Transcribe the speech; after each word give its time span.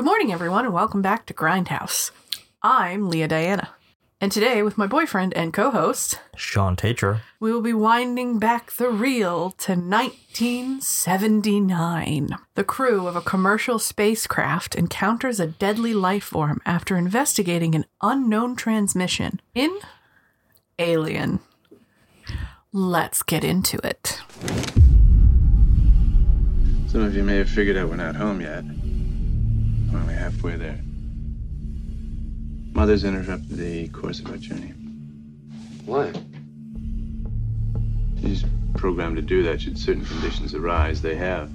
Good 0.00 0.06
morning, 0.06 0.32
everyone, 0.32 0.64
and 0.64 0.72
welcome 0.72 1.02
back 1.02 1.26
to 1.26 1.34
Grindhouse. 1.34 2.10
I'm 2.62 3.10
Lea 3.10 3.26
Diana, 3.26 3.74
and 4.18 4.32
today, 4.32 4.62
with 4.62 4.78
my 4.78 4.86
boyfriend 4.86 5.34
and 5.34 5.52
co 5.52 5.70
host, 5.70 6.18
Shawn 6.34 6.74
Tetrault. 6.74 7.20
we 7.38 7.52
will 7.52 7.60
be 7.60 7.74
winding 7.74 8.38
back 8.38 8.72
the 8.72 8.88
reel 8.88 9.50
to 9.58 9.72
1979. 9.72 12.30
The 12.54 12.64
crew 12.64 13.06
of 13.06 13.14
a 13.14 13.20
commercial 13.20 13.78
spacecraft 13.78 14.74
encounters 14.74 15.38
a 15.38 15.48
deadly 15.48 15.92
life 15.92 16.24
form 16.24 16.62
after 16.64 16.96
investigating 16.96 17.74
an 17.74 17.84
unknown 18.00 18.56
transmission 18.56 19.42
in 19.54 19.80
Alien. 20.78 21.40
Let's 22.72 23.22
get 23.22 23.44
into 23.44 23.76
it. 23.86 24.22
Some 26.88 27.02
of 27.02 27.14
you 27.14 27.22
may 27.22 27.36
have 27.36 27.50
figured 27.50 27.76
out 27.76 27.90
we're 27.90 27.96
not 27.96 28.16
home 28.16 28.40
yet. 28.40 28.64
We're 29.92 29.98
only 29.98 30.14
halfway 30.14 30.56
there. 30.56 30.78
Mother's 32.72 33.04
interrupted 33.04 33.56
the 33.56 33.88
course 33.88 34.20
of 34.20 34.30
our 34.30 34.36
journey. 34.36 34.72
Why? 35.84 36.12
She's 38.20 38.44
programmed 38.74 39.16
to 39.16 39.22
do 39.22 39.42
that 39.42 39.60
should 39.60 39.78
certain 39.78 40.04
conditions 40.04 40.54
arise. 40.54 41.02
They 41.02 41.16
have. 41.16 41.50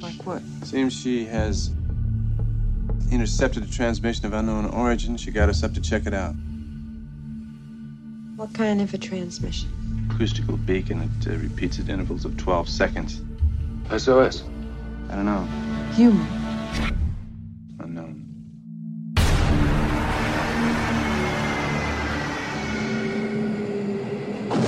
Like 0.00 0.24
what? 0.24 0.42
Seems 0.62 0.92
she 0.92 1.24
has 1.24 1.70
intercepted 3.10 3.64
a 3.64 3.70
transmission 3.70 4.26
of 4.26 4.32
unknown 4.32 4.66
origin. 4.66 5.16
She 5.16 5.30
got 5.30 5.48
us 5.48 5.62
up 5.62 5.74
to 5.74 5.80
check 5.80 6.06
it 6.06 6.14
out. 6.14 6.34
What 8.36 8.52
kind 8.54 8.80
of 8.80 8.92
a 8.94 8.98
transmission? 8.98 9.70
Acoustical 10.10 10.56
beacon 10.56 11.10
that 11.20 11.32
uh, 11.32 11.36
repeats 11.38 11.78
at 11.78 11.88
intervals 11.88 12.24
of 12.24 12.36
12 12.36 12.68
seconds. 12.68 13.20
SOS. 13.96 14.44
I 15.08 15.16
don't 15.16 15.26
know. 15.26 15.46
Human. 15.94 16.43
Unknown. 17.80 18.24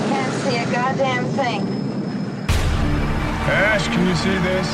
Can't 0.09 0.33
see 0.43 0.57
a 0.57 0.67
goddamn 0.71 1.25
thing. 1.37 1.63
Ash, 3.49 3.87
can 3.89 4.07
you 4.07 4.15
see 4.17 4.37
this? 4.39 4.69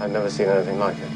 I've 0.00 0.10
never 0.10 0.28
seen 0.28 0.48
anything 0.48 0.78
like 0.78 0.96
it. 0.98 1.02
It 1.02 1.15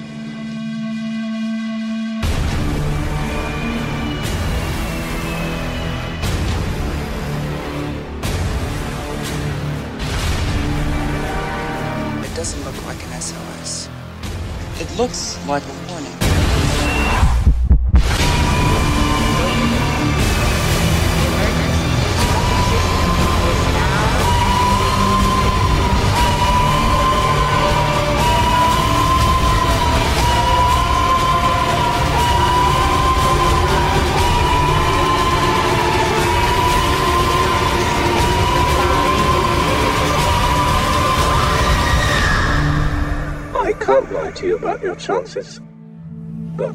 looks 15.01 15.43
like 15.47 15.67
a 15.67 15.80
about 44.81 44.85
your 44.85 44.97
chances. 44.97 45.61
But. 46.57 46.75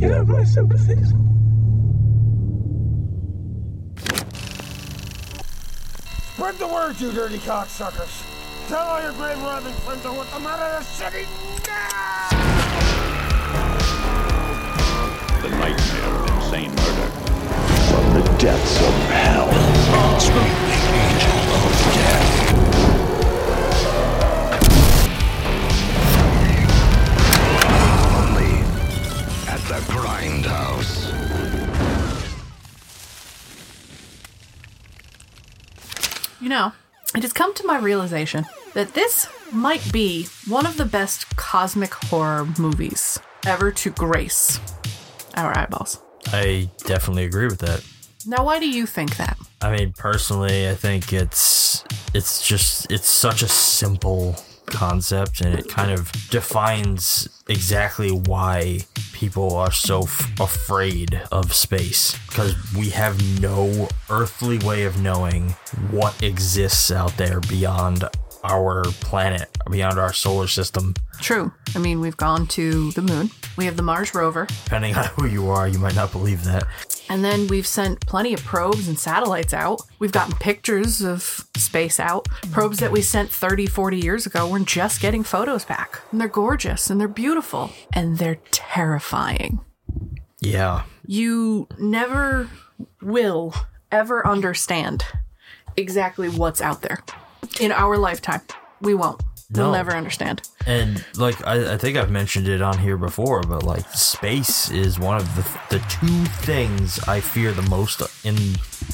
You 0.00 0.08
have 0.10 0.28
my 0.28 0.44
sympathies. 0.44 1.12
Spread 6.34 6.54
the 6.58 6.66
word, 6.66 7.00
you 7.00 7.12
dirty 7.12 7.38
cocksuckers. 7.38 8.26
Tell 8.68 8.86
all 8.86 9.02
your 9.02 9.12
grave 9.12 9.42
robbing 9.42 9.74
friends 9.74 10.04
of 10.06 10.16
what 10.16 10.30
the 10.30 10.40
matter 10.40 10.76
in 10.76 10.82
the 10.82 10.84
city 10.84 11.26
now! 11.66 12.28
The 15.42 15.48
nightmare 15.50 16.14
of 16.14 16.30
insane 16.36 16.70
murder. 16.70 17.10
From 17.90 18.14
the 18.14 18.38
depths 18.38 18.76
of 18.80 18.94
hell. 19.10 19.50
Screaming 20.20 20.50
angel 20.94 21.36
of 21.54 21.94
death. 21.94 22.39
Grindhouse. 30.20 31.10
You 36.42 36.50
know, 36.50 36.72
it 37.14 37.22
has 37.22 37.32
come 37.32 37.54
to 37.54 37.66
my 37.66 37.78
realization 37.78 38.44
that 38.74 38.92
this 38.92 39.28
might 39.50 39.90
be 39.92 40.28
one 40.46 40.66
of 40.66 40.76
the 40.76 40.84
best 40.84 41.34
cosmic 41.36 41.94
horror 41.94 42.46
movies 42.58 43.18
ever 43.46 43.70
to 43.72 43.90
grace 43.90 44.60
our 45.36 45.56
eyeballs. 45.56 46.02
I 46.26 46.68
definitely 46.84 47.24
agree 47.24 47.46
with 47.46 47.60
that. 47.60 47.82
Now, 48.26 48.44
why 48.44 48.60
do 48.60 48.68
you 48.68 48.84
think 48.84 49.16
that? 49.16 49.38
I 49.62 49.74
mean, 49.74 49.94
personally, 49.94 50.68
I 50.68 50.74
think 50.74 51.14
it's 51.14 51.82
it's 52.12 52.46
just 52.46 52.92
it's 52.92 53.08
such 53.08 53.40
a 53.40 53.48
simple 53.48 54.36
concept 54.66 55.40
and 55.40 55.58
it 55.58 55.68
kind 55.68 55.90
of 55.90 56.12
defines 56.30 57.28
exactly 57.48 58.10
why 58.10 58.80
people 59.20 59.54
are 59.54 59.70
so 59.70 60.00
f- 60.00 60.40
afraid 60.40 61.20
of 61.30 61.52
space 61.52 62.16
because 62.28 62.54
we 62.74 62.88
have 62.88 63.20
no 63.38 63.86
earthly 64.08 64.56
way 64.60 64.84
of 64.84 64.98
knowing 65.02 65.50
what 65.90 66.22
exists 66.22 66.90
out 66.90 67.14
there 67.18 67.38
beyond 67.40 68.02
our 68.42 68.82
planet, 69.02 69.50
beyond 69.70 69.98
our 69.98 70.14
solar 70.14 70.46
system. 70.46 70.94
True. 71.20 71.52
I 71.74 71.78
mean, 71.80 72.00
we've 72.00 72.16
gone 72.16 72.46
to 72.46 72.92
the 72.92 73.02
moon. 73.02 73.30
We 73.58 73.66
have 73.66 73.76
the 73.76 73.82
Mars 73.82 74.14
rover. 74.14 74.46
Depending 74.64 74.96
on 74.96 75.04
who 75.04 75.26
you 75.26 75.50
are, 75.50 75.68
you 75.68 75.78
might 75.78 75.94
not 75.94 76.12
believe 76.12 76.44
that. 76.44 76.64
And 77.10 77.24
then 77.24 77.48
we've 77.48 77.66
sent 77.66 78.06
plenty 78.06 78.32
of 78.32 78.44
probes 78.44 78.86
and 78.86 78.96
satellites 78.96 79.52
out. 79.52 79.82
We've 79.98 80.12
gotten 80.12 80.36
pictures 80.36 81.02
of 81.02 81.44
space 81.56 81.98
out. 81.98 82.28
Probes 82.52 82.78
that 82.78 82.92
we 82.92 83.02
sent 83.02 83.32
30, 83.32 83.66
40 83.66 83.98
years 83.98 84.26
ago, 84.26 84.48
we're 84.48 84.60
just 84.60 85.00
getting 85.00 85.24
photos 85.24 85.64
back. 85.64 86.02
And 86.12 86.20
they're 86.20 86.28
gorgeous 86.28 86.88
and 86.88 87.00
they're 87.00 87.08
beautiful 87.08 87.72
and 87.92 88.18
they're 88.18 88.38
terrifying. 88.52 89.58
Yeah. 90.40 90.84
You 91.04 91.66
never 91.80 92.48
will 93.02 93.54
ever 93.90 94.24
understand 94.24 95.04
exactly 95.76 96.28
what's 96.28 96.60
out 96.60 96.82
there 96.82 97.00
in 97.58 97.72
our 97.72 97.98
lifetime. 97.98 98.42
We 98.80 98.94
won't. 98.94 99.20
We'll 99.52 99.72
never 99.72 99.92
understand. 99.92 100.42
And 100.66 101.04
like 101.16 101.44
I, 101.46 101.74
I 101.74 101.76
think 101.76 101.96
I've 101.96 102.10
mentioned 102.10 102.46
it 102.48 102.62
on 102.62 102.78
here 102.78 102.96
before, 102.96 103.42
but 103.42 103.62
like 103.64 103.88
space 103.90 104.70
is 104.70 104.98
one 104.98 105.16
of 105.16 105.26
the 105.36 105.42
the 105.70 105.84
two 105.88 106.24
things 106.46 107.00
I 107.08 107.20
fear 107.20 107.52
the 107.52 107.62
most 107.62 108.00
in 108.24 108.36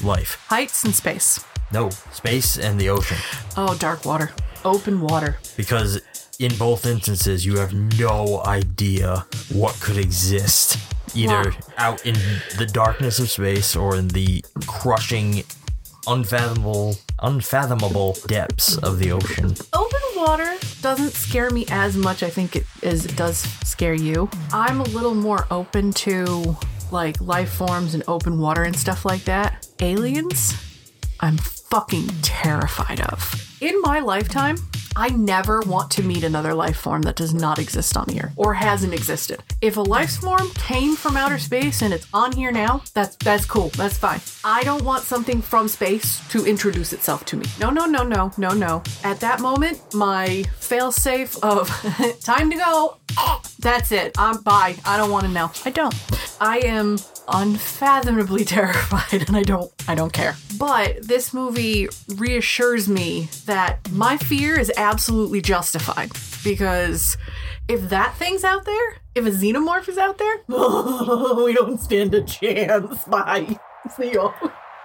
life. 0.03 0.43
Heights 0.47 0.83
and 0.83 0.95
space. 0.95 1.43
No, 1.71 1.89
space 2.11 2.57
and 2.57 2.79
the 2.79 2.89
ocean. 2.89 3.17
Oh, 3.55 3.75
dark 3.77 4.05
water. 4.05 4.31
Open 4.65 5.01
water. 5.01 5.37
Because 5.57 6.01
in 6.39 6.55
both 6.57 6.85
instances 6.85 7.45
you 7.45 7.57
have 7.57 7.73
no 7.99 8.41
idea 8.45 9.25
what 9.53 9.79
could 9.81 9.97
exist 9.97 10.77
either 11.15 11.51
Wow. 11.51 11.57
out 11.77 12.05
in 12.05 12.15
the 12.57 12.65
darkness 12.65 13.19
of 13.19 13.29
space 13.29 13.75
or 13.75 13.95
in 13.95 14.07
the 14.09 14.43
crushing 14.67 15.43
unfathomable 16.07 16.95
unfathomable 17.19 18.15
depths 18.27 18.77
of 18.77 18.99
the 18.99 19.11
ocean. 19.11 19.55
Open 19.73 20.01
water 20.15 20.55
doesn't 20.81 21.11
scare 21.11 21.49
me 21.49 21.65
as 21.69 21.95
much, 21.97 22.23
I 22.23 22.29
think, 22.29 22.55
it, 22.55 22.65
as 22.83 23.05
it 23.05 23.15
does 23.15 23.37
scare 23.67 23.93
you. 23.93 24.29
I'm 24.53 24.79
a 24.79 24.83
little 24.85 25.15
more 25.15 25.47
open 25.51 25.91
to 25.93 26.55
like 26.91 27.19
life 27.19 27.49
forms 27.49 27.93
and 27.93 28.03
open 28.07 28.39
water 28.39 28.63
and 28.63 28.75
stuff 28.75 29.03
like 29.03 29.23
that. 29.25 29.67
Aliens, 29.79 30.53
I'm 31.19 31.37
fucking 31.37 32.07
terrified 32.21 33.01
of. 33.01 33.43
In 33.61 33.81
my 33.81 33.99
lifetime, 33.99 34.57
I 34.95 35.09
never 35.09 35.61
want 35.61 35.91
to 35.91 36.03
meet 36.03 36.23
another 36.23 36.53
life 36.53 36.77
form 36.77 37.03
that 37.03 37.15
does 37.15 37.33
not 37.33 37.59
exist 37.59 37.95
on 37.95 38.07
here 38.09 38.31
or 38.35 38.53
hasn't 38.55 38.93
existed. 38.93 39.43
If 39.61 39.77
a 39.77 39.81
life 39.81 40.17
form 40.17 40.49
came 40.55 40.95
from 40.95 41.15
outer 41.15 41.37
space 41.37 41.81
and 41.81 41.93
it's 41.93 42.07
on 42.13 42.31
here 42.31 42.51
now, 42.51 42.81
that's 42.93 43.15
that's 43.17 43.45
cool. 43.45 43.69
That's 43.69 43.97
fine. 43.97 44.21
I 44.43 44.63
don't 44.63 44.83
want 44.83 45.03
something 45.03 45.41
from 45.41 45.67
space 45.67 46.27
to 46.29 46.45
introduce 46.45 46.93
itself 46.93 47.25
to 47.25 47.37
me. 47.37 47.45
No, 47.59 47.69
no, 47.69 47.85
no, 47.85 48.03
no, 48.03 48.31
no, 48.37 48.49
no. 48.49 48.81
At 49.03 49.19
that 49.19 49.39
moment, 49.39 49.93
my 49.93 50.45
failsafe 50.59 51.37
of 51.43 51.69
time 52.23 52.49
to 52.49 52.57
go. 52.57 52.97
That's 53.59 53.91
it. 53.91 54.15
I'm 54.17 54.41
bye. 54.43 54.75
I 54.85 54.97
don't 54.97 55.11
want 55.11 55.25
to 55.25 55.31
know. 55.31 55.51
I 55.65 55.71
don't. 55.71 55.93
I 56.39 56.59
am 56.59 56.97
unfathomably 57.27 58.45
terrified 58.45 59.27
and 59.27 59.35
I 59.35 59.43
don't 59.43 59.71
I 59.87 59.95
don't 59.95 60.13
care. 60.13 60.35
But 60.57 61.05
this 61.05 61.33
movie 61.33 61.89
reassures 62.15 62.87
me 62.87 63.29
that 63.45 63.91
my 63.91 64.17
fear 64.17 64.59
is 64.59 64.71
absolutely 64.77 65.41
justified 65.41 66.11
because 66.43 67.17
if 67.67 67.89
that 67.89 68.15
thing's 68.15 68.43
out 68.43 68.65
there, 68.65 68.97
if 69.15 69.25
a 69.25 69.31
xenomorph 69.31 69.89
is 69.89 69.97
out 69.97 70.17
there, 70.17 70.37
we 70.47 71.53
don't 71.53 71.81
stand 71.81 72.13
a 72.13 72.21
chance. 72.21 73.03
Bye. 73.05 73.59
See 73.95 74.13
y'all. 74.13 74.33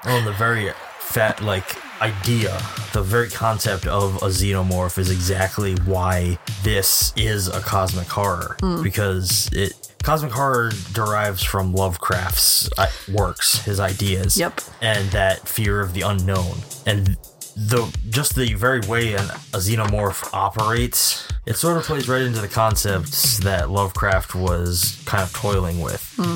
Well, 0.05 0.25
the 0.25 0.33
very 0.33 0.73
fat 0.99 1.41
like 1.43 1.77
idea, 2.03 2.61
the 2.93 3.03
very 3.03 3.31
concept 3.31 3.87
of 3.87 4.17
a 4.17 4.27
xenomorph 4.27 4.99
is 4.99 5.11
exactly 5.11 5.75
why 5.85 6.39
this 6.63 7.13
is 7.17 7.49
a 7.49 7.61
cosmic 7.61 8.09
horror 8.09 8.57
Hmm. 8.61 8.83
because 8.83 9.49
it 9.53 9.73
cosmic 10.03 10.33
horror 10.33 10.73
derives 10.93 11.43
from 11.45 11.73
Lovecraft's 11.73 12.69
uh, 12.77 12.89
works, 13.13 13.63
his 13.65 13.79
ideas. 13.79 14.37
Yep. 14.37 14.61
And 14.81 15.09
that 15.13 15.49
fear 15.49 15.81
of 15.81 15.95
the 15.95 16.01
unknown 16.03 16.59
and 16.87 17.17
the 17.57 17.87
just 18.11 18.35
the 18.35 18.55
very 18.55 18.81
way 18.81 19.13
an, 19.15 19.27
a 19.55 19.59
xenomorph 19.59 20.29
operates, 20.33 21.29
it 21.47 21.55
sort 21.57 21.77
of 21.77 21.85
plays 21.85 22.09
right 22.09 22.23
into 22.23 22.41
the 22.41 22.49
concepts 22.49 23.39
that 23.41 23.71
Lovecraft 23.71 24.35
was 24.35 25.01
kind 25.05 25.23
of 25.23 25.33
toiling 25.33 25.81
with 25.81 26.03
Hmm. 26.17 26.35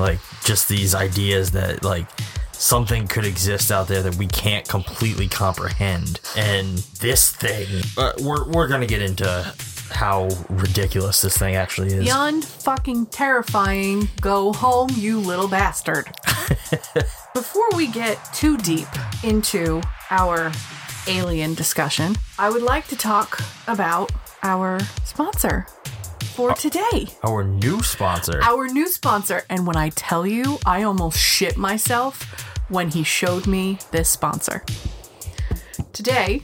like 0.00 0.18
just 0.42 0.68
these 0.68 0.94
ideas 0.94 1.52
that 1.52 1.84
like 1.84 2.06
something 2.58 3.06
could 3.06 3.24
exist 3.24 3.70
out 3.70 3.88
there 3.88 4.02
that 4.02 4.16
we 4.16 4.26
can't 4.26 4.66
completely 4.68 5.28
comprehend. 5.28 6.20
And 6.36 6.78
this 7.00 7.32
thing 7.32 7.66
uh, 7.96 8.12
we're, 8.20 8.48
we're 8.50 8.68
gonna 8.68 8.86
get 8.86 9.02
into 9.02 9.52
how 9.90 10.28
ridiculous 10.48 11.22
this 11.22 11.36
thing 11.36 11.54
actually 11.54 11.88
is. 11.88 12.04
Beyond 12.04 12.44
fucking 12.44 13.06
terrifying, 13.06 14.08
go 14.20 14.52
home, 14.52 14.88
you 14.94 15.20
little 15.20 15.48
bastard. 15.48 16.10
Before 17.34 17.68
we 17.76 17.86
get 17.86 18.18
too 18.32 18.56
deep 18.58 18.88
into 19.22 19.80
our 20.10 20.52
alien 21.06 21.54
discussion, 21.54 22.16
I 22.38 22.50
would 22.50 22.62
like 22.62 22.86
to 22.88 22.96
talk 22.96 23.40
about 23.66 24.10
our 24.42 24.80
sponsor 25.04 25.66
for 26.34 26.52
today. 26.54 27.06
our 27.22 27.44
new 27.44 27.80
sponsor 27.82 28.42
Our 28.42 28.66
new 28.66 28.88
sponsor. 28.88 29.42
And 29.48 29.66
when 29.66 29.76
I 29.76 29.90
tell 29.90 30.26
you, 30.26 30.58
I 30.66 30.82
almost 30.82 31.18
shit 31.18 31.56
myself 31.56 32.22
when 32.68 32.90
he 32.90 33.04
showed 33.04 33.46
me 33.46 33.78
this 33.92 34.08
sponsor. 34.08 34.64
Today, 35.92 36.42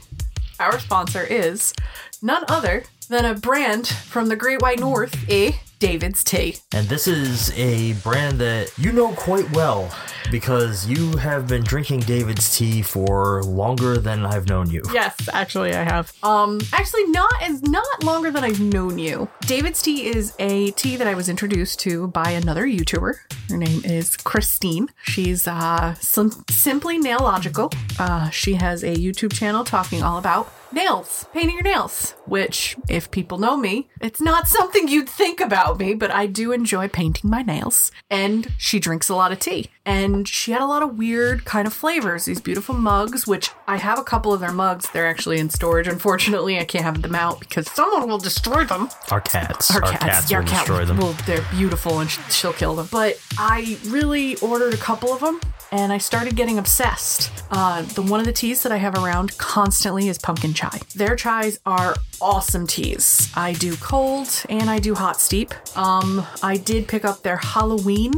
our 0.59 0.79
sponsor 0.79 1.23
is 1.23 1.73
none 2.21 2.45
other 2.47 2.83
than 3.11 3.25
a 3.25 3.35
brand 3.35 3.87
from 3.87 4.27
the 4.29 4.35
Great 4.37 4.61
White 4.61 4.79
North, 4.79 5.13
eh? 5.29 5.51
David's 5.79 6.23
Tea. 6.23 6.55
and 6.75 6.87
this 6.87 7.07
is 7.07 7.51
a 7.57 7.93
brand 8.03 8.37
that 8.39 8.71
you 8.77 8.91
know 8.91 9.11
quite 9.13 9.49
well 9.51 9.91
because 10.29 10.87
you 10.87 11.17
have 11.17 11.47
been 11.47 11.63
drinking 11.63 12.01
david's 12.01 12.55
tea 12.55 12.83
for 12.83 13.41
longer 13.41 13.97
than 13.97 14.23
i've 14.23 14.47
known 14.47 14.69
you 14.69 14.83
Yes, 14.93 15.15
actually 15.33 15.73
I 15.73 15.81
have. 15.83 16.13
Um 16.21 16.61
actually 16.71 17.05
not 17.07 17.33
as 17.41 17.63
not 17.63 18.03
longer 18.03 18.29
than 18.29 18.43
I've 18.43 18.59
known 18.59 18.99
you. 18.99 19.27
David's 19.41 19.81
tea 19.81 20.05
is 20.05 20.33
a 20.37 20.69
tea 20.71 20.97
that 20.97 21.07
I 21.07 21.15
was 21.15 21.27
introduced 21.29 21.79
to 21.81 22.07
by 22.09 22.29
another 22.29 22.65
YouTuber. 22.67 23.13
Her 23.49 23.57
name 23.57 23.81
is 23.83 24.15
Christine. 24.17 24.87
She's 25.03 25.47
uh 25.47 25.95
sim- 25.95 26.43
simply 26.51 26.99
nailogical. 26.99 27.73
Uh 27.99 28.29
she 28.29 28.53
has 28.53 28.83
a 28.83 28.93
YouTube 28.95 29.33
channel 29.33 29.63
talking 29.63 30.03
all 30.03 30.19
about 30.19 30.53
nails, 30.73 31.25
painting 31.33 31.55
your 31.55 31.63
nails, 31.63 32.15
which 32.25 32.75
if 32.89 33.11
people 33.11 33.37
know 33.37 33.57
me, 33.57 33.89
it's 33.99 34.21
not 34.21 34.47
something 34.47 34.87
you'd 34.87 35.09
think 35.09 35.39
about 35.39 35.79
me, 35.79 35.93
but 35.93 36.11
I 36.11 36.25
do 36.25 36.51
enjoy 36.51 36.87
painting 36.87 37.29
my 37.29 37.41
nails. 37.41 37.91
And 38.09 38.51
she 38.57 38.79
drinks 38.79 39.09
a 39.09 39.15
lot 39.15 39.31
of 39.31 39.39
tea. 39.39 39.69
And 39.85 40.27
she 40.27 40.51
had 40.51 40.61
a 40.61 40.65
lot 40.67 40.83
of 40.83 40.97
weird 40.97 41.43
kind 41.43 41.65
of 41.65 41.73
flavors, 41.73 42.25
these 42.25 42.39
beautiful 42.39 42.75
mugs, 42.75 43.25
which 43.25 43.49
I 43.67 43.77
have 43.77 43.97
a 43.97 44.03
couple 44.03 44.31
of 44.31 44.39
their 44.39 44.51
mugs. 44.51 44.89
They're 44.91 45.07
actually 45.07 45.39
in 45.39 45.49
storage. 45.49 45.87
Unfortunately, 45.87 46.59
I 46.59 46.65
can't 46.65 46.83
have 46.83 47.01
them 47.01 47.15
out 47.15 47.39
because 47.39 47.69
someone 47.71 48.07
will 48.07 48.19
destroy 48.19 48.63
them. 48.63 48.89
our 49.09 49.21
cats 49.21 49.71
Our 49.71 49.83
our, 49.83 49.91
cats, 49.91 50.03
cats, 50.03 50.33
our 50.33 50.41
will 50.41 50.47
cat 50.47 50.59
destroy 50.59 50.85
them 50.85 50.97
Well, 50.97 51.15
they're 51.25 51.45
beautiful 51.51 51.99
and 51.99 52.09
she'll 52.09 52.53
kill 52.53 52.75
them. 52.75 52.89
But 52.91 53.19
I 53.37 53.77
really 53.87 54.35
ordered 54.37 54.73
a 54.73 54.77
couple 54.77 55.13
of 55.13 55.21
them 55.21 55.39
and 55.71 55.93
I 55.93 55.97
started 55.97 56.35
getting 56.35 56.57
obsessed. 56.57 57.31
Uh, 57.49 57.81
the 57.81 58.01
one 58.01 58.19
of 58.19 58.25
the 58.25 58.33
teas 58.33 58.63
that 58.63 58.71
I 58.71 58.77
have 58.77 58.95
around 58.95 59.37
constantly 59.37 60.09
is 60.09 60.17
pumpkin 60.17 60.53
chai. 60.53 60.79
Their 60.95 61.15
chais 61.15 61.59
are 61.65 61.95
awesome 62.21 62.67
teas. 62.67 63.31
I 63.35 63.53
do 63.53 63.75
cold 63.77 64.27
and 64.49 64.69
I 64.69 64.79
do 64.79 64.93
hot 64.93 65.19
steep. 65.19 65.53
Um, 65.77 66.25
I 66.43 66.57
did 66.57 66.87
pick 66.87 67.05
up 67.05 67.23
their 67.23 67.37
Halloween 67.37 68.13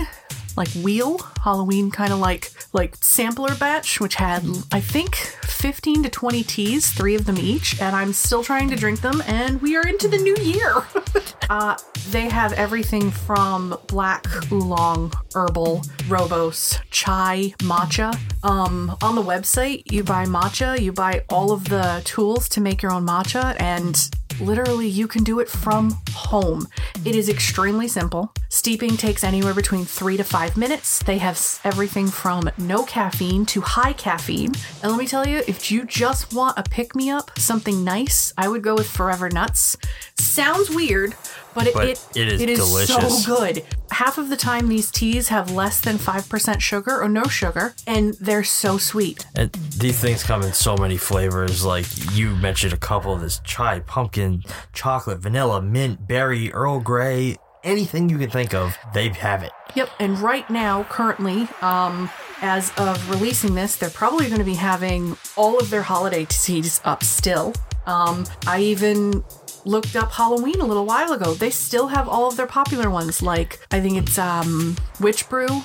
like 0.56 0.70
wheel 0.84 1.18
Halloween 1.44 1.92
kind 1.92 2.14
of 2.14 2.20
like 2.20 2.52
like 2.74 2.96
sampler 3.04 3.56
batch, 3.56 4.00
which 4.00 4.16
had 4.16 4.44
I 4.72 4.80
think 4.80 5.16
15 5.16 6.04
to 6.04 6.10
20 6.10 6.44
teas, 6.44 6.92
three 6.92 7.16
of 7.16 7.26
them 7.26 7.38
each, 7.38 7.80
and 7.80 7.96
I'm 7.96 8.14
still 8.14 8.44
trying 8.44 8.70
to 8.70 8.76
drink 8.76 9.02
them, 9.02 9.24
and 9.28 9.62
we 9.62 9.76
are 9.76 9.88
into 9.88 10.08
the 10.08 10.18
new 10.18 10.36
year. 10.42 10.84
uh, 11.50 11.78
they 12.10 12.28
have 12.28 12.54
everything 12.54 13.12
from 13.12 13.78
black 13.88 14.26
oolong, 14.52 15.14
herbal, 15.34 15.82
rooibos, 16.08 16.80
chai, 16.90 17.54
matcha. 17.60 18.18
Um, 18.44 18.98
on 19.02 19.16
the 19.16 19.24
website, 19.24 19.90
you 19.92 20.04
buy 20.04 20.26
matcha, 20.26 20.80
you 20.80 20.92
buy 20.92 21.24
all 21.30 21.52
of 21.52 21.70
the 21.70 22.02
tools 22.04 22.50
to 22.50 22.62
make 22.62 22.82
your 22.82 22.92
own 22.92 23.06
matcha, 23.06 23.56
and 23.60 23.96
literally 24.40 24.88
you 24.88 25.08
can 25.08 25.24
do 25.24 25.40
it 25.40 25.50
from 25.50 25.98
home. 26.12 26.68
It 27.06 27.16
is 27.16 27.30
extremely 27.30 27.88
simple. 27.88 28.34
Steeping 28.50 28.98
takes 28.98 29.24
anywhere 29.24 29.54
between 29.54 29.86
three 29.86 30.18
to 30.18 30.24
five 30.24 30.56
minutes. 30.58 31.02
They 31.04 31.18
have 31.18 31.60
everything 31.64 32.08
from 32.08 32.50
no 32.58 32.84
caffeine 32.84 33.46
to 33.48 33.62
high 33.62 33.94
caffeine. 33.94 34.54
And 34.82 34.92
let 34.92 34.98
me 34.98 35.08
tell 35.08 35.28
you, 35.28 35.42
if 35.48 35.72
you 35.72 35.86
just 35.86 36.34
want 36.34 36.58
a 36.58 36.64
pick 36.64 36.96
me 36.96 37.10
up, 37.10 37.38
something 37.38 37.84
nice, 37.84 38.34
I 38.38 38.48
would 38.48 38.62
go 38.62 38.76
with 38.76 38.88
Forever 38.88 39.30
Nuts. 39.30 39.78
Sounds 40.18 40.70
weird, 40.70 41.16
but 41.54 41.68
it, 41.68 41.74
But 41.74 41.88
it, 41.88 42.00
it 42.16 42.28
is 42.34 42.42
it 42.42 42.50
is 42.50 42.60
delicious. 42.60 43.24
so 43.26 43.38
good. 43.38 43.64
Half 43.92 44.18
of 44.18 44.30
the 44.30 44.38
time, 44.38 44.68
these 44.70 44.90
teas 44.92 45.28
have 45.30 45.52
less 45.52 45.80
than 45.80 45.98
5% 45.98 46.60
sugar 46.60 47.02
or 47.02 47.08
no 47.10 47.24
sugar, 47.26 47.76
and 47.86 48.14
they're 48.16 48.44
so 48.44 48.78
sweet. 48.78 49.26
And 49.36 49.52
these 49.78 50.00
things 50.00 50.24
come 50.24 50.42
in 50.42 50.54
so 50.54 50.76
many 50.78 50.98
flavors. 50.98 51.64
Like 51.64 51.86
you 52.14 52.36
mentioned 52.36 52.74
a 52.74 52.78
couple. 52.78 53.16
This 53.18 53.40
chai, 53.44 53.80
pumpkin, 53.82 54.44
chocolate, 54.74 55.20
vanilla, 55.20 55.62
mint, 55.62 56.08
berry, 56.08 56.52
Earl 56.54 56.80
Grey. 56.80 57.38
Anything 57.64 58.10
you 58.10 58.18
can 58.18 58.30
think 58.30 58.54
of, 58.54 58.76
they 58.94 59.08
have 59.10 59.42
it. 59.42 59.52
Yep, 59.76 59.90
and 60.00 60.20
right 60.20 60.48
now, 60.50 60.84
currently, 60.84 61.48
um, 61.62 62.10
as 62.42 62.74
of 62.78 63.10
releasing 63.10 63.56
this, 63.56 63.78
they're 63.78 63.90
probably 63.90 64.26
going 64.28 64.40
to 64.40 64.44
be 64.44 64.56
having 64.56 65.16
all 65.38 65.58
of 65.60 65.70
their 65.70 65.82
holiday 65.82 66.26
teas 66.26 66.82
up 66.84 67.04
still. 67.06 67.54
Um, 67.86 68.26
I 68.46 68.60
even 68.60 69.24
looked 69.66 69.96
up 69.96 70.12
Halloween 70.12 70.60
a 70.62 70.66
little 70.66 70.86
while 70.86 71.12
ago. 71.14 71.34
They 71.34 71.50
still 71.50 71.88
have 71.88 72.08
all 72.08 72.28
of 72.28 72.38
their 72.38 72.48
popular 72.48 72.90
ones, 72.90 73.22
like 73.22 73.60
I 73.72 73.80
think 73.80 73.98
it's 73.98 74.18
um, 74.18 74.76
Witch 75.00 75.28
Brew. 75.30 75.64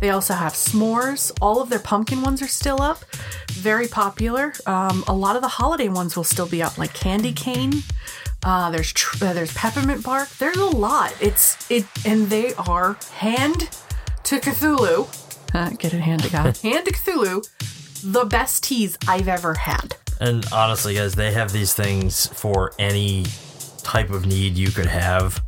They 0.00 0.10
also 0.10 0.32
have 0.34 0.54
s'mores. 0.54 1.30
All 1.42 1.60
of 1.60 1.68
their 1.68 1.78
pumpkin 1.78 2.22
ones 2.22 2.40
are 2.40 2.48
still 2.48 2.80
up. 2.80 3.04
Very 3.50 3.86
popular. 3.86 4.54
Um, 4.66 5.04
a 5.06 5.12
lot 5.12 5.36
of 5.36 5.42
the 5.42 5.48
holiday 5.48 5.88
ones 5.88 6.16
will 6.16 6.24
still 6.24 6.48
be 6.48 6.62
up, 6.62 6.78
like 6.78 6.94
candy 6.94 7.32
cane. 7.32 7.82
Uh, 8.42 8.70
there's 8.70 8.92
tr- 8.92 9.22
uh, 9.24 9.32
there's 9.34 9.52
peppermint 9.52 10.02
bark. 10.02 10.30
There's 10.38 10.56
a 10.56 10.64
lot. 10.64 11.14
It's 11.20 11.70
it, 11.70 11.84
and 12.06 12.28
they 12.30 12.54
are 12.54 12.96
hand 13.16 13.68
to 14.24 14.38
Cthulhu. 14.38 15.08
Uh, 15.54 15.70
get 15.70 15.92
it, 15.92 16.00
hand 16.00 16.22
to 16.22 16.30
God. 16.30 16.56
hand 16.58 16.86
to 16.86 16.92
Cthulhu. 16.92 17.46
The 18.02 18.24
best 18.24 18.64
teas 18.64 18.96
I've 19.06 19.28
ever 19.28 19.52
had. 19.54 19.96
And 20.20 20.44
honestly, 20.52 20.94
guys, 20.94 21.14
they 21.14 21.32
have 21.32 21.50
these 21.50 21.72
things 21.72 22.26
for 22.26 22.72
any 22.78 23.24
type 23.82 24.10
of 24.10 24.26
need 24.26 24.56
you 24.56 24.70
could 24.70 24.86
have. 24.86 25.42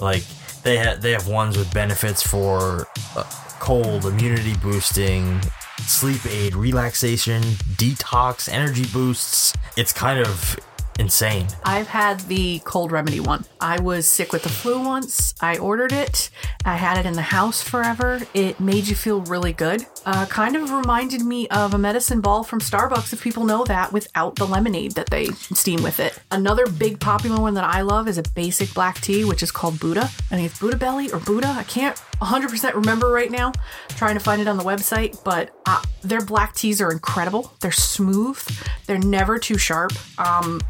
Like 0.00 0.24
they 0.62 0.76
have 0.78 1.00
they 1.00 1.12
have 1.12 1.28
ones 1.28 1.56
with 1.56 1.72
benefits 1.72 2.22
for 2.22 2.88
uh, 3.16 3.22
cold, 3.60 4.04
immunity 4.04 4.54
boosting, 4.56 5.40
sleep 5.86 6.26
aid, 6.26 6.54
relaxation, 6.54 7.42
detox, 7.76 8.48
energy 8.48 8.84
boosts. 8.92 9.54
It's 9.76 9.92
kind 9.92 10.18
of 10.18 10.56
insane. 10.98 11.46
I've 11.64 11.88
had 11.88 12.20
the 12.20 12.60
cold 12.60 12.92
remedy 12.92 13.20
one. 13.20 13.44
I 13.60 13.80
was 13.80 14.06
sick 14.06 14.32
with 14.32 14.42
the 14.42 14.48
flu 14.48 14.82
once. 14.82 15.34
I 15.40 15.58
ordered 15.58 15.92
it. 15.92 16.30
I 16.64 16.76
had 16.76 16.98
it 16.98 17.06
in 17.06 17.14
the 17.14 17.22
house 17.22 17.62
forever. 17.62 18.20
It 18.34 18.60
made 18.60 18.88
you 18.88 18.94
feel 18.94 19.20
really 19.22 19.52
good. 19.52 19.86
Uh, 20.04 20.26
kind 20.26 20.56
of 20.56 20.70
reminded 20.70 21.22
me 21.22 21.48
of 21.48 21.74
a 21.74 21.78
medicine 21.78 22.20
ball 22.20 22.44
from 22.44 22.60
Starbucks, 22.60 23.12
if 23.12 23.22
people 23.22 23.44
know 23.44 23.64
that, 23.64 23.92
without 23.92 24.36
the 24.36 24.46
lemonade 24.46 24.92
that 24.92 25.10
they 25.10 25.26
steam 25.26 25.82
with 25.82 26.00
it. 26.00 26.18
Another 26.30 26.66
big 26.66 27.00
popular 27.00 27.40
one 27.40 27.54
that 27.54 27.64
I 27.64 27.80
love 27.80 28.08
is 28.08 28.18
a 28.18 28.22
basic 28.34 28.72
black 28.74 29.00
tea, 29.00 29.24
which 29.24 29.42
is 29.42 29.50
called 29.50 29.80
Buddha. 29.80 30.04
I 30.04 30.36
think 30.36 30.50
it's 30.50 30.58
Buddha 30.58 30.76
Belly 30.76 31.10
or 31.12 31.18
Buddha. 31.18 31.48
I 31.48 31.64
can't 31.64 31.96
100% 32.20 32.74
remember 32.74 33.10
right 33.10 33.30
now. 33.30 33.52
trying 33.90 34.14
to 34.14 34.20
find 34.20 34.40
it 34.40 34.48
on 34.48 34.56
the 34.56 34.64
website, 34.64 35.22
but 35.24 35.50
uh, 35.66 35.82
their 36.02 36.20
black 36.20 36.54
teas 36.54 36.80
are 36.80 36.90
incredible. 36.90 37.52
They're 37.60 37.72
smooth. 37.72 38.38
They're 38.86 38.98
never 38.98 39.38
too 39.38 39.58
sharp. 39.58 39.92
Um, 40.18 40.60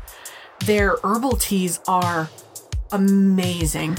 their 0.61 0.97
herbal 1.05 1.37
teas 1.37 1.81
are 1.87 2.29
amazing. 2.93 3.99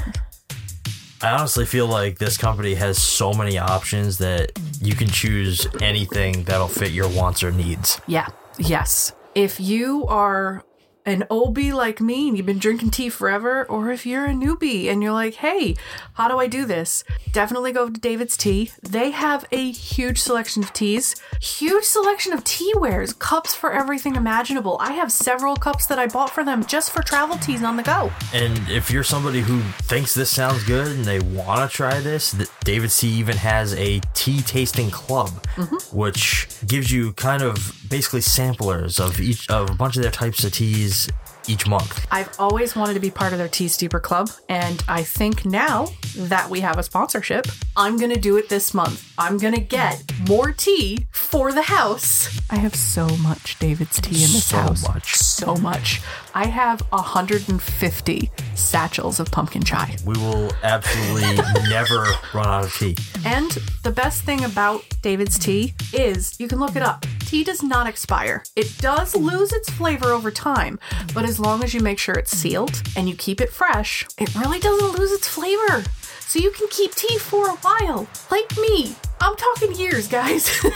I 1.21 1.31
honestly 1.31 1.65
feel 1.65 1.87
like 1.87 2.19
this 2.19 2.37
company 2.37 2.75
has 2.75 3.01
so 3.01 3.33
many 3.33 3.57
options 3.57 4.19
that 4.19 4.51
you 4.81 4.93
can 4.95 5.07
choose 5.07 5.67
anything 5.81 6.43
that'll 6.43 6.67
fit 6.67 6.91
your 6.91 7.09
wants 7.09 7.43
or 7.43 7.51
needs. 7.51 7.99
Yeah. 8.05 8.27
Yes. 8.59 9.13
If 9.33 9.59
you 9.59 10.05
are 10.07 10.63
an 11.07 11.23
OB 11.31 11.57
like 11.73 12.01
me 12.01 12.27
and 12.27 12.35
you've 12.35 12.45
been 12.45 12.59
drinking 12.59 12.91
tea 12.91 13.09
forever, 13.09 13.63
or 13.69 13.89
if 13.91 14.05
you're 14.05 14.25
a 14.25 14.33
newbie 14.33 14.91
and 14.91 15.01
you're 15.01 15.13
like, 15.13 15.35
hey, 15.35 15.73
how 16.13 16.27
do 16.27 16.37
I 16.37 16.47
do 16.47 16.65
this? 16.65 17.05
Definitely 17.31 17.71
go 17.71 17.89
to 17.89 17.99
David's 17.99 18.35
Tea. 18.35 18.71
They 18.83 19.11
have 19.11 19.45
a 19.51 19.71
huge 19.71 20.19
selection 20.19 20.63
of 20.63 20.73
teas, 20.73 21.15
huge 21.41 21.85
selection 21.85 22.33
of 22.33 22.43
tea 22.43 22.73
wares, 22.75 23.13
cups 23.13 23.55
for 23.55 23.71
everything 23.71 24.17
imaginable. 24.17 24.77
I 24.81 24.91
have 24.93 25.09
several 25.11 25.55
cups 25.55 25.85
that 25.85 25.97
I 25.97 26.07
bought 26.07 26.29
for 26.29 26.43
them 26.43 26.65
just 26.65 26.91
for 26.91 27.01
travel 27.01 27.37
teas 27.37 27.63
on 27.63 27.77
the 27.77 27.83
go. 27.83 28.11
And 28.33 28.59
if 28.69 28.91
you're 28.91 29.03
somebody 29.05 29.39
who 29.39 29.61
thinks 29.83 30.13
this 30.13 30.29
sounds 30.29 30.65
good 30.65 30.87
and 30.87 31.05
they 31.05 31.21
want 31.21 31.71
to 31.71 31.73
try 31.73 32.01
this, 32.01 32.31
th- 32.31 32.49
David's 32.67 32.95
C. 32.95 33.07
even 33.07 33.37
has 33.37 33.73
a 33.75 34.01
tea 34.13 34.41
tasting 34.41 34.91
club, 34.91 35.29
mm-hmm. 35.55 35.97
which 35.97 36.49
gives 36.67 36.91
you 36.91 37.13
kind 37.13 37.41
of 37.41 37.73
basically 37.89 38.19
samplers 38.19 38.99
of 38.99 39.21
each 39.21 39.49
of 39.49 39.69
a 39.69 39.73
bunch 39.73 39.95
of 39.95 40.01
their 40.01 40.11
types 40.11 40.43
of 40.43 40.51
teas 40.51 41.07
each 41.47 41.67
month. 41.67 42.05
I've 42.11 42.29
always 42.39 42.75
wanted 42.75 42.93
to 42.95 42.99
be 42.99 43.09
part 43.11 43.31
of 43.33 43.39
their 43.39 43.47
Tea 43.47 43.67
Steeper 43.67 43.99
Club, 43.99 44.29
and 44.49 44.83
I 44.87 45.03
think 45.03 45.45
now 45.45 45.87
that 46.15 46.49
we 46.49 46.59
have 46.61 46.77
a 46.77 46.83
sponsorship, 46.83 47.47
I'm 47.75 47.97
gonna 47.97 48.17
do 48.17 48.37
it 48.37 48.49
this 48.49 48.73
month. 48.73 49.11
I'm 49.17 49.37
gonna 49.37 49.59
get 49.59 50.03
more 50.27 50.51
tea 50.51 51.07
for 51.11 51.51
the 51.51 51.63
house. 51.63 52.39
I 52.49 52.55
have 52.57 52.75
so 52.75 53.07
much 53.17 53.57
David's 53.59 53.99
tea 54.01 54.15
in 54.23 54.31
this 54.31 54.45
So 54.45 54.57
house. 54.57 54.87
much. 54.87 55.15
So 55.15 55.55
much. 55.55 56.01
I 56.33 56.45
have 56.47 56.81
150 56.91 58.31
satchels 58.55 59.19
of 59.19 59.31
pumpkin 59.31 59.63
chai. 59.63 59.95
We 60.05 60.13
will 60.17 60.51
absolutely 60.63 61.37
never 61.69 62.05
run 62.33 62.45
out 62.47 62.65
of 62.65 62.73
tea. 62.75 62.95
And 63.25 63.51
the 63.83 63.91
best 63.91 64.23
thing 64.23 64.43
about 64.43 64.83
David's 65.01 65.39
tea 65.39 65.73
is 65.93 66.39
you 66.39 66.47
can 66.47 66.59
look 66.59 66.75
it 66.75 66.81
up. 66.83 67.05
Tea 67.21 67.43
does 67.43 67.61
not 67.63 67.87
expire. 67.87 68.43
It 68.55 68.77
does 68.77 69.15
lose 69.15 69.51
its 69.51 69.69
flavor 69.69 70.07
over 70.07 70.31
time, 70.31 70.79
but 71.13 71.25
as 71.25 71.36
long 71.39 71.63
as 71.63 71.73
you 71.73 71.81
make 71.81 71.99
sure 71.99 72.15
it's 72.15 72.31
sealed 72.31 72.81
and 72.95 73.07
you 73.07 73.15
keep 73.15 73.41
it 73.41 73.51
fresh, 73.51 74.05
it 74.17 74.33
really 74.35 74.59
doesn't 74.59 74.97
lose 74.97 75.11
its 75.11 75.27
flavor. 75.27 75.83
So 76.21 76.39
you 76.39 76.51
can 76.51 76.67
keep 76.69 76.93
tea 76.95 77.17
for 77.17 77.49
a 77.49 77.55
while. 77.55 78.07
Like 78.29 78.57
me. 78.57 78.95
I'm 79.21 79.35
talking 79.35 79.73
years, 79.75 80.07
guys. 80.07 80.49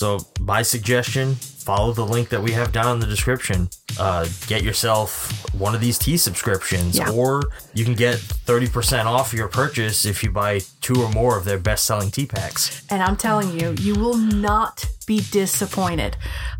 So, 0.00 0.20
my 0.40 0.62
suggestion 0.62 1.34
follow 1.70 1.92
the 1.92 2.04
link 2.04 2.30
that 2.30 2.42
we 2.42 2.50
have 2.50 2.72
down 2.72 2.94
in 2.94 2.98
the 2.98 3.06
description. 3.06 3.68
Uh, 3.96 4.26
get 4.48 4.64
yourself 4.64 5.30
one 5.54 5.72
of 5.72 5.80
these 5.80 5.98
tea 5.98 6.16
subscriptions, 6.16 6.98
Yeah. 6.98 7.10
or 7.10 7.44
you 7.74 7.84
can 7.84 7.94
get 7.94 8.16
30% 8.18 9.06
off 9.06 9.32
your 9.32 9.46
purchase 9.46 10.04
if 10.04 10.24
you 10.24 10.32
buy 10.32 10.62
two 10.80 11.00
or 11.00 11.08
more 11.10 11.38
of 11.38 11.44
their 11.44 11.58
best 11.58 11.86
selling 11.86 12.10
tea 12.10 12.26
packs. 12.26 12.82
And 12.90 13.00
I'm 13.04 13.16
telling 13.16 13.56
you, 13.60 13.76
you 13.78 13.94
will 13.94 14.16
not 14.16 14.84
be 15.06 15.20
disappointed. 15.30 16.16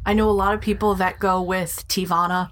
I 0.07 0.13
know 0.15 0.31
a 0.31 0.39
lot 0.45 0.55
of 0.55 0.61
people 0.61 0.95
that 0.95 1.19
go 1.19 1.43
with 1.43 1.89
Teavana 1.89 2.51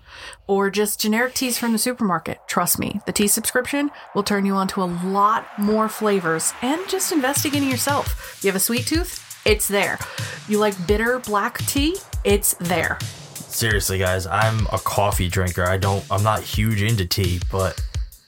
or 0.49 0.69
just 0.69 1.01
generic 1.01 1.35
teas 1.35 1.59
from 1.59 1.71
the 1.71 1.79
supermarket. 1.79 2.41
Trust 2.49 2.77
me, 2.81 3.01
the 3.07 3.13
tea 3.13 3.29
subscription 3.29 3.93
will 4.17 4.25
turn 4.25 4.45
you 4.47 4.55
on 4.55 4.67
to 4.69 4.83
a 4.83 4.91
lot 5.17 5.47
more 5.61 5.89
flavors 5.89 6.53
and 6.61 6.81
just 6.89 7.13
investigating 7.13 7.71
yourself. 7.71 8.41
You 8.43 8.49
have 8.49 8.57
a 8.57 8.61
sweet 8.61 8.85
tooth? 8.89 9.25
It's 9.45 9.69
there. 9.69 9.99
You 10.49 10.59
like 10.59 10.75
bitter 10.89 11.21
black 11.21 11.59
tea? 11.59 11.97
It's 12.29 12.53
there. 12.61 12.99
Seriously, 13.35 13.99
guys, 13.99 14.27
I'm 14.27 14.67
a 14.67 14.79
coffee 14.79 15.29
drinker. 15.29 15.65
I 15.65 15.79
don't, 15.79 16.05
I'm 16.11 16.23
not 16.23 16.43
huge 16.43 16.83
into 16.83 17.07
tea, 17.07 17.41
but 17.51 17.83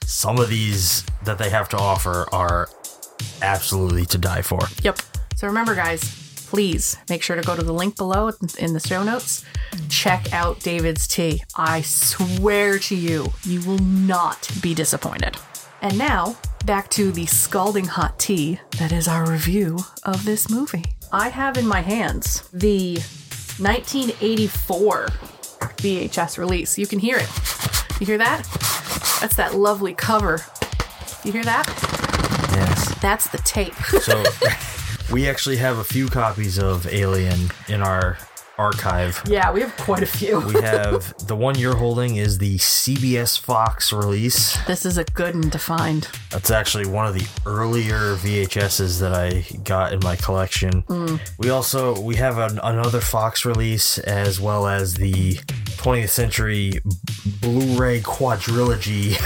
some 0.07 0.39
of 0.39 0.49
these 0.49 1.05
that 1.25 1.37
they 1.37 1.51
have 1.51 1.69
to 1.69 1.77
offer 1.77 2.25
are 2.33 2.71
absolutely 3.43 4.07
to 4.07 4.17
die 4.17 4.41
for. 4.41 4.61
Yep. 4.83 5.01
So 5.37 5.47
remember, 5.47 5.75
guys, 5.75 6.01
please 6.49 6.97
make 7.11 7.23
sure 7.23 7.37
to 7.37 7.43
go 7.43 7.55
to 7.55 7.63
the 7.63 7.75
link 7.75 7.99
below 7.99 8.31
in 8.59 8.73
the 8.73 8.81
show 8.81 9.03
notes. 9.03 9.45
Check 9.91 10.33
out 10.33 10.61
David's 10.61 11.07
tea. 11.07 11.43
I 11.55 11.83
swear 11.83 12.79
to 12.79 12.97
you, 12.97 13.27
you 13.45 13.61
will 13.69 13.81
not 13.81 14.51
be 14.63 14.73
disappointed. 14.73 15.37
And 15.83 15.99
now, 15.99 16.39
back 16.65 16.89
to 16.93 17.13
the 17.13 17.27
scalding 17.27 17.85
hot 17.85 18.19
tea 18.19 18.61
that 18.79 18.93
is 18.93 19.07
our 19.07 19.31
review 19.31 19.81
of 20.05 20.25
this 20.25 20.49
movie. 20.49 20.87
I 21.13 21.29
have 21.29 21.59
in 21.59 21.67
my 21.67 21.83
hands 21.83 22.49
the 22.51 23.01
1984 23.61 25.07
VHS 25.77 26.39
release. 26.39 26.79
You 26.79 26.87
can 26.87 26.99
hear 26.99 27.19
it. 27.19 27.29
You 28.01 28.07
hear 28.07 28.19
that? 28.19 28.45
That's 29.21 29.37
that 29.37 29.55
lovely 29.55 29.95
cover. 29.95 30.41
You 31.25 31.33
hear 31.33 31.45
that? 31.45 31.67
Yes. 32.53 32.95
That's 33.01 33.29
the 33.29 33.39
tape. 33.39 33.75
So 34.01 34.25
we 35.13 35.29
actually 35.29 35.57
have 35.57 35.79
a 35.79 35.85
few 35.85 36.09
copies 36.09 36.59
of 36.59 36.87
Alien 36.87 37.51
in 37.69 37.83
our 37.83 38.17
archive. 38.61 39.23
yeah, 39.27 39.51
we 39.51 39.63
have 39.63 39.75
quite 39.79 40.03
a 40.03 40.07
few. 40.07 40.41
We 40.41 40.61
have 40.61 41.15
the 41.27 41.35
one 41.35 41.59
you're 41.59 41.77
holding 41.77 42.17
is 42.17 42.37
the 42.39 42.59
CBS 42.59 43.41
Fox 43.41 43.93
release. 43.93 44.63
This 44.67 44.85
is 44.85 44.99
a 44.99 45.05
good 45.05 45.35
one 45.35 45.51
to 45.51 45.59
find. 45.59 46.07
That's 46.31 46.51
actually 46.51 46.87
one 46.87 47.07
of 47.07 47.15
the 47.15 47.27
earlier 47.47 48.17
VHSs 48.17 49.01
that 49.01 49.15
I 49.15 49.47
got 49.65 49.93
in 49.95 50.01
my 50.01 50.17
collection. 50.17 50.83
Mm. 50.83 51.21
We 51.39 51.49
also 51.49 51.99
we 52.01 52.17
have 52.17 52.37
an, 52.39 52.61
another 52.63 53.01
Fox 53.01 53.45
release 53.47 53.99
as 53.99 54.39
well 54.41 54.67
as 54.67 54.95
the 54.95 55.35
20th 55.81 56.11
Century 56.11 56.73
Blu-ray 57.41 58.03
quadrilogy 58.03 59.17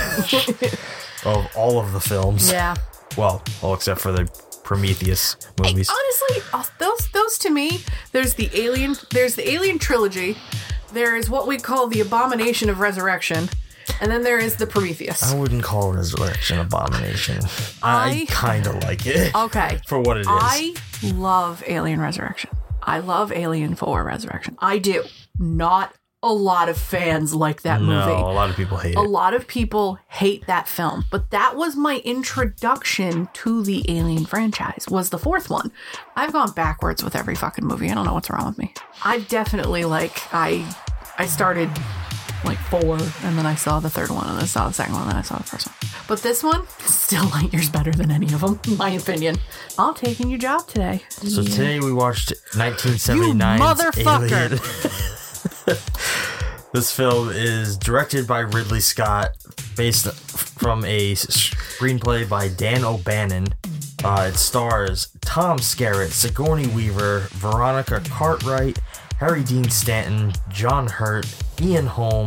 of 1.27 1.47
all 1.57 1.81
of 1.81 1.93
the 1.93 2.01
films. 2.01 2.51
Yeah. 2.51 2.77
Well, 3.17 3.43
all 3.63 3.75
except 3.75 4.01
for 4.01 4.13
the 4.13 4.31
Prometheus 4.65 5.37
movies. 5.61 5.89
Honestly, 5.91 6.65
those 6.79 7.09
those 7.13 7.39
to 7.39 7.51
me, 7.51 7.81
there's 8.13 8.35
the 8.35 8.51
Alien, 8.55 8.97
there's 9.11 9.35
the 9.37 9.49
Alien 9.51 9.79
trilogy, 9.79 10.37
there 10.93 11.15
is 11.17 11.29
what 11.31 11.47
we 11.47 11.59
call 11.59 11.87
the 11.87 12.01
Abomination 12.01 12.69
of 12.71 12.81
Resurrection, 12.81 13.49
and 14.01 14.11
then 14.11 14.23
there 14.23 14.39
is 14.39 14.57
the 14.57 14.67
Prometheus. 14.67 15.23
I 15.23 15.39
wouldn't 15.39 15.63
call 15.63 15.93
Resurrection 15.93 16.59
Abomination. 16.59 17.39
I, 17.83 18.27
I- 18.29 18.33
kind 18.33 18.67
of 18.67 18.83
like 18.83 19.07
it. 19.07 19.35
Okay. 19.35 19.79
For 19.87 20.01
what 20.01 20.17
it 20.17 20.21
is. 20.23 20.27
I 20.31 20.75
love 21.03 21.63
Alien 21.67 22.01
Resurrection. 22.01 22.51
I 22.83 22.99
love 22.99 23.33
Alien 23.33 23.75
4 23.77 24.05
Resurrection. 24.05 24.57
I 24.59 24.79
do. 24.79 25.05
Not 25.39 25.95
a 26.25 26.33
lot 26.33 26.71
of 26.71 26.79
fans 26.79 27.35
like 27.35 27.63
that 27.63 27.83
no, 27.83 27.87
movie. 27.87 28.21
a 28.21 28.25
lot 28.25 28.49
of 28.49 28.57
people 28.57 28.79
hate 28.79 28.93
it. 28.95 28.99
A 28.99 29.03
it. 29.03 29.09
lot 29.09 29.35
of 29.35 29.47
people 29.47 29.99
hate 30.09 30.47
that 30.47 30.67
film, 30.67 31.05
but 31.11 31.31
that 31.31 31.55
was 31.55 31.77
my 31.77 31.99
introduction 31.99 33.29
to 33.35 33.63
the 33.63 33.85
Alien 33.89 34.25
franchise. 34.25 34.87
Was 34.91 35.11
the 35.11 35.19
fourth 35.19 35.51
one. 35.51 35.71
I've 36.17 36.33
gone 36.33 36.53
backwards 36.53 37.05
with 37.05 37.15
every 37.15 37.35
fucking 37.35 37.67
movie. 37.67 37.91
I 37.91 37.95
don't 37.95 38.07
know 38.07 38.15
what's 38.15 38.31
wrong 38.31 38.47
with 38.47 38.59
me. 38.59 38.73
I've 39.05 39.29
definitely 39.29 39.85
like 39.85 40.23
I 40.33 40.65
I 41.19 41.27
started 41.27 41.69
like 42.43 42.59
four, 42.59 42.97
and 43.23 43.39
then 43.39 43.47
I 43.47 43.55
saw 43.55 43.81
the 43.81 43.91
third 43.91 44.11
one, 44.11 44.27
and 44.27 44.39
I 44.39 44.45
saw 44.45 44.69
the 44.69 44.75
second 44.75 44.95
one, 44.95 45.03
and 45.03 45.13
then 45.13 45.19
I 45.19 45.23
saw 45.23 45.37
the 45.37 45.45
first 45.45 45.67
one. 45.67 45.77
But 46.09 46.23
this 46.23 46.43
one 46.43 46.67
still 46.81 47.29
light 47.31 47.53
years 47.53 47.69
better 47.69 47.93
than 47.93 48.11
any 48.11 48.33
of 48.33 48.41
them, 48.41 48.61
in 48.67 48.79
my 48.79 48.91
opinion. 48.91 49.37
I'm 49.79 49.95
taking 49.95 50.31
your 50.31 50.39
job 50.39 50.67
today. 50.69 51.03
So 51.11 51.43
today 51.43 51.81
we 51.81 51.93
watched 51.93 52.33
1979 52.55 53.59
You 53.59 53.65
motherfucker. 53.65 55.21
This 56.75 56.91
film 56.91 57.31
is 57.31 57.77
directed 57.77 58.27
by 58.27 58.41
Ridley 58.41 58.81
Scott, 58.81 59.37
based 59.77 60.13
from 60.13 60.85
a 60.85 61.13
screenplay 61.13 62.29
by 62.29 62.49
Dan 62.49 62.85
O'Bannon. 62.85 63.47
Uh, 64.03 64.31
it 64.33 64.37
stars 64.37 65.07
Tom 65.21 65.59
Skerritt, 65.59 66.11
Sigourney 66.11 66.67
Weaver, 66.67 67.29
Veronica 67.31 68.03
Cartwright, 68.11 68.81
Harry 69.21 69.45
Dean 69.45 69.71
Stanton, 69.71 70.33
John 70.49 70.89
Hurt, 70.89 71.33
Ian 71.61 71.87
Holm, 71.87 72.27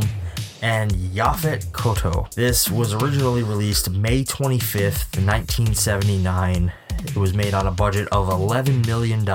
and 0.61 0.91
Yaphet 0.91 1.65
Kotto. 1.71 2.33
This 2.33 2.71
was 2.71 2.93
originally 2.93 3.43
released 3.43 3.89
May 3.89 4.23
25th, 4.23 5.17
1979. 5.21 6.71
It 7.09 7.17
was 7.17 7.33
made 7.33 7.53
on 7.53 7.67
a 7.67 7.71
budget 7.71 8.07
of 8.11 8.29
$11 8.29 8.85
million. 8.85 9.27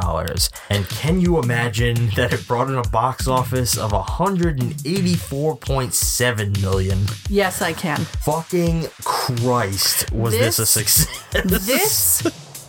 And 0.70 0.88
can 0.88 1.20
you 1.20 1.38
imagine 1.38 2.08
that 2.16 2.32
it 2.32 2.46
brought 2.46 2.68
in 2.68 2.76
a 2.76 2.88
box 2.88 3.28
office 3.28 3.76
of 3.76 3.92
184.7 3.92 6.62
million? 6.62 7.06
Yes, 7.28 7.60
I 7.62 7.72
can. 7.72 7.98
Fucking 7.98 8.88
Christ, 9.04 10.12
was 10.12 10.34
this, 10.34 10.58
a 10.58 10.66
success? 10.66 11.06
This 11.44 12.22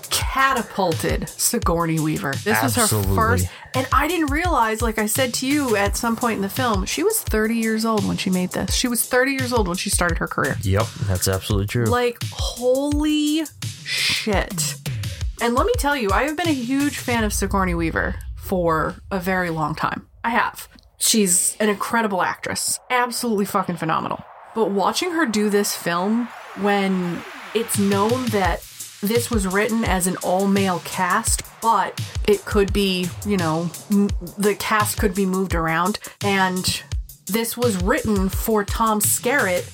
catapulted 0.10 1.28
Sigourney 1.28 2.00
Weaver. 2.00 2.34
This 2.44 2.62
was 2.62 2.76
her 2.76 2.86
first. 3.16 3.48
And 3.76 3.88
I 3.92 4.08
didn't 4.08 4.32
realize, 4.32 4.84
like 4.84 5.00
I 5.00 5.08
said 5.08 5.34
to 5.36 5.48
you 5.48 5.76
at 5.76 5.98
some 5.98 6.16
point 6.16 6.36
in 6.36 6.44
the 6.44 6.50
film, 6.50 6.86
she 6.86 7.02
was 7.04 7.20
30 7.22 7.56
years 7.56 7.86
old 7.86 8.08
when 8.08 8.18
she 8.18 8.30
made 8.30 8.52
this. 8.52 8.76
She 8.76 8.88
was 8.88 9.04
30 9.04 9.32
years 9.32 9.52
old 9.52 9.68
when 9.68 9.78
she 9.78 9.90
started 9.90 10.20
her 10.20 10.28
career. 10.28 10.58
Yep, 10.62 10.86
that's 11.08 11.28
absolutely 11.28 11.66
true. 11.68 11.86
Like, 11.86 12.20
holy 12.32 13.46
shit. 13.84 14.76
And 15.44 15.56
let 15.56 15.66
me 15.66 15.74
tell 15.78 15.98
you, 15.98 16.10
I 16.10 16.24
have 16.24 16.38
been 16.38 16.48
a 16.48 16.54
huge 16.54 16.98
fan 16.98 17.26
of 17.26 17.34
Sigourney 17.34 17.76
Weaver 17.76 18.16
for 18.38 18.96
a 19.12 19.20
very 19.20 19.50
long 19.50 19.76
time. 19.76 20.08
I 20.24 20.30
have. 20.30 20.70
She's 21.00 21.58
an 21.60 21.68
incredible 21.68 22.22
actress. 22.22 22.80
Absolutely 22.90 23.44
fucking 23.44 23.76
phenomenal. 23.76 24.24
But 24.56 24.72
watching 24.72 25.12
her 25.12 25.26
do 25.26 25.50
this 25.50 25.76
film 25.76 26.30
when 26.62 27.22
it's 27.54 27.78
known 27.78 28.28
that 28.28 28.66
this 29.02 29.30
was 29.30 29.46
written 29.46 29.84
as 29.84 30.08
an 30.08 30.16
all 30.24 30.48
male 30.48 30.82
cast, 30.86 31.42
but 31.62 32.00
it 32.26 32.46
could 32.46 32.72
be, 32.72 33.10
you 33.26 33.36
know, 33.36 33.70
m- 33.92 34.12
the 34.38 34.56
cast 34.56 34.98
could 34.98 35.14
be 35.14 35.26
moved 35.26 35.56
around. 35.56 36.00
And 36.24 36.84
this 37.26 37.58
was 37.58 37.84
written 37.84 38.30
for 38.30 38.64
Tom 38.64 39.02
Skerritt 39.02 39.70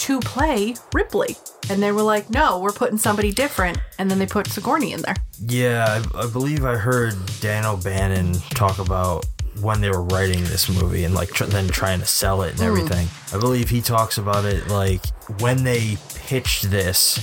to 0.00 0.20
play 0.20 0.74
Ripley. 0.94 1.36
And 1.68 1.82
they 1.82 1.92
were 1.92 2.02
like, 2.02 2.30
no, 2.30 2.58
we're 2.58 2.72
putting 2.72 2.98
somebody 2.98 3.32
different. 3.32 3.78
And 3.98 4.10
then 4.10 4.18
they 4.18 4.26
put 4.26 4.46
Sigourney 4.48 4.92
in 4.92 5.02
there. 5.02 5.14
Yeah, 5.46 6.02
I, 6.14 6.22
I 6.24 6.26
believe 6.30 6.64
I 6.64 6.76
heard 6.76 7.14
Dan 7.40 7.64
O'Bannon 7.64 8.32
talk 8.54 8.78
about 8.78 9.26
when 9.60 9.80
they 9.80 9.90
were 9.90 10.02
writing 10.02 10.42
this 10.44 10.68
movie 10.68 11.04
and 11.04 11.14
like 11.14 11.30
tr- 11.30 11.44
then 11.44 11.68
trying 11.68 12.00
to 12.00 12.06
sell 12.06 12.42
it 12.42 12.50
and 12.52 12.60
Mm. 12.60 12.66
everything. 12.66 13.08
I 13.32 13.38
believe 13.40 13.68
he 13.68 13.82
talks 13.82 14.16
about 14.18 14.44
it 14.46 14.68
like 14.68 15.02
when 15.40 15.64
they 15.64 15.98
pitched 16.14 16.70
this 16.70 17.18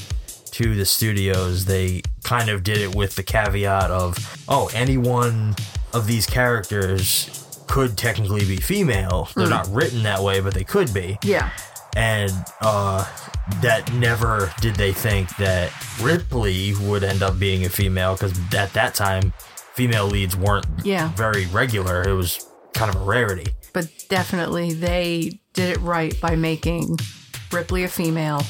to 0.51 0.75
the 0.75 0.85
studios, 0.85 1.65
they 1.65 2.01
kind 2.23 2.49
of 2.49 2.63
did 2.63 2.77
it 2.77 2.95
with 2.95 3.15
the 3.15 3.23
caveat 3.23 3.89
of, 3.91 4.43
oh, 4.47 4.69
any 4.73 4.97
one 4.97 5.55
of 5.93 6.05
these 6.07 6.25
characters 6.27 7.43
could 7.67 7.97
technically 7.97 8.45
be 8.45 8.57
female. 8.57 9.29
They're 9.35 9.47
Mm. 9.47 9.49
not 9.49 9.67
written 9.73 10.03
that 10.03 10.21
way, 10.23 10.39
but 10.41 10.53
they 10.53 10.63
could 10.63 10.93
be 10.93 11.17
Yeah. 11.23 11.49
And 11.95 12.31
uh, 12.61 13.05
that 13.61 13.91
never 13.93 14.51
did 14.61 14.75
they 14.75 14.91
think 14.93 15.35
that 15.37 15.71
Ripley 16.01 16.73
would 16.81 17.03
end 17.03 17.23
up 17.23 17.39
being 17.39 17.65
a 17.65 17.69
female 17.69 18.13
because 18.13 18.37
at 18.53 18.73
that 18.73 18.93
time, 18.93 19.33
female 19.73 20.07
leads 20.07 20.35
weren't 20.35 20.65
Yeah. 20.83 21.11
very 21.15 21.45
regular. 21.47 22.07
It 22.07 22.13
was 22.13 22.45
kind 22.73 22.93
of 22.93 23.01
a 23.01 23.05
rarity. 23.05 23.47
But 23.73 23.89
definitely 24.09 24.73
they 24.73 25.39
did 25.53 25.71
it 25.77 25.79
right 25.81 26.19
by 26.21 26.35
making 26.35 26.97
Ripley 27.51 27.83
a 27.83 27.87
female 27.87 28.43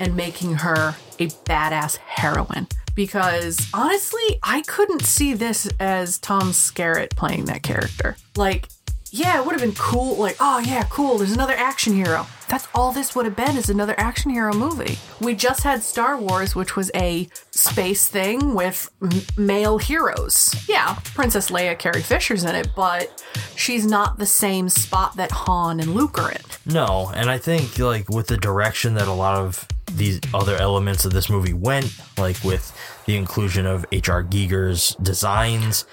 and 0.00 0.16
making 0.16 0.54
her 0.56 0.94
a 1.18 1.26
badass 1.28 1.96
heroine. 1.98 2.66
Because 2.94 3.68
honestly, 3.72 4.38
I 4.42 4.62
couldn't 4.66 5.02
see 5.02 5.32
this 5.32 5.66
as 5.80 6.18
Tom 6.18 6.50
Skerritt 6.52 7.16
playing 7.16 7.46
that 7.46 7.62
character. 7.62 8.16
Like, 8.36 8.68
yeah, 9.14 9.38
it 9.38 9.44
would 9.44 9.52
have 9.52 9.60
been 9.60 9.74
cool. 9.76 10.16
Like, 10.16 10.36
oh 10.40 10.58
yeah, 10.60 10.84
cool. 10.90 11.18
There's 11.18 11.32
another 11.32 11.52
action 11.54 11.92
hero. 11.92 12.26
That's 12.48 12.66
all 12.74 12.92
this 12.92 13.14
would 13.14 13.24
have 13.26 13.36
been 13.36 13.56
is 13.56 13.68
another 13.70 13.94
action 13.98 14.30
hero 14.30 14.52
movie. 14.54 14.98
We 15.20 15.34
just 15.34 15.62
had 15.62 15.82
Star 15.82 16.16
Wars, 16.18 16.54
which 16.54 16.76
was 16.76 16.90
a 16.94 17.28
space 17.50 18.08
thing 18.08 18.54
with 18.54 18.90
m- 19.02 19.10
male 19.36 19.78
heroes. 19.78 20.54
Yeah, 20.68 20.98
Princess 21.14 21.50
Leia, 21.50 21.78
Carrie 21.78 22.02
Fisher's 22.02 22.44
in 22.44 22.54
it, 22.54 22.70
but 22.74 23.22
she's 23.54 23.86
not 23.86 24.18
the 24.18 24.26
same 24.26 24.68
spot 24.70 25.16
that 25.16 25.30
Han 25.30 25.78
and 25.80 25.94
Luke 25.94 26.18
are 26.18 26.32
in. 26.32 26.40
No, 26.66 27.10
and 27.14 27.30
I 27.30 27.38
think 27.38 27.78
like 27.78 28.08
with 28.10 28.26
the 28.28 28.36
direction 28.38 28.94
that 28.94 29.08
a 29.08 29.12
lot 29.12 29.36
of 29.36 29.66
these 29.94 30.20
other 30.32 30.56
elements 30.56 31.04
of 31.04 31.12
this 31.12 31.28
movie 31.28 31.52
went, 31.54 31.94
like 32.18 32.42
with 32.44 32.74
the 33.06 33.16
inclusion 33.16 33.66
of 33.66 33.84
H.R. 33.92 34.22
Giger's 34.22 34.94
designs 35.02 35.84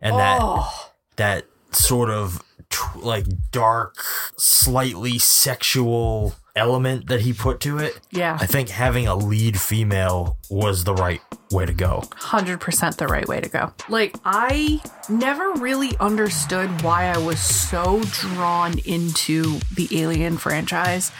and 0.00 0.16
that 0.16 0.38
Oh. 0.42 0.90
that 1.16 1.44
sort 1.72 2.10
of 2.10 2.40
tr- 2.74 2.98
like 2.98 3.26
dark, 3.52 4.02
slightly 4.36 5.18
sexual 5.18 6.34
element 6.56 7.08
that 7.08 7.20
he 7.20 7.32
put 7.32 7.60
to 7.60 7.78
it. 7.78 8.00
Yeah. 8.10 8.36
I 8.40 8.46
think 8.46 8.68
having 8.68 9.06
a 9.06 9.14
lead 9.14 9.60
female 9.60 10.38
was 10.50 10.84
the 10.84 10.94
right 10.94 11.20
way 11.50 11.66
to 11.66 11.72
go. 11.72 12.02
100% 12.10 12.96
the 12.96 13.06
right 13.06 13.26
way 13.26 13.40
to 13.40 13.48
go. 13.48 13.72
Like, 13.88 14.16
I 14.24 14.80
never 15.08 15.52
really 15.54 15.96
understood 15.98 16.82
why 16.82 17.06
I 17.06 17.18
was 17.18 17.40
so 17.40 18.02
drawn 18.10 18.78
into 18.80 19.58
the 19.74 19.88
Alien 20.00 20.36
franchise. 20.36 21.12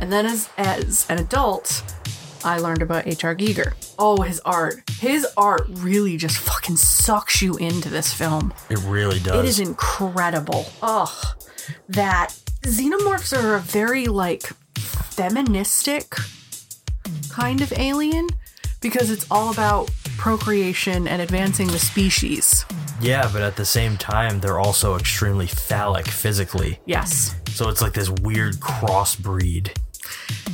And 0.00 0.12
then 0.12 0.26
as, 0.26 0.48
as 0.56 1.06
an 1.08 1.18
adult, 1.18 1.82
I 2.44 2.58
learned 2.58 2.82
about 2.82 3.06
H.R. 3.06 3.34
Giger. 3.34 3.74
Oh, 3.98 4.22
his 4.22 4.40
art. 4.40 4.82
His 4.98 5.26
art 5.36 5.62
really 5.68 6.16
just 6.16 6.38
fucking 6.38 6.76
sucks 6.76 7.40
you 7.40 7.56
into 7.56 7.88
this 7.88 8.12
film. 8.12 8.52
It 8.70 8.78
really 8.84 9.20
does. 9.20 9.44
It 9.44 9.48
is 9.48 9.60
incredible. 9.60 10.66
Ugh. 10.82 11.26
That 11.88 12.34
xenomorphs 12.62 13.36
are 13.36 13.56
a 13.56 13.60
very 13.60 14.06
like 14.06 14.42
feministic 14.76 16.14
kind 17.28 17.60
of 17.60 17.72
alien 17.72 18.28
because 18.80 19.10
it's 19.10 19.26
all 19.30 19.50
about 19.50 19.90
procreation 20.16 21.08
and 21.08 21.22
advancing 21.22 21.68
the 21.68 21.78
species. 21.78 22.64
Yeah, 23.00 23.28
but 23.32 23.42
at 23.42 23.56
the 23.56 23.64
same 23.64 23.96
time, 23.96 24.40
they're 24.40 24.58
also 24.58 24.96
extremely 24.96 25.46
phallic 25.46 26.06
physically. 26.08 26.80
Yes. 26.86 27.34
So 27.50 27.68
it's 27.68 27.82
like 27.82 27.94
this 27.94 28.08
weird 28.08 28.54
crossbreed. 28.56 29.76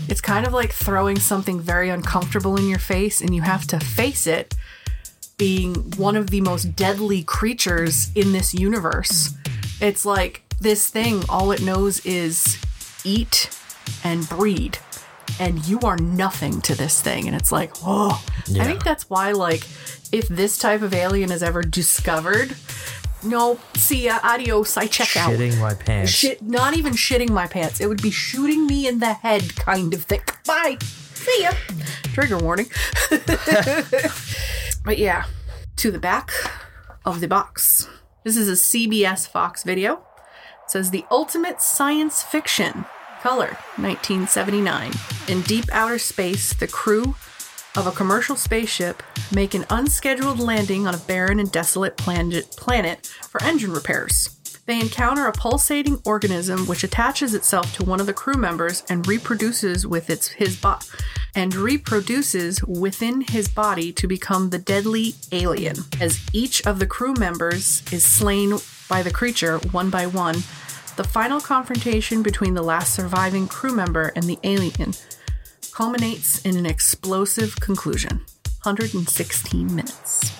It's 0.09 0.21
kind 0.21 0.47
of 0.47 0.53
like 0.53 0.73
throwing 0.73 1.18
something 1.18 1.61
very 1.61 1.90
uncomfortable 1.90 2.57
in 2.57 2.68
your 2.68 2.79
face 2.79 3.21
and 3.21 3.35
you 3.35 3.42
have 3.42 3.66
to 3.68 3.79
face 3.79 4.27
it 4.27 4.55
being 5.37 5.75
one 5.97 6.16
of 6.16 6.31
the 6.31 6.40
most 6.40 6.75
deadly 6.77 7.23
creatures 7.23 8.11
in 8.14 8.33
this 8.33 8.53
universe. 8.55 9.35
It's 9.81 10.05
like 10.05 10.42
this 10.61 10.88
thing, 10.88 11.23
all 11.29 11.53
it 11.53 11.62
knows 11.62 12.05
is 12.05 12.59
eat 13.05 13.51
and 14.05 14.29
breed. 14.29 14.79
And 15.40 15.64
you 15.66 15.79
are 15.81 15.97
nothing 15.97 16.61
to 16.62 16.75
this 16.75 17.01
thing. 17.01 17.27
And 17.29 17.37
it's 17.37 17.53
like, 17.53 17.73
oh. 17.85 18.25
Yeah. 18.47 18.62
I 18.62 18.66
think 18.66 18.83
that's 18.83 19.09
why, 19.09 19.33
like, 19.33 19.62
if 20.11 20.27
this 20.27 20.59
type 20.59 20.83
of 20.83 20.92
alien 20.92 21.31
is 21.31 21.42
ever 21.42 21.62
discovered, 21.62 22.57
no, 23.24 23.59
see 23.74 24.04
ya, 24.04 24.18
adios, 24.22 24.76
I 24.76 24.87
check 24.87 25.16
out. 25.16 25.31
Shitting 25.31 25.59
my 25.61 25.74
pants. 25.74 26.12
Shit, 26.12 26.42
not 26.42 26.76
even 26.76 26.92
shitting 26.92 27.31
my 27.31 27.46
pants. 27.46 27.81
It 27.81 27.87
would 27.87 28.02
be 28.02 28.11
shooting 28.11 28.66
me 28.66 28.87
in 28.87 29.00
the 29.00 29.14
head 29.14 29.57
kind 29.57 29.92
of 29.92 30.04
thing. 30.04 30.20
Bye. 30.46 30.78
See 30.81 31.42
ya. 31.42 31.52
Trigger 32.04 32.38
warning. 32.38 32.70
but 34.85 34.98
yeah, 34.98 35.24
to 35.76 35.90
the 35.90 35.98
back 35.98 36.31
of 37.04 37.20
the 37.20 37.28
box. 37.28 37.88
This 38.24 38.37
is 38.37 38.48
a 38.48 38.52
CBS 38.52 39.28
Fox 39.28 39.64
video. 39.64 39.94
It 40.64 40.70
says 40.70 40.90
the 40.90 41.04
ultimate 41.11 41.61
science 41.61 42.22
fiction. 42.22 42.85
Color 43.22 43.57
1979. 43.76 44.92
In 45.26 45.42
deep 45.42 45.64
outer 45.72 45.98
space, 45.98 46.52
the 46.52 46.68
crew 46.68 47.16
of 47.79 47.87
a 47.87 47.93
commercial 47.93 48.35
spaceship 48.35 49.05
make 49.33 49.55
an 49.55 49.64
unscheduled 49.71 50.41
landing 50.41 50.85
on 50.88 50.97
a 50.97 50.99
barren 50.99 51.38
and 51.38 51.53
desolate 51.53 51.97
planet, 51.97 53.07
for 53.07 53.41
engine 53.45 53.73
repairs. 53.73 54.37
They 54.67 54.81
encounter 54.81 55.27
a 55.27 55.33
pulsating 55.33 56.03
organism 56.05 56.67
which 56.67 56.83
attaches 56.83 57.35
itself 57.35 57.73
to 57.77 57.85
one 57.85 58.01
of 58.01 58.07
the 58.07 58.12
crew 58.12 58.35
members 58.35 58.83
and 58.91 59.07
reproduces 59.07 59.87
with 59.87 60.11
its 60.11 60.27
his 60.27 60.61
body 60.61 60.87
and 61.37 61.55
reproduces 61.55 62.64
within 62.64 63.21
his 63.21 63.47
body 63.47 63.93
to 63.93 64.09
become 64.09 64.51
the 64.51 64.59
deadly 64.59 65.14
alien. 65.31 65.77
As 66.01 66.21
each 66.33 66.67
of 66.67 66.81
the 66.81 66.87
crew 66.87 67.14
members 67.14 67.85
is 67.93 68.05
slain 68.05 68.59
by 68.88 69.05
the 69.05 69.12
creature 69.12 69.59
one 69.71 69.88
by 69.88 70.07
one, 70.07 70.43
the 70.97 71.05
final 71.05 71.41
confrontation 71.41 72.25
between 72.25 72.55
the 72.55 72.62
last 72.62 72.93
surviving 72.93 73.47
crew 73.47 73.73
member 73.73 74.12
and 74.17 74.25
the 74.25 74.41
alien 74.43 74.95
culminates 75.79 76.41
in 76.45 76.57
an 76.57 76.67
explosive 76.67 77.61
conclusion. 77.61 78.21
116 78.64 79.77
minutes. 79.77 80.33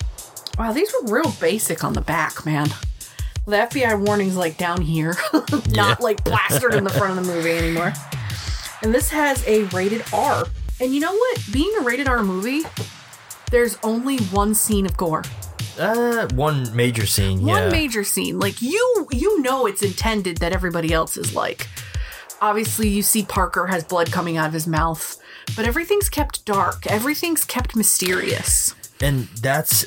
Wow, 0.57 0.73
these 0.73 0.93
were 0.93 1.13
real 1.13 1.31
basic 1.39 1.81
on 1.81 1.93
the 1.93 2.01
back, 2.01 2.45
man. 2.45 2.67
The 3.45 3.55
FBI 3.55 4.05
warning's 4.05 4.35
like 4.35 4.57
down 4.57 4.81
here, 4.81 5.15
not 5.33 5.67
Yeah. 5.69 5.95
like 6.01 6.25
plastered 6.25 6.73
in 6.73 6.83
the 6.83 6.89
front 6.89 7.17
of 7.17 7.25
the 7.25 7.33
movie 7.33 7.51
anymore. 7.51 7.93
And 8.81 8.93
this 8.93 9.09
has 9.11 9.41
a 9.47 9.63
rated 9.67 10.03
R. 10.11 10.43
And 10.81 10.93
you 10.93 10.99
know 10.99 11.13
what? 11.13 11.41
Being 11.53 11.73
a 11.79 11.83
rated 11.83 12.09
R 12.09 12.21
movie, 12.21 12.63
there's 13.49 13.77
only 13.81 14.17
one 14.17 14.53
scene 14.53 14.85
of 14.85 14.97
gore. 14.97 15.23
Uh, 15.79 16.27
one 16.33 16.75
major 16.75 17.05
scene. 17.05 17.45
One 17.45 17.63
yeah. 17.63 17.69
major 17.69 18.03
scene. 18.03 18.39
Like 18.39 18.61
you 18.61 19.07
you 19.09 19.41
know 19.41 19.67
it's 19.67 19.83
intended 19.83 20.39
that 20.39 20.51
everybody 20.51 20.91
else 20.91 21.15
is 21.15 21.33
like. 21.33 21.69
Obviously 22.41 22.89
you 22.89 23.01
see 23.01 23.23
Parker 23.23 23.67
has 23.67 23.85
blood 23.85 24.11
coming 24.11 24.35
out 24.35 24.47
of 24.47 24.53
his 24.53 24.67
mouth, 24.67 25.17
but 25.55 25.65
everything's 25.65 26.09
kept 26.09 26.45
dark. 26.45 26.87
Everything's 26.87 27.45
kept 27.45 27.75
mysterious. 27.75 28.75
and 29.01 29.27
that's 29.41 29.85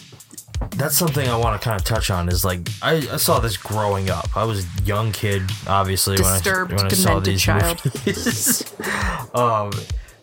that's 0.76 0.96
something 0.96 1.28
I 1.28 1.36
want 1.36 1.60
to 1.60 1.64
kind 1.64 1.78
of 1.78 1.84
touch 1.84 2.10
on 2.10 2.28
is 2.28 2.44
like 2.44 2.60
I, 2.80 2.96
I 2.96 3.16
saw 3.16 3.38
this 3.40 3.56
growing 3.56 4.10
up. 4.10 4.36
I 4.36 4.44
was 4.44 4.64
a 4.64 4.82
young 4.84 5.12
kid, 5.12 5.42
obviously, 5.66 6.16
Disturbed, 6.16 6.72
when 6.72 6.80
I, 6.80 6.82
when 6.84 6.92
I 6.92 6.94
saw 6.94 7.20
these 7.20 7.42
child. 7.42 7.84
movies. 7.84 8.74
um, 9.34 9.72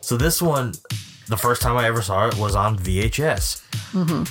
so 0.02 0.18
this 0.18 0.42
one, 0.42 0.74
the 1.28 1.38
first 1.38 1.62
time 1.62 1.78
I 1.78 1.88
ever 1.88 2.02
saw 2.02 2.28
it 2.28 2.38
was 2.38 2.56
on 2.56 2.78
VHS. 2.78 3.64
Mm-hmm. 3.92 4.24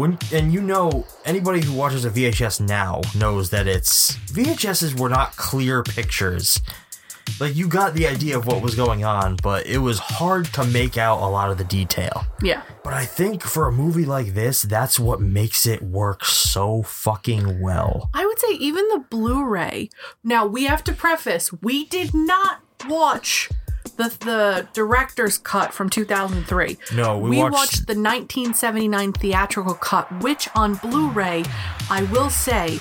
When 0.00 0.18
and 0.32 0.52
you 0.52 0.60
know 0.60 1.06
anybody 1.24 1.60
who 1.60 1.72
watches 1.72 2.04
a 2.04 2.10
VHS 2.10 2.60
now 2.60 3.00
knows 3.16 3.50
that 3.50 3.66
it's 3.66 4.16
VHSs 4.32 4.98
were 4.98 5.08
not 5.08 5.36
clear 5.36 5.82
pictures. 5.82 6.60
Like 7.38 7.54
you 7.54 7.68
got 7.68 7.94
the 7.94 8.06
idea 8.06 8.38
of 8.38 8.46
what 8.46 8.62
was 8.62 8.74
going 8.74 9.04
on, 9.04 9.36
but 9.42 9.66
it 9.66 9.78
was 9.78 9.98
hard 9.98 10.46
to 10.54 10.64
make 10.64 10.96
out 10.96 11.20
a 11.20 11.28
lot 11.28 11.50
of 11.50 11.58
the 11.58 11.64
detail. 11.64 12.24
Yeah. 12.42 12.62
But 12.82 12.94
I 12.94 13.04
think 13.04 13.42
for 13.42 13.66
a 13.68 13.72
movie 13.72 14.04
like 14.06 14.34
this, 14.34 14.62
that's 14.62 14.98
what 14.98 15.20
makes 15.20 15.66
it 15.66 15.82
work 15.82 16.24
so 16.24 16.82
fucking 16.82 17.60
well. 17.60 18.08
I 18.14 18.24
would 18.24 18.38
say 18.38 18.52
even 18.54 18.88
the 18.88 19.04
Blu-ray. 19.10 19.90
Now 20.24 20.46
we 20.46 20.64
have 20.64 20.82
to 20.84 20.92
preface: 20.92 21.52
we 21.52 21.84
did 21.84 22.14
not 22.14 22.60
watch 22.88 23.50
the 23.96 24.14
the 24.20 24.68
director's 24.72 25.36
cut 25.38 25.72
from 25.74 25.88
2003. 25.90 26.78
No, 26.94 27.18
we 27.18 27.38
watched- 27.38 27.52
watched 27.52 27.86
the 27.86 27.94
1979 27.94 29.12
theatrical 29.12 29.74
cut, 29.74 30.22
which 30.22 30.48
on 30.54 30.74
Blu-ray, 30.76 31.44
I 31.90 32.02
will 32.04 32.30
say 32.30 32.78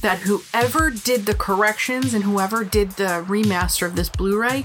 that 0.00 0.18
whoever 0.20 0.90
did 0.90 1.26
the 1.26 1.34
corrections 1.34 2.14
and 2.14 2.24
whoever 2.24 2.64
did 2.64 2.92
the 2.92 3.24
remaster 3.26 3.86
of 3.86 3.96
this 3.96 4.08
Blu-ray 4.08 4.64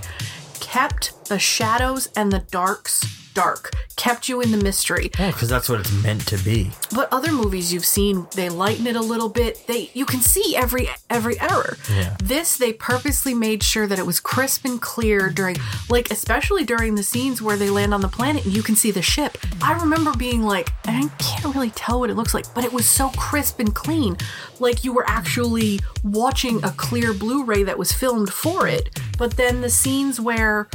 kept 0.60 1.26
the 1.26 1.40
shadows 1.40 2.08
and 2.16 2.32
the 2.32 2.40
darks 2.40 3.23
dark, 3.34 3.72
kept 3.96 4.30
you 4.30 4.42
in 4.42 4.52
the 4.52 4.58
mystery. 4.58 5.12
Oh, 5.20 5.32
because 5.32 5.50
that's 5.50 5.70
what 5.70 5.80
it's 5.80 6.04
meant 6.04 6.28
to 6.28 6.38
be. 6.38 6.72
But 6.94 7.12
other 7.12 7.32
movies 7.32 7.74
you've 7.74 7.86
seen, 7.86 8.28
they 8.36 8.50
lighten 8.50 8.88
it 8.88 8.96
a 8.96 9.02
little 9.02 9.30
bit. 9.30 9.66
They 9.68 9.92
you 9.94 10.06
can 10.06 10.22
see 10.22 10.56
every 10.56 10.90
every 11.10 11.40
error. 11.40 11.78
Yeah. 11.90 12.16
This 12.24 12.58
they 12.58 12.74
purposely 12.74 13.34
made 13.34 13.64
sure 13.64 13.88
that 13.88 14.00
it 14.00 14.06
was 14.06 14.20
crisp 14.20 14.66
and 14.66 14.82
clear 14.82 15.30
during 15.30 15.58
like 15.90 16.12
especially 16.12 16.64
during 16.64 16.96
the 16.96 17.04
scenes 17.04 17.42
where 17.42 17.58
they 17.58 17.70
land 17.70 17.94
on 17.94 18.02
the 18.02 18.08
planet 18.08 18.46
and 18.46 18.54
you 18.54 18.64
can 18.64 18.76
see 18.76 18.92
the 18.92 19.02
ship. 19.02 19.38
I 19.62 19.74
remember 19.74 20.14
being 20.14 20.44
like, 20.44 20.72
I 20.86 21.10
can't 21.20 21.54
really 21.56 21.72
tell 21.72 22.00
what 22.00 22.10
it 22.10 22.16
looks 22.16 22.34
like, 22.34 22.46
but 22.54 22.64
it 22.64 22.74
was 22.74 22.86
so 22.86 23.10
crisp 23.10 23.60
and 23.60 23.74
clean. 23.74 24.18
Like 24.60 24.84
you 24.84 24.94
were 24.94 25.06
actually 25.08 25.80
watching 26.04 26.64
a 26.64 26.72
clear 26.72 27.14
Blu-ray 27.14 27.64
that 27.64 27.78
was 27.78 27.92
filmed 27.92 28.32
for 28.32 28.68
it. 28.68 29.00
But 29.18 29.38
then 29.38 29.62
the 29.62 29.70
scenes 29.70 30.20
where 30.20 30.68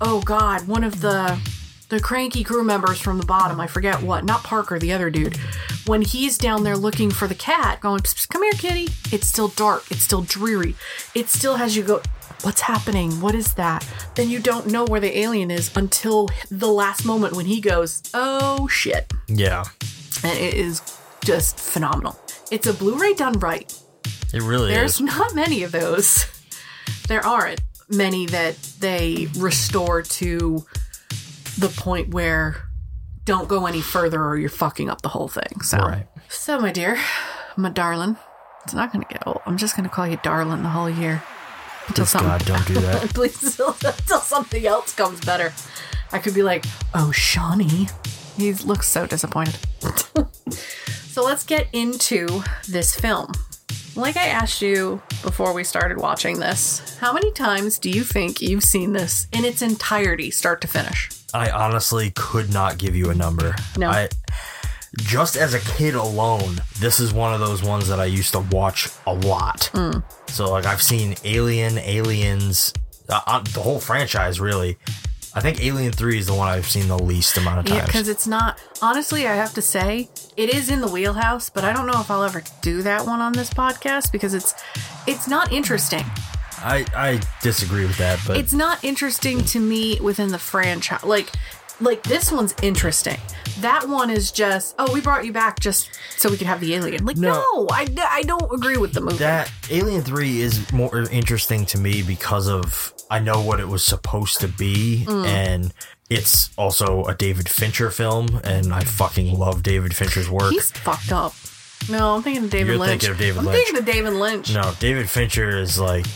oh 0.00 0.20
god, 0.22 0.66
one 0.66 0.84
of 0.84 1.00
the 1.00 1.38
the 1.92 2.00
cranky 2.00 2.42
crew 2.42 2.64
members 2.64 2.98
from 2.98 3.18
the 3.18 3.26
bottom, 3.26 3.60
I 3.60 3.66
forget 3.66 4.00
what, 4.02 4.24
not 4.24 4.42
Parker, 4.42 4.78
the 4.78 4.94
other 4.94 5.10
dude, 5.10 5.36
when 5.84 6.00
he's 6.00 6.38
down 6.38 6.62
there 6.64 6.74
looking 6.74 7.10
for 7.10 7.28
the 7.28 7.34
cat, 7.34 7.80
going, 7.80 8.00
"Psst, 8.00 8.14
psst, 8.14 8.28
come 8.30 8.42
here, 8.42 8.52
kitty. 8.52 8.88
It's 9.14 9.26
still 9.26 9.48
dark. 9.48 9.84
It's 9.90 10.02
still 10.02 10.22
dreary. 10.22 10.74
It 11.14 11.28
still 11.28 11.56
has 11.56 11.76
you 11.76 11.82
go, 11.82 12.00
what's 12.40 12.62
happening? 12.62 13.20
What 13.20 13.34
is 13.34 13.52
that? 13.54 13.86
Then 14.14 14.30
you 14.30 14.38
don't 14.38 14.68
know 14.68 14.84
where 14.84 15.00
the 15.00 15.18
alien 15.18 15.50
is 15.50 15.70
until 15.76 16.30
the 16.50 16.68
last 16.68 17.04
moment 17.04 17.34
when 17.34 17.44
he 17.44 17.60
goes, 17.60 18.02
oh 18.14 18.66
shit. 18.68 19.12
Yeah. 19.28 19.64
And 20.24 20.38
it 20.38 20.54
is 20.54 20.80
just 21.22 21.60
phenomenal. 21.60 22.18
It's 22.50 22.66
a 22.66 22.72
Blu 22.72 22.98
ray 22.98 23.12
done 23.12 23.38
right. 23.38 23.70
It 24.32 24.40
really 24.40 24.72
There's 24.72 24.94
is. 24.94 25.00
not 25.02 25.34
many 25.34 25.62
of 25.62 25.72
those. 25.72 26.24
There 27.06 27.24
aren't 27.24 27.60
many 27.90 28.24
that 28.26 28.56
they 28.80 29.28
restore 29.36 30.00
to 30.00 30.64
the 31.58 31.68
point 31.68 32.12
where 32.14 32.68
don't 33.24 33.48
go 33.48 33.66
any 33.66 33.80
further 33.80 34.22
or 34.24 34.36
you're 34.36 34.48
fucking 34.48 34.90
up 34.90 35.02
the 35.02 35.08
whole 35.08 35.28
thing. 35.28 35.60
So, 35.62 35.78
Right. 35.78 36.06
so 36.28 36.58
my 36.60 36.72
dear, 36.72 36.98
my 37.56 37.70
darling, 37.70 38.16
it's 38.64 38.74
not 38.74 38.92
going 38.92 39.04
to 39.04 39.12
get 39.12 39.26
old. 39.26 39.40
I'm 39.46 39.56
just 39.56 39.76
going 39.76 39.88
to 39.88 39.94
call 39.94 40.06
you 40.06 40.18
darling 40.22 40.62
the 40.62 40.68
whole 40.70 40.90
year. 40.90 41.22
Until 41.88 42.04
Please, 42.04 42.12
God, 42.20 42.44
don't 42.44 42.66
do 42.66 42.74
that. 42.74 43.02
Please, 43.14 43.42
until 43.60 44.20
something 44.20 44.64
else 44.66 44.94
comes 44.94 45.20
better. 45.24 45.52
I 46.12 46.18
could 46.18 46.34
be 46.34 46.42
like, 46.42 46.64
oh, 46.94 47.10
Shawnee. 47.10 47.88
He 48.36 48.52
looks 48.54 48.88
so 48.88 49.06
disappointed. 49.06 49.58
so 50.50 51.22
let's 51.24 51.44
get 51.44 51.68
into 51.72 52.42
this 52.68 52.94
film. 52.94 53.32
Like 53.94 54.16
I 54.16 54.28
asked 54.28 54.62
you 54.62 55.02
before 55.22 55.52
we 55.52 55.64
started 55.64 55.98
watching 55.98 56.38
this, 56.38 56.96
how 56.98 57.12
many 57.12 57.30
times 57.32 57.78
do 57.78 57.90
you 57.90 58.04
think 58.04 58.40
you've 58.40 58.64
seen 58.64 58.92
this 58.94 59.26
in 59.32 59.44
its 59.44 59.60
entirety, 59.60 60.30
start 60.30 60.60
to 60.62 60.68
finish? 60.68 61.10
I 61.34 61.50
honestly 61.50 62.10
could 62.14 62.52
not 62.52 62.78
give 62.78 62.94
you 62.94 63.10
a 63.10 63.14
number. 63.14 63.54
No. 63.76 63.88
I, 63.88 64.08
just 64.98 65.36
as 65.36 65.54
a 65.54 65.60
kid 65.60 65.94
alone, 65.94 66.60
this 66.78 67.00
is 67.00 67.12
one 67.12 67.32
of 67.32 67.40
those 67.40 67.62
ones 67.62 67.88
that 67.88 67.98
I 67.98 68.04
used 68.04 68.32
to 68.32 68.40
watch 68.40 68.88
a 69.06 69.14
lot. 69.14 69.70
Mm. 69.72 70.02
So, 70.28 70.50
like, 70.50 70.66
I've 70.66 70.82
seen 70.82 71.14
Alien, 71.24 71.78
Aliens, 71.78 72.74
uh, 73.08 73.20
uh, 73.26 73.40
the 73.40 73.60
whole 73.60 73.80
franchise, 73.80 74.40
really. 74.40 74.76
I 75.34 75.40
think 75.40 75.64
Alien 75.64 75.92
3 75.92 76.18
is 76.18 76.26
the 76.26 76.34
one 76.34 76.48
I've 76.48 76.68
seen 76.68 76.88
the 76.88 76.98
least 76.98 77.38
amount 77.38 77.60
of 77.60 77.64
times. 77.64 77.78
Yeah, 77.78 77.86
because 77.86 78.08
it's 78.08 78.26
not. 78.26 78.60
Honestly, 78.82 79.26
I 79.26 79.34
have 79.34 79.54
to 79.54 79.62
say 79.62 80.10
it 80.36 80.54
is 80.54 80.68
in 80.68 80.82
the 80.82 80.88
wheelhouse, 80.88 81.48
but 81.48 81.64
I 81.64 81.72
don't 81.72 81.86
know 81.86 82.00
if 82.00 82.10
I'll 82.10 82.22
ever 82.22 82.42
do 82.60 82.82
that 82.82 83.06
one 83.06 83.20
on 83.20 83.32
this 83.32 83.48
podcast 83.48 84.12
because 84.12 84.34
it's 84.34 84.54
it's 85.06 85.26
not 85.26 85.50
interesting. 85.50 86.04
I, 86.62 86.84
I 86.94 87.20
disagree 87.42 87.84
with 87.86 87.98
that, 87.98 88.20
but 88.26 88.36
it's 88.36 88.52
not 88.52 88.82
interesting 88.84 89.44
to 89.46 89.60
me 89.60 89.98
within 90.00 90.28
the 90.28 90.38
franchise. 90.38 91.02
Like, 91.04 91.30
like 91.80 92.02
this 92.04 92.30
one's 92.30 92.54
interesting. 92.62 93.18
That 93.60 93.88
one 93.88 94.08
is 94.10 94.30
just, 94.30 94.74
oh, 94.78 94.92
we 94.92 95.00
brought 95.00 95.24
you 95.24 95.32
back 95.32 95.58
just 95.60 95.90
so 96.16 96.30
we 96.30 96.36
could 96.36 96.46
have 96.46 96.60
the 96.60 96.74
alien. 96.74 97.04
Like, 97.04 97.16
no, 97.16 97.32
No. 97.54 97.66
I, 97.70 97.86
I 98.08 98.22
don't 98.22 98.52
agree 98.54 98.76
with 98.76 98.92
the 98.94 99.00
movie. 99.00 99.16
that 99.18 99.50
Alien 99.70 100.02
3 100.02 100.40
is 100.40 100.72
more 100.72 100.96
interesting 101.10 101.66
to 101.66 101.78
me 101.78 102.02
because 102.02 102.48
of 102.48 102.92
I 103.10 103.18
know 103.18 103.42
what 103.42 103.60
it 103.60 103.68
was 103.68 103.84
supposed 103.84 104.40
to 104.40 104.48
be 104.48 105.04
Mm. 105.06 105.26
and 105.26 105.74
it's 106.08 106.50
also 106.56 107.04
a 107.04 107.14
David 107.14 107.48
Fincher 107.48 107.90
film 107.90 108.40
and 108.44 108.72
I 108.72 108.84
fucking 108.84 109.36
love 109.38 109.62
David 109.62 109.94
Fincher's 109.96 110.30
work. 110.30 110.52
He's 110.52 110.70
fucked 110.70 111.10
up. 111.12 111.34
No, 111.90 112.14
I'm 112.14 112.22
thinking 112.22 112.44
of 112.44 112.50
David 112.50 112.68
You're 112.68 112.78
Lynch. 112.78 113.02
thinking 113.02 113.10
of 113.10 113.18
David 113.18 113.38
I'm 113.40 113.44
Lynch. 113.46 113.56
thinking 113.56 113.78
of 113.78 113.84
David 113.86 114.12
Lynch. 114.14 114.54
no, 114.54 114.72
David 114.78 115.10
Fincher 115.10 115.58
is 115.58 115.78
like 115.80 116.06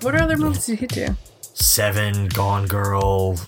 What 0.00 0.14
other 0.14 0.36
movies 0.36 0.66
did 0.66 0.78
he 0.80 0.86
do? 0.86 1.16
Seven, 1.40 2.28
Gone 2.28 2.66
Girl, 2.66 3.38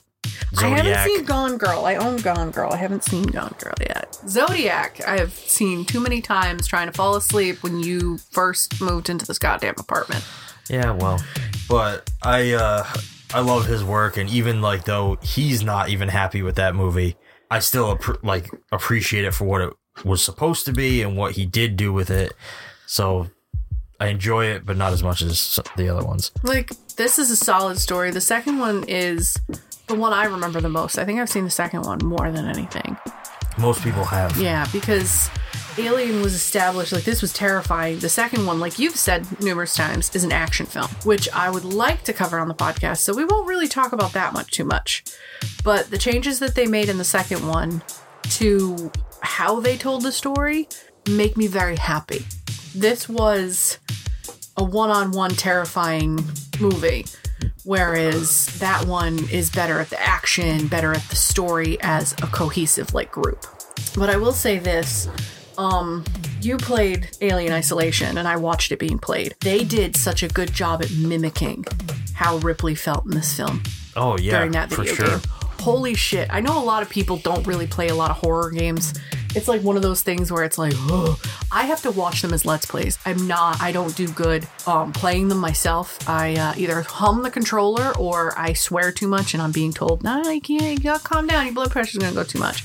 I 0.57 0.69
haven't 0.69 1.11
seen 1.11 1.25
Gone 1.25 1.59
Girl. 1.59 1.85
I 1.85 1.97
own 1.97 2.17
Gone 2.19 2.51
Girl. 2.51 2.73
I 2.73 2.77
haven't 2.77 3.05
seen 3.05 3.25
Gone 3.25 3.55
Girl 3.59 3.75
yet. 3.81 4.19
Zodiac, 4.27 5.01
I 5.07 5.19
have 5.19 5.33
seen 5.33 5.85
too 5.85 6.01
many 6.01 6.21
times 6.21 6.67
trying 6.67 6.87
to 6.87 6.93
fall 6.93 7.17
asleep 7.17 7.63
when 7.63 7.81
you 7.81 8.19
first 8.19 8.81
moved 8.81 9.09
into 9.09 9.27
this 9.27 9.39
goddamn 9.39 9.75
apartment. 9.79 10.25
Yeah, 10.69 10.93
well, 10.93 11.23
but 11.69 12.11
I 12.23 12.53
uh 12.53 12.87
I 13.33 13.41
love 13.41 13.67
his 13.67 13.85
work 13.85 14.17
and 14.17 14.29
even 14.31 14.61
like 14.63 14.85
though 14.85 15.19
he's 15.23 15.63
not 15.63 15.91
even 15.91 16.09
happy 16.09 16.43
with 16.43 16.57
that 16.57 16.75
movie, 16.75 17.17
I 17.51 17.59
still 17.61 17.97
appre- 17.97 18.23
like 18.23 18.51
appreciate 18.73 19.25
it 19.25 19.35
for 19.35 19.45
what 19.45 19.61
it 19.61 19.73
was 20.05 20.23
supposed 20.23 20.65
to 20.67 20.73
be 20.73 21.03
and 21.03 21.17
what 21.17 21.33
he 21.33 21.47
did 21.47 21.77
do 21.77 21.93
with 21.93 22.11
it. 22.11 22.33
So 22.87 23.29
I 24.01 24.09
enjoy 24.09 24.47
it, 24.47 24.65
but 24.65 24.77
not 24.77 24.93
as 24.93 25.03
much 25.03 25.23
as 25.23 25.59
the 25.77 25.89
other 25.89 26.07
ones. 26.07 26.31
Like, 26.43 26.71
this 26.97 27.19
is 27.19 27.31
a 27.31 27.37
solid 27.37 27.79
story. 27.79 28.11
The 28.13 28.21
second 28.21 28.59
one 28.59 28.85
is 28.87 29.37
the 29.89 29.95
one 29.95 30.13
I 30.13 30.27
remember 30.27 30.61
the 30.61 30.69
most. 30.69 30.99
I 30.99 31.05
think 31.05 31.19
I've 31.19 31.29
seen 31.29 31.45
the 31.45 31.51
second 31.51 31.83
one 31.83 31.99
more 32.05 32.31
than 32.31 32.47
anything. 32.47 32.97
Most 33.59 33.83
people 33.83 34.05
have. 34.05 34.37
Yeah, 34.37 34.67
because 34.73 35.29
Alien 35.79 36.23
was 36.23 36.33
established, 36.33 36.93
like, 36.93 37.03
this 37.03 37.21
was 37.21 37.33
terrifying. 37.33 37.99
The 37.99 38.09
second 38.09 38.47
one, 38.47 38.61
like 38.61 38.79
you've 38.79 38.95
said 38.95 39.41
numerous 39.41 39.75
times, 39.75 40.15
is 40.15 40.23
an 40.23 40.31
action 40.31 40.67
film, 40.67 40.89
which 41.05 41.29
I 41.31 41.51
would 41.51 41.65
like 41.65 42.05
to 42.05 42.13
cover 42.13 42.39
on 42.39 42.47
the 42.47 42.55
podcast, 42.55 42.99
so 42.99 43.13
we 43.15 43.25
won't 43.25 43.49
really 43.49 43.67
talk 43.67 43.93
about 43.93 44.13
that 44.13 44.33
much 44.33 44.53
too 44.53 44.65
much. 44.65 45.03
But 45.65 45.91
the 45.91 45.99
changes 45.99 46.39
that 46.39 46.55
they 46.55 46.67
made 46.67 46.89
in 46.89 46.99
the 46.99 47.05
second 47.05 47.47
one 47.49 47.83
to 48.31 48.93
how 49.23 49.59
they 49.59 49.77
told 49.77 50.03
the 50.03 50.13
story 50.13 50.69
make 51.09 51.37
me 51.37 51.49
very 51.49 51.77
happy. 51.77 52.25
This 52.79 53.09
was 53.09 53.79
a 54.57 54.63
one 54.63 54.91
on 54.91 55.11
one 55.11 55.31
terrifying 55.33 56.17
movie. 56.61 57.07
Whereas 57.65 58.47
that 58.61 58.87
one 58.87 59.19
is 59.31 59.51
better 59.51 59.79
at 59.81 59.91
the 59.91 60.01
action, 60.01 60.69
better 60.69 60.93
at 60.93 61.03
the 61.11 61.17
story 61.17 61.77
as 61.83 62.13
a 62.15 62.27
cohesive 62.29 62.95
like 62.95 63.11
group. 63.11 63.45
But 63.97 64.11
I 64.11 64.17
will 64.17 64.33
say 64.33 64.59
this. 64.59 65.09
Um, 65.59 66.05
you 66.41 66.57
played 66.57 67.09
Alien 67.21 67.53
Isolation 67.53 68.17
and 68.17 68.29
I 68.29 68.37
watched 68.37 68.71
it 68.71 68.79
being 68.79 68.99
played. 68.99 69.35
They 69.41 69.65
did 69.65 69.97
such 69.97 70.23
a 70.23 70.29
good 70.29 70.53
job 70.53 70.83
at 70.83 70.91
mimicking 70.93 71.65
how 72.15 72.37
Ripley 72.39 72.77
felt 72.77 73.05
in 73.07 73.11
this 73.11 73.37
film 73.37 73.63
Oh 73.97 74.17
yeah, 74.19 74.39
during 74.39 74.53
that 74.53 74.71
video 74.71 74.95
for 74.95 75.05
sure. 75.05 75.19
game. 75.19 75.29
Holy 75.59 75.95
shit. 75.95 76.29
I 76.33 76.39
know 76.41 76.63
a 76.63 76.65
lot 76.65 76.83
of 76.85 76.89
people 76.89 77.17
don't 77.17 77.45
really 77.45 77.67
play 77.67 77.89
a 77.89 77.95
lot 77.95 78.13
of 78.13 78.19
horror 78.19 78.51
games. 78.51 78.95
It's 79.39 79.47
like 79.47 79.63
one 79.63 79.77
of 79.77 79.83
those 79.83 80.03
things 80.03 80.33
where 80.33 80.43
it's 80.43 80.59
like, 80.59 80.73
oh, 80.77 81.17
I 81.53 81.67
have 81.67 81.81
to 81.83 81.93
watch 81.93 82.23
them 82.23 82.35
as 82.35 82.45
let's 82.45 82.67
plays. 82.67 82.99
I'm 83.07 83.29
not, 83.29 83.63
I 83.63 83.71
don't 83.71 83.95
do 83.95 84.09
good 84.09 84.49
um, 84.67 84.93
playing 84.93 85.29
them 85.29 85.39
myself. 85.39 85.97
I 86.09 86.35
uh, 86.35 86.55
either 86.57 86.81
hum 86.83 87.23
the 87.23 87.31
controller 87.31 87.97
or 87.97 88.37
I 88.37 88.53
swear 88.55 88.91
too 88.91 89.07
much 89.07 89.35
and 89.35 89.43
I'm 89.43 89.53
being 89.53 89.73
told, 89.73 90.03
nah, 90.03 90.29
you 90.29 90.41
can't, 90.41 90.79
you 90.79 90.79
gotta 90.81 91.05
calm 91.05 91.29
down, 91.29 91.45
your 91.45 91.55
blood 91.55 91.71
pressure's 91.71 92.03
gonna 92.03 92.17
go 92.17 92.25
too 92.25 92.41
much. 92.41 92.65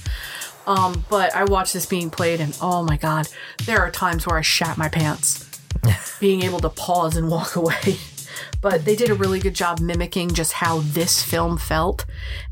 Um, 0.66 1.06
but 1.12 1.36
I 1.36 1.44
watched 1.44 1.74
this 1.74 1.86
being 1.86 2.10
played, 2.10 2.42
and 2.42 2.58
oh 2.60 2.82
my 2.82 2.98
god, 2.98 3.28
there 3.66 3.80
are 3.82 3.92
times 3.92 4.26
where 4.26 4.40
I 4.40 4.42
shat 4.42 4.76
my 4.76 4.90
pants, 4.90 5.62
being 6.20 6.42
able 6.42 6.60
to 6.62 6.70
pause 6.70 7.16
and 7.16 7.30
walk 7.30 7.56
away. 7.56 7.98
But 8.62 8.84
they 8.84 8.96
did 8.96 9.12
a 9.12 9.14
really 9.14 9.40
good 9.40 9.54
job 9.54 9.80
mimicking 9.80 10.30
just 10.30 10.54
how 10.54 10.80
this 10.80 11.22
film 11.22 11.60
felt. 11.60 12.06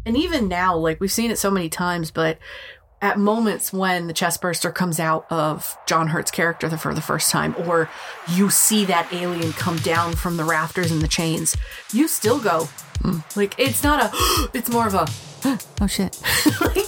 And 0.05 0.15
even 0.15 0.47
now, 0.47 0.77
like 0.77 0.99
we've 0.99 1.11
seen 1.11 1.31
it 1.31 1.39
so 1.39 1.49
many 1.49 1.69
times, 1.69 2.11
but 2.11 2.37
at 3.01 3.17
moments 3.17 3.73
when 3.73 4.07
the 4.07 4.13
chestburster 4.13 4.73
comes 4.73 4.99
out 4.99 5.25
of 5.29 5.77
John 5.87 6.07
Hurt's 6.07 6.31
character 6.31 6.69
for 6.77 6.93
the 6.93 7.01
first 7.01 7.31
time, 7.31 7.55
or 7.57 7.89
you 8.29 8.49
see 8.49 8.85
that 8.85 9.11
alien 9.11 9.53
come 9.53 9.77
down 9.77 10.13
from 10.13 10.37
the 10.37 10.43
rafters 10.43 10.91
and 10.91 11.01
the 11.01 11.07
chains, 11.07 11.55
you 11.91 12.07
still 12.07 12.39
go, 12.39 12.69
"Hmm." 13.01 13.19
like 13.35 13.55
it's 13.57 13.83
not 13.83 14.03
a, 14.03 14.49
it's 14.53 14.69
more 14.69 14.87
of 14.87 14.93
a, 14.93 15.07
oh 15.81 15.87
shit, 15.87 16.21
like. 16.61 16.87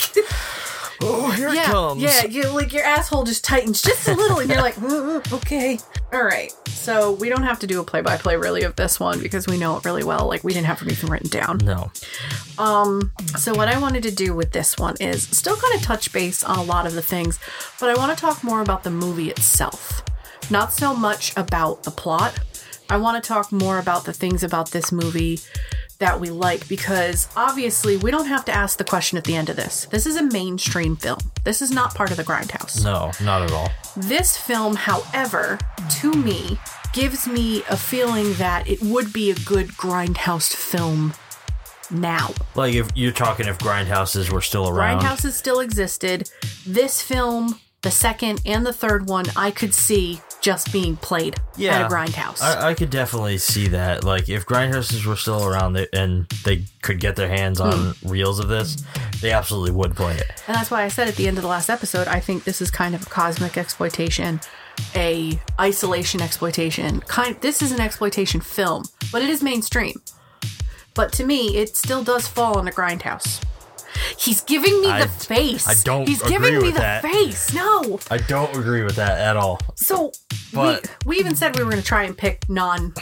Oh, 1.06 1.32
here 1.32 1.54
yeah, 1.54 1.64
it 1.64 1.66
comes. 1.66 2.02
Yeah, 2.02 2.26
you 2.26 2.44
like 2.54 2.72
your 2.72 2.84
asshole 2.84 3.26
just 3.26 3.44
tightens 3.44 3.82
just 3.82 4.08
a 4.08 4.14
little, 4.14 4.40
and 4.40 4.50
you're 4.50 4.62
like, 4.62 4.76
"Mm, 4.78 5.22
mm, 5.22 5.34
okay, 5.34 5.78
all 6.14 6.24
right. 6.24 6.54
So 6.84 7.14
we 7.14 7.30
don't 7.30 7.44
have 7.44 7.60
to 7.60 7.68
do 7.68 7.80
a 7.80 7.84
play-by-play 7.86 8.36
really 8.36 8.64
of 8.64 8.76
this 8.76 9.00
one 9.00 9.22
because 9.22 9.48
we 9.48 9.58
know 9.58 9.78
it 9.78 9.86
really 9.86 10.04
well. 10.04 10.28
Like 10.28 10.44
we 10.44 10.52
didn't 10.52 10.66
have 10.66 10.82
anything 10.84 11.10
written 11.10 11.30
down. 11.30 11.60
No. 11.60 11.90
Um, 12.58 13.14
so 13.38 13.54
what 13.56 13.70
I 13.70 13.80
wanted 13.80 14.04
to 14.04 14.12
do 14.12 14.36
with 14.36 14.52
this 14.52 14.78
one 14.78 14.98
is 15.00 15.24
still 15.24 15.56
kind 15.56 15.76
of 15.76 15.82
touch 15.82 16.12
base 16.12 16.44
on 16.44 16.60
a 16.60 16.64
lot 16.64 16.86
of 16.86 16.94
the 16.94 17.02
things, 17.02 17.40
but 17.80 17.90
I 17.90 17.96
want 17.96 18.16
to 18.16 18.22
talk 18.22 18.44
more 18.44 18.60
about 18.60 18.84
the 18.84 18.92
movie 18.92 19.30
itself. 19.30 20.04
Not 20.52 20.74
so 20.74 20.94
much 20.94 21.32
about 21.38 21.84
the 21.84 21.92
plot. 21.92 22.38
I 22.90 22.98
want 22.98 23.24
to 23.24 23.26
talk 23.26 23.54
more 23.54 23.80
about 23.80 24.04
the 24.04 24.12
things 24.12 24.44
about 24.44 24.72
this 24.72 24.92
movie 24.92 25.40
that 26.04 26.20
we 26.20 26.30
like 26.30 26.68
because 26.68 27.30
obviously 27.38 27.96
we 27.96 28.12
don't 28.12 28.26
have 28.26 28.44
to 28.44 28.52
ask 28.52 28.78
the 28.78 28.84
question 28.84 29.18
at 29.18 29.24
the 29.24 29.34
end 29.38 29.50
of 29.50 29.56
this. 29.56 29.86
This 29.86 30.06
is 30.06 30.18
a 30.18 30.22
mainstream 30.22 30.98
film. 30.98 31.20
This 31.46 31.62
is 31.62 31.72
not 31.72 31.96
part 31.96 32.12
of 32.12 32.18
the 32.18 32.26
Grindhouse. 32.26 32.84
No, 32.84 33.14
not 33.24 33.42
at 33.42 33.54
all. 33.54 33.72
This 33.96 34.36
film, 34.36 34.76
however, 34.76 35.58
to 36.02 36.12
me, 36.12 36.60
gives 36.92 37.26
me 37.26 37.64
a 37.70 37.78
feeling 37.78 38.34
that 38.34 38.68
it 38.68 38.82
would 38.82 39.14
be 39.14 39.32
a 39.32 39.36
good 39.36 39.70
Grindhouse 39.70 40.54
film 40.54 41.14
now. 41.90 42.34
Like 42.54 42.76
if 42.76 42.90
you're 42.96 43.14
talking 43.14 43.48
if 43.48 43.58
grindhouses 43.60 44.30
were 44.30 44.42
still 44.42 44.68
around. 44.68 45.02
Grindhouses 45.02 45.32
still 45.32 45.62
existed. 45.62 46.30
This 46.68 47.02
film, 47.02 47.62
the 47.82 47.92
second 47.92 48.42
and 48.46 48.66
the 48.66 48.74
third 48.74 49.08
one, 49.08 49.28
I 49.38 49.52
could 49.52 49.74
see 49.74 50.20
just 50.44 50.74
being 50.74 50.98
played 50.98 51.36
at 51.58 51.86
a 51.86 51.88
grindhouse. 51.88 52.42
I, 52.42 52.72
I 52.72 52.74
could 52.74 52.90
definitely 52.90 53.38
see 53.38 53.70
that. 53.70 54.04
Like 54.04 54.28
if 54.28 54.46
grindhouses 54.46 55.06
were 55.06 55.16
still 55.16 55.46
around 55.48 55.72
they- 55.74 55.88
and 55.94 56.28
they 56.44 56.66
could 56.82 57.00
get 57.00 57.16
their 57.16 57.30
hands 57.30 57.62
on 57.62 57.94
Hmm. 57.94 58.10
reels 58.10 58.40
of 58.40 58.50
this, 58.50 58.76
they 59.22 59.32
absolutely 59.32 59.72
would 59.72 59.96
play 59.96 60.16
it. 60.18 60.44
And 60.48 60.56
that's 60.58 60.70
why 60.70 60.84
I 60.84 60.90
said 60.90 61.08
at 61.08 61.16
the 61.16 61.30
end 61.30 61.38
of 61.38 61.44
the 61.44 61.48
last 61.48 61.70
episode, 61.70 62.10
I 62.10 62.20
think 62.20 62.44
this 62.44 62.62
is 62.62 62.70
kind 62.70 62.94
of 62.94 63.04
a 63.04 63.10
cosmic 63.10 63.58
exploitation, 63.58 64.42
a 64.96 65.40
isolation 65.62 66.22
exploitation. 66.22 67.00
Kind 67.02 67.38
this 67.40 67.62
is 67.62 67.72
an 67.72 67.80
exploitation 67.80 68.42
film, 68.42 68.84
but 69.14 69.22
it 69.22 69.30
is 69.30 69.42
mainstream. 69.42 69.96
But 70.94 71.14
to 71.14 71.24
me, 71.26 71.56
it 71.58 71.78
still 71.78 72.04
does 72.04 72.28
fall 72.28 72.58
on 72.60 72.66
the 72.66 72.72
grindhouse. 72.72 73.42
He's 74.18 74.42
giving 74.42 74.82
me 74.82 74.88
I- 74.90 75.02
the 75.04 75.08
face. 75.10 75.68
I 75.68 75.76
don't 75.84 76.08
He's 76.08 76.22
giving 76.24 76.60
me 76.62 76.72
the 76.72 76.80
that. 76.80 77.02
face. 77.04 77.54
No. 77.54 78.00
I 78.10 78.18
don't 78.18 78.56
agree 78.56 78.84
with 78.84 78.96
that 78.96 79.20
at 79.20 79.38
all. 79.38 79.60
So 79.76 80.12
But- 80.54 80.88
we, 81.06 81.16
we 81.16 81.20
even 81.20 81.36
said 81.36 81.56
we 81.58 81.64
were 81.64 81.70
going 81.70 81.82
to 81.82 81.88
try 81.88 82.04
and 82.04 82.18
pick 82.18 82.48
non, 82.50 82.94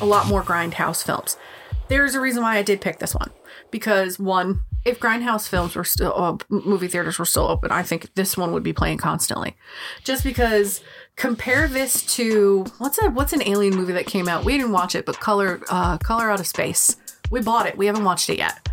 a 0.00 0.04
lot 0.06 0.26
more 0.26 0.42
grindhouse 0.42 1.04
films. 1.04 1.36
There's 1.88 2.14
a 2.14 2.20
reason 2.20 2.42
why 2.42 2.56
I 2.56 2.62
did 2.62 2.80
pick 2.80 2.98
this 3.00 3.14
one 3.14 3.30
because 3.72 4.18
one, 4.18 4.62
if 4.84 4.98
grindhouse 5.00 5.48
films 5.48 5.74
were 5.74 5.84
still 5.84 6.14
uh, 6.16 6.36
movie 6.48 6.86
theaters 6.88 7.18
were 7.18 7.24
still 7.24 7.48
open, 7.48 7.70
I 7.72 7.82
think 7.82 8.14
this 8.14 8.36
one 8.36 8.52
would 8.52 8.62
be 8.62 8.72
playing 8.72 8.98
constantly. 8.98 9.56
Just 10.04 10.22
because 10.24 10.82
compare 11.16 11.66
this 11.68 12.02
to 12.14 12.64
what's 12.78 12.96
a 13.02 13.10
what's 13.10 13.32
an 13.32 13.42
alien 13.46 13.74
movie 13.76 13.92
that 13.92 14.06
came 14.06 14.28
out? 14.28 14.44
We 14.44 14.56
didn't 14.56 14.72
watch 14.72 14.94
it, 14.94 15.04
but 15.04 15.18
Color 15.20 15.60
uh, 15.68 15.98
Color 15.98 16.30
Out 16.30 16.38
of 16.40 16.46
Space. 16.46 16.96
We 17.30 17.40
bought 17.40 17.66
it. 17.66 17.76
We 17.76 17.86
haven't 17.86 18.04
watched 18.04 18.28
it 18.28 18.38
yet. 18.38 18.68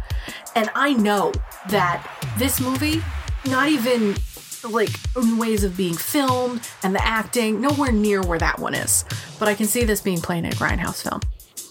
And 0.55 0.69
I 0.75 0.93
know 0.93 1.31
that 1.69 2.05
this 2.37 2.59
movie, 2.59 3.01
not 3.45 3.69
even 3.69 4.15
like 4.63 4.89
in 5.15 5.37
ways 5.37 5.63
of 5.63 5.77
being 5.77 5.95
filmed 5.95 6.67
and 6.83 6.93
the 6.95 7.05
acting, 7.05 7.61
nowhere 7.61 7.91
near 7.91 8.21
where 8.21 8.39
that 8.39 8.59
one 8.59 8.73
is. 8.73 9.05
But 9.39 9.47
I 9.47 9.53
can 9.53 9.67
see 9.67 9.83
this 9.83 10.01
being 10.01 10.19
played 10.19 10.39
in 10.39 10.51
a 10.51 10.55
grindhouse 10.55 11.03
film. 11.03 11.21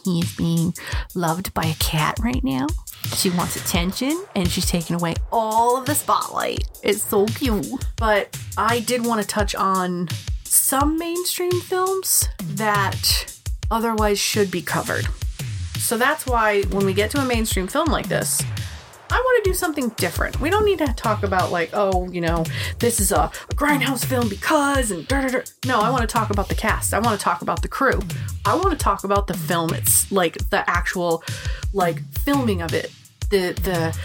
He's 0.05 0.37
being 0.37 0.73
loved 1.15 1.53
by 1.53 1.65
a 1.65 1.75
cat 1.75 2.19
right 2.23 2.43
now. 2.45 2.69
She 3.17 3.31
wants 3.31 3.57
attention 3.57 4.25
and 4.35 4.49
she's 4.49 4.67
taking 4.67 4.95
away 4.95 5.15
all 5.33 5.77
of 5.77 5.87
the 5.87 5.95
spotlight. 5.95 6.69
It's 6.83 7.03
so 7.03 7.27
cute. 7.27 7.67
But 7.97 8.39
I 8.57 8.81
did 8.81 9.05
want 9.05 9.21
to 9.21 9.27
touch 9.27 9.55
on 9.55 10.09
some 10.45 10.97
mainstream 10.97 11.61
films 11.61 12.29
that 12.41 13.37
otherwise 13.71 14.21
should 14.21 14.51
be 14.51 14.63
covered. 14.63 15.09
So 15.79 15.97
that's 15.97 16.27
why 16.27 16.63
when 16.65 16.85
we 16.85 16.95
get 16.95 17.11
to 17.13 17.21
a 17.21 17.25
mainstream 17.25 17.67
film 17.67 17.89
like 17.89 18.09
this, 18.09 18.43
I 19.09 19.15
want 19.15 19.45
to 19.45 19.51
do 19.51 19.55
something 19.55 19.91
different. 19.91 20.41
We 20.41 20.51
don't 20.51 20.65
need 20.65 20.79
to 20.79 20.93
talk 20.95 21.23
about 21.23 21.53
like, 21.53 21.71
oh, 21.73 22.09
you 22.11 22.21
know, 22.21 22.45
this 22.81 22.99
is 22.99 23.13
a, 23.13 23.31
a 23.51 23.55
grindhouse 23.55 24.05
film 24.05 24.29
because 24.29 24.91
and 24.91 25.07
da, 25.07 25.23
da, 25.23 25.29
da. 25.29 25.41
no, 25.65 25.81
I 25.81 25.91
want 25.91 26.03
to 26.03 26.07
talk 26.09 26.31
about 26.31 26.49
the 26.49 26.55
cast. 26.55 26.93
I 26.93 26.99
want 26.99 27.19
to 27.19 27.23
talk 27.23 27.43
about 27.43 27.63
the 27.63 27.69
crew. 27.69 28.01
I 28.45 28.55
want 28.57 28.71
to 28.71 28.77
talk 28.77 29.05
about 29.05 29.27
the 29.27 29.35
film. 29.35 29.73
It's 29.75 30.11
like 30.11 30.39
the 30.51 30.69
actual 30.69 31.23
like 31.73 32.03
filming 32.19 32.63
of 32.63 32.75
it. 32.75 32.91
The 33.31 33.53
the 33.63 33.99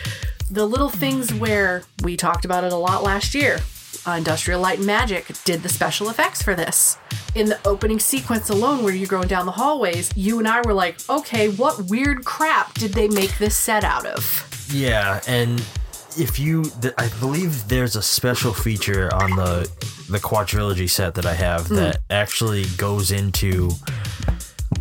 the 0.52 0.66
little 0.66 0.90
things 0.90 1.34
where 1.34 1.84
we 2.04 2.18
talked 2.18 2.46
about 2.46 2.64
it 2.64 2.74
a 2.74 2.78
lot 2.78 3.04
last 3.04 3.34
year. 3.34 3.60
Uh, 4.08 4.12
Industrial 4.12 4.60
Light 4.60 4.78
and 4.80 4.88
Magic 4.88 5.28
did 5.46 5.62
the 5.64 5.70
special 5.70 6.10
effects 6.10 6.42
for 6.42 6.56
this. 6.56 6.98
In 7.36 7.46
the 7.48 7.60
opening 7.68 8.00
sequence 8.00 8.50
alone, 8.50 8.84
where 8.84 8.94
you're 8.94 9.08
going 9.08 9.28
down 9.28 9.46
the 9.46 9.52
hallways, 9.52 10.12
you 10.18 10.40
and 10.40 10.48
I 10.48 10.62
were 10.62 10.74
like, 10.74 10.98
okay, 11.10 11.50
what 11.50 11.84
weird 11.90 12.26
crap 12.26 12.74
did 12.74 12.94
they 12.94 13.08
make 13.08 13.38
this 13.38 13.56
set 13.56 13.84
out 13.84 14.06
of? 14.06 14.68
Yeah, 14.74 15.22
and 15.28 15.60
if 16.18 16.40
you, 16.40 16.64
th- 16.82 16.94
I 16.98 17.10
believe 17.20 17.68
there's 17.68 17.96
a 17.96 18.02
special 18.02 18.54
feature 18.54 19.14
on 19.14 19.30
the 19.36 19.70
the 20.10 20.18
quadrilogy 20.20 20.90
set 20.90 21.14
that 21.16 21.26
I 21.26 21.34
have 21.36 21.68
Hmm. 21.68 21.76
that 21.76 22.00
actually 22.10 22.66
goes 22.78 23.12
into. 23.12 23.72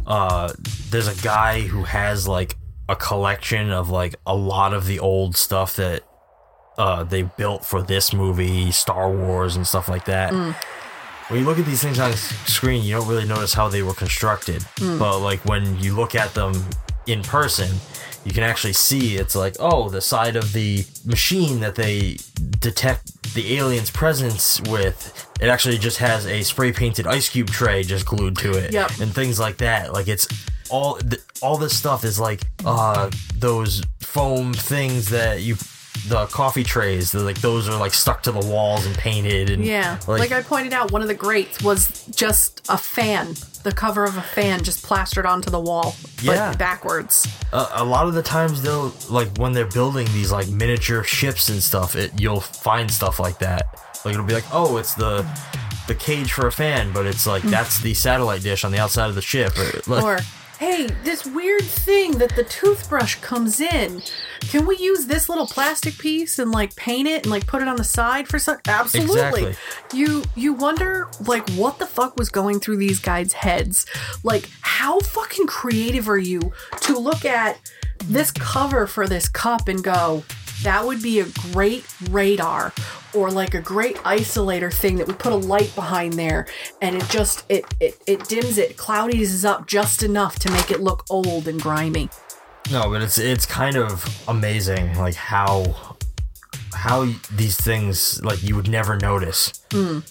Uh, 0.06 0.52
there's 0.90 1.06
a 1.06 1.22
guy 1.22 1.60
who 1.60 1.84
has 1.84 2.26
like 2.26 2.56
a 2.88 2.96
collection 2.96 3.70
of 3.70 3.90
like 3.90 4.16
a 4.26 4.34
lot 4.34 4.72
of 4.74 4.86
the 4.86 4.98
old 4.98 5.36
stuff 5.36 5.76
that 5.76 6.02
uh 6.82 7.02
they 7.12 7.22
built 7.40 7.62
for 7.70 7.80
this 7.82 8.06
movie, 8.22 8.70
Star 8.72 9.06
Wars, 9.10 9.56
and 9.56 9.66
stuff 9.66 9.86
like 9.94 10.04
that. 10.06 10.30
Hmm. 10.32 10.52
When 11.28 11.38
you 11.40 11.46
look 11.46 11.58
at 11.60 11.66
these 11.66 11.82
things 11.82 11.98
on 12.00 12.12
screen, 12.56 12.82
you 12.82 12.92
don't 12.96 13.06
really 13.12 13.28
notice 13.34 13.52
how 13.54 13.68
they 13.68 13.82
were 13.82 13.94
constructed. 14.04 14.62
Mm. 14.80 14.98
But 14.98 15.20
like 15.20 15.40
when 15.44 15.78
you 15.78 15.94
look 15.94 16.14
at 16.16 16.34
them 16.34 16.52
in 17.06 17.22
person, 17.22 17.70
you 18.24 18.32
can 18.32 18.42
actually 18.42 18.72
see 18.72 19.04
it's 19.16 19.36
like, 19.36 19.54
oh, 19.60 19.88
the 19.90 20.00
side 20.00 20.34
of 20.34 20.52
the 20.52 20.84
machine 21.04 21.60
that 21.60 21.76
they 21.76 22.16
detect 22.58 23.02
the 23.34 23.56
alien's 23.58 23.92
presence 23.92 24.60
with, 24.62 24.98
it 25.40 25.48
actually 25.48 25.78
just 25.78 25.98
has 25.98 26.26
a 26.26 26.42
spray 26.42 26.72
painted 26.72 27.06
ice 27.06 27.28
cube 27.28 27.48
tray 27.48 27.84
just 27.84 28.06
glued 28.06 28.36
to 28.38 28.50
it, 28.58 28.72
Yep. 28.72 28.90
and 29.00 29.14
things 29.14 29.38
like 29.38 29.58
that. 29.58 29.92
Like 29.92 30.08
it's 30.08 30.26
all 30.68 30.96
th- 30.96 31.22
all 31.42 31.56
this 31.58 31.76
stuff 31.76 32.04
is 32.04 32.18
like 32.18 32.40
uh 32.64 33.08
those 33.38 33.82
foam 34.00 34.52
things 34.52 35.10
that 35.10 35.42
you 35.42 35.54
the 36.08 36.26
coffee 36.26 36.64
trays 36.64 37.14
like 37.14 37.40
those 37.40 37.68
are 37.68 37.78
like 37.78 37.92
stuck 37.92 38.22
to 38.22 38.32
the 38.32 38.46
walls 38.46 38.86
and 38.86 38.96
painted 38.96 39.50
and 39.50 39.64
Yeah. 39.64 39.98
Like, 40.06 40.32
I 40.32 40.42
pointed 40.42 40.72
out, 40.72 40.92
one 40.92 41.02
of 41.02 41.08
the 41.08 41.14
greats 41.14 41.62
was 41.62 42.06
just 42.06 42.62
a 42.68 42.78
fan, 42.78 43.34
the 43.64 43.72
cover 43.72 44.04
of 44.04 44.16
a 44.16 44.22
fan 44.22 44.62
just 44.64 44.84
plastered 44.84 45.26
onto 45.26 45.50
the 45.50 45.60
wall, 45.60 45.94
but 46.24 46.36
Yeah. 46.36 46.54
backwards. 46.54 47.28
a, 47.52 47.66
a 47.74 47.84
lot 47.84 48.06
of 48.06 48.14
the 48.14 48.22
times 48.22 48.62
they'll 48.62 48.92
like 49.08 49.36
when 49.38 49.52
they're 49.52 49.66
building 49.66 50.06
these 50.12 50.32
like 50.32 50.48
miniature 50.48 51.02
ships 51.04 51.48
and 51.48 51.62
stuff 51.62 51.96
it 51.96 52.12
you'll 52.20 52.40
find 52.40 52.90
stuff 52.90 53.18
like 53.18 53.38
that 53.40 53.78
like 54.04 54.14
it'll 54.14 54.26
be 54.26 54.34
like 54.34 54.44
oh 54.52 54.76
it's 54.76 54.94
the 54.94 55.26
the 55.88 55.94
cage 55.94 56.32
for 56.32 56.46
a 56.46 56.52
fan 56.52 56.92
but 56.92 57.06
it's 57.06 57.26
like 57.26 57.42
mm. 57.42 57.50
that's 57.50 57.80
the 57.80 57.92
satellite 57.94 58.42
dish 58.42 58.64
on 58.64 58.70
the 58.70 58.78
outside 58.78 59.08
of 59.08 59.14
the 59.16 59.22
ship 59.22 59.52
or, 59.58 59.80
like, 59.90 60.04
or, 60.04 60.18
hey, 60.60 60.86
this 61.04 61.24
weird 61.24 61.62
thing 61.62 62.18
that 62.18 62.36
the 62.36 62.44
toothbrush 62.44 63.14
comes 63.16 63.62
in. 63.62 64.02
Can 64.40 64.66
we 64.66 64.76
use 64.76 65.06
this 65.06 65.26
little 65.26 65.46
plastic 65.46 65.96
piece 65.96 66.38
and 66.38 66.52
like 66.52 66.76
paint 66.76 67.08
it 67.08 67.22
and 67.22 67.30
like 67.30 67.46
put 67.46 67.62
it 67.62 67.68
on 67.68 67.76
the 67.76 67.84
side 67.84 68.28
for 68.28 68.38
some? 68.38 68.58
Absolutely. 68.68 69.46
Exactly. 69.46 69.98
You 69.98 70.22
you 70.36 70.52
wonder 70.52 71.08
like 71.26 71.48
what 71.52 71.78
the 71.78 71.86
fuck 71.86 72.18
was 72.18 72.28
going 72.28 72.60
through 72.60 72.76
these 72.76 73.00
guys' 73.00 73.32
heads? 73.32 73.86
Like 74.22 74.50
how 74.60 75.00
fucking 75.00 75.46
creative 75.46 76.10
are 76.10 76.18
you 76.18 76.52
to 76.82 76.98
look 76.98 77.24
at 77.24 77.58
this 78.04 78.30
cover 78.30 78.86
for 78.86 79.06
this 79.08 79.30
cup 79.30 79.66
and 79.66 79.82
go, 79.82 80.24
that 80.62 80.84
would 80.84 81.02
be 81.02 81.20
a 81.20 81.26
great 81.52 81.84
radar 82.10 82.72
or 83.14 83.30
like 83.30 83.54
a 83.54 83.60
great 83.60 83.96
isolator 83.98 84.72
thing 84.72 84.96
that 84.96 85.06
we 85.06 85.14
put 85.14 85.32
a 85.32 85.36
light 85.36 85.74
behind 85.74 86.12
there 86.14 86.46
and 86.80 86.96
it 86.96 87.08
just 87.08 87.44
it 87.48 87.64
it, 87.80 88.00
it 88.06 88.28
dims 88.28 88.58
it 88.58 88.76
cloudies 88.76 89.44
up 89.44 89.66
just 89.66 90.02
enough 90.02 90.38
to 90.38 90.50
make 90.52 90.70
it 90.70 90.80
look 90.80 91.04
old 91.10 91.48
and 91.48 91.60
grimy 91.60 92.08
no 92.70 92.88
but 92.90 93.02
it's 93.02 93.18
it's 93.18 93.46
kind 93.46 93.76
of 93.76 94.04
amazing 94.28 94.96
like 94.96 95.14
how 95.14 95.96
how 96.80 97.06
these 97.32 97.56
things 97.56 98.22
like 98.24 98.42
you 98.42 98.56
would 98.56 98.68
never 98.68 98.96
notice 98.96 99.52
mm. 99.70 100.02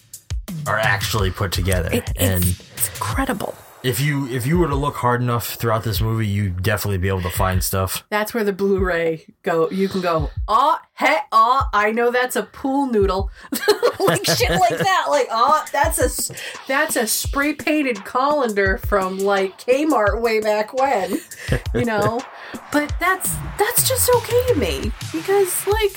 are 0.68 0.78
actually 0.78 1.32
put 1.32 1.52
together. 1.52 1.90
It- 1.92 2.12
and 2.16 2.44
it's, 2.44 2.60
it's 2.74 2.90
incredible. 2.90 3.56
If 3.84 4.00
you 4.00 4.28
if 4.28 4.46
you 4.46 4.58
were 4.60 4.68
to 4.68 4.76
look 4.76 4.96
hard 4.96 5.22
enough 5.22 5.56
throughout 5.56 5.84
this 5.84 6.02
movie, 6.02 6.28
you'd 6.28 6.62
definitely 6.64 6.98
be 6.98 7.08
able 7.08 7.22
to 7.22 7.30
find 7.30 7.64
stuff. 7.64 8.06
That's 8.10 8.34
where 8.34 8.44
the 8.44 8.54
Blu-ray 8.54 9.26
go. 9.44 9.70
You 9.70 9.88
can 9.88 10.02
go, 10.02 10.32
oh, 10.48 10.78
hey, 10.96 11.18
oh, 11.32 11.64
I 11.74 11.92
know 11.92 12.12
that's 12.12 12.36
a 12.36 12.44
pool 12.44 12.88
noodle, 12.88 13.32
like 14.00 14.26
shit 14.26 14.50
like 14.50 14.78
that. 14.78 15.06
Like, 15.10 15.28
oh, 15.32 15.64
that's 15.72 16.00
a 16.00 16.36
that's 16.68 16.96
a 16.96 17.08
spray 17.08 17.54
painted 17.54 18.04
colander 18.06 18.78
from 18.80 19.20
like 19.20 19.58
Kmart 19.60 20.22
way 20.22 20.40
back 20.40 20.74
when, 20.74 21.20
you 21.74 21.86
know. 21.86 22.22
But 22.72 22.92
that's 23.00 23.36
that's 23.60 23.88
just 23.88 24.10
okay 24.10 24.48
to 24.48 24.56
me 24.56 24.92
because 25.12 25.68
like 25.68 25.92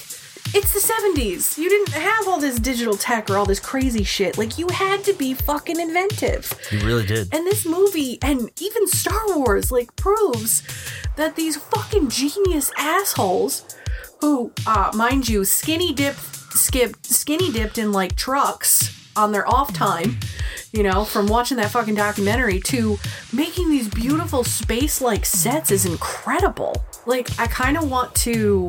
it's 0.54 0.72
the 0.72 0.92
70s. 0.92 1.56
You 1.56 1.68
didn't 1.68 1.94
have 1.94 2.28
all 2.28 2.38
this 2.38 2.58
digital 2.58 2.96
tech 2.96 3.30
or 3.30 3.38
all 3.38 3.46
this 3.46 3.60
crazy 3.60 4.04
shit. 4.04 4.36
Like 4.36 4.58
you 4.58 4.68
had 4.68 5.02
to 5.04 5.12
be 5.14 5.34
fucking 5.34 5.80
inventive. 5.80 6.52
You 6.70 6.80
really 6.80 7.06
did. 7.06 7.32
And 7.32 7.46
this 7.46 7.64
movie, 7.64 8.18
and 8.22 8.50
even 8.60 8.86
Star 8.86 9.36
Wars, 9.36 9.72
like 9.72 9.94
proves 9.96 10.62
that 11.16 11.36
these 11.36 11.56
fucking 11.56 12.08
genius 12.08 12.70
assholes, 12.76 13.64
who, 14.20 14.52
uh, 14.66 14.90
mind 14.94 15.28
you, 15.28 15.44
skinny 15.44 15.92
dipped, 15.92 16.20
skipped, 16.20 17.06
skinny 17.06 17.50
dipped 17.50 17.78
in 17.78 17.92
like 17.92 18.14
trucks 18.16 18.98
on 19.16 19.32
their 19.32 19.48
off 19.48 19.72
time, 19.72 20.18
you 20.72 20.82
know, 20.82 21.04
from 21.04 21.26
watching 21.26 21.56
that 21.58 21.70
fucking 21.70 21.94
documentary 21.94 22.60
to 22.60 22.98
making 23.32 23.70
these 23.70 23.88
beautiful 23.88 24.44
space-like 24.44 25.26
sets 25.26 25.70
is 25.70 25.84
incredible. 25.84 26.84
Like, 27.04 27.38
I 27.38 27.46
kind 27.46 27.76
of 27.76 27.90
want 27.90 28.14
to 28.16 28.68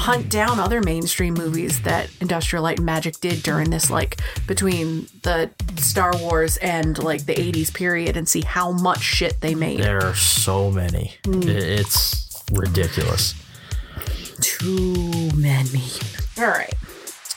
hunt 0.00 0.30
down 0.30 0.58
other 0.58 0.80
mainstream 0.80 1.34
movies 1.34 1.82
that 1.82 2.10
Industrial 2.20 2.62
Light 2.62 2.78
and 2.78 2.86
Magic 2.86 3.20
did 3.20 3.42
during 3.42 3.68
this 3.70 3.90
like 3.90 4.20
between 4.46 5.06
the 5.22 5.50
Star 5.76 6.12
Wars 6.16 6.56
and 6.58 6.98
like 7.02 7.26
the 7.26 7.34
80s 7.34 7.72
period 7.72 8.16
and 8.16 8.26
see 8.28 8.40
how 8.40 8.72
much 8.72 9.00
shit 9.02 9.40
they 9.40 9.54
made. 9.54 9.80
There 9.80 10.02
are 10.02 10.14
so 10.14 10.70
many. 10.70 11.14
Hmm. 11.24 11.42
I- 11.44 11.50
It's 11.50 12.42
ridiculous. 12.52 13.34
Too 14.40 15.30
many. 15.36 15.84
All 16.38 16.46
right. 16.46 16.72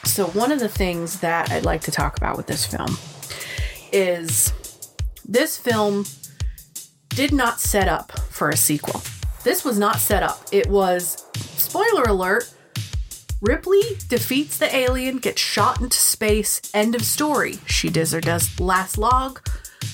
So 0.06 0.28
one 0.28 0.52
of 0.52 0.60
the 0.60 0.70
things 0.70 1.20
that 1.20 1.52
I'd 1.52 1.66
like 1.66 1.82
to 1.82 1.92
talk 1.92 2.18
about 2.18 2.38
with 2.38 2.48
this 2.48 2.66
film 2.66 2.98
is 3.92 4.54
this 5.26 5.58
film 5.58 6.06
did 7.10 7.32
not 7.34 7.60
set 7.60 7.88
up 7.88 8.18
for 8.30 8.50
a 8.50 8.58
sequel. 8.58 9.02
This 9.44 9.66
was 9.66 9.78
not 9.78 9.98
set 9.98 10.24
up. 10.24 10.40
It 10.52 10.68
was 10.70 11.26
spoiler 11.74 12.04
alert 12.04 12.54
Ripley 13.42 13.82
defeats 14.08 14.60
the 14.60 14.74
alien, 14.74 15.18
gets 15.18 15.42
shot 15.42 15.82
into 15.82 15.98
space, 15.98 16.62
end 16.72 16.94
of 16.94 17.02
story. 17.04 17.58
She 17.66 17.90
does 17.90 18.12
her 18.12 18.22
does 18.22 18.60
last 18.60 19.00
log. 19.00 19.42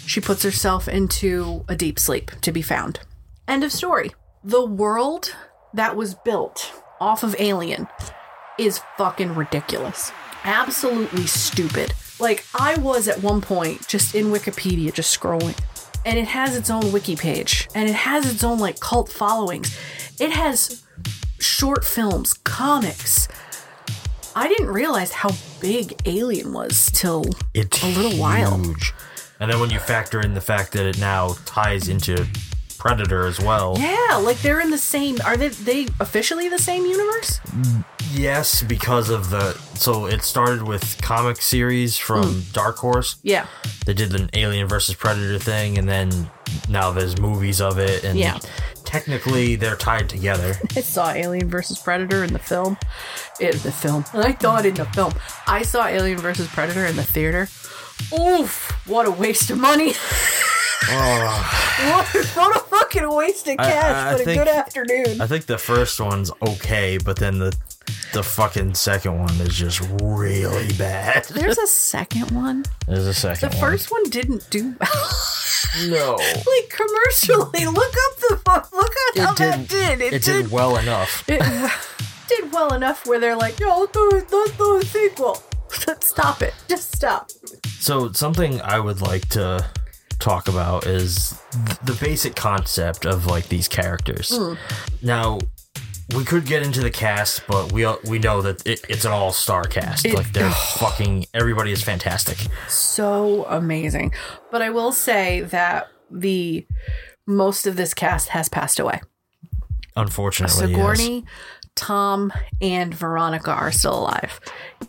She 0.05 0.19
puts 0.19 0.43
herself 0.43 0.89
into 0.89 1.63
a 1.69 1.77
deep 1.77 1.97
sleep 1.97 2.31
to 2.41 2.51
be 2.51 2.61
found. 2.61 2.99
End 3.47 3.63
of 3.63 3.71
story. 3.71 4.11
The 4.43 4.65
world 4.65 5.33
that 5.73 5.95
was 5.95 6.15
built 6.15 6.71
off 6.99 7.23
of 7.23 7.33
Alien 7.39 7.87
is 8.59 8.81
fucking 8.97 9.33
ridiculous. 9.33 10.11
Absolutely 10.43 11.27
stupid. 11.27 11.93
Like, 12.19 12.45
I 12.53 12.77
was 12.77 13.07
at 13.07 13.23
one 13.23 13.39
point 13.39 13.87
just 13.87 14.13
in 14.15 14.25
Wikipedia, 14.25 14.93
just 14.93 15.17
scrolling, 15.17 15.57
and 16.05 16.19
it 16.19 16.27
has 16.27 16.57
its 16.57 16.69
own 16.69 16.91
wiki 16.91 17.15
page, 17.15 17.69
and 17.73 17.89
it 17.89 17.95
has 17.95 18.29
its 18.31 18.43
own, 18.43 18.59
like, 18.59 18.81
cult 18.81 19.09
followings. 19.09 19.75
It 20.19 20.31
has 20.33 20.83
short 21.41 21.85
films, 21.85 22.33
comics. 22.33 23.27
I 24.35 24.47
didn't 24.47 24.67
realize 24.67 25.11
how 25.11 25.31
big 25.59 25.99
Alien 26.05 26.53
was 26.53 26.89
till 26.93 27.25
It's 27.53 27.83
a 27.83 27.87
little 27.87 28.19
while. 28.19 28.55
And 29.39 29.51
then 29.51 29.59
when 29.59 29.69
you 29.69 29.79
factor 29.79 30.19
in 30.21 30.33
the 30.33 30.41
fact 30.41 30.73
that 30.73 30.85
it 30.85 30.99
now 30.99 31.35
ties 31.45 31.87
into 31.87 32.27
Predator 32.79 33.27
as 33.27 33.39
well. 33.39 33.75
Yeah, 33.77 34.21
like 34.23 34.41
they're 34.41 34.61
in 34.61 34.71
the 34.71 34.77
same. 34.77 35.17
Are 35.25 35.35
they 35.35 35.49
they 35.49 35.87
officially 35.99 36.47
the 36.47 36.57
same 36.57 36.85
universe? 36.85 37.41
Yes, 38.13 38.63
because 38.63 39.09
of 39.09 39.29
the 39.29 39.53
so 39.75 40.05
it 40.05 40.23
started 40.23 40.63
with 40.63 40.99
comic 41.01 41.41
series 41.41 41.97
from 41.97 42.23
hmm. 42.23 42.39
Dark 42.53 42.77
Horse. 42.77 43.17
Yeah. 43.21 43.47
They 43.85 43.93
did 43.93 44.15
an 44.15 44.29
Alien 44.33 44.67
versus 44.67 44.95
Predator 44.95 45.39
thing, 45.39 45.77
and 45.77 45.89
then 45.89 46.31
now 46.69 46.91
there's 46.91 47.19
movies 47.19 47.59
of 47.59 47.79
it, 47.79 48.05
and 48.05 48.17
Yeah. 48.17 48.39
Technically 48.89 49.55
they're 49.55 49.75
tied 49.75 50.09
together. 50.09 50.55
I 50.75 50.81
saw 50.81 51.11
Alien 51.11 51.47
versus 51.47 51.77
Predator 51.77 52.23
in 52.23 52.33
the 52.33 52.39
film. 52.39 52.75
In 53.39 53.51
the 53.51 53.71
film. 53.71 54.03
I 54.13 54.31
thought 54.31 54.65
in 54.65 54.73
the 54.73 54.85
film. 54.85 55.13
I 55.45 55.61
saw 55.61 55.85
Alien 55.85 56.17
versus 56.17 56.47
Predator 56.47 56.85
in 56.87 56.95
the 56.95 57.03
theater. 57.03 57.47
Oof! 58.19 58.71
What 58.87 59.05
a 59.05 59.11
waste 59.11 59.51
of 59.51 59.59
money. 59.59 59.93
what, 60.89 62.07
what 62.35 62.55
a 62.55 62.59
fucking 62.61 63.13
waste 63.13 63.47
of 63.47 63.55
I- 63.59 63.63
cash, 63.69 63.95
I 64.07 64.11
but 64.13 64.21
a 64.21 64.25
think- 64.25 64.39
good 64.39 64.47
afternoon. 64.47 65.21
I 65.21 65.27
think 65.27 65.45
the 65.45 65.59
first 65.59 65.99
one's 66.01 66.31
okay, 66.41 66.97
but 66.97 67.17
then 67.17 67.37
the 67.37 67.55
the 68.13 68.23
fucking 68.23 68.73
second 68.75 69.19
one 69.19 69.33
is 69.41 69.55
just 69.55 69.81
really 70.01 70.71
bad. 70.73 71.25
There's 71.29 71.57
a 71.57 71.67
second 71.67 72.31
one. 72.31 72.65
There's 72.87 73.03
a 73.05 73.09
The 73.09 73.13
second 73.13 73.49
one. 73.53 73.59
first 73.59 73.91
one 73.91 74.03
didn't 74.09 74.49
do 74.49 74.75
well. 74.79 75.11
no. 75.87 76.15
like 76.15 76.69
commercially, 76.69 77.65
look 77.65 77.93
up 77.93 78.17
the 78.17 78.41
fu- 78.45 78.75
look 78.75 78.93
at 79.15 79.17
how 79.23 79.33
that 79.33 79.67
did. 79.67 80.01
It, 80.01 80.13
It 80.13 80.23
did 80.23 80.43
did 80.43 80.51
well 80.51 80.77
enough. 80.77 81.23
it 81.29 81.71
did 82.27 82.51
well 82.51 82.73
enough 82.73 83.05
where 83.05 83.19
they're 83.19 83.35
like, 83.35 83.59
yo, 83.59 83.79
let's 83.81 83.91
do, 83.91 84.09
let's 84.31 84.57
do 84.57 84.77
a 84.77 84.85
sequel. 84.85 85.43
Stop 86.01 86.41
it. 86.41 86.53
Just 86.67 86.95
stop. 86.95 87.29
So 87.79 88.11
something 88.11 88.59
I 88.61 88.79
would 88.79 89.01
like 89.01 89.29
to 89.29 89.63
talk 90.17 90.47
about 90.47 90.85
is 90.87 91.39
th- 91.67 91.77
the 91.83 91.93
basic 92.03 92.35
concept 92.35 93.05
of 93.05 93.27
like 93.27 93.47
these 93.49 93.67
characters. 93.67 94.35
Hmm. 94.35 94.55
Now, 95.03 95.39
we 96.15 96.23
could 96.25 96.45
get 96.45 96.63
into 96.63 96.81
the 96.81 96.89
cast, 96.89 97.45
but 97.47 97.71
we 97.71 97.85
we 98.05 98.19
know 98.19 98.41
that 98.41 98.65
it, 98.65 98.81
it's 98.89 99.05
an 99.05 99.11
all 99.11 99.31
star 99.31 99.63
cast. 99.63 100.05
It- 100.05 100.15
like 100.15 100.31
they're 100.33 100.49
fucking 100.79 101.25
everybody 101.33 101.71
is 101.71 101.83
fantastic. 101.83 102.37
So 102.67 103.45
amazing. 103.45 104.13
But 104.51 104.61
I 104.61 104.69
will 104.69 104.91
say 104.91 105.41
that 105.41 105.89
the 106.09 106.65
most 107.27 107.67
of 107.67 107.75
this 107.75 107.93
cast 107.93 108.29
has 108.29 108.49
passed 108.49 108.79
away. 108.79 109.01
Unfortunately, 109.95 110.69
yes. 110.71 110.75
Sigourney, 110.77 111.25
Tom, 111.75 112.31
and 112.61 112.93
Veronica 112.93 113.51
are 113.51 113.71
still 113.71 113.99
alive. 113.99 114.39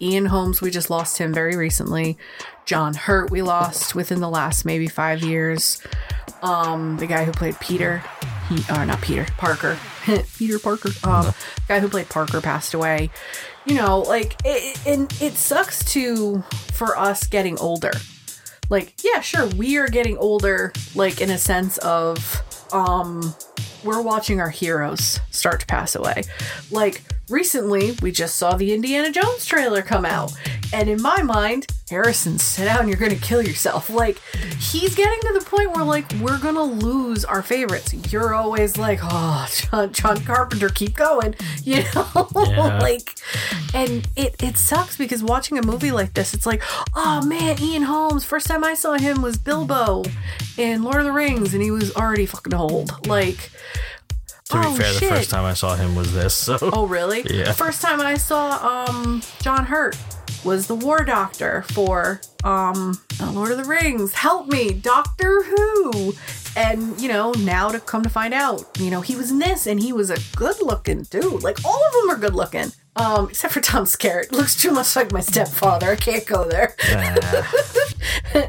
Ian 0.01 0.27
Holmes, 0.27 0.61
we 0.63 0.71
just 0.71 0.89
lost 0.89 1.19
him 1.19 1.35
very 1.35 1.57
recently. 1.57 2.17
John 2.65 2.95
Hurt, 2.95 3.31
we 3.31 3.43
lost 3.43 3.95
within 3.95 4.21
the 4.21 4.29
last 4.31 4.65
maybe 4.65 4.87
five 4.89 5.23
years. 5.23 5.83
Um, 6.43 6.97
the 6.99 7.07
guy 7.07 7.25
who 7.25 7.33
played 7.33 7.59
Peter, 7.61 8.03
or 8.71 8.87
not 8.87 9.01
Peter 9.01 9.27
Parker, 9.37 9.79
Peter 10.39 10.59
Parker. 10.59 10.91
Um, 11.05 11.33
guy 11.69 11.81
who 11.81 11.89
played 11.89 12.09
Parker 12.09 12.41
passed 12.41 12.75
away. 12.75 13.11
You 13.67 13.75
know, 13.75 14.01
like, 14.01 14.37
it, 14.45 14.87
and 14.87 15.13
it 15.21 15.35
sucks 15.35 15.85
to 15.93 16.43
for 16.73 16.97
us 16.97 17.27
getting 17.27 17.59
older 17.59 17.93
like 18.71 18.95
yeah 19.03 19.21
sure 19.21 19.47
we 19.49 19.77
are 19.77 19.89
getting 19.89 20.17
older 20.17 20.73
like 20.95 21.21
in 21.21 21.29
a 21.31 21.37
sense 21.37 21.77
of 21.79 22.43
um 22.73 23.35
we're 23.85 24.01
watching 24.01 24.41
our 24.41 24.49
heroes 24.49 25.21
start 25.31 25.61
to 25.61 25.67
pass 25.67 25.95
away 25.95 26.23
like 26.71 27.03
recently 27.31 27.97
we 28.03 28.11
just 28.11 28.37
saw 28.37 28.57
the 28.57 28.73
indiana 28.73 29.11
jones 29.11 29.45
trailer 29.45 29.83
come 29.83 30.05
out. 30.05 30.33
And 30.73 30.88
in 30.88 31.03
my 31.03 31.23
mind 31.23 31.66
harrison 31.88 32.38
sit 32.38 32.66
down 32.66 32.88
you're 32.88 32.97
gonna 32.97 33.16
kill 33.16 33.43
yourself. 33.43 33.90
Like 33.90 34.19
he's 34.59 34.95
getting 34.95 35.21
to 35.21 35.38
the 35.38 35.45
point 35.45 35.73
where 35.73 35.85
like 35.85 36.11
we're 36.21 36.38
gonna 36.38 36.62
lose 36.62 37.25
our 37.25 37.43
favorites. 37.43 37.93
You're 38.12 38.35
always 38.35 38.77
like 38.77 39.01
oh 39.03 39.49
john, 39.53 39.93
john 39.93 40.25
carpenter 40.25 40.69
keep 40.69 40.97
going 40.97 41.35
you 41.64 41.83
know? 41.95 42.29
Yeah. 42.37 42.79
like 42.83 43.19
and 43.75 44.07
it 44.16 44.40
it 44.43 44.57
sucks 44.57 44.97
because 44.97 45.23
watching 45.23 45.59
a 45.59 45.62
movie 45.62 45.90
like 45.93 46.14
this 46.14 46.35
it's 46.35 46.47
like 46.47 46.62
oh 46.95 47.25
man 47.27 47.61
ian 47.61 47.83
holmes 47.83 48.25
first 48.25 48.47
time 48.47 48.64
i 48.64 48.75
saw 48.75 48.95
him 48.95 49.23
was 49.23 49.37
bilbo 49.37 50.03
in 50.57 50.83
lord 50.83 50.97
of 50.97 51.05
the 51.05 51.12
rings 51.12 51.55
and 51.55 51.62
he 51.62 51.71
was 51.71 51.95
already 51.97 52.27
fucking 52.27 52.55
old. 52.55 53.07
Like 53.07 53.51
To 54.51 54.59
be 54.59 54.67
oh, 54.67 54.75
fair, 54.75 54.93
the 54.93 55.07
first 55.07 55.31
time 55.31 55.45
I 55.45 55.55
saw 55.55 55.77
him 55.77 55.95
was 55.95 56.13
this. 56.13 56.35
So. 56.35 56.59
Oh 56.61 56.87
really? 56.87 57.25
Yeah. 57.31 57.53
first 57.53 57.81
time 57.81 58.01
i 58.01 58.14
saw 58.14 58.89
um 58.91 59.22
john 59.41 59.64
hurt 59.66 59.97
was 60.45 60.66
the 60.66 60.74
war 60.74 61.05
doctor 61.05 61.62
for 61.68 62.20
um 62.43 63.01
uh, 63.20 63.31
lord 63.31 63.53
of 63.53 63.59
the 63.59 63.64
rings. 63.64 64.12
Help 64.14 64.49
me 64.49 64.72
doctor 64.72 65.43
who. 65.45 66.14
And 66.57 67.01
you 67.01 67.09
know 67.09 67.33
now 67.33 67.68
to 67.68 67.79
come 67.79 68.03
to 68.03 68.09
find 68.09 68.35
out 68.35 68.64
you 68.79 68.91
know 68.91 69.01
he 69.01 69.14
was 69.14 69.31
in 69.31 69.39
this 69.39 69.66
and 69.66 69.81
he 69.81 69.93
was 69.93 70.11
a 70.11 70.18
good 70.37 70.61
looking 70.61 71.03
dude. 71.05 71.45
Like 71.45 71.64
all 71.64 71.81
of 71.87 71.93
them 71.93 72.11
are 72.11 72.18
good 72.18 72.35
looking 72.35 72.72
um 72.97 73.29
except 73.29 73.55
for 73.55 73.61
tom 73.61 73.85
skerritt. 73.85 74.33
Looks 74.41 74.61
too 74.61 74.72
much 74.72 74.97
like 74.97 75.12
my 75.12 75.20
stepfather. 75.20 75.93
I 75.93 75.97
can't 75.97 76.27
go 76.27 76.49
there. 76.49 76.74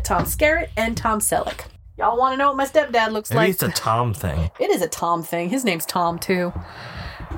Tom 0.04 0.24
skerritt 0.24 0.70
and 0.76 0.98
tom 0.98 1.20
selleck 1.20 1.66
y'all 2.02 2.18
want 2.18 2.34
to 2.34 2.38
know 2.38 2.48
what 2.48 2.58
my 2.58 2.66
stepdad 2.66 3.12
looks 3.12 3.30
maybe 3.30 3.40
like 3.40 3.50
it's 3.52 3.64
a 3.64 3.70
Tom 3.70 4.14
thing. 4.14 4.50
it 4.60 4.72
is 4.72 4.82
a 4.82 4.88
Tom 4.88 5.22
thing. 5.24 5.50
His 5.50 5.64
name's 5.64 5.86
Tom 5.86 6.18
too. 6.18 6.52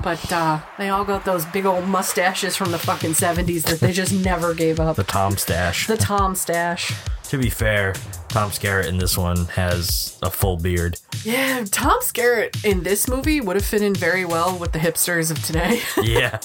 But 0.02 0.32
uh, 0.32 0.60
they 0.78 0.88
all 0.88 1.04
got 1.04 1.24
those 1.24 1.44
big 1.46 1.66
old 1.66 1.86
mustaches 1.86 2.56
from 2.56 2.72
the 2.72 2.78
fucking 2.78 3.12
70s 3.12 3.62
that 3.64 3.80
they 3.80 3.92
just 3.92 4.12
never 4.12 4.52
gave 4.54 4.80
up. 4.80 4.96
The 4.96 5.04
Tom 5.04 5.36
stash. 5.36 5.86
The 5.86 5.96
Tom 5.96 6.34
stash. 6.34 6.92
to 7.24 7.38
be 7.38 7.48
fair, 7.48 7.92
Tom 8.28 8.50
Skerritt 8.50 8.86
in 8.86 8.98
this 8.98 9.16
one 9.16 9.44
has 9.46 10.18
a 10.22 10.30
full 10.30 10.56
beard. 10.56 10.98
Yeah, 11.24 11.64
Tom 11.70 12.00
Skerritt 12.00 12.64
in 12.64 12.82
this 12.82 13.06
movie 13.08 13.40
would 13.40 13.56
have 13.56 13.64
fit 13.64 13.82
in 13.82 13.94
very 13.94 14.24
well 14.24 14.58
with 14.58 14.72
the 14.72 14.78
hipsters 14.78 15.30
of 15.30 15.42
today. 15.44 15.80
Yeah. 16.02 16.40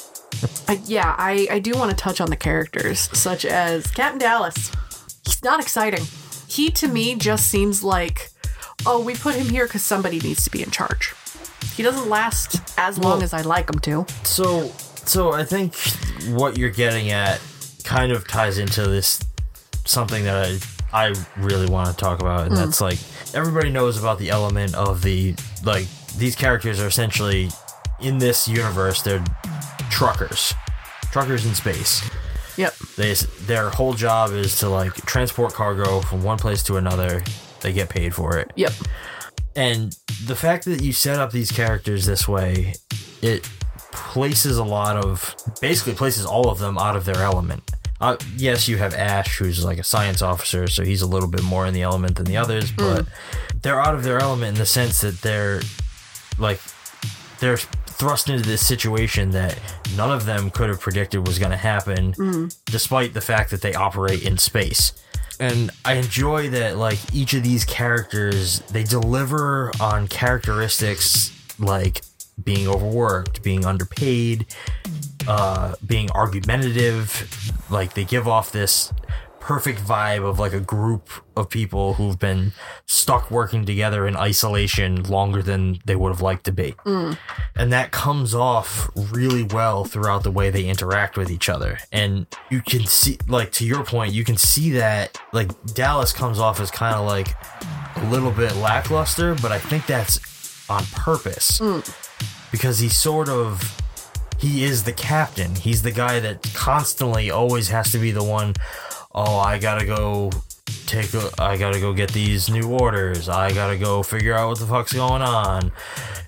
Uh, 0.67 0.76
yeah, 0.86 1.15
I, 1.17 1.47
I 1.49 1.59
do 1.59 1.72
want 1.74 1.89
to 1.89 1.97
touch 1.97 2.22
on 2.22 2.30
the 2.30 2.36
characters, 2.38 3.09
such 3.17 3.43
as 3.45 3.88
Captain 3.88 4.20
Dallas. 4.20 4.72
He's 5.26 5.43
not 5.43 5.59
exciting. 5.59 6.03
He, 6.50 6.70
to 6.72 6.88
me, 6.88 7.16
just 7.16 7.47
seems 7.47 7.84
like, 7.84 8.30
oh, 8.86 9.02
we 9.02 9.16
put 9.16 9.36
him 9.36 9.47
here 9.47 9.66
because 9.66 9.84
somebody 9.84 10.20
needs 10.20 10.43
to 10.45 10.50
be 10.50 10.64
in 10.64 10.72
charge. 10.72 11.14
He 11.76 11.84
doesn't 11.84 12.10
last 12.10 12.60
as 12.78 12.97
long 12.97 13.16
Well- 13.18 13.24
as 13.24 13.34
I'd 13.34 13.45
like 13.45 13.70
him 13.70 13.80
to. 13.80 14.06
So, 14.24 14.72
so 15.06 15.32
I 15.32 15.43
think 15.45 15.76
what 16.30 16.58
you're 16.58 16.70
getting 16.72 17.12
at 17.12 17.39
kind 17.84 18.12
of 18.12 18.28
ties 18.28 18.58
into 18.58 18.88
this 18.88 19.20
something 19.86 20.24
that 20.26 20.45
I 20.45 20.60
I 20.91 21.14
really 21.38 21.68
want 21.68 21.88
to 21.89 21.95
talk 21.95 22.20
about, 22.20 22.47
and 22.47 22.52
Mm. 22.52 22.58
that's 22.58 22.82
like 22.82 22.97
everybody 23.36 23.70
knows 23.70 23.97
about 24.00 24.18
the 24.18 24.30
element 24.32 24.74
of 24.74 25.04
the 25.04 25.36
like 25.64 25.86
these 26.18 26.36
characters 26.36 26.80
are 26.80 26.88
essentially 26.88 27.52
in 28.00 28.18
this 28.18 28.47
universe 28.47 29.04
they're 29.04 29.24
truckers, 29.91 30.54
truckers 31.12 31.45
in 31.45 31.54
space. 31.54 32.02
Yep. 32.60 32.76
They 32.97 33.14
their 33.45 33.70
whole 33.70 33.93
job 33.93 34.34
is 34.34 34.60
to 34.60 34.68
like 34.68 34.93
transport 35.05 35.53
cargo 35.53 36.01
from 36.01 36.24
one 36.24 36.38
place 36.38 36.62
to 36.64 36.76
another. 36.76 37.24
They 37.62 37.72
get 37.72 37.88
paid 37.88 38.14
for 38.14 38.38
it. 38.38 38.51
Yep. 38.57 38.74
And 39.55 39.95
the 40.26 40.36
fact 40.36 40.66
that 40.66 40.84
you 40.84 40.91
set 40.91 41.20
up 41.20 41.32
these 41.32 41.53
characters 41.53 42.05
this 42.05 42.28
way, 42.28 42.74
it 43.22 43.49
places 43.93 44.57
a 44.57 44.64
lot 44.66 44.97
of 44.97 45.36
basically 45.62 45.93
places 45.93 46.26
all 46.26 46.49
of 46.49 46.60
them 46.60 46.78
out 46.78 46.97
of 46.97 47.05
their 47.05 47.24
element. 47.24 47.64
Uh, 48.01 48.18
yes, 48.36 48.68
you 48.68 48.78
have 48.78 48.93
Ash, 48.93 49.38
who's 49.38 49.64
like 49.64 49.78
a 49.78 49.84
science 49.84 50.22
officer, 50.22 50.68
so 50.68 50.84
he's 50.84 51.01
a 51.01 51.07
little 51.07 51.30
bit 51.30 51.43
more 51.43 51.66
in 51.66 51.74
the 51.74 51.82
element 51.82 52.18
than 52.18 52.26
the 52.26 52.36
others, 52.36 52.72
but 52.72 53.05
they're 53.62 53.82
out 53.82 53.95
of 53.95 54.03
their 54.03 54.20
element 54.20 54.49
in 54.49 54.60
the 54.60 54.66
sense 54.66 54.99
that 54.99 55.22
they're 55.22 55.62
like 56.38 56.60
they're 57.39 57.57
thrust 58.00 58.30
into 58.30 58.47
this 58.47 58.66
situation 58.66 59.32
that 59.32 59.60
none 59.95 60.10
of 60.10 60.26
them 60.26 60.50
could 60.50 60.70
have 60.70 60.80
predicted 60.80 61.28
was 61.28 61.38
going 61.38 61.52
to 61.52 61.58
happen, 61.58 62.50
despite 62.66 63.14
the 63.14 63.22
fact 63.22 63.52
that 63.52 63.62
they 63.62 63.74
operate 63.74 64.24
in 64.24 64.38
space. 64.38 64.93
And 65.39 65.70
I 65.86 65.93
enjoy 65.93 66.50
that, 66.50 66.78
like, 66.78 66.97
each 67.14 67.34
of 67.34 67.43
these 67.43 67.64
characters, 67.66 68.60
they 68.72 68.84
deliver 68.84 69.72
on 69.80 70.08
characteristics 70.08 71.32
like 71.60 72.02
being 72.41 72.68
overworked, 72.68 73.43
being 73.43 73.66
underpaid, 73.66 74.45
uh, 75.28 75.76
being 75.86 76.10
argumentative. 76.12 77.52
Like, 77.70 77.93
they 77.93 78.06
give 78.06 78.28
off 78.28 78.52
this 78.52 78.93
perfect 79.40 79.80
vibe 79.80 80.24
of 80.24 80.40
like 80.40 80.54
a 80.54 80.60
group 80.60 81.10
of 81.36 81.50
people 81.50 81.94
who've 81.94 82.20
been 82.20 82.52
stuck 82.86 83.32
working 83.32 83.66
together 83.66 84.08
in 84.08 84.16
isolation 84.16 85.04
longer 85.04 85.42
than 85.42 85.80
they 85.86 85.96
would 85.96 86.10
have 86.10 86.22
liked 86.22 86.44
to 86.46 86.52
be. 86.52 86.74
Mm. 86.86 87.18
And 87.56 87.74
that 87.74 87.92
comes 87.92 88.36
off 88.36 88.90
really 88.96 89.44
well 89.44 89.86
throughout 89.86 90.24
the 90.24 90.32
way 90.32 90.50
they 90.50 90.66
interact 90.66 91.18
with 91.18 91.32
each 91.32 91.50
other. 91.50 91.80
And 91.92 92.28
you 92.50 92.62
can 92.62 92.86
see, 92.86 93.18
like, 93.28 93.52
to 93.54 93.66
your 93.66 93.84
point, 93.84 94.14
you 94.14 94.24
can 94.24 94.38
see 94.38 94.72
that, 94.72 95.18
like, 95.34 95.50
Dallas 95.74 96.14
comes 96.14 96.40
off 96.40 96.60
as 96.60 96.72
kind 96.72 96.96
of 96.96 97.06
like 97.06 97.30
a 97.96 98.06
little 98.10 98.32
bit 98.32 98.56
lackluster, 98.58 99.36
but 99.36 99.52
I 99.52 99.60
think 99.60 99.86
that's 99.86 100.20
on 100.70 100.84
purpose 100.94 101.60
mm. 101.60 102.52
because 102.52 102.80
he 102.80 102.90
sort 102.90 103.28
of 103.28 103.76
he 104.40 104.64
is 104.64 104.84
the 104.84 104.94
captain. 104.94 105.54
He's 105.56 105.82
the 105.82 105.92
guy 105.92 106.20
that 106.22 106.42
constantly 106.54 107.30
always 107.30 107.68
has 107.70 107.92
to 107.92 107.98
be 107.98 108.12
the 108.12 108.24
one. 108.24 108.54
Oh, 109.14 109.38
I 109.39 109.57
gotta 109.57 109.86
go 109.86 110.30
take. 110.86 111.14
A, 111.14 111.30
I 111.39 111.57
gotta 111.57 111.80
go 111.80 111.93
get 111.93 112.12
these 112.12 112.49
new 112.49 112.70
orders. 112.70 113.28
I 113.28 113.51
gotta 113.53 113.78
go 113.78 114.03
figure 114.03 114.34
out 114.36 114.49
what 114.49 114.60
the 114.60 114.68
fuck's 114.68 114.93
going 114.93 115.22
on. 115.22 115.72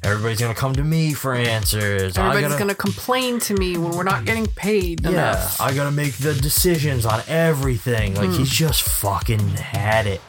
Everybody's 0.03 0.39
gonna 0.39 0.55
come 0.55 0.73
to 0.73 0.83
me 0.83 1.13
for 1.13 1.35
answers. 1.35 2.17
Everybody's 2.17 2.57
gotta, 2.57 2.65
to 2.69 2.75
complain 2.75 3.39
to 3.41 3.53
me 3.53 3.77
when 3.77 3.91
we're 3.91 4.03
not 4.03 4.25
getting 4.25 4.47
paid 4.47 5.03
yeah, 5.03 5.09
enough. 5.11 5.61
I 5.61 5.73
gotta 5.75 5.91
make 5.91 6.13
the 6.13 6.33
decisions 6.33 7.05
on 7.05 7.21
everything. 7.27 8.15
Like 8.15 8.29
Hmm. 8.29 8.37
he's 8.37 8.49
just 8.49 8.81
fucking 8.81 9.47
had 9.57 10.07
it. 10.07 10.21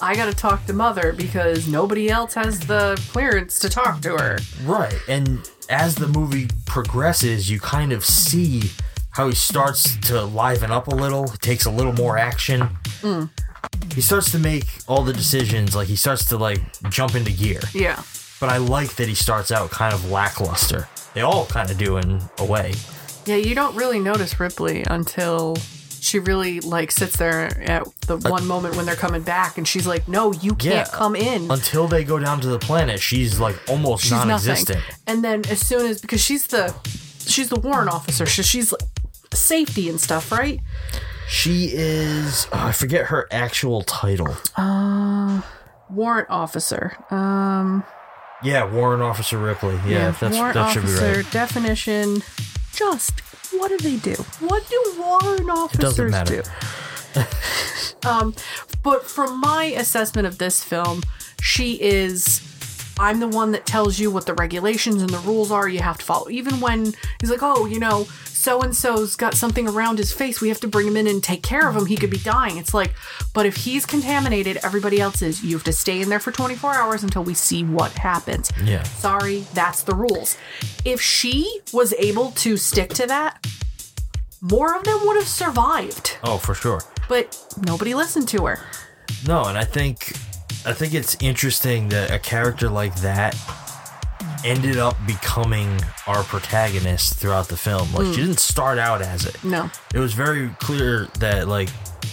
I 0.00 0.16
got 0.16 0.26
to 0.26 0.34
talk 0.34 0.66
to 0.66 0.72
mother 0.72 1.12
because 1.12 1.68
nobody 1.68 2.10
else 2.10 2.34
has 2.34 2.58
the 2.58 3.00
clearance 3.12 3.60
to 3.60 3.68
talk 3.68 4.00
to 4.00 4.16
her. 4.16 4.38
Right. 4.64 4.98
And 5.08 5.48
as 5.68 5.94
the 5.94 6.08
movie 6.08 6.48
progresses, 6.66 7.48
you 7.48 7.60
kind 7.60 7.92
of 7.92 8.04
see 8.04 8.72
how 9.12 9.28
he 9.28 9.34
starts 9.34 9.96
to 10.08 10.22
liven 10.22 10.70
up 10.70 10.88
a 10.88 10.94
little, 10.94 11.26
takes 11.28 11.64
a 11.66 11.70
little 11.70 11.92
more 11.92 12.18
action. 12.18 12.68
Mm. 13.02 13.30
He 13.94 14.00
starts 14.00 14.30
to 14.32 14.38
make 14.38 14.64
all 14.88 15.02
the 15.02 15.12
decisions, 15.12 15.74
like 15.76 15.88
he 15.88 15.96
starts 15.96 16.24
to 16.26 16.36
like 16.38 16.60
jump 16.90 17.14
into 17.14 17.30
gear. 17.32 17.60
Yeah. 17.74 18.02
But 18.40 18.48
I 18.50 18.56
like 18.56 18.96
that 18.96 19.08
he 19.08 19.14
starts 19.14 19.52
out 19.52 19.70
kind 19.70 19.94
of 19.94 20.10
lackluster. 20.10 20.88
They 21.14 21.20
all 21.20 21.46
kind 21.46 21.70
of 21.70 21.78
do 21.78 21.98
in 21.98 22.20
a 22.38 22.44
way. 22.44 22.74
Yeah, 23.26 23.36
you 23.36 23.54
don't 23.54 23.76
really 23.76 24.00
notice 24.00 24.40
Ripley 24.40 24.82
until 24.88 25.56
she 26.00 26.18
really 26.18 26.58
like 26.60 26.90
sits 26.90 27.16
there 27.16 27.56
at 27.62 27.86
the 28.08 28.16
one 28.16 28.44
moment 28.46 28.74
when 28.74 28.84
they're 28.86 28.96
coming 28.96 29.22
back 29.22 29.58
and 29.58 29.68
she's 29.68 29.86
like, 29.86 30.08
"No, 30.08 30.32
you 30.32 30.54
can't 30.56 30.88
Yeah. 30.88 30.92
come 30.92 31.14
in." 31.14 31.48
Until 31.50 31.86
they 31.86 32.02
go 32.02 32.18
down 32.18 32.40
to 32.40 32.48
the 32.48 32.58
planet, 32.58 32.98
she's 33.00 33.38
like 33.38 33.56
almost 33.68 34.02
she's 34.04 34.10
non-existent. 34.12 34.78
nothing. 34.80 34.94
And 35.06 35.22
then 35.22 35.42
as 35.48 35.64
soon 35.64 35.86
as 35.86 36.00
because 36.00 36.20
she's 36.20 36.48
the 36.48 36.74
she's 37.26 37.48
the 37.48 37.60
warrant 37.60 37.90
officer, 37.90 38.26
so 38.26 38.42
she's 38.42 38.72
like 38.72 38.82
safety 39.32 39.88
and 39.88 40.00
stuff, 40.00 40.30
right? 40.32 40.60
She 41.28 41.70
is 41.72 42.46
oh, 42.52 42.66
I 42.66 42.72
forget 42.72 43.06
her 43.06 43.26
actual 43.30 43.82
title. 43.82 44.36
Uh 44.56 45.42
warrant 45.88 46.28
officer. 46.30 46.96
Um 47.10 47.84
Yeah, 48.42 48.64
Warrant 48.64 49.02
Officer 49.02 49.38
Ripley. 49.38 49.78
Yeah, 49.86 50.10
that's, 50.10 50.36
warrant 50.36 50.54
that 50.54 50.72
should 50.72 50.82
be 50.82 50.88
officer 50.88 51.22
right. 51.22 51.30
definition. 51.30 52.22
Just 52.72 53.20
what 53.52 53.68
do 53.68 53.78
they 53.78 53.96
do? 53.96 54.14
What 54.40 54.66
do 54.68 54.94
warrant 54.98 55.50
officers 55.50 56.10
matter. 56.10 56.42
do? 56.42 57.22
um, 58.08 58.34
but 58.82 59.04
from 59.04 59.40
my 59.40 59.64
assessment 59.64 60.26
of 60.26 60.38
this 60.38 60.62
film, 60.64 61.02
she 61.40 61.80
is. 61.80 62.40
I'm 62.98 63.20
the 63.20 63.28
one 63.28 63.52
that 63.52 63.66
tells 63.66 63.98
you 63.98 64.10
what 64.10 64.26
the 64.26 64.34
regulations 64.34 65.02
and 65.02 65.10
the 65.10 65.18
rules 65.18 65.50
are 65.50 65.68
you 65.68 65.80
have 65.80 65.98
to 65.98 66.04
follow. 66.04 66.28
Even 66.28 66.60
when 66.60 66.94
he's 67.20 67.30
like, 67.30 67.42
oh, 67.42 67.66
you 67.66 67.78
know, 67.78 68.04
so 68.26 68.60
and 68.60 68.74
so's 68.74 69.16
got 69.16 69.34
something 69.34 69.68
around 69.68 69.98
his 69.98 70.12
face, 70.12 70.40
we 70.40 70.48
have 70.48 70.60
to 70.60 70.68
bring 70.68 70.86
him 70.86 70.96
in 70.96 71.06
and 71.06 71.22
take 71.22 71.42
care 71.42 71.68
of 71.68 71.76
him. 71.76 71.86
He 71.86 71.96
could 71.96 72.10
be 72.10 72.18
dying. 72.18 72.58
It's 72.58 72.74
like, 72.74 72.92
but 73.34 73.46
if 73.46 73.56
he's 73.56 73.86
contaminated, 73.86 74.58
everybody 74.62 75.00
else 75.00 75.22
is. 75.22 75.44
You 75.44 75.56
have 75.56 75.64
to 75.64 75.72
stay 75.72 76.00
in 76.00 76.08
there 76.08 76.18
for 76.20 76.32
24 76.32 76.74
hours 76.74 77.02
until 77.02 77.24
we 77.24 77.34
see 77.34 77.64
what 77.64 77.92
happens. 77.92 78.50
Yeah. 78.64 78.82
Sorry, 78.82 79.44
that's 79.54 79.82
the 79.82 79.94
rules. 79.94 80.36
If 80.84 81.00
she 81.00 81.60
was 81.72 81.94
able 81.94 82.32
to 82.32 82.56
stick 82.56 82.90
to 82.94 83.06
that, 83.06 83.46
more 84.40 84.76
of 84.76 84.82
them 84.82 85.00
would 85.06 85.16
have 85.16 85.28
survived. 85.28 86.18
Oh, 86.24 86.36
for 86.36 86.54
sure. 86.54 86.82
But 87.08 87.38
nobody 87.64 87.94
listened 87.94 88.28
to 88.30 88.46
her. 88.46 88.58
No, 89.26 89.44
and 89.44 89.56
I 89.56 89.64
think 89.64 90.12
I 90.64 90.72
think 90.72 90.94
it's 90.94 91.16
interesting 91.20 91.88
that 91.88 92.10
a 92.10 92.18
character 92.18 92.68
like 92.68 92.94
that 92.96 93.36
ended 94.44 94.76
up 94.76 94.96
becoming 95.06 95.80
our 96.06 96.22
protagonist 96.24 97.14
throughout 97.18 97.48
the 97.48 97.56
film. 97.56 97.92
Like 97.92 98.06
Mm. 98.06 98.14
she 98.14 98.20
didn't 98.22 98.40
start 98.40 98.78
out 98.78 99.02
as 99.02 99.24
it. 99.26 99.42
No. 99.44 99.70
It 99.94 99.98
was 99.98 100.12
very 100.14 100.48
clear 100.60 101.08
that 101.18 101.48
like 101.48 101.68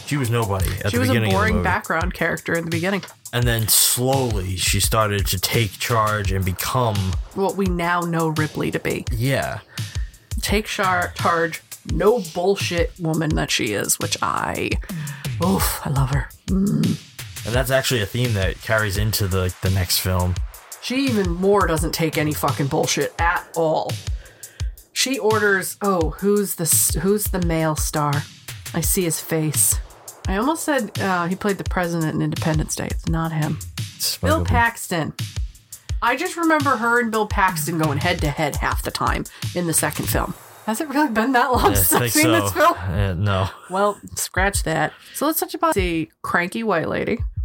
she 0.06 0.18
was 0.18 0.30
nobody 0.30 0.70
at 0.84 0.92
she 0.92 0.98
the 0.98 1.00
was 1.02 1.10
a 1.10 1.14
beginning 1.14 1.30
of 1.34 1.34
the 1.34 1.38
boring 1.52 1.64
background 1.64 2.14
character 2.14 2.54
in 2.54 2.66
the 2.66 2.70
beginning. 2.72 3.04
and 3.34 3.46
then 3.48 3.68
slowly 3.68 4.56
she 4.58 4.80
started 4.80 5.26
to 5.28 5.40
take 5.40 5.74
charge 5.80 6.32
and 6.32 6.44
become 6.44 6.96
What 7.36 7.56
we 7.56 7.66
now 7.68 8.02
know 8.02 8.30
Ripley 8.30 8.72
to 8.72 8.80
be. 8.80 9.06
yeah. 9.12 9.60
Take 10.42 10.66
char- 10.68 11.12
charge, 11.16 11.62
no 11.92 12.24
bullshit 12.34 12.94
woman 13.00 13.36
that 13.36 13.52
she 13.52 13.74
is, 13.74 14.00
which 14.00 14.18
I. 14.22 14.70
Oof, 15.46 15.82
I 15.86 15.90
love 15.90 16.12
her. 16.12 16.30
Mm. 16.48 16.98
And 17.50 17.56
that's 17.56 17.72
actually 17.72 18.04
a 18.04 18.06
theme 18.06 18.36
that 18.36 18.62
carries 18.62 18.98
into 18.98 19.28
the 19.28 19.52
the 19.64 19.72
next 19.72 20.02
film. 20.02 20.36
She 20.84 21.08
even 21.08 21.32
more 21.32 21.66
doesn't 21.66 21.94
take 21.94 22.16
any 22.16 22.32
fucking 22.32 22.68
bullshit 22.68 23.12
at 23.18 23.44
all. 23.56 23.92
She 24.94 25.18
orders, 25.18 25.76
"Oh, 25.82 26.12
who's 26.20 26.54
the 26.58 27.00
who's 27.02 27.24
the 27.24 27.42
male 27.42 27.76
star?" 27.76 28.14
I 28.76 28.82
see 28.82 29.02
his 29.02 29.20
face. 29.20 29.80
I 30.28 30.38
almost 30.38 30.64
said 30.64 31.00
uh, 31.00 31.26
he 31.26 31.36
played 31.36 31.58
the 31.58 31.64
president 31.64 32.14
in 32.14 32.22
Independence 32.22 32.76
Day. 32.76 32.86
It's 32.92 33.10
not 33.10 33.32
him. 33.32 33.58
Bill 34.22 34.46
Paxton. 34.46 35.16
I 36.04 36.18
just 36.18 36.38
remember 36.38 36.78
her 36.78 37.02
and 37.02 37.10
Bill 37.10 37.26
Paxton 37.26 37.80
going 37.80 37.98
head 37.98 38.20
to 38.20 38.30
head 38.30 38.58
half 38.58 38.84
the 38.84 38.92
time 38.92 39.26
in 39.56 39.66
the 39.66 39.74
second 39.74 40.06
film. 40.08 40.36
Has 40.68 40.82
it 40.82 40.90
really 40.90 41.10
been 41.10 41.32
that 41.32 41.52
long 41.52 41.72
I 41.72 41.74
since 41.74 41.94
I've 42.00 42.12
seen 42.12 42.26
so. 42.26 42.42
this 42.42 42.54
film? 42.54 42.74
Uh, 42.78 43.14
no. 43.16 43.50
Well, 43.72 44.00
scratch 44.14 44.62
that. 44.64 44.94
So 45.16 45.26
let's 45.26 45.40
touch 45.40 45.56
about 45.56 45.74
the 45.74 46.12
cranky 46.22 46.62
white 46.62 46.88
lady. 46.88 47.18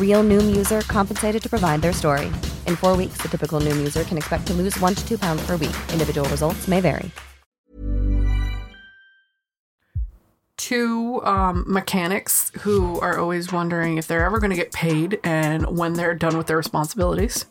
Real 0.00 0.24
Noom 0.24 0.56
user 0.56 0.80
compensated 0.80 1.40
to 1.40 1.48
provide 1.48 1.80
their 1.80 1.92
story. 1.92 2.26
In 2.66 2.74
four 2.74 2.96
weeks, 2.96 3.18
the 3.18 3.28
typical 3.28 3.60
Noom 3.60 3.76
user 3.76 4.02
can 4.02 4.18
expect 4.18 4.48
to 4.48 4.54
lose 4.54 4.76
one 4.80 4.96
to 4.96 5.06
two 5.06 5.18
pounds 5.18 5.46
per 5.46 5.52
week. 5.52 5.76
Individual 5.92 6.28
results 6.28 6.66
may 6.66 6.80
vary. 6.80 7.12
two 10.58 11.24
um, 11.24 11.64
mechanics 11.66 12.52
who 12.60 13.00
are 13.00 13.18
always 13.18 13.50
wondering 13.50 13.96
if 13.96 14.06
they're 14.06 14.26
ever 14.26 14.38
going 14.38 14.50
to 14.50 14.56
get 14.56 14.70
paid 14.70 15.18
and 15.24 15.78
when 15.78 15.94
they're 15.94 16.14
done 16.14 16.36
with 16.36 16.46
their 16.46 16.58
responsibilities. 16.58 17.46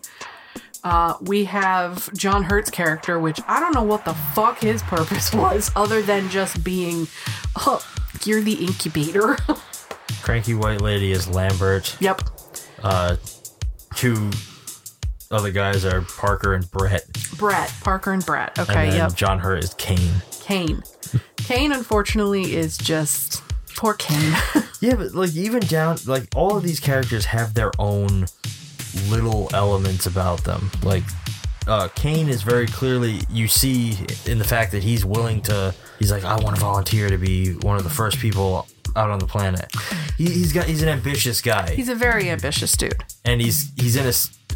Uh, 0.83 1.15
we 1.21 1.45
have 1.45 2.13
John 2.13 2.43
Hurt's 2.43 2.69
character, 2.69 3.17
which 3.17 3.39
I 3.47 3.59
don't 3.59 3.73
know 3.73 3.81
what 3.81 4.05
the 4.05 4.13
fuck 4.13 4.59
his 4.59 4.83
purpose 4.83 5.33
was, 5.33 5.71
other 5.75 6.01
than 6.01 6.29
just 6.29 6.63
being, 6.63 7.07
oh, 7.55 7.83
you're 8.23 8.41
the 8.41 8.53
incubator. 8.53 9.37
Cranky 10.21 10.53
white 10.53 10.81
lady 10.81 11.11
is 11.11 11.27
Lambert. 11.27 11.97
yep. 11.99 12.21
Uh, 12.83 13.15
two 13.95 14.29
other 15.31 15.51
guys 15.51 15.85
are 15.85 16.01
Parker 16.01 16.53
and 16.53 16.69
Brett. 16.71 17.05
Brett, 17.37 17.73
Parker, 17.81 18.13
and 18.13 18.25
Brett. 18.25 18.57
Okay, 18.59 18.95
yep. 18.95 19.13
John 19.13 19.39
Hurt 19.39 19.63
is 19.63 19.73
Kane. 19.75 20.21
Kane. 20.41 20.83
Kane, 21.37 21.71
unfortunately, 21.71 22.55
is 22.55 22.77
just 22.77 23.43
poor 23.75 23.93
Kane. 23.93 24.35
Yeah, 24.79 24.93
but 24.93 25.15
like 25.15 25.33
even 25.35 25.61
down 25.61 25.97
like 26.05 26.27
all 26.35 26.55
of 26.55 26.61
these 26.61 26.79
characters 26.79 27.25
have 27.25 27.55
their 27.55 27.71
own 27.79 28.27
little 29.09 29.49
elements 29.51 30.05
about 30.05 30.43
them. 30.43 30.69
Like 30.83 31.03
uh 31.65 31.87
Kane 31.95 32.29
is 32.29 32.43
very 32.43 32.67
clearly 32.67 33.21
you 33.27 33.47
see 33.47 33.97
in 34.27 34.37
the 34.37 34.43
fact 34.43 34.71
that 34.73 34.83
he's 34.83 35.03
willing 35.03 35.41
to 35.43 35.73
he's 35.97 36.11
like, 36.11 36.23
I 36.23 36.35
want 36.35 36.57
to 36.57 36.61
volunteer 36.61 37.09
to 37.09 37.17
be 37.17 37.53
one 37.53 37.75
of 37.75 37.83
the 37.83 37.89
first 37.89 38.19
people 38.19 38.67
out 38.97 39.09
on 39.09 39.19
the 39.19 39.27
planet. 39.27 39.71
He, 40.17 40.25
he's 40.25 40.51
got 40.51 40.65
he's 40.65 40.81
an 40.81 40.89
ambitious 40.89 41.41
guy. 41.41 41.71
He's 41.73 41.89
a 41.89 41.95
very 41.95 42.29
ambitious 42.29 42.75
dude. 42.75 43.03
and 43.23 43.39
he's 43.39 43.71
he's 43.75 43.95
in 43.95 44.11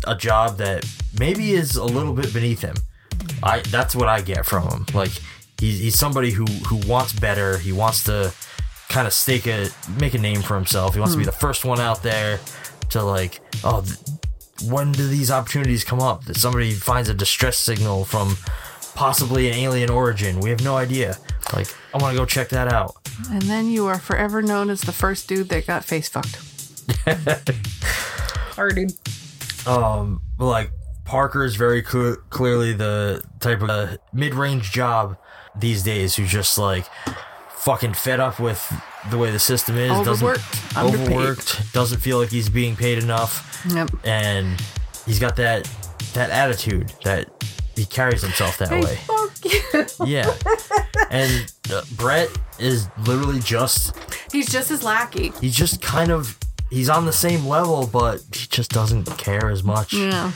a 0.08 0.16
job 0.16 0.58
that 0.58 0.86
maybe 1.18 1.52
is 1.52 1.76
a 1.76 1.86
little 1.86 2.14
bit 2.14 2.34
beneath 2.34 2.62
him. 2.62 2.76
I 3.44 3.60
that's 3.60 3.96
what 3.96 4.10
I 4.10 4.22
get 4.22 4.46
from 4.46 4.68
him. 4.68 4.86
Like 4.94 5.12
he's 5.60 5.80
he's 5.80 6.00
somebody 6.00 6.32
who 6.32 6.46
who 6.46 6.78
wants 6.88 7.14
better. 7.14 7.58
He 7.58 7.72
wants 7.72 8.04
to 8.06 8.34
kind 8.90 9.08
of 9.08 9.14
stake 9.14 9.48
a 9.48 9.70
make 10.00 10.14
a 10.14 10.18
name 10.20 10.42
for 10.42 10.56
himself. 10.56 10.96
He 10.96 11.00
wants 11.00 11.14
to 11.14 11.18
be 11.18 11.24
hmm. 11.24 11.30
the 11.30 11.38
first 11.38 11.64
one 11.64 11.80
out 11.80 12.04
there 12.04 12.40
to 12.90 13.04
like 13.04 13.40
oh. 13.64 13.82
Th- 13.82 13.98
when 14.64 14.92
do 14.92 15.08
these 15.08 15.32
opportunities 15.32 15.84
come 15.84 16.00
up 16.00 16.26
that 16.26 16.38
somebody 16.38 16.72
finds 16.72 17.10
a 17.10 17.14
distress 17.14 17.58
signal 17.58 18.06
from 18.06 18.38
possibly 18.96 19.48
an 19.48 19.56
alien 19.56 19.90
origin? 19.90 20.40
We 20.40 20.50
have 20.50 20.64
no 20.64 20.78
idea. 20.78 21.18
Like, 21.54 21.68
I 21.94 21.98
want 21.98 22.14
to 22.14 22.18
go 22.20 22.26
check 22.26 22.50
that 22.50 22.72
out. 22.72 22.96
And 23.30 23.42
then 23.44 23.68
you 23.70 23.88
are 23.88 24.00
forever 24.00 24.42
known 24.42 24.70
as 24.70 24.82
the 24.82 24.92
first 24.92 25.28
dude 25.28 25.50
that 25.50 25.68
got 25.68 25.84
face 25.84 26.08
fucked. 26.10 26.40
Sorry, 28.56 28.74
dude. 28.74 28.94
Um, 29.68 30.22
but 30.38 30.46
like 30.48 30.72
Parker 31.06 31.44
is 31.44 31.56
very 31.56 31.84
cl- 31.84 32.18
clearly 32.30 32.74
the 32.74 33.24
type 33.40 33.62
of 33.62 33.70
uh, 33.70 33.98
mid-range 34.14 34.72
job 34.72 35.18
these 35.56 35.84
days 35.84 36.16
who's 36.16 36.32
just 36.32 36.58
like 36.58 36.86
fucking 37.50 37.94
fed 37.94 38.20
up 38.20 38.40
with 38.40 38.72
the 39.10 39.18
way 39.18 39.30
the 39.32 39.40
system 39.40 39.78
is. 39.78 39.92
Overworked, 39.92 40.40
doesn't 40.74 40.78
underpaid. 40.78 41.08
overworked, 41.12 41.74
doesn't 41.74 42.00
feel 42.00 42.18
like 42.18 42.30
he's 42.30 42.50
being 42.50 42.76
paid 42.76 42.98
enough, 43.04 43.64
Yep. 43.70 43.90
and 44.04 44.60
he's 45.06 45.20
got 45.20 45.36
that 45.36 45.70
that 46.14 46.30
attitude 46.32 46.92
that 47.04 47.30
he 47.76 47.86
carries 47.86 48.22
himself 48.22 48.58
that 48.58 48.70
Hey, 48.70 48.82
way. 48.82 48.96
fuck 49.06 49.21
Yeah, 50.06 50.34
and 51.10 51.52
uh, 51.72 51.82
Brett 51.96 52.30
is 52.60 52.88
literally 53.06 53.40
just 53.40 53.96
He's 54.32 54.50
just 54.52 54.70
his 54.70 54.84
lackey. 54.84 55.32
he's 55.42 55.56
just 55.56 55.82
kind 55.82 56.12
of 56.12 56.38
he's 56.70 56.90
on 56.90 57.06
the 57.06 57.14
same 57.14 57.46
level, 57.48 57.88
but 57.88 58.22
he 58.34 58.48
just 58.48 58.72
doesn't 58.72 59.06
care 59.18 59.50
as 59.50 59.64
much. 59.64 59.94
Yeah. 59.94 60.32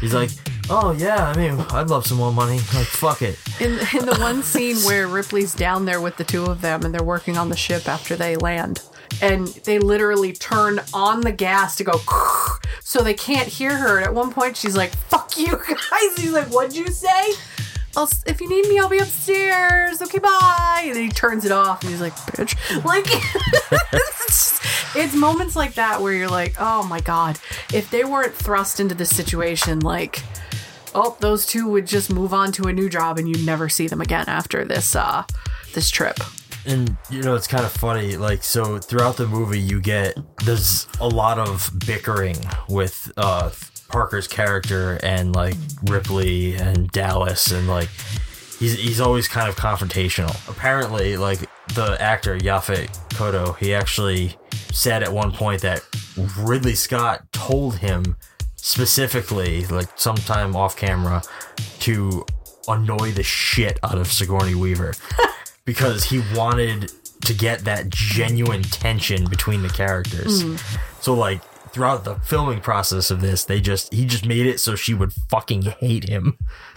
He's 0.00 0.14
like, 0.14 0.30
oh 0.68 0.90
yeah, 0.92 1.28
I 1.28 1.36
mean, 1.36 1.60
I'd 1.70 1.88
love 1.88 2.06
some 2.06 2.18
more 2.18 2.32
money. 2.32 2.56
Like, 2.74 2.86
fuck 2.86 3.22
it. 3.22 3.38
In 3.60 3.72
in 3.96 4.04
the 4.06 4.16
one 4.20 4.42
scene 4.52 4.76
where 4.78 5.06
Ripley's 5.06 5.54
down 5.54 5.84
there 5.84 6.00
with 6.00 6.16
the 6.16 6.24
two 6.24 6.44
of 6.44 6.60
them 6.60 6.84
and 6.84 6.92
they're 6.94 7.04
working 7.04 7.36
on 7.36 7.48
the 7.50 7.56
ship 7.56 7.88
after 7.88 8.16
they 8.16 8.34
land. 8.36 8.82
And 9.20 9.46
they 9.64 9.78
literally 9.78 10.32
turn 10.32 10.80
on 10.92 11.20
the 11.20 11.30
gas 11.30 11.76
to 11.76 11.84
go 11.84 12.00
so 12.80 13.02
they 13.02 13.14
can't 13.14 13.46
hear 13.46 13.76
her. 13.76 13.98
And 13.98 14.06
at 14.06 14.14
one 14.14 14.32
point 14.32 14.56
she's 14.56 14.74
like, 14.76 14.90
fuck 14.96 15.36
you 15.36 15.56
guys. 15.56 16.16
He's 16.16 16.32
like, 16.32 16.48
what'd 16.48 16.74
you 16.74 16.88
say? 16.88 17.32
I'll, 17.96 18.08
if 18.26 18.40
you 18.40 18.48
need 18.48 18.66
me, 18.68 18.78
I'll 18.78 18.88
be 18.88 18.98
upstairs. 18.98 20.00
Okay, 20.00 20.18
bye. 20.18 20.82
And 20.86 20.96
then 20.96 21.02
he 21.04 21.08
turns 21.10 21.44
it 21.44 21.52
off 21.52 21.82
and 21.82 21.90
he's 21.90 22.00
like, 22.00 22.14
bitch. 22.14 22.56
Like, 22.84 23.06
it's, 23.92 24.96
it's 24.96 25.14
moments 25.14 25.56
like 25.56 25.74
that 25.74 26.00
where 26.00 26.12
you're 26.12 26.28
like, 26.28 26.54
oh 26.58 26.82
my 26.84 27.00
God. 27.00 27.38
If 27.72 27.90
they 27.90 28.04
weren't 28.04 28.34
thrust 28.34 28.80
into 28.80 28.94
this 28.94 29.14
situation, 29.14 29.80
like, 29.80 30.22
oh, 30.94 31.16
those 31.20 31.44
two 31.46 31.68
would 31.68 31.86
just 31.86 32.10
move 32.12 32.32
on 32.32 32.52
to 32.52 32.64
a 32.64 32.72
new 32.72 32.88
job 32.88 33.18
and 33.18 33.28
you'd 33.28 33.44
never 33.44 33.68
see 33.68 33.86
them 33.88 34.00
again 34.00 34.24
after 34.26 34.64
this, 34.64 34.96
uh, 34.96 35.24
this 35.74 35.90
trip. 35.90 36.18
And 36.66 36.96
you 37.10 37.22
know, 37.22 37.34
it's 37.34 37.46
kind 37.46 37.64
of 37.64 37.72
funny. 37.72 38.16
Like, 38.16 38.42
so 38.42 38.78
throughout 38.78 39.16
the 39.16 39.26
movie, 39.26 39.60
you 39.60 39.80
get 39.80 40.16
there's 40.44 40.86
a 41.00 41.08
lot 41.08 41.38
of 41.38 41.70
bickering 41.86 42.36
with 42.68 43.10
uh 43.16 43.50
Parker's 43.88 44.26
character 44.26 44.98
and 45.02 45.34
like 45.34 45.56
Ripley 45.84 46.54
and 46.54 46.90
Dallas, 46.90 47.50
and 47.50 47.68
like 47.68 47.88
he's 48.58 48.78
he's 48.78 49.00
always 49.00 49.28
kind 49.28 49.48
of 49.48 49.56
confrontational. 49.56 50.34
Apparently, 50.48 51.16
like 51.16 51.40
the 51.74 51.96
actor 52.00 52.38
Yaphet 52.38 52.88
Kotto, 53.10 53.56
he 53.58 53.74
actually 53.74 54.36
said 54.72 55.02
at 55.02 55.12
one 55.12 55.32
point 55.32 55.62
that 55.62 55.82
Ridley 56.38 56.74
Scott 56.74 57.24
told 57.32 57.76
him 57.76 58.16
specifically, 58.56 59.66
like 59.66 59.88
sometime 59.96 60.56
off 60.56 60.76
camera, 60.76 61.22
to 61.80 62.24
annoy 62.68 63.10
the 63.12 63.22
shit 63.22 63.78
out 63.82 63.98
of 63.98 64.06
Sigourney 64.06 64.54
Weaver 64.54 64.94
because 65.64 66.04
he 66.04 66.22
wanted 66.34 66.92
to 67.24 67.34
get 67.34 67.60
that 67.60 67.88
genuine 67.90 68.62
tension 68.62 69.28
between 69.28 69.62
the 69.62 69.68
characters. 69.68 70.42
Mm. 70.44 70.60
So 71.00 71.14
like 71.14 71.40
throughout 71.70 72.04
the 72.04 72.16
filming 72.16 72.60
process 72.60 73.10
of 73.10 73.20
this, 73.20 73.44
they 73.44 73.60
just 73.60 73.92
he 73.94 74.04
just 74.04 74.26
made 74.26 74.46
it 74.46 74.60
so 74.60 74.74
she 74.74 74.92
would 74.94 75.12
fucking 75.30 75.62
hate 75.62 76.08
him. 76.08 76.36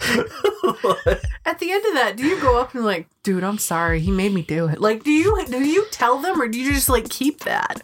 At 1.44 1.58
the 1.58 1.70
end 1.72 1.84
of 1.86 1.94
that, 1.94 2.14
do 2.16 2.24
you 2.26 2.40
go 2.40 2.58
up 2.60 2.74
and 2.74 2.84
like, 2.84 3.06
dude, 3.22 3.44
I'm 3.44 3.58
sorry, 3.58 4.00
he 4.00 4.10
made 4.10 4.32
me 4.32 4.42
do 4.42 4.68
it. 4.68 4.80
Like, 4.80 5.04
do 5.04 5.10
you 5.10 5.44
do 5.46 5.64
you 5.64 5.86
tell 5.90 6.18
them 6.18 6.40
or 6.40 6.48
do 6.48 6.58
you 6.58 6.72
just 6.72 6.88
like 6.88 7.08
keep 7.08 7.40
that? 7.40 7.82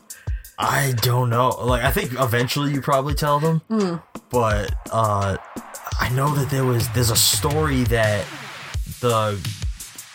I 0.59 0.92
don't 0.98 1.30
know. 1.30 1.48
Like 1.50 1.82
I 1.82 1.90
think 1.90 2.12
eventually 2.18 2.72
you 2.72 2.80
probably 2.80 3.14
tell 3.14 3.40
them, 3.40 3.61
Hmm. 3.68 3.96
but 4.30 4.72
uh 4.90 5.36
I 6.00 6.09
know 6.11 6.34
that 6.34 6.50
there 6.50 6.64
was 6.64 6.88
there's 6.90 7.11
a 7.11 7.16
story 7.16 7.82
that 7.84 8.24
the 9.00 9.38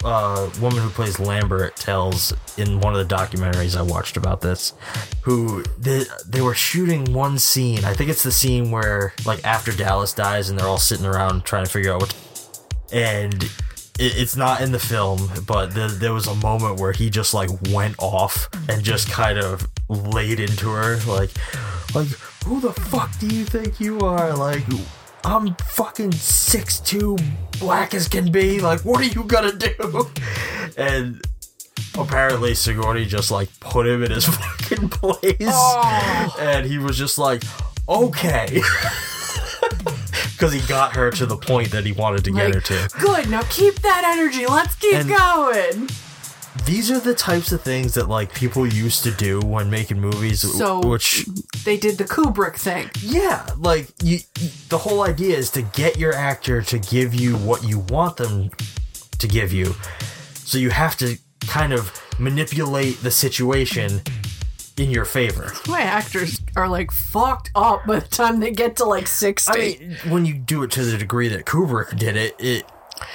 uh, 0.08 0.49
woman 0.62 0.80
who 0.80 0.89
plays 0.89 1.20
Lambert 1.20 1.76
tells 1.76 2.34
in 2.58 2.80
one 2.80 2.95
of 2.95 3.08
the 3.08 3.16
documentaries 3.16 3.76
I 3.78 3.82
watched 3.82 4.16
about 4.18 4.41
this, 4.41 4.74
who 5.22 5.64
they, 5.78 6.03
they 6.26 6.41
were 6.41 6.55
shooting 6.55 7.14
one 7.14 7.38
scene. 7.38 7.84
I 7.86 7.93
think 7.93 8.10
it's 8.10 8.24
the 8.24 8.32
scene 8.32 8.72
where 8.72 9.14
like 9.26 9.43
after 9.45 9.72
Dallas 9.72 10.14
dies 10.14 10.49
and 10.49 10.58
they're 10.58 10.68
all 10.68 10.78
sitting 10.78 11.05
around 11.05 11.43
trying 11.43 11.66
to 11.66 11.72
figure 11.72 11.93
out 11.93 12.01
what. 12.01 12.16
and 12.91 13.43
it, 13.43 13.51
it's 14.18 14.36
not 14.36 14.62
in 14.62 14.72
the 14.72 14.80
film, 14.80 15.30
but 15.45 15.74
the, 15.74 15.88
there 15.88 16.14
was 16.14 16.28
a 16.28 16.36
moment 16.36 16.80
where 16.80 16.91
he 16.93 17.10
just 17.10 17.34
like 17.34 17.49
went 17.72 17.95
off 17.99 18.47
and 18.70 18.84
just 18.84 19.10
kind 19.12 19.38
of 19.38 19.68
laid 19.89 20.39
into 20.39 20.70
her, 20.70 20.97
like, 21.08 21.32
like 21.95 22.08
who 22.45 22.62
the 22.62 22.72
fuck 22.74 23.12
do 23.20 23.28
you 23.28 23.43
think 23.43 23.80
you 23.80 23.99
are? 23.99 24.36
Like, 24.36 24.64
I'm 25.24 25.55
fucking 25.55 26.11
6'2, 26.11 27.59
black 27.59 27.93
as 27.93 28.07
can 28.07 28.32
be. 28.32 28.59
Like, 28.61 28.82
what 28.82 29.01
are 29.01 29.05
you 29.05 29.24
gonna 29.24 29.53
do? 29.53 30.07
And 30.78 31.22
apparently 31.97 32.53
Sigourney 32.53 33.05
just 33.05 33.32
like 33.32 33.49
put 33.59 33.88
him 33.88 34.03
in 34.03 34.11
his 34.11 34.26
fucking 34.28 34.89
place. 34.89 35.36
Oh. 35.41 36.36
And 36.39 36.65
he 36.68 36.78
was 36.78 36.97
just 36.97 37.18
like, 37.18 37.43
okay. 37.89 38.61
Because 40.34 40.53
he 40.53 40.59
got 40.68 40.95
her 40.95 41.09
to 41.09 41.26
the 41.26 41.36
point 41.36 41.72
that 41.72 41.84
he 41.84 41.93
wanted 41.93 42.24
to 42.26 42.32
get 42.32 42.53
her 42.53 42.61
to. 42.61 42.89
Good. 42.99 43.28
Now 43.28 43.41
keep 43.49 43.74
that 43.82 44.03
energy. 44.05 44.45
Let's 44.45 44.76
keep 44.76 44.93
And- 44.93 45.09
going. 45.09 45.89
These 46.66 46.91
are 46.91 46.99
the 46.99 47.14
types 47.14 47.51
of 47.51 47.62
things 47.62 47.93
that 47.93 48.10
like 48.10 48.34
people 48.34 48.66
used 48.68 49.03
to 49.03 49.12
do 49.12 49.39
when 49.39 49.70
making 49.70 49.99
movies, 49.99 50.41
So 50.41 50.80
which 50.82 51.26
they 51.64 51.78
did 51.78 51.97
the 51.97 52.03
Kubrick 52.03 52.55
thing. 52.55 52.89
Yeah, 53.01 53.45
like 53.58 53.88
you, 54.03 54.20
the 54.70 54.78
whole 54.78 55.03
idea 55.03 55.38
is 55.38 55.49
to 55.51 55.62
get 55.62 55.97
your 55.97 56.14
actor 56.14 56.62
to 56.62 56.80
give 56.80 57.14
you 57.14 57.36
what 57.38 57.64
you 57.64 57.80
want 57.80 58.18
them 58.18 58.51
to 59.20 59.28
give 59.28 59.53
you. 59.53 59.76
So 60.34 60.58
you 60.58 60.70
have 60.70 60.97
to 60.97 61.18
kind 61.47 61.74
of 61.74 61.91
manipulate 62.20 63.01
the 63.01 63.12
situation 63.12 64.01
in 64.78 64.91
your 64.91 65.05
favor. 65.05 65.51
My 65.68 65.82
actors 65.82 66.39
are 66.55 66.68
like 66.68 66.91
fucked 66.91 67.51
up 67.55 67.86
by 67.86 67.99
the 67.99 68.08
time 68.08 68.39
they 68.39 68.51
get 68.51 68.76
to 68.78 68.86
like 68.86 69.08
60. 69.08 69.51
I 69.51 69.58
mean, 69.58 69.97
when 70.10 70.26
you 70.26 70.34
do 70.36 70.64
it 70.64 70.72
to 70.72 70.84
the 70.84 70.97
degree 70.97 71.28
that 71.30 71.45
Kubrick 71.45 71.97
did 71.97 72.16
it, 72.16 72.36
it 72.39 72.66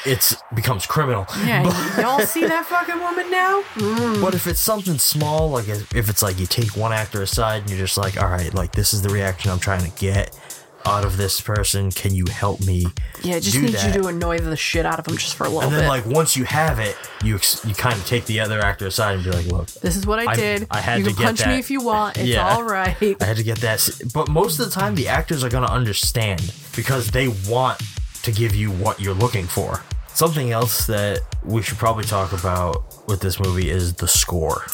it's 0.06 0.34
becomes 0.54 0.86
criminal. 0.86 1.26
yeah, 1.44 1.62
y'all 2.00 2.20
see 2.20 2.44
that 2.46 2.66
fucking 2.66 2.98
woman 3.00 3.30
now? 3.30 3.62
Mm. 3.74 4.22
But 4.22 4.34
if 4.34 4.46
it's 4.46 4.60
something 4.60 4.98
small, 4.98 5.50
like 5.50 5.68
if 5.68 6.08
it's 6.08 6.22
like 6.22 6.38
you 6.38 6.46
take 6.46 6.76
one 6.76 6.92
actor 6.92 7.22
aside 7.22 7.62
and 7.62 7.70
you're 7.70 7.78
just 7.78 7.98
like, 7.98 8.20
all 8.22 8.28
right, 8.28 8.52
like 8.54 8.72
this 8.72 8.92
is 8.94 9.02
the 9.02 9.08
reaction 9.10 9.50
I'm 9.50 9.58
trying 9.60 9.88
to 9.90 9.98
get 10.00 10.38
out 10.84 11.04
of 11.04 11.16
this 11.16 11.40
person. 11.40 11.92
Can 11.92 12.12
you 12.12 12.24
help 12.28 12.60
me? 12.66 12.86
Yeah, 13.22 13.38
just 13.38 13.56
need 13.56 13.68
that? 13.74 13.94
you 13.94 14.02
to 14.02 14.08
annoy 14.08 14.38
the 14.40 14.56
shit 14.56 14.84
out 14.84 14.98
of 14.98 15.04
them 15.04 15.16
just 15.16 15.36
for 15.36 15.44
a 15.44 15.48
little 15.48 15.60
bit. 15.60 15.66
And 15.68 15.74
then, 15.76 15.84
bit. 15.84 15.88
like 15.88 16.06
once 16.16 16.36
you 16.36 16.42
have 16.44 16.80
it, 16.80 16.96
you 17.22 17.36
ex- 17.36 17.64
you 17.64 17.72
kind 17.72 17.94
of 17.96 18.04
take 18.04 18.24
the 18.26 18.40
other 18.40 18.58
actor 18.58 18.88
aside 18.88 19.14
and 19.14 19.22
be 19.24 19.30
like, 19.30 19.46
"Look, 19.46 19.68
this 19.68 19.94
is 19.96 20.06
what 20.08 20.18
I 20.18 20.32
I- 20.32 20.34
did. 20.34 20.66
I 20.72 20.78
had 20.80 20.98
you 20.98 21.04
to 21.10 21.14
punch 21.14 21.38
that. 21.38 21.48
me 21.48 21.60
if 21.60 21.70
you 21.70 21.82
want. 21.82 22.16
It's 22.18 22.26
Yeah. 22.26 22.52
all 22.52 22.64
right. 22.64 22.96
I 23.20 23.24
had 23.24 23.36
to 23.36 23.44
get 23.44 23.58
that." 23.58 23.88
But 24.12 24.28
most 24.28 24.58
of 24.58 24.64
the 24.64 24.72
time, 24.72 24.96
the 24.96 25.06
actors 25.06 25.44
are 25.44 25.48
going 25.48 25.64
to 25.64 25.72
understand 25.72 26.52
because 26.74 27.12
they 27.12 27.28
want 27.28 27.80
to 28.22 28.32
give 28.32 28.54
you 28.54 28.70
what 28.70 29.00
you're 29.00 29.14
looking 29.14 29.46
for. 29.46 29.82
Something 30.14 30.52
else 30.52 30.86
that 30.86 31.20
we 31.44 31.62
should 31.62 31.78
probably 31.78 32.04
talk 32.04 32.32
about 32.32 33.08
with 33.08 33.20
this 33.20 33.40
movie 33.40 33.70
is 33.70 33.94
the 33.94 34.08
score. 34.08 34.64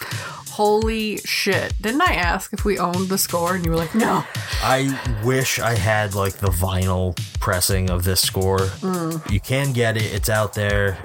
Holy 0.50 1.18
shit. 1.18 1.72
Didn't 1.80 2.02
I 2.02 2.14
ask 2.14 2.52
if 2.52 2.64
we 2.64 2.78
owned 2.78 3.08
the 3.08 3.18
score? 3.18 3.54
And 3.54 3.64
you 3.64 3.70
were 3.70 3.76
like, 3.76 3.94
no. 3.94 4.24
I 4.62 4.98
wish 5.24 5.60
I 5.60 5.76
had 5.76 6.16
like 6.16 6.34
the 6.34 6.48
vinyl 6.48 7.16
pressing 7.38 7.90
of 7.90 8.02
this 8.02 8.20
score. 8.20 8.58
Mm. 8.58 9.30
You 9.30 9.38
can 9.38 9.72
get 9.72 9.96
it, 9.96 10.12
it's 10.12 10.28
out 10.28 10.54
there. 10.54 10.98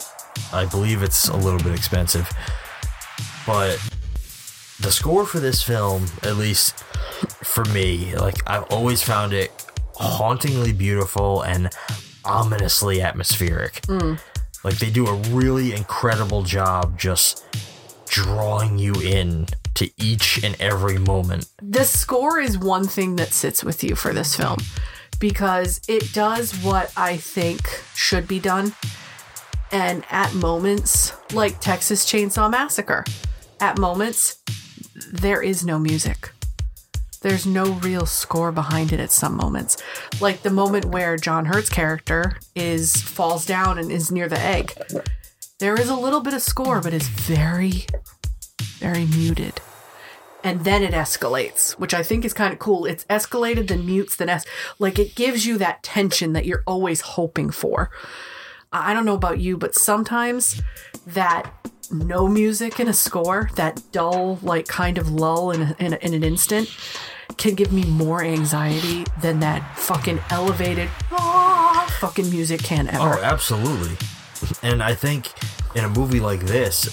I 0.52 0.66
believe 0.66 1.04
it's 1.04 1.28
a 1.28 1.38
little 1.38 1.60
bit 1.60 1.74
expensive. 1.74 2.28
But 3.46 3.78
the 4.80 4.92
score 4.92 5.26
for 5.26 5.40
this 5.40 5.62
film, 5.62 6.08
at 6.24 6.38
least 6.38 6.80
for 7.44 7.64
me, 7.66 8.16
like 8.16 8.38
I've 8.50 8.64
always 8.64 9.04
found 9.04 9.34
it 9.34 9.52
hauntingly 9.94 10.74
beautiful 10.74 11.44
and 11.44 11.70
ominously 12.26 13.02
atmospheric. 13.02 13.82
Mm. 13.84 14.20
Like 14.64 14.78
they 14.78 14.90
do 14.90 15.08
a 15.08 15.16
really 15.30 15.74
incredible 15.74 16.44
job 16.44 16.98
just 16.98 17.46
drawing 18.08 18.78
you 18.78 18.94
in 19.02 19.48
to 19.76 19.90
each 19.98 20.44
and 20.44 20.56
every 20.60 20.98
moment. 20.98 21.50
The 21.62 21.84
score 21.84 22.40
is 22.40 22.58
one 22.58 22.88
thing 22.88 23.16
that 23.16 23.34
sits 23.34 23.64
with 23.64 23.84
you 23.84 23.96
for 23.96 24.14
this 24.14 24.36
film 24.36 24.60
because 25.20 25.82
it 25.88 26.14
does 26.14 26.54
what 26.64 26.92
I 26.96 27.18
think 27.18 27.68
should 27.96 28.28
be 28.28 28.40
done. 28.40 28.74
And 29.72 30.06
at 30.12 30.34
moments, 30.36 31.14
like 31.34 31.60
Texas 31.60 32.06
Chainsaw 32.06 32.52
Massacre, 32.52 33.04
at 33.60 33.80
moments, 33.80 34.38
there 35.12 35.42
is 35.42 35.66
no 35.66 35.80
music. 35.80 36.33
There's 37.24 37.46
no 37.46 37.72
real 37.76 38.06
score 38.06 38.52
behind 38.52 38.92
it 38.92 39.00
at 39.00 39.10
some 39.10 39.38
moments. 39.38 39.78
Like 40.20 40.44
the 40.44 40.50
moment 40.50 40.86
where 40.86 41.16
John 41.16 41.46
Hurt's 41.46 41.70
character 41.70 42.38
is 42.54 42.98
falls 42.98 43.46
down 43.46 43.80
and 43.80 43.90
is 43.90 44.12
near 44.12 44.28
the 44.28 44.40
egg. 44.40 44.74
There 45.60 45.80
is 45.80 45.88
a 45.88 45.96
little 45.96 46.20
bit 46.20 46.34
of 46.34 46.42
score, 46.42 46.82
but 46.82 46.94
it's 46.94 47.08
very, 47.08 47.86
very 48.80 49.06
muted. 49.06 49.62
And 50.44 50.66
then 50.66 50.84
it 50.84 50.94
escalates, 50.94 51.72
which 51.80 51.94
I 51.94 52.04
think 52.04 52.26
is 52.26 52.34
kind 52.34 52.52
of 52.52 52.60
cool. 52.60 52.86
It's 52.86 53.06
escalated, 53.06 53.70
then 53.70 53.86
mutes, 53.86 54.18
then 54.18 54.28
es- 54.28 54.46
like 54.78 55.00
it 55.00 55.16
gives 55.16 55.46
you 55.46 55.58
that 55.60 55.82
tension 55.82 56.34
that 56.34 56.46
you're 56.46 56.64
always 56.68 57.00
hoping 57.00 57.52
for. 57.52 57.90
I 58.74 58.94
don't 58.94 59.06
know 59.06 59.16
about 59.16 59.40
you, 59.40 59.58
but 59.58 59.76
sometimes 59.76 60.62
that 61.08 61.54
no 61.90 62.28
music 62.28 62.82
in 62.82 62.90
a 62.90 62.94
score, 62.94 63.50
that 63.56 63.82
dull, 63.94 64.40
like 64.42 64.68
kind 64.68 64.98
of 64.98 65.10
lull 65.10 65.52
in, 65.52 65.62
a, 65.62 65.76
in, 65.80 65.94
a, 65.94 65.98
in 65.98 66.14
an 66.14 66.24
instant, 66.26 66.70
can 67.38 67.56
give 67.56 67.72
me 67.74 67.84
more 67.86 68.24
anxiety 68.24 69.06
than 69.22 69.40
that 69.42 69.78
fucking 69.78 70.20
elevated 70.30 70.90
ah, 71.12 71.86
fucking 72.00 72.30
music 72.30 72.62
can 72.64 72.88
ever. 72.88 73.00
Oh, 73.20 73.22
absolutely. 73.22 73.96
And 74.62 74.84
I 74.84 74.94
think 74.94 75.32
in 75.76 75.84
a 75.86 75.90
movie 75.90 76.20
like 76.20 76.42
this, 76.42 76.90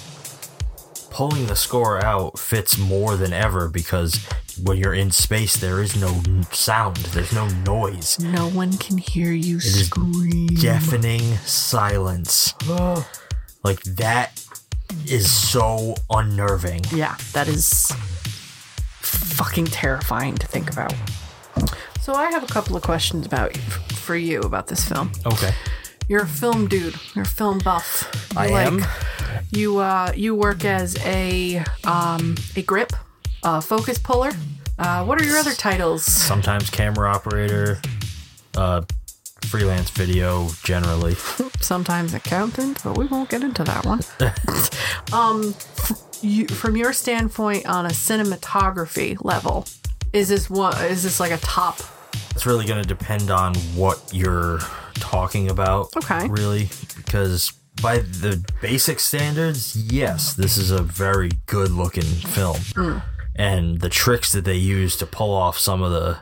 pulling 1.11 1.47
the 1.47 1.57
score 1.57 2.03
out 2.05 2.39
fits 2.39 2.79
more 2.79 3.17
than 3.17 3.33
ever 3.33 3.69
because 3.69 4.25
when 4.63 4.77
you're 4.79 4.95
in 4.95 5.11
space, 5.11 5.57
there 5.57 5.83
is 5.83 5.97
no 6.01 6.23
sound, 6.53 6.97
there's 6.97 7.33
no 7.33 7.49
noise. 7.67 8.19
no 8.21 8.49
one 8.51 8.77
can 8.79 8.99
hear 8.99 9.33
you 9.33 9.57
It 9.57 9.63
scream. 9.63 10.47
deafening 10.49 11.21
silence. 11.45 12.55
Like 13.63 13.83
that 13.83 14.43
is 15.07 15.31
so 15.31 15.95
unnerving. 16.09 16.81
Yeah, 16.95 17.15
that 17.35 17.47
is 17.47 17.93
fucking 19.31 19.67
terrifying 19.67 20.37
to 20.37 20.47
think 20.47 20.71
about. 20.71 20.95
So 22.01 22.15
I 22.15 22.31
have 22.31 22.43
a 22.43 22.47
couple 22.47 22.77
of 22.77 22.83
questions 22.83 23.27
about 23.27 23.57
for 23.57 24.17
you 24.17 24.41
about 24.41 24.67
this 24.67 24.89
film. 24.89 25.13
Okay. 25.27 25.53
You're 26.09 26.23
a 26.23 26.29
film 26.29 26.67
dude. 26.67 26.97
You're 27.15 27.25
a 27.25 27.29
film 27.29 27.59
buff. 27.59 28.11
You 28.33 28.41
I 28.41 28.47
am. 28.49 28.85
You 29.53 29.79
uh, 29.79 30.13
you 30.17 30.35
work 30.35 30.65
as 30.65 30.97
a 31.05 31.63
um, 31.85 32.37
a 32.57 32.63
grip, 32.63 32.93
a 33.45 33.61
focus 33.61 33.99
puller. 33.99 34.33
Uh, 34.79 35.05
what 35.05 35.21
are 35.21 35.25
your 35.25 35.37
other 35.37 35.53
titles? 35.53 36.05
Sometimes 36.05 36.71
camera 36.71 37.09
operator, 37.09 37.81
uh, 38.57 38.83
freelance 39.43 39.91
video 39.91 40.49
generally. 40.65 41.15
Sometimes 41.61 42.15
accountant, 42.15 42.83
but 42.83 42.97
we 42.97 43.07
won't 43.07 43.29
get 43.29 43.43
into 43.43 43.63
that 43.63 43.85
one. 43.85 44.01
um, 45.13 45.55
you, 46.23 46.47
from 46.47 46.77
your 46.77 46.93
standpoint 46.93 47.67
on 47.67 47.87
a 47.87 47.91
cinematography 47.91 49.23
level, 49.25 49.67
is 50.13 50.29
this 50.29 50.51
what 50.51 50.81
is 50.83 51.03
this 51.03 51.21
like 51.21 51.33
a 51.33 51.39
top? 51.39 51.79
It's 52.31 52.47
really 52.47 52.67
going 52.67 52.83
to 52.83 52.89
depend 52.89 53.31
on 53.31 53.55
what 53.75 54.11
you're 54.13 54.59
talking 54.95 55.51
about. 55.51 55.89
Okay. 55.97 56.29
Really, 56.29 56.69
because 56.97 57.53
by 57.83 57.99
the 57.99 58.45
basic 58.61 59.01
standards, 59.01 59.77
yes, 59.77 60.35
this 60.35 60.57
is 60.57 60.71
a 60.71 60.83
very 60.83 61.31
good 61.47 61.71
looking 61.71 62.03
film. 62.03 62.57
Mm. 62.57 63.03
And 63.37 63.81
the 63.81 63.89
tricks 63.89 64.33
that 64.33 64.45
they 64.45 64.57
use 64.57 64.97
to 64.97 65.07
pull 65.07 65.33
off 65.33 65.59
some 65.59 65.83
of 65.83 65.93
the 65.93 66.19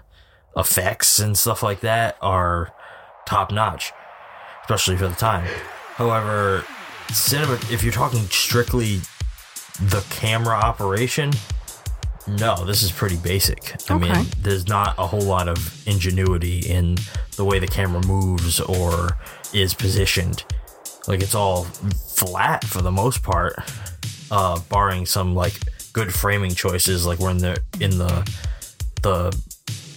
effects 0.57 1.19
and 1.19 1.37
stuff 1.37 1.63
like 1.63 1.81
that 1.81 2.17
are 2.21 2.73
top 3.27 3.53
notch, 3.53 3.93
especially 4.63 4.97
for 4.97 5.09
the 5.09 5.15
time. 5.15 5.49
However, 5.95 6.65
cinema, 7.13 7.55
if 7.71 7.83
you're 7.83 7.93
talking 7.93 8.21
strictly 8.25 9.01
the 9.81 10.05
camera 10.11 10.57
operation, 10.57 11.33
no, 12.27 12.65
this 12.65 12.83
is 12.83 12.93
pretty 12.93 13.17
basic. 13.17 13.75
I 13.91 13.95
Okay. 13.95 14.13
mean, 14.13 14.27
there's 14.41 14.69
not 14.69 14.95
a 14.99 15.07
whole 15.07 15.23
lot 15.23 15.49
of 15.49 15.87
ingenuity 15.89 16.59
in 16.61 16.97
the 17.37 17.45
way 17.45 17.59
the 17.59 17.67
camera 17.67 18.03
moves 18.07 18.61
or 18.61 19.17
is 19.53 19.73
positioned. 19.75 20.45
Like 21.07 21.23
it's 21.23 21.35
all 21.35 21.65
flat 22.17 22.65
for 22.65 22.83
the 22.83 22.91
most 22.93 23.23
part, 23.23 23.57
uh, 24.31 24.61
barring 24.69 25.07
some 25.07 25.35
like 25.35 25.55
good 25.95 26.13
framing 26.13 26.55
choices, 26.55 27.07
like 27.07 27.19
when 27.19 27.39
they're 27.39 27.57
in 27.81 27.97
the 27.99 28.31
the 29.03 29.33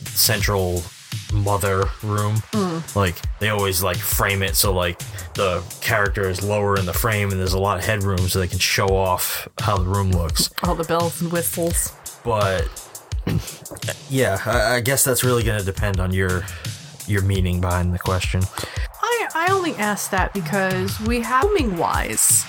central 0.06 0.84
mother 1.32 1.86
room. 2.04 2.36
Mm. 2.54 2.96
Like 2.96 3.16
they 3.40 3.50
always 3.50 3.84
like 3.84 3.98
frame 3.98 4.44
it 4.44 4.56
so 4.56 4.74
like 4.74 5.00
the 5.34 5.64
character 5.82 6.30
is 6.30 6.44
lower 6.44 6.78
in 6.78 6.86
the 6.86 6.94
frame 6.94 7.32
and 7.32 7.40
there's 7.40 7.54
a 7.54 7.60
lot 7.60 7.78
of 7.78 7.86
headroom 7.86 8.20
so 8.30 8.40
they 8.40 8.48
can 8.48 8.60
show 8.60 8.88
off 8.88 9.48
how 9.60 9.78
the 9.78 9.86
room 9.86 10.12
looks 10.12 10.50
All 10.64 10.76
the 10.76 10.84
bells 10.84 11.22
and 11.22 11.32
whistles. 11.32 11.94
but 12.24 12.68
yeah, 14.10 14.40
I, 14.46 14.76
I 14.76 14.80
guess 14.82 15.04
that's 15.04 15.24
really 15.24 15.44
going 15.44 15.60
to 15.60 15.66
depend 15.66 16.00
on 16.00 16.12
your 16.12 16.44
your 17.08 17.22
meaning 17.22 17.62
behind 17.62 17.94
the 17.94 18.00
question. 18.00 18.42
I 19.02 19.28
I 19.34 19.52
only 19.52 19.76
asked 19.76 20.12
that 20.12 20.34
because 20.34 21.00
we 21.02 21.22
have 21.22 21.42
filming 21.42 21.78
wise, 21.78 22.46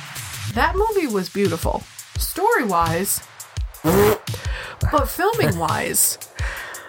that 0.55 0.75
movie 0.77 1.07
was 1.07 1.29
beautiful. 1.29 1.83
Story 2.17 2.65
wise, 2.65 3.21
but 3.83 5.07
filming 5.09 5.59
wise, 5.59 6.19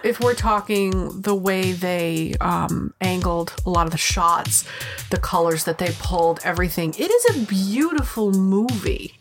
if 0.04 0.20
we're 0.20 0.34
talking 0.34 1.22
the 1.22 1.34
way 1.34 1.72
they 1.72 2.34
um, 2.40 2.92
angled 3.00 3.54
a 3.64 3.70
lot 3.70 3.86
of 3.86 3.92
the 3.92 3.98
shots, 3.98 4.64
the 5.10 5.18
colors 5.18 5.64
that 5.64 5.78
they 5.78 5.90
pulled, 5.98 6.40
everything, 6.44 6.90
it 6.98 7.10
is 7.10 7.36
a 7.36 7.46
beautiful 7.46 8.30
movie. 8.30 9.18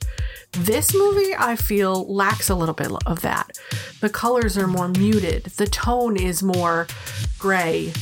This 0.52 0.94
movie, 0.94 1.34
I 1.36 1.56
feel, 1.56 2.06
lacks 2.14 2.50
a 2.50 2.56
little 2.56 2.76
bit 2.76 2.92
of 3.08 3.22
that. 3.22 3.58
The 4.02 4.10
colors 4.10 4.58
are 4.58 4.68
more 4.68 4.90
muted. 4.90 5.46
The 5.46 5.66
tone 5.66 6.16
is 6.18 6.44
more 6.44 6.86
gray, 7.40 7.94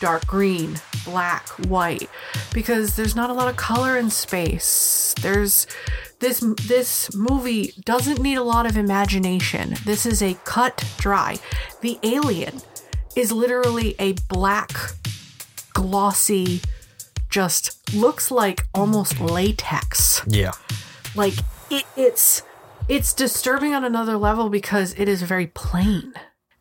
dark 0.00 0.26
green, 0.26 0.80
black, 1.04 1.46
white, 1.68 2.08
because 2.52 2.96
there's 2.96 3.14
not 3.14 3.30
a 3.30 3.34
lot 3.34 3.48
of 3.48 3.56
color 3.56 3.96
in 3.96 4.10
space. 4.10 5.14
There's 5.20 5.66
this 6.20 6.40
this 6.66 7.14
movie 7.14 7.72
doesn't 7.84 8.20
need 8.20 8.36
a 8.36 8.42
lot 8.42 8.66
of 8.66 8.76
imagination. 8.76 9.74
This 9.84 10.06
is 10.06 10.22
a 10.22 10.34
cut 10.44 10.84
dry. 10.98 11.38
The 11.80 11.98
alien 12.02 12.60
is 13.16 13.32
literally 13.32 13.96
a 13.98 14.12
black, 14.28 14.70
glossy, 15.72 16.60
just 17.28 17.94
looks 17.94 18.30
like 18.30 18.66
almost 18.74 19.20
latex. 19.20 20.22
Yeah. 20.26 20.52
Like 21.14 21.34
it, 21.70 21.84
it's 21.96 22.42
it's 22.88 23.14
disturbing 23.14 23.74
on 23.74 23.84
another 23.84 24.16
level 24.16 24.48
because 24.50 24.94
it 24.98 25.08
is 25.08 25.22
very 25.22 25.46
plain. 25.46 26.12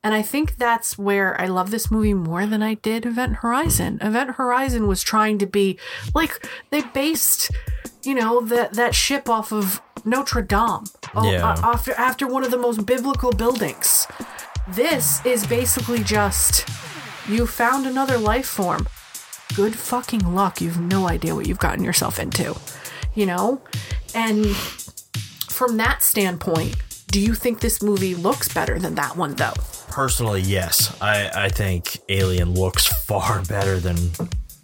And 0.04 0.14
I 0.14 0.22
think 0.22 0.56
that's 0.56 0.98
where 0.98 1.40
I 1.40 1.48
love 1.48 1.72
this 1.72 1.92
movie 1.92 2.14
more 2.14 2.46
than 2.46 2.64
I 2.64 2.76
did 2.76 3.06
Event 3.06 3.38
Horizon. 3.38 4.00
Event 4.02 4.32
Horizon 4.32 4.88
was 4.88 5.04
trying 5.04 5.38
to 5.40 5.46
be 5.46 5.78
like 6.16 6.48
they 6.70 6.82
based, 6.82 7.52
you 8.04 8.16
know, 8.16 8.42
that 8.42 8.74
that 8.74 8.96
ship 8.96 9.30
off 9.30 9.52
of 9.52 9.82
Notre 10.06 10.42
Dame. 10.42 10.84
Oh, 11.16 11.30
Yeah. 11.32 11.48
uh, 11.54 11.74
after 11.74 11.94
after 11.94 12.28
one 12.28 12.44
of 12.44 12.52
the 12.52 12.58
most 12.58 12.86
biblical 12.86 13.32
buildings. 13.32 14.08
This 14.68 15.26
is 15.26 15.48
basically 15.48 16.04
just 16.04 16.68
you 17.28 17.48
found 17.48 17.86
another 17.86 18.18
life 18.18 18.46
form. 18.48 18.88
Good 19.56 19.76
fucking 19.76 20.34
luck. 20.36 20.62
You've 20.62 20.80
no 20.80 21.08
idea 21.10 21.34
what 21.36 21.48
you've 21.48 21.60
gotten 21.60 21.84
yourself 21.84 22.20
into. 22.20 22.56
You 23.16 23.26
know? 23.26 23.62
And 24.14 24.46
from 25.50 25.78
that 25.78 26.04
standpoint, 26.04 26.76
do 27.08 27.20
you 27.20 27.34
think 27.34 27.60
this 27.60 27.82
movie 27.82 28.14
looks 28.16 28.48
better 28.54 28.78
than 28.80 28.96
that 28.96 29.18
one 29.18 29.34
though? 29.36 29.54
Personally, 29.90 30.42
yes. 30.42 30.96
I, 31.02 31.30
I 31.46 31.50
think 31.50 32.00
Alien 32.10 32.54
looks 32.54 32.86
far 33.06 33.42
better 33.46 33.80
than 33.80 33.98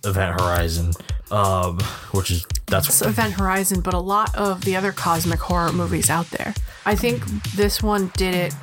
Event 0.04 0.40
Horizon, 0.40 0.94
um, 1.32 1.80
which 2.12 2.32
is 2.32 2.46
that's 2.68 2.88
It's 2.88 3.02
Event 3.02 3.34
Horizon, 3.34 3.82
but 3.82 3.94
a 3.94 4.00
lot 4.00 4.36
of 4.36 4.64
the 4.66 4.76
other 4.76 4.92
cosmic 4.92 5.40
horror 5.40 5.72
movies 5.72 6.10
out 6.10 6.30
there. 6.32 6.54
I 6.86 6.96
think 6.96 7.26
this 7.56 7.82
one 7.84 8.12
did 8.18 8.36
it 8.36 8.56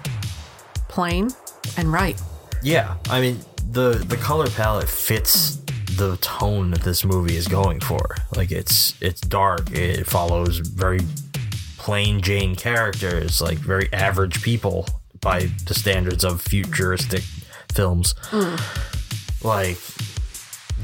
plain 0.89 1.31
and 1.77 1.93
right. 1.93 2.21
yeah. 2.63 2.97
I 3.11 3.21
mean 3.21 3.41
the 3.71 3.91
the 4.07 4.17
color 4.17 4.49
palette 4.51 4.89
fits 4.89 5.57
the 5.97 6.17
tone 6.21 6.71
that 6.71 6.83
this 6.83 7.05
movie 7.05 7.37
is 7.37 7.49
going 7.49 7.81
for. 7.81 8.17
Like 8.37 8.51
it's 8.53 8.95
it's 9.01 9.21
dark. 9.21 9.71
It 9.73 10.07
follows 10.07 10.59
very 10.59 11.01
plain 11.79 12.21
Jane 12.21 12.55
characters, 12.55 13.41
like 13.41 13.59
very 13.59 13.93
average 13.93 14.43
people 14.43 14.87
by 15.21 15.49
the 15.67 15.75
standards 15.75 16.25
of 16.25 16.41
futuristic 16.41 17.23
films. 17.73 18.15
Like 19.43 19.79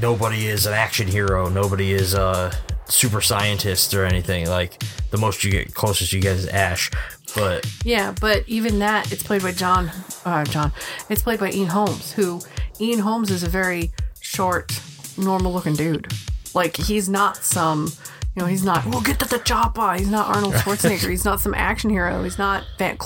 nobody 0.01 0.47
is 0.47 0.65
an 0.65 0.73
action 0.73 1.07
hero. 1.07 1.49
Nobody 1.49 1.93
is 1.93 2.13
a 2.13 2.51
super 2.85 3.21
scientist 3.21 3.93
or 3.93 4.05
anything. 4.05 4.47
Like 4.47 4.81
the 5.11 5.17
most 5.17 5.43
you 5.43 5.51
get 5.51 5.73
closest 5.73 6.13
you 6.13 6.19
get 6.21 6.35
is 6.35 6.47
Ash. 6.47 6.89
But 7.35 7.65
Yeah, 7.83 8.13
but 8.19 8.43
even 8.47 8.79
that, 8.79 9.11
it's 9.11 9.23
played 9.23 9.43
by 9.43 9.51
John. 9.51 9.91
Uh, 10.25 10.43
John. 10.45 10.71
It's 11.09 11.21
played 11.21 11.39
by 11.39 11.51
Ian 11.51 11.67
Holmes, 11.69 12.13
who 12.13 12.41
Ian 12.79 12.99
Holmes 12.99 13.29
is 13.29 13.43
a 13.43 13.49
very 13.49 13.91
short, 14.19 14.79
normal-looking 15.17 15.75
dude. 15.75 16.11
Like 16.55 16.75
he's 16.77 17.07
not 17.07 17.37
some, 17.37 17.91
you 18.35 18.41
know, 18.41 18.47
he's 18.47 18.63
not. 18.63 18.85
We'll 18.85 19.01
get 19.01 19.19
to 19.19 19.29
the 19.29 19.39
chopper. 19.39 19.93
He's 19.93 20.09
not 20.09 20.35
Arnold 20.35 20.53
Schwarzenegger. 20.55 21.09
he's 21.09 21.25
not 21.25 21.39
some 21.39 21.53
action 21.53 21.89
hero. 21.89 22.23
He's 22.23 22.39
not 22.39 22.63
Van 22.77 22.97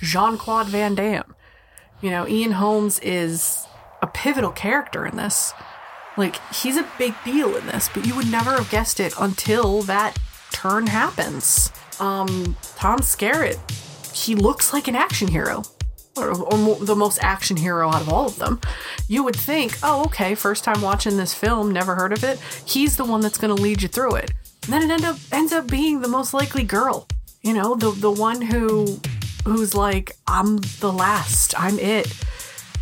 Jean 0.00 0.36
Claude 0.36 0.66
Van 0.68 0.94
Damme. 0.94 1.34
You 2.00 2.10
know, 2.10 2.26
Ian 2.26 2.52
Holmes 2.52 2.98
is 3.00 3.66
a 4.02 4.06
pivotal 4.06 4.50
character 4.50 5.06
in 5.06 5.16
this. 5.16 5.52
Like 6.16 6.40
he's 6.52 6.76
a 6.76 6.86
big 6.98 7.14
deal 7.24 7.56
in 7.56 7.66
this, 7.66 7.88
but 7.92 8.06
you 8.06 8.14
would 8.16 8.30
never 8.30 8.50
have 8.52 8.70
guessed 8.70 9.00
it 9.00 9.14
until 9.18 9.82
that 9.82 10.18
turn 10.52 10.86
happens. 10.86 11.72
Um, 11.98 12.56
Tom 12.76 13.00
Skerritt, 13.00 13.58
he 14.14 14.34
looks 14.34 14.72
like 14.72 14.88
an 14.88 14.96
action 14.96 15.28
hero, 15.28 15.62
or, 16.16 16.30
or 16.30 16.58
mo- 16.58 16.74
the 16.82 16.96
most 16.96 17.22
action 17.22 17.56
hero 17.56 17.88
out 17.88 18.02
of 18.02 18.08
all 18.08 18.26
of 18.26 18.36
them. 18.36 18.60
You 19.06 19.22
would 19.24 19.36
think, 19.36 19.78
oh, 19.82 20.04
okay, 20.06 20.34
first 20.34 20.64
time 20.64 20.82
watching 20.82 21.16
this 21.16 21.34
film, 21.34 21.70
never 21.70 21.94
heard 21.94 22.12
of 22.12 22.24
it. 22.24 22.38
He's 22.66 22.96
the 22.96 23.04
one 23.04 23.20
that's 23.20 23.38
going 23.38 23.54
to 23.54 23.62
lead 23.62 23.82
you 23.82 23.88
through 23.88 24.16
it. 24.16 24.32
And 24.64 24.72
then 24.72 24.82
it 24.82 24.90
end 24.92 25.04
up 25.04 25.16
ends 25.32 25.52
up 25.52 25.68
being 25.68 26.00
the 26.00 26.08
most 26.08 26.34
likely 26.34 26.64
girl. 26.64 27.06
You 27.42 27.54
know, 27.54 27.74
the 27.74 27.90
the 27.92 28.10
one 28.10 28.42
who 28.42 29.00
who's 29.44 29.74
like, 29.74 30.16
I'm 30.26 30.58
the 30.80 30.92
last, 30.92 31.58
I'm 31.58 31.78
it, 31.78 32.06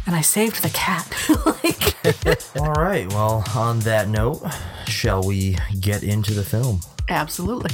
and 0.09 0.17
I 0.17 0.23
saved 0.23 0.63
the 0.63 0.71
cat. 0.71 1.07
like, 1.47 2.57
all 2.61 2.73
right. 2.83 3.07
Well, 3.13 3.45
on 3.55 3.79
that 3.81 4.09
note, 4.09 4.43
shall 4.87 5.23
we 5.23 5.57
get 5.81 6.03
into 6.03 6.33
the 6.33 6.43
film? 6.43 6.81
absolutely. 7.11 7.71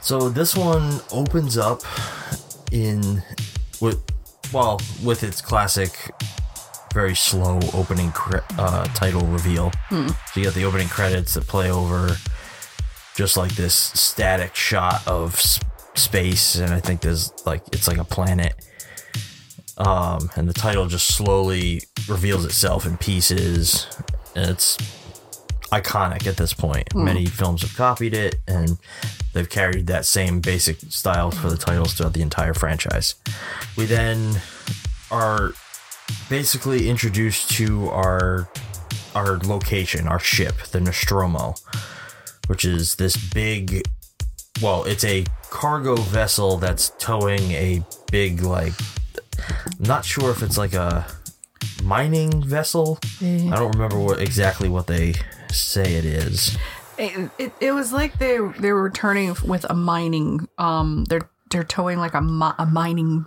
So 0.00 0.28
this 0.28 0.56
one 0.56 1.00
opens 1.12 1.56
up 1.56 1.82
in 2.70 3.22
with 3.80 4.02
well 4.52 4.80
with 5.02 5.22
its 5.22 5.40
classic 5.40 6.10
very 6.92 7.14
slow 7.14 7.58
opening 7.72 8.12
cre- 8.12 8.44
uh, 8.58 8.84
title 8.94 9.22
reveal. 9.22 9.72
Hmm. 9.88 10.08
So 10.08 10.40
you 10.40 10.44
got 10.44 10.54
the 10.54 10.64
opening 10.64 10.88
credits 10.88 11.34
that 11.34 11.46
play 11.46 11.70
over 11.70 12.14
just 13.14 13.36
like 13.36 13.54
this 13.54 13.74
static 13.74 14.54
shot 14.54 15.06
of 15.06 15.34
s- 15.34 15.60
space, 15.94 16.56
and 16.56 16.72
I 16.72 16.80
think 16.80 17.00
there's 17.00 17.32
like 17.46 17.62
it's 17.72 17.88
like 17.88 17.98
a 17.98 18.04
planet. 18.04 18.54
Um, 19.82 20.30
and 20.36 20.48
the 20.48 20.52
title 20.52 20.86
just 20.86 21.08
slowly 21.08 21.82
reveals 22.08 22.44
itself 22.44 22.86
in 22.86 22.96
pieces, 22.98 23.88
and 24.36 24.50
it's 24.50 24.76
iconic 25.72 26.26
at 26.26 26.36
this 26.36 26.52
point. 26.52 26.92
Hmm. 26.92 27.04
Many 27.04 27.26
films 27.26 27.62
have 27.62 27.74
copied 27.74 28.14
it, 28.14 28.36
and 28.46 28.78
they've 29.32 29.48
carried 29.48 29.88
that 29.88 30.04
same 30.04 30.40
basic 30.40 30.78
style 30.82 31.32
for 31.32 31.50
the 31.50 31.56
titles 31.56 31.94
throughout 31.94 32.12
the 32.12 32.22
entire 32.22 32.54
franchise. 32.54 33.16
We 33.76 33.86
then 33.86 34.40
are 35.10 35.52
basically 36.28 36.88
introduced 36.88 37.50
to 37.52 37.88
our 37.88 38.48
our 39.14 39.38
location, 39.38 40.06
our 40.06 40.18
ship, 40.18 40.56
the 40.70 40.80
Nostromo, 40.80 41.54
which 42.46 42.64
is 42.64 42.96
this 42.96 43.16
big. 43.16 43.82
Well, 44.62 44.84
it's 44.84 45.04
a 45.04 45.24
cargo 45.50 45.96
vessel 45.96 46.56
that's 46.56 46.90
towing 46.98 47.50
a 47.52 47.82
big 48.10 48.42
like. 48.42 48.74
I'm 49.38 49.86
not 49.86 50.04
sure 50.04 50.30
if 50.30 50.42
it's 50.42 50.58
like 50.58 50.74
a 50.74 51.06
mining 51.82 52.42
vessel. 52.42 52.98
I 53.20 53.50
don't 53.56 53.72
remember 53.72 53.98
what 53.98 54.20
exactly 54.20 54.68
what 54.68 54.86
they 54.86 55.14
say 55.50 55.94
it 55.94 56.04
is. 56.04 56.56
It, 56.98 57.30
it, 57.38 57.52
it 57.60 57.72
was 57.72 57.92
like 57.92 58.18
they 58.18 58.38
they 58.58 58.72
were 58.72 58.82
returning 58.82 59.34
with 59.44 59.64
a 59.68 59.74
mining 59.74 60.46
um 60.58 61.04
they're 61.06 61.28
they're 61.50 61.64
towing 61.64 61.98
like 61.98 62.14
a, 62.14 62.20
mi- 62.22 62.54
a 62.58 62.66
mining 62.66 63.26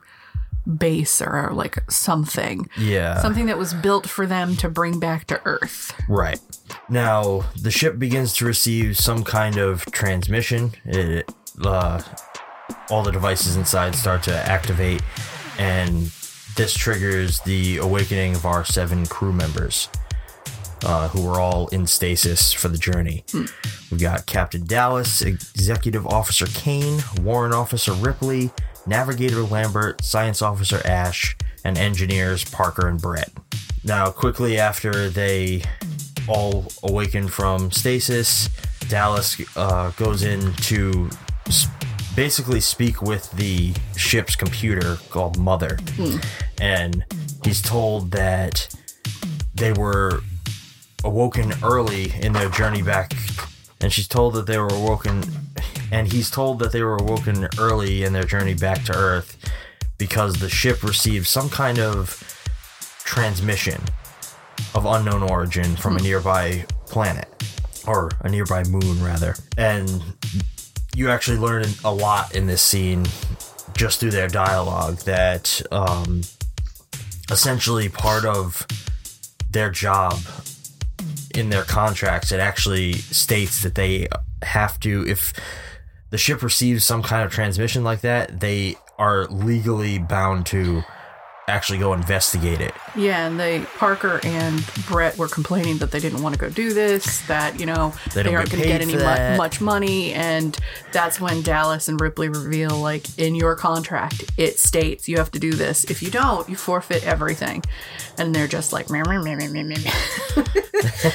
base 0.78 1.22
or 1.22 1.52
like 1.54 1.80
something 1.92 2.68
Yeah. 2.78 3.22
something 3.22 3.46
that 3.48 3.58
was 3.58 3.74
built 3.74 4.08
for 4.08 4.26
them 4.26 4.56
to 4.58 4.70
bring 4.70 5.00
back 5.00 5.26
to 5.28 5.40
earth 5.46 5.94
Right. 6.10 6.40
Now, 6.90 7.46
the 7.62 7.70
ship 7.72 8.00
begins 8.00 8.34
to 8.36 8.46
receive 8.46 8.98
some 8.98 9.24
kind 9.24 9.58
of 9.58 9.86
transmission. 9.88 10.72
It, 10.86 11.32
uh, 11.64 12.02
all 12.90 13.04
the 13.04 13.12
devices 13.12 13.56
inside 13.56 13.96
start 13.96 14.24
to 14.24 14.36
activate, 14.36 15.02
and 15.58 16.12
this 16.56 16.74
triggers 16.74 17.40
the 17.42 17.78
awakening 17.78 18.36
of 18.36 18.46
our 18.46 18.64
seven 18.66 19.06
crew 19.06 19.34
members, 19.34 19.90
uh, 20.86 21.08
who 21.10 21.28
are 21.28 21.40
all 21.40 21.68
in 21.70 21.86
stasis 21.88 22.54
for 22.54 22.68
the 22.70 22.78
journey. 22.78 23.24
We've 23.92 24.00
got 24.02 24.26
Captain 24.26 24.66
Dallas, 24.66 25.22
Executive 25.22 26.06
Officer 26.08 26.46
Kane, 26.48 27.02
Warrant 27.22 27.54
Officer 27.54 27.94
Ripley, 27.94 28.52
Navigator 28.88 29.42
Lambert, 29.42 30.04
Science 30.04 30.42
Officer 30.42 30.82
Ash, 30.86 31.36
and 31.64 31.78
engineers 31.78 32.44
Parker 32.46 32.88
and 32.88 33.02
Brett. 33.02 33.32
Now, 33.84 34.10
quickly 34.12 34.58
after 34.60 35.10
they 35.10 35.64
all 36.28 36.66
awaken 36.84 37.28
from 37.28 37.72
stasis, 37.72 38.50
Dallas 38.88 39.40
uh, 39.58 39.92
goes 39.92 40.24
in 40.24 40.54
to 40.54 41.10
s- 41.12 41.18
basically 42.16 42.62
speak 42.62 43.02
with 43.02 43.32
the 43.32 43.74
ship's 43.98 44.36
computer 44.36 44.98
called 45.10 45.38
Mother. 45.38 45.78
Hmm. 45.96 46.18
And 46.60 47.06
he's 47.44 47.62
told 47.62 48.12
that 48.12 48.74
they 49.54 49.74
were 49.74 50.22
awoken 51.04 51.54
early 51.64 52.14
in 52.22 52.34
their 52.34 52.50
journey 52.50 52.82
back. 52.82 53.14
And 53.82 53.92
she's 53.92 54.08
told 54.08 54.34
that 54.36 54.48
they 54.48 54.58
were 54.58 54.70
awoken, 54.70 55.24
and 55.92 56.12
he's 56.12 56.32
told 56.32 56.60
that 56.60 56.72
they 56.72 56.82
were 56.82 56.96
awoken 56.96 57.48
early 57.60 58.04
in 58.04 58.14
their 58.14 58.24
journey 58.24 58.54
back 58.54 58.84
to 58.86 58.96
Earth 58.96 59.38
because 59.98 60.36
the 60.36 60.50
ship 60.50 60.82
received 60.82 61.28
some 61.28 61.50
kind 61.50 61.80
of 61.80 62.24
transmission 63.04 63.82
of 64.74 64.86
unknown 64.86 65.24
origin 65.24 65.76
from 65.76 65.96
a 65.96 66.00
hmm. 66.00 66.06
nearby 66.06 66.66
planet 66.88 67.28
or 67.88 68.10
a 68.22 68.30
nearby 68.30 68.64
moon 68.64 69.04
rather 69.04 69.36
and 69.58 70.02
you 70.96 71.10
actually 71.10 71.38
learn 71.38 71.66
a 71.84 71.94
lot 71.94 72.34
in 72.34 72.48
this 72.48 72.62
scene 72.62 73.06
just 73.74 74.00
through 74.00 74.12
their 74.12 74.30
dialogue 74.30 74.98
that 75.00 75.62
um, 75.72 76.22
essentially 77.30 77.90
part 77.90 78.24
of 78.24 78.66
their 79.52 79.70
job 79.70 80.18
in 81.36 81.50
their 81.50 81.64
contracts 81.64 82.32
it 82.32 82.40
actually 82.40 82.94
states 82.94 83.62
that 83.64 83.76
they 83.76 84.08
have 84.42 84.80
to 84.80 85.06
if 85.06 85.34
the 86.12 86.18
ship 86.18 86.42
receives 86.42 86.86
some 86.86 87.04
kind 87.04 87.24
of 87.26 87.32
transmission 87.32 87.84
like 87.84 88.02
that 88.02 88.40
they 88.40 88.76
are 88.98 89.26
legally 89.26 90.00
bound 90.00 90.46
to 90.46 90.82
actually 91.48 91.78
go 91.78 91.94
investigate 91.94 92.60
it 92.60 92.74
Yeah, 92.96 93.28
and 93.28 93.40
they 93.40 93.62
Parker 93.78 94.20
and 94.24 94.66
Brett 94.88 95.18
were 95.18 95.28
complaining 95.28 95.78
that 95.78 95.92
they 95.92 96.00
didn't 96.00 96.22
want 96.22 96.34
to 96.34 96.40
go 96.40 96.50
do 96.50 96.74
this, 96.74 97.22
that 97.28 97.60
you 97.60 97.66
know 97.66 97.94
They 98.14 98.24
they, 98.24 98.36
aren't 98.36 98.50
going 98.50 98.64
to 98.64 98.68
get 98.68 98.82
any 98.82 98.96
mu- 98.96 99.38
much 99.38 99.62
money, 99.62 100.14
and 100.14 100.58
that's 100.92 101.20
when 101.20 101.42
Dallas 101.42 101.88
and 101.88 102.00
Ripley 102.02 102.30
reveal 102.30 102.78
like 102.78 103.18
in 103.20 103.36
your 103.36 103.56
contract 103.56 104.26
it 104.38 104.58
states 104.60 105.08
you 105.08 105.18
have 105.18 105.32
to 105.32 105.40
do 105.40 105.52
this. 105.54 105.84
If 105.86 106.02
you 106.02 106.10
don't, 106.10 106.48
you 106.50 106.56
forfeit 106.56 107.06
everything, 107.06 107.64
and 108.18 108.34
they're 108.34 108.48
just 108.48 108.74
like 108.74 108.90
meh, 108.90 109.04
meh, 109.04 109.18
meh, 109.18 109.48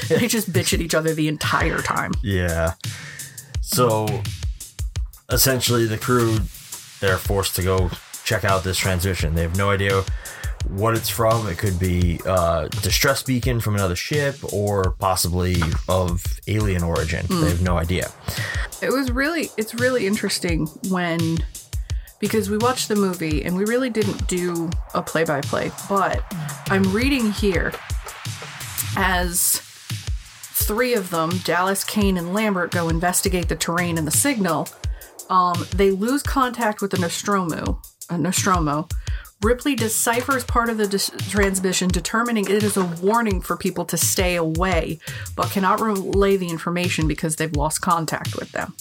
they 0.08 0.28
just 0.28 0.52
bitch 0.52 0.72
at 0.72 0.80
each 0.80 0.94
other 0.94 1.12
the 1.14 1.28
entire 1.28 1.78
time. 1.82 2.12
Yeah. 2.22 2.74
So 3.60 4.06
essentially, 5.28 5.86
the 5.86 5.98
crew 5.98 6.38
they're 7.00 7.16
forced 7.16 7.56
to 7.56 7.62
go 7.62 7.90
check 8.24 8.44
out 8.44 8.64
this 8.64 8.78
transmission. 8.78 9.34
They 9.34 9.42
have 9.42 9.56
no 9.56 9.70
idea 9.70 10.02
what 10.68 10.94
it's 10.94 11.08
from. 11.08 11.48
It 11.48 11.56
could 11.58 11.78
be 11.78 12.20
uh, 12.26 12.68
distress 12.82 13.22
beacon 13.22 13.60
from 13.60 13.74
another 13.76 13.96
ship, 13.96 14.36
or 14.52 14.92
possibly 14.98 15.56
of 15.88 16.22
alien 16.46 16.82
origin. 16.82 17.26
They 17.28 17.48
have 17.48 17.62
no 17.62 17.78
idea. 17.78 18.10
it 18.82 18.90
was 18.92 19.10
really 19.10 19.50
it's 19.56 19.74
really 19.74 20.06
interesting 20.06 20.66
when 20.88 21.38
because 22.18 22.50
we 22.50 22.58
watched 22.58 22.88
the 22.88 22.96
movie 22.96 23.42
and 23.44 23.56
we 23.56 23.64
really 23.64 23.88
didn't 23.90 24.26
do 24.28 24.68
a 24.94 25.00
play 25.02 25.24
by 25.24 25.40
play 25.40 25.70
but 25.88 26.22
i'm 26.68 26.82
reading 26.92 27.30
here 27.32 27.72
as 28.96 29.60
three 30.52 30.94
of 30.94 31.10
them 31.10 31.30
dallas 31.44 31.82
kane 31.84 32.16
and 32.18 32.34
lambert 32.34 32.70
go 32.70 32.88
investigate 32.88 33.48
the 33.48 33.56
terrain 33.56 33.96
and 33.98 34.06
the 34.06 34.10
signal 34.12 34.68
um, 35.30 35.66
they 35.74 35.90
lose 35.90 36.22
contact 36.22 36.80
with 36.82 36.90
the 36.90 36.98
nostromo 36.98 37.80
uh, 38.10 38.16
nostromo 38.16 38.86
ripley 39.42 39.74
deciphers 39.74 40.44
part 40.44 40.68
of 40.68 40.76
the 40.76 40.86
dis- 40.86 41.10
transmission 41.30 41.88
determining 41.88 42.44
it 42.44 42.62
is 42.62 42.76
a 42.76 42.84
warning 42.84 43.40
for 43.40 43.56
people 43.56 43.84
to 43.86 43.96
stay 43.96 44.36
away 44.36 44.98
but 45.36 45.50
cannot 45.50 45.80
relay 45.80 46.36
the 46.36 46.48
information 46.48 47.08
because 47.08 47.36
they've 47.36 47.56
lost 47.56 47.80
contact 47.80 48.36
with 48.36 48.52
them 48.52 48.74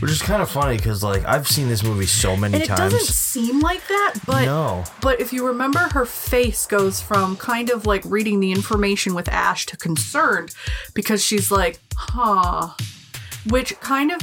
Which 0.00 0.10
is 0.10 0.22
kind 0.22 0.40
of 0.40 0.48
funny 0.48 0.76
because, 0.78 1.02
like, 1.02 1.24
I've 1.26 1.46
seen 1.46 1.68
this 1.68 1.82
movie 1.82 2.06
so 2.06 2.36
many 2.36 2.54
and 2.54 2.62
it 2.62 2.66
times. 2.68 2.92
doesn't 2.92 3.12
seem 3.14 3.60
like 3.60 3.86
that 3.88 4.14
but 4.24 4.44
No. 4.44 4.84
but 5.00 5.20
if 5.20 5.32
you 5.32 5.46
remember 5.46 5.80
her 5.80 6.06
face 6.06 6.64
goes 6.66 7.00
from 7.02 7.36
kind 7.36 7.68
of 7.68 7.84
like 7.84 8.02
reading 8.06 8.38
the 8.40 8.52
information 8.52 9.14
with 9.14 9.28
ash 9.28 9.66
to 9.66 9.76
concerned 9.76 10.54
because 10.94 11.24
she's 11.24 11.50
like 11.50 11.80
huh 11.96 12.68
which 13.50 13.78
kind 13.80 14.12
of 14.12 14.20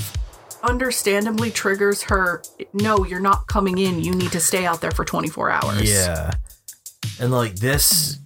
understandably 0.63 1.49
triggers 1.51 2.03
her 2.03 2.41
no 2.73 3.05
you're 3.05 3.19
not 3.19 3.47
coming 3.47 3.77
in 3.77 3.99
you 4.01 4.13
need 4.13 4.31
to 4.31 4.39
stay 4.39 4.65
out 4.65 4.81
there 4.81 4.91
for 4.91 5.05
24 5.05 5.49
hours 5.51 5.89
Yeah. 5.89 6.31
And 7.19 7.31
like 7.31 7.55
this 7.55 8.17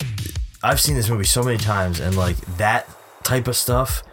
I've 0.64 0.80
seen 0.80 0.96
this 0.96 1.10
movie 1.10 1.26
so 1.26 1.44
many 1.44 1.58
times 1.58 2.00
and 2.00 2.16
like 2.16 2.38
that 2.58 2.88
type 3.24 3.48
of 3.48 3.56
stuff 3.56 4.04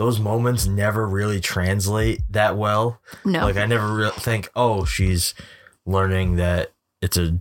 those 0.00 0.18
moments 0.18 0.66
never 0.66 1.06
really 1.06 1.40
translate 1.40 2.22
that 2.30 2.56
well. 2.56 3.02
No. 3.22 3.40
Like 3.44 3.58
I 3.58 3.66
never 3.66 3.94
re- 3.94 4.10
think, 4.12 4.48
"Oh, 4.56 4.86
she's 4.86 5.34
learning 5.84 6.36
that 6.36 6.72
it's 7.02 7.18
a 7.18 7.38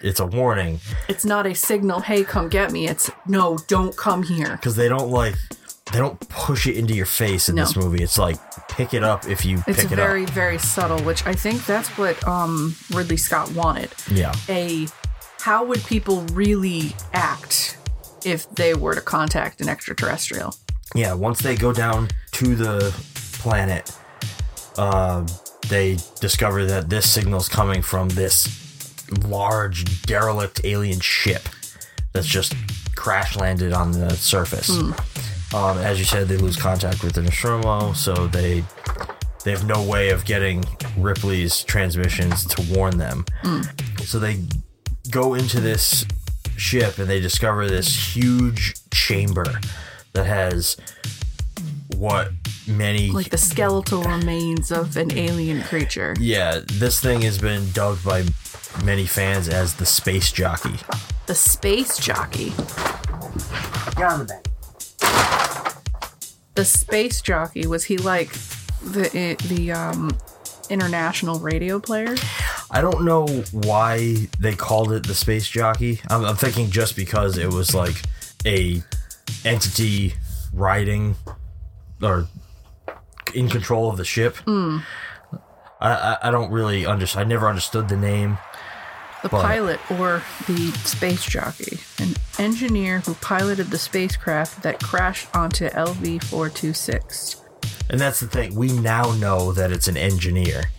it's 0.00 0.18
a 0.18 0.26
warning." 0.26 0.80
it's 1.08 1.24
not 1.24 1.46
a 1.46 1.54
signal 1.54 2.00
hey 2.00 2.24
come 2.24 2.48
get 2.48 2.72
me 2.72 2.88
it's 2.88 3.08
no 3.28 3.56
don't 3.68 3.96
come 3.96 4.24
here 4.24 4.58
Cuz 4.62 4.74
they 4.74 4.88
don't 4.88 5.10
like 5.12 5.36
they 5.92 5.98
don't 5.98 6.18
push 6.28 6.66
it 6.66 6.76
into 6.76 6.94
your 6.94 7.06
face 7.06 7.48
in 7.48 7.54
No. 7.54 7.62
this 7.64 7.76
movie. 7.76 8.02
It's 8.02 8.18
like 8.18 8.36
pick 8.68 8.92
it 8.94 9.04
up 9.04 9.26
if 9.28 9.44
you 9.44 9.62
it's 9.66 9.82
pick 9.82 9.92
it 9.92 9.96
very 9.96 10.24
up. 10.24 10.30
very 10.30 10.56
very 10.56 10.58
subtle 10.58 10.98
which 11.04 11.24
i 11.26 11.32
think 11.32 11.64
that's 11.64 11.88
what 11.96 12.22
um 12.28 12.74
ridley 12.92 13.16
scott 13.16 13.50
wanted 13.52 13.88
Yeah. 14.10 14.34
a 14.50 14.86
how 15.40 15.64
would 15.64 15.82
people 15.84 16.22
really 16.32 16.94
act 17.14 17.78
if 18.24 18.50
they 18.50 18.74
were 18.74 18.94
to 18.94 19.00
contact 19.00 19.60
an 19.62 19.68
extraterrestrial 19.68 20.54
Yeah, 20.94 21.14
once 21.14 21.38
they 21.40 21.56
go 21.56 21.72
down 21.72 22.08
to 22.32 22.54
the 22.56 22.92
planet, 23.38 23.90
uh, 24.76 25.24
they 25.68 25.98
discover 26.20 26.64
that 26.66 26.88
this 26.90 27.08
signal's 27.10 27.48
coming 27.48 27.82
from 27.82 28.08
this 28.10 28.48
large 29.26 30.02
derelict 30.02 30.60
alien 30.64 31.00
ship 31.00 31.48
that's 32.12 32.26
just 32.26 32.54
crash 32.96 33.36
landed 33.36 33.72
on 33.72 33.92
the 33.92 34.10
surface. 34.16 34.70
Um, 35.54 35.78
as 35.78 35.98
you 35.98 36.04
said, 36.04 36.28
they 36.28 36.36
lose 36.36 36.56
contact 36.56 37.02
with 37.04 37.14
the 37.14 37.22
Nostromo, 37.22 37.92
so 37.92 38.26
they 38.26 38.64
they 39.44 39.52
have 39.52 39.66
no 39.66 39.82
way 39.82 40.10
of 40.10 40.24
getting 40.24 40.64
Ripley's 40.98 41.62
transmissions 41.62 42.44
to 42.46 42.74
warn 42.74 42.98
them. 42.98 43.24
So 44.04 44.18
they 44.18 44.42
go 45.10 45.34
into 45.34 45.60
this 45.60 46.04
ship 46.56 46.98
and 46.98 47.08
they 47.08 47.20
discover 47.20 47.68
this 47.68 48.16
huge 48.16 48.74
chamber 48.92 49.60
that 50.14 50.26
has 50.26 50.76
what 51.96 52.30
many 52.66 53.10
like 53.10 53.30
the 53.30 53.38
skeletal 53.38 54.02
remains 54.02 54.72
of 54.72 54.96
an 54.96 55.16
alien 55.16 55.62
creature. 55.62 56.14
Yeah 56.18 56.60
this 56.64 57.00
thing 57.00 57.22
has 57.22 57.38
been 57.38 57.70
dubbed 57.70 58.04
by 58.04 58.24
many 58.84 59.06
fans 59.06 59.48
as 59.48 59.74
the 59.74 59.86
space 59.86 60.32
jockey. 60.32 60.78
The 61.26 61.34
space 61.34 61.98
jockey. 61.98 62.50
Get 63.96 64.04
on 64.10 64.26
the 64.26 64.45
space 66.64 67.20
jockey 67.20 67.66
was 67.66 67.84
he 67.84 67.98
like 67.98 68.32
the 68.82 69.36
the 69.48 69.72
um 69.72 70.16
international 70.68 71.38
radio 71.38 71.78
player? 71.78 72.16
I 72.70 72.80
don't 72.80 73.04
know 73.04 73.26
why 73.52 74.28
they 74.40 74.54
called 74.54 74.92
it 74.92 75.06
the 75.06 75.14
space 75.14 75.48
jockey. 75.48 76.00
I'm, 76.10 76.24
I'm 76.24 76.36
thinking 76.36 76.70
just 76.70 76.96
because 76.96 77.38
it 77.38 77.52
was 77.52 77.74
like 77.74 78.02
a 78.44 78.82
entity 79.44 80.14
riding 80.52 81.16
or 82.02 82.26
in 83.34 83.48
control 83.48 83.90
of 83.90 83.96
the 83.96 84.04
ship. 84.04 84.36
I, 84.46 85.90
I 85.92 86.18
i 86.28 86.30
don't 86.30 86.50
really 86.50 86.86
understand 86.86 87.26
i 87.26 87.28
never 87.28 87.48
understood 87.48 87.88
the 87.88 87.98
name 87.98 88.38
the 89.26 89.36
But- 89.36 89.42
pilot 89.42 89.80
or 89.90 90.22
the 90.46 90.70
space 90.84 91.24
jockey, 91.24 91.80
an 91.98 92.14
engineer 92.38 93.00
who 93.00 93.14
piloted 93.14 93.70
the 93.70 93.78
spacecraft 93.78 94.62
that 94.62 94.80
crashed 94.82 95.26
onto 95.34 95.68
LV 95.70 96.20
426. 96.24 97.36
And 97.90 98.00
that's 98.00 98.20
the 98.20 98.28
thing. 98.28 98.54
We 98.54 98.68
now 98.72 99.12
know 99.12 99.52
that 99.52 99.72
it's 99.72 99.88
an 99.88 99.96
engineer. 99.96 100.70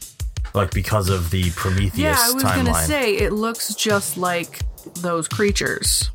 Like 0.53 0.71
because 0.71 1.09
of 1.09 1.29
the 1.29 1.51
Prometheus 1.51 1.97
Yeah, 1.97 2.15
I 2.17 2.31
was 2.31 2.43
timeline. 2.43 2.65
gonna 2.65 2.85
say 2.85 3.15
it 3.17 3.33
looks 3.33 3.75
just 3.75 4.17
like 4.17 4.59
those 5.01 5.27
creatures. 5.27 6.09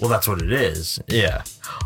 well, 0.00 0.08
that's 0.10 0.26
what 0.26 0.40
it 0.42 0.52
is. 0.52 0.98
Yeah. 1.08 1.42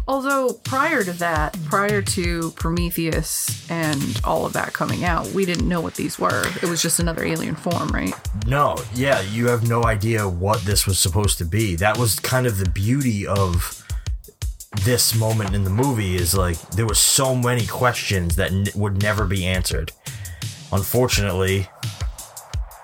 Although 0.07 0.55
prior 0.65 1.03
to 1.05 1.13
that, 1.15 1.59
prior 1.65 2.01
to 2.03 2.51
Prometheus 2.53 3.69
and 3.71 4.21
all 4.25 4.47
of 4.47 4.53
that 4.55 4.73
coming 4.73 5.05
out, 5.05 5.27
we 5.33 5.45
didn't 5.45 5.69
know 5.69 5.81
what 5.81 5.95
these 5.95 6.19
were. 6.19 6.45
It 6.63 6.69
was 6.69 6.81
just 6.81 6.99
another 6.99 7.25
alien 7.25 7.55
form, 7.55 7.89
right? 7.89 8.15
No, 8.47 8.77
yeah, 8.95 9.21
you 9.21 9.49
have 9.49 9.69
no 9.69 9.85
idea 9.85 10.27
what 10.29 10.63
this 10.63 10.87
was 10.87 10.99
supposed 10.99 11.39
to 11.39 11.45
be. 11.45 11.77
That 11.77 11.99
was 11.99 12.19
kind 12.21 12.47
of 12.47 12.59
the 12.59 12.69
beauty 12.71 13.27
of 13.27 13.85
this 14.85 15.15
moment 15.15 15.55
in 15.55 15.65
the 15.65 15.71
movie 15.71 16.15
is 16.17 16.35
like 16.35 16.59
there 16.71 16.87
were 16.87 16.95
so 16.95 17.35
many 17.35 17.67
questions 17.67 18.37
that 18.37 18.53
n- 18.53 18.67
would 18.75 19.03
never 19.03 19.27
be 19.27 19.45
answered. 19.45 19.93
Unfortunately, 20.73 21.67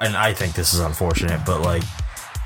and 0.01 0.17
I 0.17 0.33
think 0.33 0.55
this 0.55 0.75
is 0.75 0.81
unfortunate, 0.81 1.41
but 1.47 1.61
like 1.61 1.83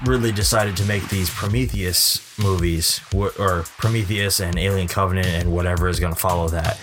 Ridley 0.05 0.33
decided 0.33 0.77
to 0.77 0.85
make 0.85 1.09
these 1.09 1.29
Prometheus 1.29 2.39
movies 2.39 3.01
or 3.15 3.65
Prometheus 3.79 4.41
and 4.41 4.59
Alien 4.59 4.89
Covenant 4.89 5.27
and 5.27 5.53
whatever 5.53 5.89
is 5.89 5.99
going 5.99 6.15
to 6.15 6.19
follow 6.19 6.49
that. 6.49 6.79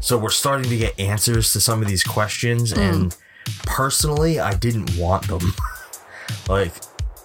So 0.00 0.16
we're 0.16 0.30
starting 0.30 0.70
to 0.70 0.76
get 0.76 0.98
answers 0.98 1.52
to 1.52 1.60
some 1.60 1.82
of 1.82 1.88
these 1.88 2.02
questions 2.02 2.72
and 2.72 3.16
personally 3.64 4.40
I 4.40 4.54
didn't 4.54 4.96
want 4.96 5.28
them. 5.28 5.54
like 6.48 6.72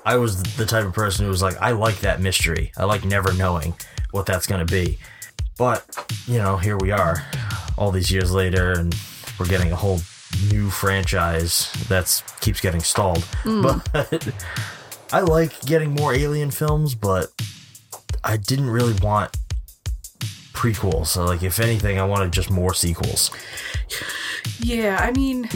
I 0.05 0.17
was 0.17 0.41
the 0.55 0.65
type 0.65 0.85
of 0.85 0.93
person 0.93 1.25
who 1.25 1.31
was 1.31 1.41
like 1.41 1.57
I 1.61 1.71
like 1.71 1.99
that 1.99 2.19
mystery. 2.19 2.71
I 2.77 2.85
like 2.85 3.05
never 3.05 3.33
knowing 3.33 3.73
what 4.11 4.25
that's 4.25 4.47
going 4.47 4.65
to 4.65 4.71
be. 4.71 4.97
But, 5.57 5.85
you 6.27 6.39
know, 6.39 6.57
here 6.57 6.77
we 6.77 6.91
are 6.91 7.23
all 7.77 7.91
these 7.91 8.11
years 8.11 8.31
later 8.31 8.71
and 8.71 8.95
we're 9.39 9.45
getting 9.45 9.71
a 9.71 9.75
whole 9.75 10.01
new 10.51 10.69
franchise 10.69 11.71
that's 11.87 12.21
keeps 12.41 12.59
getting 12.59 12.81
stalled. 12.81 13.23
Mm. 13.43 13.61
But 13.93 14.33
I 15.13 15.19
like 15.21 15.59
getting 15.61 15.91
more 15.93 16.13
Alien 16.13 16.51
films, 16.51 16.95
but 16.95 17.31
I 18.23 18.37
didn't 18.37 18.69
really 18.69 18.93
want 19.01 19.35
prequels. 20.53 21.07
So 21.07 21.25
like, 21.25 21.43
if 21.43 21.59
anything, 21.59 21.99
I 21.99 22.05
wanted 22.05 22.31
just 22.31 22.49
more 22.49 22.73
sequels. 22.73 23.31
Yeah, 24.59 24.97
I 25.01 25.11
mean, 25.11 25.49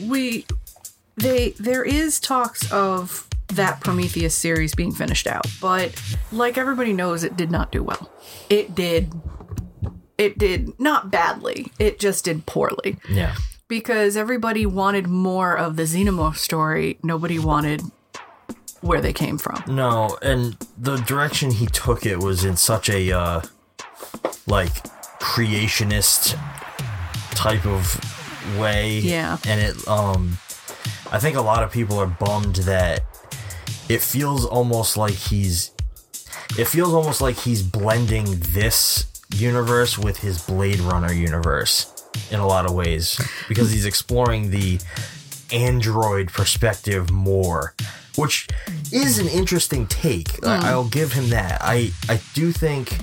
we 0.00 0.46
they 1.16 1.50
there 1.58 1.84
is 1.84 2.18
talks 2.20 2.70
of 2.72 3.28
that 3.48 3.80
Prometheus 3.80 4.34
series 4.34 4.74
being 4.74 4.92
finished 4.92 5.26
out, 5.26 5.46
but 5.60 5.94
like 6.32 6.56
everybody 6.58 6.92
knows, 6.92 7.22
it 7.24 7.36
did 7.36 7.50
not 7.50 7.70
do 7.70 7.82
well. 7.82 8.10
It 8.48 8.74
did. 8.74 9.12
It 10.16 10.38
did 10.38 10.78
not 10.80 11.10
badly. 11.10 11.72
It 11.78 11.98
just 11.98 12.24
did 12.24 12.46
poorly 12.46 12.96
Yeah. 13.08 13.34
because 13.66 14.16
everybody 14.16 14.64
wanted 14.64 15.08
more 15.08 15.56
of 15.58 15.74
the 15.76 15.82
Xenomorph 15.82 16.36
story. 16.36 16.98
Nobody 17.02 17.38
wanted 17.38 17.82
where 18.84 19.00
they 19.00 19.14
came 19.14 19.38
from. 19.38 19.62
No, 19.66 20.18
and 20.20 20.56
the 20.76 20.96
direction 20.96 21.50
he 21.50 21.66
took 21.66 22.04
it 22.04 22.18
was 22.18 22.44
in 22.44 22.56
such 22.56 22.90
a 22.90 23.12
uh 23.12 23.40
like 24.46 24.72
creationist 25.20 26.38
type 27.30 27.64
of 27.64 27.98
way. 28.58 28.98
Yeah. 28.98 29.38
And 29.46 29.60
it 29.60 29.88
um 29.88 30.38
I 31.10 31.18
think 31.18 31.36
a 31.36 31.40
lot 31.40 31.62
of 31.62 31.72
people 31.72 31.98
are 31.98 32.06
bummed 32.06 32.56
that 32.56 33.04
it 33.88 34.02
feels 34.02 34.44
almost 34.44 34.98
like 34.98 35.14
he's 35.14 35.70
it 36.58 36.66
feels 36.66 36.92
almost 36.92 37.22
like 37.22 37.36
he's 37.36 37.62
blending 37.62 38.26
this 38.52 39.06
universe 39.34 39.96
with 39.98 40.18
his 40.18 40.42
Blade 40.42 40.80
Runner 40.80 41.12
universe 41.12 41.90
in 42.30 42.38
a 42.38 42.46
lot 42.46 42.66
of 42.66 42.74
ways 42.74 43.18
because 43.48 43.72
he's 43.72 43.86
exploring 43.86 44.50
the 44.50 44.78
android 45.52 46.30
perspective 46.30 47.10
more 47.10 47.74
which 48.16 48.48
is 48.92 49.18
an 49.18 49.28
interesting 49.28 49.86
take. 49.86 50.44
I- 50.44 50.58
hmm. 50.58 50.64
i'll 50.64 50.88
give 50.88 51.12
him 51.12 51.30
that. 51.30 51.58
I 51.62 51.92
i 52.08 52.20
do 52.34 52.52
think 52.52 52.96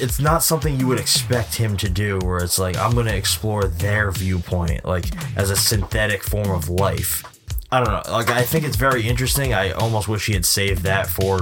it's 0.00 0.18
not 0.18 0.42
something 0.42 0.80
you 0.80 0.86
would 0.86 0.98
expect 0.98 1.54
him 1.54 1.76
to 1.76 1.88
do 1.88 2.18
where 2.24 2.38
it's 2.38 2.58
like 2.58 2.76
i'm 2.78 2.92
going 2.92 3.06
to 3.06 3.14
explore 3.14 3.64
their 3.64 4.10
viewpoint 4.10 4.84
like 4.84 5.04
as 5.36 5.50
a 5.50 5.56
synthetic 5.56 6.22
form 6.22 6.50
of 6.50 6.68
life. 6.68 7.24
I 7.70 7.82
don't 7.82 7.88
know. 8.06 8.12
Like 8.12 8.30
i 8.30 8.42
think 8.42 8.64
it's 8.64 8.76
very 8.76 9.06
interesting. 9.06 9.54
I 9.54 9.70
almost 9.72 10.08
wish 10.08 10.26
he 10.26 10.34
had 10.34 10.46
saved 10.46 10.82
that 10.82 11.06
for 11.06 11.40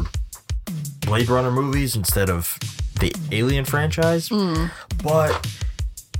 blade 1.00 1.28
runner 1.28 1.50
movies 1.50 1.96
instead 1.96 2.30
of 2.30 2.56
the 3.00 3.12
alien 3.32 3.64
franchise. 3.64 4.28
Hmm. 4.28 4.66
But 5.02 5.46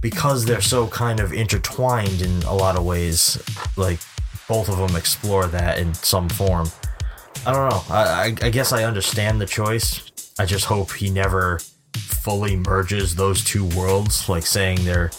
because 0.01 0.44
they're 0.46 0.61
so 0.61 0.86
kind 0.88 1.20
of 1.20 1.32
intertwined 1.32 2.22
in 2.22 2.42
a 2.42 2.55
lot 2.55 2.76
of 2.76 2.84
ways, 2.84 3.40
like 3.76 4.01
both 4.48 4.68
of 4.68 4.78
them 4.78 4.96
explore 4.96 5.46
that 5.46 5.78
in 5.78 5.94
some 5.94 6.28
form. 6.28 6.68
I 7.47 7.53
don't 7.53 7.70
know. 7.70 7.82
I, 7.95 8.03
I, 8.03 8.47
I 8.47 8.51
guess 8.51 8.72
I 8.72 8.84
understand 8.84 9.41
the 9.41 9.47
choice. 9.47 10.11
I 10.38 10.45
just 10.47 10.66
hope 10.66 10.93
he 10.93 11.11
never 11.11 11.59
fully 11.97 12.57
merges 12.57 13.14
those 13.16 13.43
two 13.43 13.64
worlds, 13.64 14.28
like 14.28 14.45
saying 14.47 14.84
they're 14.84 15.11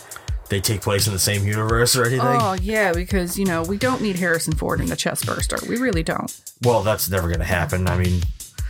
they 0.50 0.60
take 0.60 0.82
place 0.82 1.08
in 1.08 1.14
the 1.14 1.20
same 1.20 1.46
universe 1.46 1.96
or 1.96 2.06
anything. 2.06 2.28
Oh 2.28 2.54
yeah, 2.54 2.92
because 2.94 3.40
you 3.40 3.46
know 3.46 3.64
we 3.64 3.78
don't 3.78 4.02
need 4.02 4.18
Harrison 4.18 4.54
Ford 4.54 4.82
in 4.82 4.92
a 4.92 4.96
chest 4.96 5.26
burster. 5.26 5.58
We 5.68 5.78
really 5.78 6.04
don't. 6.04 6.32
Well, 6.62 6.84
that's 6.84 7.10
never 7.10 7.28
going 7.28 7.40
to 7.40 7.46
happen. 7.46 7.88
I 7.88 7.98
mean, 7.98 8.22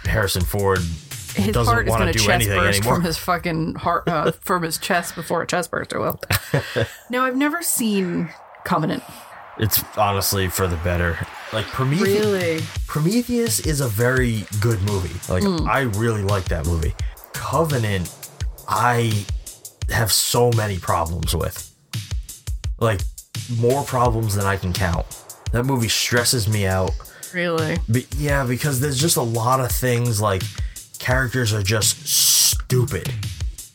Harrison 0.05 0.43
Ford 0.43 0.79
His 1.35 1.53
doesn't 1.53 1.65
heart 1.65 1.87
is 1.87 1.89
want 1.89 2.01
going 2.01 2.13
to 2.13 2.19
to 2.19 2.19
do 2.19 2.25
chest 2.25 2.45
anything 2.45 2.59
burst 2.59 2.79
anymore. 2.79 2.95
from 2.95 3.03
his 3.03 3.17
fucking 3.17 3.75
heart, 3.75 4.07
uh, 4.07 4.31
from 4.31 4.63
his 4.63 4.77
chest 4.77 5.15
before 5.15 5.41
a 5.41 5.47
chest 5.47 5.71
burster 5.71 5.99
will. 5.99 6.21
now 7.09 7.25
I've 7.25 7.37
never 7.37 7.61
seen 7.61 8.29
Covenant. 8.63 9.03
It's 9.57 9.83
honestly 9.97 10.47
for 10.47 10.67
the 10.67 10.77
better. 10.77 11.17
Like 11.53 11.65
Prometheus. 11.67 12.25
Really? 12.25 12.61
Prometheus 12.87 13.59
is 13.59 13.81
a 13.81 13.87
very 13.87 14.45
good 14.61 14.81
movie. 14.83 15.19
Like 15.31 15.43
Mm. 15.43 15.67
I 15.67 15.81
really 15.81 16.23
like 16.23 16.45
that 16.45 16.65
movie. 16.65 16.93
Covenant, 17.33 18.13
I 18.67 19.25
have 19.89 20.11
so 20.11 20.51
many 20.51 20.77
problems 20.79 21.35
with. 21.35 21.67
Like 22.79 23.01
more 23.57 23.83
problems 23.83 24.35
than 24.35 24.45
I 24.45 24.55
can 24.57 24.71
count. 24.73 25.05
That 25.51 25.65
movie 25.65 25.89
stresses 25.89 26.47
me 26.47 26.65
out. 26.65 26.91
Really? 27.33 27.77
But 27.89 28.13
yeah, 28.15 28.45
because 28.45 28.79
there's 28.79 28.99
just 28.99 29.17
a 29.17 29.21
lot 29.21 29.59
of 29.59 29.71
things 29.71 30.21
like 30.21 30.43
characters 30.99 31.53
are 31.53 31.63
just 31.63 32.05
stupid. 32.07 33.11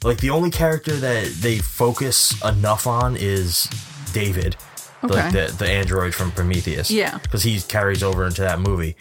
Like 0.05 0.19
the 0.19 0.31
only 0.31 0.51
character 0.51 0.93
that 0.97 1.27
they 1.41 1.59
focus 1.59 2.43
enough 2.45 2.87
on 2.87 3.17
is 3.19 3.65
David, 4.13 4.57
like 5.09 5.27
Okay. 5.35 5.47
the 5.47 5.53
the 5.53 5.69
android 5.71 6.15
from 6.15 6.31
Prometheus. 6.33 6.91
Yeah. 6.91 7.19
because 7.19 7.43
he 7.43 7.61
carries 7.61 8.03
over 8.03 8.25
into 8.27 8.43
that 8.43 8.61
movie, 8.61 8.97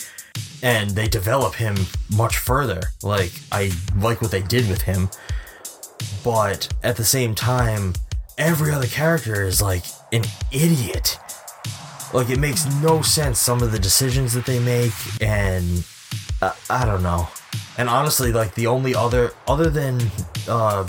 and 0.63 0.91
they 0.91 1.07
develop 1.07 1.55
him 1.55 1.75
much 2.15 2.37
further. 2.37 2.81
Like 3.03 3.31
I 3.51 3.71
like 3.97 4.21
what 4.21 4.31
they 4.31 4.41
did 4.41 4.67
with 4.69 4.81
him, 4.83 5.09
but 6.23 6.71
at 6.83 6.95
the 6.97 7.05
same 7.05 7.35
time, 7.35 7.93
every 8.37 8.71
other 8.71 8.87
character 8.87 9.43
is 9.43 9.61
like 9.61 9.83
an 10.11 10.23
idiot. 10.51 11.17
Like 12.13 12.29
it 12.29 12.39
makes 12.39 12.65
no 12.81 13.01
sense 13.01 13.39
some 13.39 13.61
of 13.61 13.71
the 13.71 13.79
decisions 13.79 14.33
that 14.33 14.45
they 14.45 14.59
make, 14.59 14.93
and 15.21 15.83
uh, 16.41 16.53
I 16.69 16.85
don't 16.85 17.03
know. 17.03 17.27
And 17.77 17.89
honestly, 17.89 18.31
like 18.31 18.55
the 18.55 18.67
only 18.67 18.95
other 18.95 19.33
other 19.47 19.69
than 19.69 19.99
uh, 20.47 20.87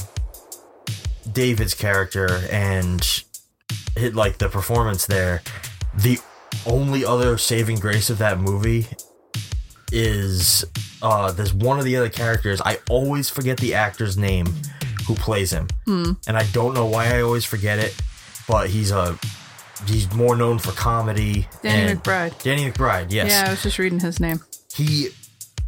David's 1.33 1.75
character 1.75 2.43
and 2.51 3.25
hit 3.97 4.14
like 4.14 4.38
the 4.38 4.49
performance 4.49 5.07
there, 5.07 5.42
the 5.94 6.18
only 6.66 7.05
other 7.05 7.36
saving 7.38 7.78
grace 7.78 8.11
of 8.11 8.18
that 8.18 8.38
movie 8.38 8.86
is 9.92 10.64
uh 11.03 11.30
there's 11.32 11.55
one 11.55 11.78
of 11.78 11.84
the 11.84 11.97
other 11.97 12.09
characters 12.09 12.61
I 12.64 12.78
always 12.90 13.30
forget 13.30 13.57
the 13.59 13.74
actor's 13.74 14.16
name 14.18 14.47
who 15.07 15.14
plays 15.14 15.53
him. 15.53 15.68
Hmm. 15.84 16.12
And 16.26 16.36
I 16.36 16.44
don't 16.53 16.74
know 16.74 16.86
why 16.86 17.14
I 17.16 17.22
always 17.22 17.44
forget 17.44 17.78
it, 17.78 17.94
but 18.49 18.68
he's 18.70 18.90
a 18.90 19.16
he's 19.86 20.12
more 20.12 20.34
known 20.36 20.59
for 20.59 20.72
comedy. 20.72 21.47
Danny 21.62 21.94
McBride. 21.94 22.42
Danny 22.42 22.70
McBride, 22.70 23.12
yes. 23.12 23.30
Yeah, 23.30 23.44
I 23.47 23.51
was 23.51 23.62
just 23.62 23.78
reading 23.78 24.01
his 24.01 24.18
name. 24.18 24.40
He 24.74 25.09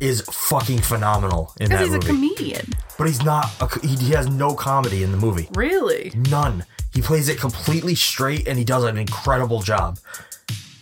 is 0.01 0.23
fucking 0.23 0.79
phenomenal 0.81 1.53
in 1.61 1.69
Because 1.69 1.89
that 1.91 1.97
he's 2.01 2.09
a 2.09 2.13
movie. 2.13 2.31
comedian. 2.35 2.73
But 2.99 3.07
he's 3.07 3.25
not. 3.25 3.51
A, 3.61 3.87
he, 3.87 3.97
he 3.97 4.13
has 4.13 4.29
no 4.29 4.55
comedy 4.55 5.03
in 5.03 5.13
the 5.13 5.17
movie. 5.17 5.49
Really? 5.55 6.13
None. 6.29 6.67
He 6.93 7.01
plays 7.01 7.29
it 7.29 7.39
completely 7.39 7.95
straight 7.95 8.49
and 8.49 8.59
he 8.59 8.65
does 8.65 8.83
an 8.85 8.99
incredible 8.99 9.63
job. 9.63 9.99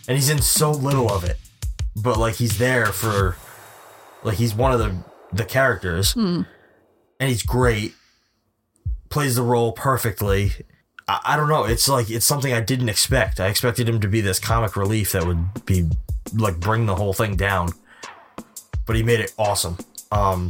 And 0.07 0.17
he's 0.17 0.29
in 0.29 0.41
so 0.41 0.71
little 0.71 1.11
of 1.11 1.23
it. 1.23 1.37
But 1.95 2.17
like 2.17 2.35
he's 2.35 2.57
there 2.57 2.87
for 2.87 3.37
like 4.23 4.37
he's 4.37 4.53
one 4.53 4.73
of 4.73 4.79
the 4.79 4.97
the 5.31 5.45
characters. 5.45 6.13
Hmm. 6.13 6.41
And 7.19 7.29
he's 7.29 7.43
great. 7.43 7.93
Plays 9.09 9.35
the 9.35 9.43
role 9.43 9.71
perfectly. 9.71 10.51
I, 11.07 11.19
I 11.23 11.35
don't 11.35 11.49
know. 11.49 11.65
It's 11.65 11.87
like 11.87 12.09
it's 12.09 12.25
something 12.25 12.51
I 12.51 12.61
didn't 12.61 12.89
expect. 12.89 13.39
I 13.39 13.47
expected 13.47 13.87
him 13.87 13.99
to 14.01 14.07
be 14.07 14.21
this 14.21 14.39
comic 14.39 14.75
relief 14.75 15.11
that 15.11 15.25
would 15.25 15.65
be 15.65 15.87
like 16.33 16.59
bring 16.59 16.87
the 16.87 16.95
whole 16.95 17.13
thing 17.13 17.35
down. 17.35 17.69
But 18.87 18.95
he 18.95 19.03
made 19.03 19.19
it 19.19 19.33
awesome. 19.37 19.77
Um 20.11 20.49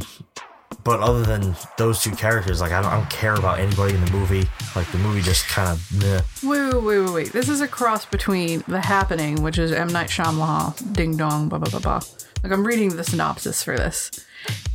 but 0.84 1.00
other 1.00 1.22
than 1.22 1.54
those 1.76 2.02
two 2.02 2.12
characters, 2.12 2.60
like 2.60 2.72
I 2.72 2.80
don't, 2.82 2.90
I 2.92 2.96
don't 2.96 3.10
care 3.10 3.34
about 3.34 3.58
anybody 3.58 3.94
in 3.94 4.04
the 4.04 4.10
movie. 4.10 4.48
Like 4.76 4.90
the 4.92 4.98
movie 4.98 5.20
just 5.22 5.46
kind 5.48 5.70
of 5.70 5.92
meh. 6.00 6.20
Wait, 6.42 6.72
wait, 6.74 6.82
wait, 6.82 6.98
wait, 7.00 7.12
wait. 7.14 7.32
This 7.32 7.48
is 7.48 7.60
a 7.60 7.68
cross 7.68 8.04
between 8.06 8.62
The 8.68 8.80
Happening, 8.80 9.42
which 9.42 9.58
is 9.58 9.72
M. 9.72 9.88
Night 9.88 10.08
Shyamalan, 10.08 10.92
Ding 10.94 11.16
Dong, 11.16 11.48
blah, 11.48 11.58
blah, 11.58 11.70
blah, 11.70 11.80
blah. 11.80 12.00
Like, 12.42 12.52
I'm 12.52 12.66
reading 12.66 12.96
the 12.96 13.04
synopsis 13.04 13.62
for 13.62 13.76
this. 13.76 14.10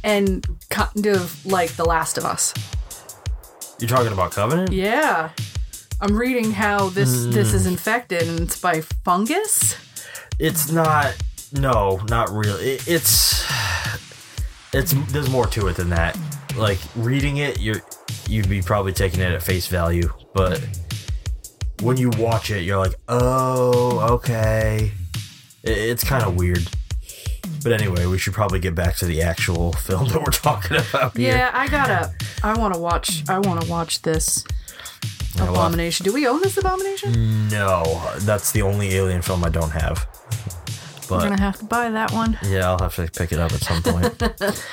And 0.03 0.45
kind 0.69 1.05
of 1.07 1.45
like 1.45 1.71
The 1.77 1.85
Last 1.85 2.17
of 2.17 2.25
Us. 2.25 2.53
You're 3.79 3.89
talking 3.89 4.11
about 4.13 4.31
Covenant? 4.31 4.71
Yeah. 4.71 5.29
I'm 6.01 6.17
reading 6.17 6.51
how 6.51 6.89
this 6.89 7.25
this 7.27 7.51
Hmm. 7.51 7.55
is 7.55 7.65
infected 7.65 8.23
and 8.27 8.41
it's 8.41 8.59
by 8.59 8.81
fungus. 8.81 9.75
It's 10.39 10.69
not. 10.71 11.15
No, 11.53 12.01
not 12.09 12.29
really. 12.29 12.71
It, 12.73 12.87
it's. 12.87 13.45
It's 14.73 14.93
there's 15.11 15.29
more 15.29 15.47
to 15.47 15.67
it 15.67 15.75
than 15.75 15.89
that. 15.89 16.17
Like 16.55 16.79
reading 16.95 17.37
it, 17.37 17.59
you're 17.59 17.81
you'd 18.27 18.49
be 18.49 18.61
probably 18.61 18.93
taking 18.93 19.21
it 19.21 19.31
at 19.31 19.43
face 19.43 19.67
value, 19.67 20.11
but 20.33 20.65
when 21.81 21.97
you 21.97 22.09
watch 22.17 22.49
it, 22.49 22.63
you're 22.63 22.77
like, 22.77 22.95
oh, 23.09 23.99
okay. 24.15 24.91
It, 25.63 25.77
it's 25.77 26.03
kind 26.03 26.23
of 26.23 26.35
weird. 26.35 26.67
But 27.61 27.73
anyway, 27.73 28.05
we 28.05 28.17
should 28.17 28.33
probably 28.33 28.59
get 28.59 28.75
back 28.75 28.95
to 28.97 29.05
the 29.05 29.21
actual 29.21 29.73
film 29.87 30.07
that 30.09 30.19
we're 30.19 30.31
talking 30.31 30.77
about 30.77 31.17
here. 31.17 31.35
Yeah, 31.35 31.51
I 31.53 31.67
gotta. 31.67 32.13
I 32.43 32.57
want 32.57 32.73
to 32.73 32.79
watch. 32.79 33.23
I 33.29 33.39
want 33.39 33.61
to 33.61 33.69
watch 33.69 34.01
this 34.01 34.43
Abomination. 35.39 36.03
Do 36.03 36.13
we 36.13 36.27
own 36.27 36.41
this 36.41 36.57
Abomination? 36.57 37.47
No, 37.49 38.11
that's 38.19 38.51
the 38.51 38.61
only 38.61 38.93
alien 38.95 39.21
film 39.21 39.43
I 39.43 39.49
don't 39.49 39.71
have. 39.71 40.07
We're 41.13 41.19
But 41.19 41.29
gonna 41.29 41.41
have 41.41 41.59
to 41.59 41.65
buy 41.65 41.89
that 41.91 42.11
one. 42.11 42.37
yeah, 42.43 42.69
I'll 42.69 42.79
have 42.79 42.95
to 42.95 43.07
pick 43.07 43.31
it 43.31 43.39
up 43.39 43.51
at 43.51 43.61
some 43.61 43.81
point. 43.83 44.21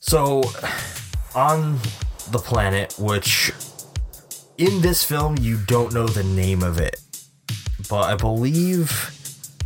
so, 0.00 0.42
on 1.34 1.78
the 2.30 2.38
planet, 2.38 2.94
which 2.98 3.52
in 4.58 4.80
this 4.82 5.04
film 5.04 5.36
you 5.38 5.58
don't 5.66 5.92
know 5.92 6.06
the 6.06 6.22
name 6.24 6.62
of 6.62 6.78
it, 6.78 7.00
but 7.88 8.02
I 8.04 8.14
believe 8.16 9.10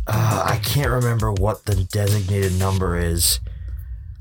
uh, 0.07 0.43
I 0.49 0.57
can't 0.57 0.89
remember 0.89 1.31
what 1.31 1.65
the 1.65 1.75
designated 1.75 2.57
number 2.59 2.97
is 2.97 3.39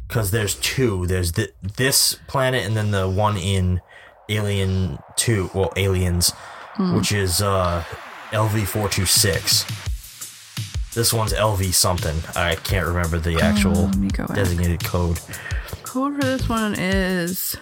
because 0.06 0.30
there's 0.30 0.54
two. 0.56 1.06
There's 1.06 1.32
th- 1.32 1.54
this 1.76 2.18
planet 2.26 2.66
and 2.66 2.76
then 2.76 2.90
the 2.90 3.08
one 3.08 3.36
in 3.36 3.80
Alien 4.28 4.98
Two, 5.16 5.50
well, 5.54 5.72
Aliens, 5.76 6.32
Hmm. 6.74 6.94
which 6.94 7.10
is 7.12 7.40
uh, 7.42 7.82
LV 8.30 8.66
four 8.66 8.88
two 8.88 9.06
six. 9.06 9.64
This 10.98 11.12
one's 11.12 11.32
LV 11.32 11.74
something. 11.74 12.16
I 12.34 12.56
can't 12.56 12.84
remember 12.84 13.20
the 13.20 13.40
actual 13.40 13.84
let 13.84 13.96
me 13.96 14.08
go 14.08 14.26
back. 14.26 14.34
designated 14.34 14.82
code. 14.82 15.20
Code 15.84 16.16
for 16.16 16.22
this 16.22 16.48
one 16.48 16.74
is. 16.76 17.52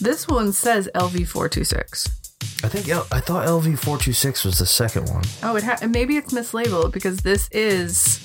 This 0.00 0.28
one 0.28 0.52
says 0.52 0.88
LV426. 0.94 2.64
I 2.64 2.68
think 2.68 2.88
I 3.12 3.18
thought 3.18 3.48
LV 3.48 3.80
four 3.80 3.98
two 3.98 4.12
six 4.12 4.44
was 4.44 4.60
the 4.60 4.66
second 4.66 5.08
one. 5.10 5.24
Oh, 5.42 5.56
it 5.56 5.64
ha- 5.64 5.84
maybe 5.88 6.16
it's 6.16 6.32
mislabeled 6.32 6.92
because 6.92 7.16
this 7.16 7.48
is. 7.50 8.20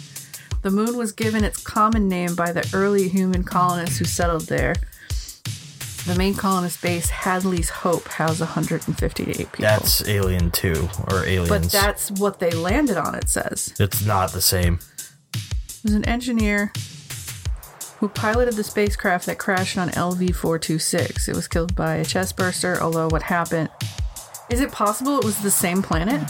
The 0.61 0.70
moon 0.70 0.95
was 0.97 1.13
given 1.13 1.43
its 1.43 1.63
common 1.63 2.07
name 2.07 2.36
by 2.36 2.51
the 2.51 2.70
early 2.72 3.09
human 3.09 3.43
colonists 3.43 3.97
who 3.97 4.05
settled 4.05 4.43
there. 4.49 4.76
The 6.10 6.16
main 6.18 6.34
colonist 6.34 6.82
base, 6.82 7.07
Hadley's 7.12 7.70
Hope, 7.70 8.07
housed 8.07 8.39
158 8.39 9.38
people. 9.38 9.47
That's 9.60 10.07
Alien 10.07 10.49
Two 10.49 10.89
or 11.07 11.24
Aliens. 11.24 11.49
but 11.49 11.62
that's 11.72 12.10
what 12.10 12.39
they 12.39 12.49
landed 12.49 12.97
on, 12.97 13.14
it 13.14 13.30
says. 13.30 13.76
it's 13.80 14.03
not 14.03 14.32
the 14.32 14.41
same. 14.41 14.80
was 15.84 15.93
an 15.93 16.03
engineer 16.05 16.74
who 17.99 18.10
piloted 18.10 18.55
the 18.55 18.64
spacecraft 18.64 19.28
that 19.28 19.38
crashed 19.38 19.78
on 19.78 19.89
LV 19.89 20.34
426. 20.34 21.28
It 21.28 21.36
was 21.36 21.47
killed 21.47 21.76
by 21.76 21.97
a 21.97 22.05
chest 22.05 22.36
burster, 22.36 22.82
although 22.82 23.07
what 23.10 23.22
happened. 23.22 23.70
Is 24.49 24.62
it 24.62 24.72
possible 24.72 25.20
it 25.20 25.24
was 25.24 25.38
the 25.43 25.51
same 25.51 25.84
planet? 25.84 26.28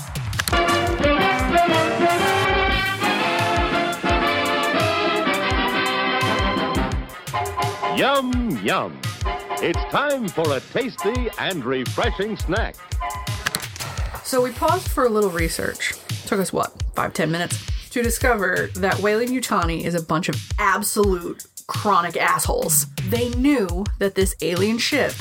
Yum, 7.98 8.60
yum. 8.62 9.00
It's 9.62 9.84
time 9.92 10.28
for 10.28 10.56
a 10.56 10.60
tasty 10.60 11.30
and 11.40 11.64
refreshing 11.66 12.38
snack. 12.38 12.76
So 14.24 14.42
we 14.42 14.52
paused 14.52 14.90
for 14.90 15.06
a 15.06 15.10
little 15.10 15.30
research. 15.30 15.94
Took 16.26 16.40
us 16.40 16.54
what, 16.54 16.72
five, 16.94 17.14
ten 17.14 17.32
minutes 17.32 17.66
to 17.90 18.04
discover 18.04 18.70
that 18.76 19.00
Weyland-Yutani 19.00 19.84
is 19.84 19.96
a 19.96 20.02
bunch 20.02 20.30
of 20.30 20.36
absolute 20.60 21.46
chronic 21.68 22.18
assholes. 22.18 22.86
They 23.10 23.30
knew 23.32 23.86
that 23.98 24.16
this 24.16 24.36
alien 24.42 24.78
ship 24.78 25.14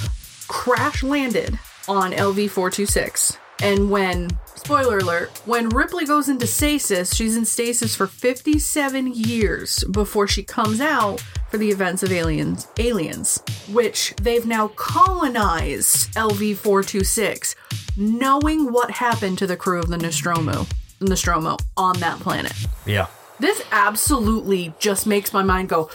crash 0.48 1.02
landed 1.02 1.58
on 1.88 2.12
LV 2.12 2.50
426. 2.50 3.38
And 3.60 3.90
when, 3.90 4.30
spoiler 4.58 4.98
alert, 4.98 5.30
when 5.46 5.68
Ripley 5.68 6.04
goes 6.04 6.28
into 6.28 6.46
stasis, 6.46 7.14
she's 7.14 7.36
in 7.36 7.44
stasis 7.44 7.94
for 7.94 8.06
57 8.06 9.12
years 9.14 9.84
before 9.84 10.26
she 10.26 10.42
comes 10.42 10.80
out 10.80 11.20
for 11.50 11.58
the 11.58 11.70
events 11.70 12.02
of 12.02 12.12
Aliens, 12.12 12.68
Aliens, 12.78 13.42
which 13.70 14.14
they've 14.20 14.46
now 14.46 14.68
colonized 14.68 16.12
LV 16.14 16.56
426, 16.56 17.54
knowing 17.96 18.72
what 18.72 18.90
happened 18.90 19.38
to 19.38 19.46
the 19.46 19.56
crew 19.56 19.78
of 19.78 19.88
the 19.88 19.96
Nostromo, 19.96 20.66
Nostromo 21.00 21.56
on 21.76 21.98
that 22.00 22.18
planet. 22.20 22.52
Yeah. 22.84 23.06
This 23.40 23.62
absolutely 23.70 24.74
just 24.80 25.06
makes 25.06 25.32
my 25.32 25.42
mind 25.42 25.68
go, 25.68 25.88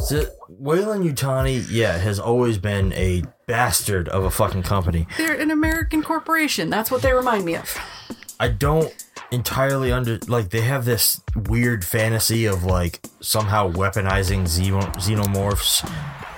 So, 0.00 0.24
Weyland-Yutani, 0.48 1.66
yeah, 1.70 1.98
has 1.98 2.18
always 2.18 2.56
been 2.56 2.92
a 2.94 3.22
bastard 3.48 4.08
of 4.10 4.22
a 4.22 4.30
fucking 4.30 4.62
company. 4.62 5.08
they're 5.16 5.40
an 5.40 5.50
American 5.50 6.04
corporation. 6.04 6.70
That's 6.70 6.92
what 6.92 7.02
they 7.02 7.12
remind 7.12 7.44
me 7.44 7.56
of. 7.56 7.76
I 8.38 8.48
don't 8.48 8.94
entirely 9.32 9.90
under 9.90 10.18
like 10.28 10.50
they 10.50 10.60
have 10.60 10.84
this 10.84 11.20
weird 11.34 11.84
fantasy 11.84 12.44
of 12.44 12.62
like 12.62 13.00
somehow 13.20 13.72
weaponizing 13.72 14.42
xenomorphs. 14.42 15.82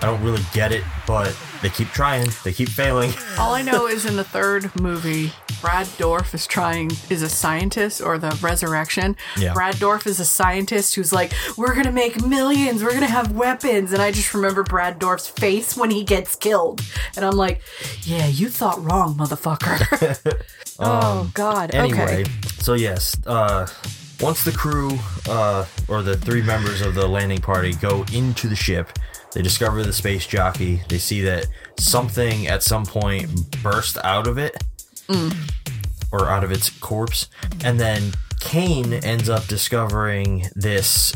I 0.03 0.07
don't 0.07 0.23
really 0.23 0.43
get 0.55 0.73
it, 0.73 0.83
but 1.07 1.37
they 1.63 1.69
keep 1.69 1.89
trying. 1.89 2.29
They 2.43 2.53
keep 2.53 2.69
failing. 2.71 3.13
All 3.39 3.55
I 3.55 3.63
know 3.63 3.87
is 3.87 4.07
in 4.07 4.17
the 4.17 4.25
third 4.25 4.75
movie, 4.81 5.33
Brad 5.61 5.87
Dourif 5.99 6.33
is 6.33 6.47
trying 6.47 6.91
is 7.11 7.23
a 7.23 7.29
scientist 7.29 8.01
or 8.01 8.17
the 8.17 8.31
resurrection. 8.41 9.15
Yeah. 9.37 9.53
Brad 9.53 9.75
Dourif 9.75 10.07
is 10.07 10.19
a 10.19 10.25
scientist 10.25 10.95
who's 10.95 11.13
like, 11.13 11.33
"We're 11.59 11.75
gonna 11.75 11.93
make 11.93 12.25
millions. 12.25 12.83
We're 12.83 12.95
gonna 12.95 13.07
have 13.07 13.33
weapons." 13.33 13.93
And 13.93 14.01
I 14.01 14.11
just 14.11 14.33
remember 14.33 14.63
Brad 14.63 14.99
Dourif's 14.99 15.29
face 15.29 15.77
when 15.77 15.91
he 15.91 16.03
gets 16.03 16.35
killed, 16.35 16.81
and 17.17 17.25
I'm 17.25 17.37
like, 17.37 17.61
"Yeah, 18.03 18.27
you 18.27 18.49
thought 18.49 18.83
wrong, 18.83 19.17
motherfucker." 19.17 20.35
oh 20.79 21.31
God. 21.35 21.75
Anyway, 21.75 22.23
Okay. 22.23 22.25
so 22.61 22.73
yes, 22.73 23.15
uh, 23.27 23.67
once 24.21 24.45
the 24.45 24.53
crew 24.53 24.99
uh, 25.29 25.67
or 25.89 26.03
the 26.03 26.17
three 26.17 26.41
members 26.43 26.81
of 26.81 26.95
the 26.95 27.07
landing 27.07 27.41
party 27.41 27.75
go 27.75 28.05
into 28.15 28.49
the 28.49 28.57
ship, 28.57 28.91
they 29.33 29.43
discover 29.43 29.83
the 29.83 29.93
space 29.93 30.26
jockey. 30.26 30.83
They 30.89 30.99
see 30.99 31.22
that 31.22 31.47
something 31.78 32.47
at 32.47 32.62
some 32.62 32.85
point 32.85 33.28
burst 33.62 33.97
out 34.05 34.26
of 34.26 34.39
it 34.39 34.62
mm. 35.09 35.35
or 36.12 36.28
out 36.28 36.45
of 36.45 36.53
its 36.53 36.70
corpse, 36.70 37.28
and 37.64 37.78
then 37.78 38.12
Kane 38.41 38.95
ends 38.95 39.28
up 39.28 39.47
discovering 39.47 40.47
this. 40.55 41.12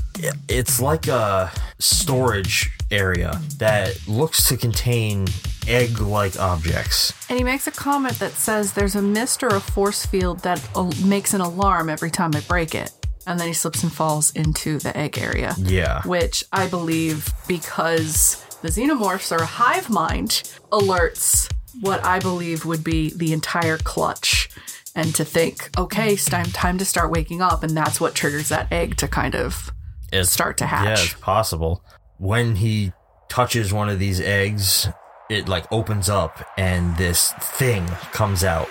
It's 0.49 0.81
like 0.81 1.09
a 1.09 1.51
storage 1.79 2.71
area 2.91 3.41
that 3.59 4.07
looks 4.07 4.47
to 4.49 4.57
contain 4.57 5.27
egg-like 5.67 6.39
objects. 6.39 7.13
And 7.29 7.39
he 7.39 7.45
makes 7.45 7.67
a 7.67 7.71
comment 7.71 8.19
that 8.19 8.33
says 8.33 8.75
there's 8.75 8.95
a 8.95 9.03
mist 9.03 9.43
or 9.43 9.49
a 9.49 9.61
force 9.61 10.05
field 10.05 10.41
that 10.41 10.61
makes 11.05 11.33
an 11.35 11.41
alarm 11.41 11.89
every 11.89 12.11
time 12.11 12.33
I 12.35 12.41
break 12.41 12.75
it. 12.75 12.93
And 13.27 13.39
then 13.41 13.49
he 13.49 13.55
slips 13.55 13.83
and 13.83 13.93
falls 13.93 14.31
into 14.33 14.79
the 14.79 14.97
egg 14.97 15.19
area. 15.19 15.55
Yeah. 15.59 16.03
Which 16.03 16.45
I 16.53 16.67
believe 16.69 17.33
because 17.49 18.45
the 18.63 18.69
xenomorphs 18.69 19.33
are 19.33 19.43
a 19.43 19.47
hive 19.47 19.89
mind 19.91 20.43
alerts 20.71 21.51
what 21.81 22.05
I 22.05 22.19
believe 22.21 22.65
would 22.65 22.85
be 22.85 23.11
the 23.15 23.33
entire 23.33 23.79
clutch. 23.79 24.49
And 24.97 25.13
to 25.17 25.25
think, 25.25 25.71
okay, 25.77 26.13
it's 26.13 26.25
time, 26.25 26.47
time 26.47 26.79
to 26.79 26.85
start 26.85 27.11
waking 27.11 27.43
up. 27.43 27.63
And 27.65 27.77
that's 27.77 28.01
what 28.01 28.15
triggers 28.15 28.49
that 28.51 28.71
egg 28.73 28.97
to 28.99 29.09
kind 29.09 29.35
of 29.35 29.73
It's- 30.13 30.31
start 30.31 30.57
to 30.59 30.65
Yeah, 30.65 30.69
hatch. 30.69 31.05
it's 31.05 31.15
possible. 31.21 31.83
When 32.19 32.57
he 32.57 32.93
touches 33.29 33.73
one 33.73 33.89
of 33.89 33.99
these 33.99 34.21
eggs, 34.21 34.89
it 35.29 35.49
like 35.49 35.65
opens 35.73 36.09
up 36.09 36.45
and 36.57 36.97
this 36.97 37.33
thing 37.41 37.87
comes 38.13 38.45
out 38.45 38.69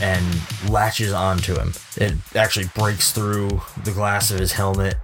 and 0.00 0.24
latches 0.68 1.12
onto 1.12 1.54
him. 1.54 1.72
It 1.96 2.14
actually 2.34 2.66
breaks 2.74 3.12
through 3.12 3.60
the 3.84 3.92
glass 3.92 4.30
of 4.30 4.38
his 4.38 4.52
helmet 4.52 4.96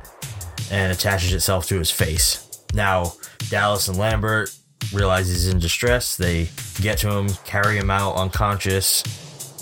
and 0.70 0.92
attaches 0.92 1.32
itself 1.32 1.66
to 1.68 1.78
his 1.78 1.90
face. 1.90 2.48
Now, 2.74 3.12
Dallas 3.50 3.88
and 3.88 3.98
Lambert 3.98 4.50
realize 4.92 5.28
he's 5.28 5.48
in 5.48 5.58
distress. 5.58 6.16
They 6.16 6.48
get 6.80 6.98
to 6.98 7.10
him, 7.10 7.30
carry 7.44 7.76
him 7.76 7.90
out 7.90 8.16
unconscious, 8.16 9.02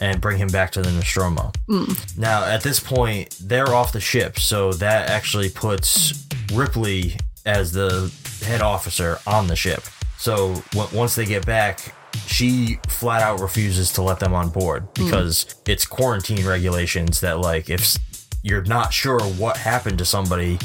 and 0.01 0.20
bring 0.20 0.39
him 0.39 0.49
back 0.49 0.72
to 0.72 0.83
the 0.83 0.91
Nostromo. 0.91 1.53
Hmm. 1.68 1.93
Now, 2.16 2.45
at 2.45 2.62
this 2.62 2.81
point, 2.81 3.37
they're 3.41 3.74
off 3.74 3.93
the 3.93 4.01
ship, 4.01 4.39
so 4.39 4.72
that 4.74 5.11
actually 5.11 5.51
puts 5.51 6.26
Ripley 6.53 7.16
as 7.45 7.72
the 7.72 8.12
head 8.45 8.62
officer 8.62 9.18
on 9.26 9.47
the 9.47 9.57
ship. 9.57 9.83
So 10.18 10.62
once 10.93 11.14
they 11.14 11.24
get 11.24 11.47
back, 11.47 11.95
she 12.27 12.79
flat 12.89 13.23
out 13.23 13.41
refuses 13.41 13.93
to 13.93 14.03
let 14.03 14.21
them 14.21 14.34
on 14.34 14.49
board 14.49 14.83
hmm. 14.97 15.05
because 15.05 15.55
it's 15.67 15.84
quarantine 15.84 16.47
regulations 16.47 17.21
that, 17.21 17.39
like, 17.41 17.71
if 17.71 17.97
you're 18.43 18.64
not 18.64 18.93
sure 18.93 19.21
what 19.21 19.57
happened 19.57 19.99
to 19.99 20.05
somebody, 20.05 20.59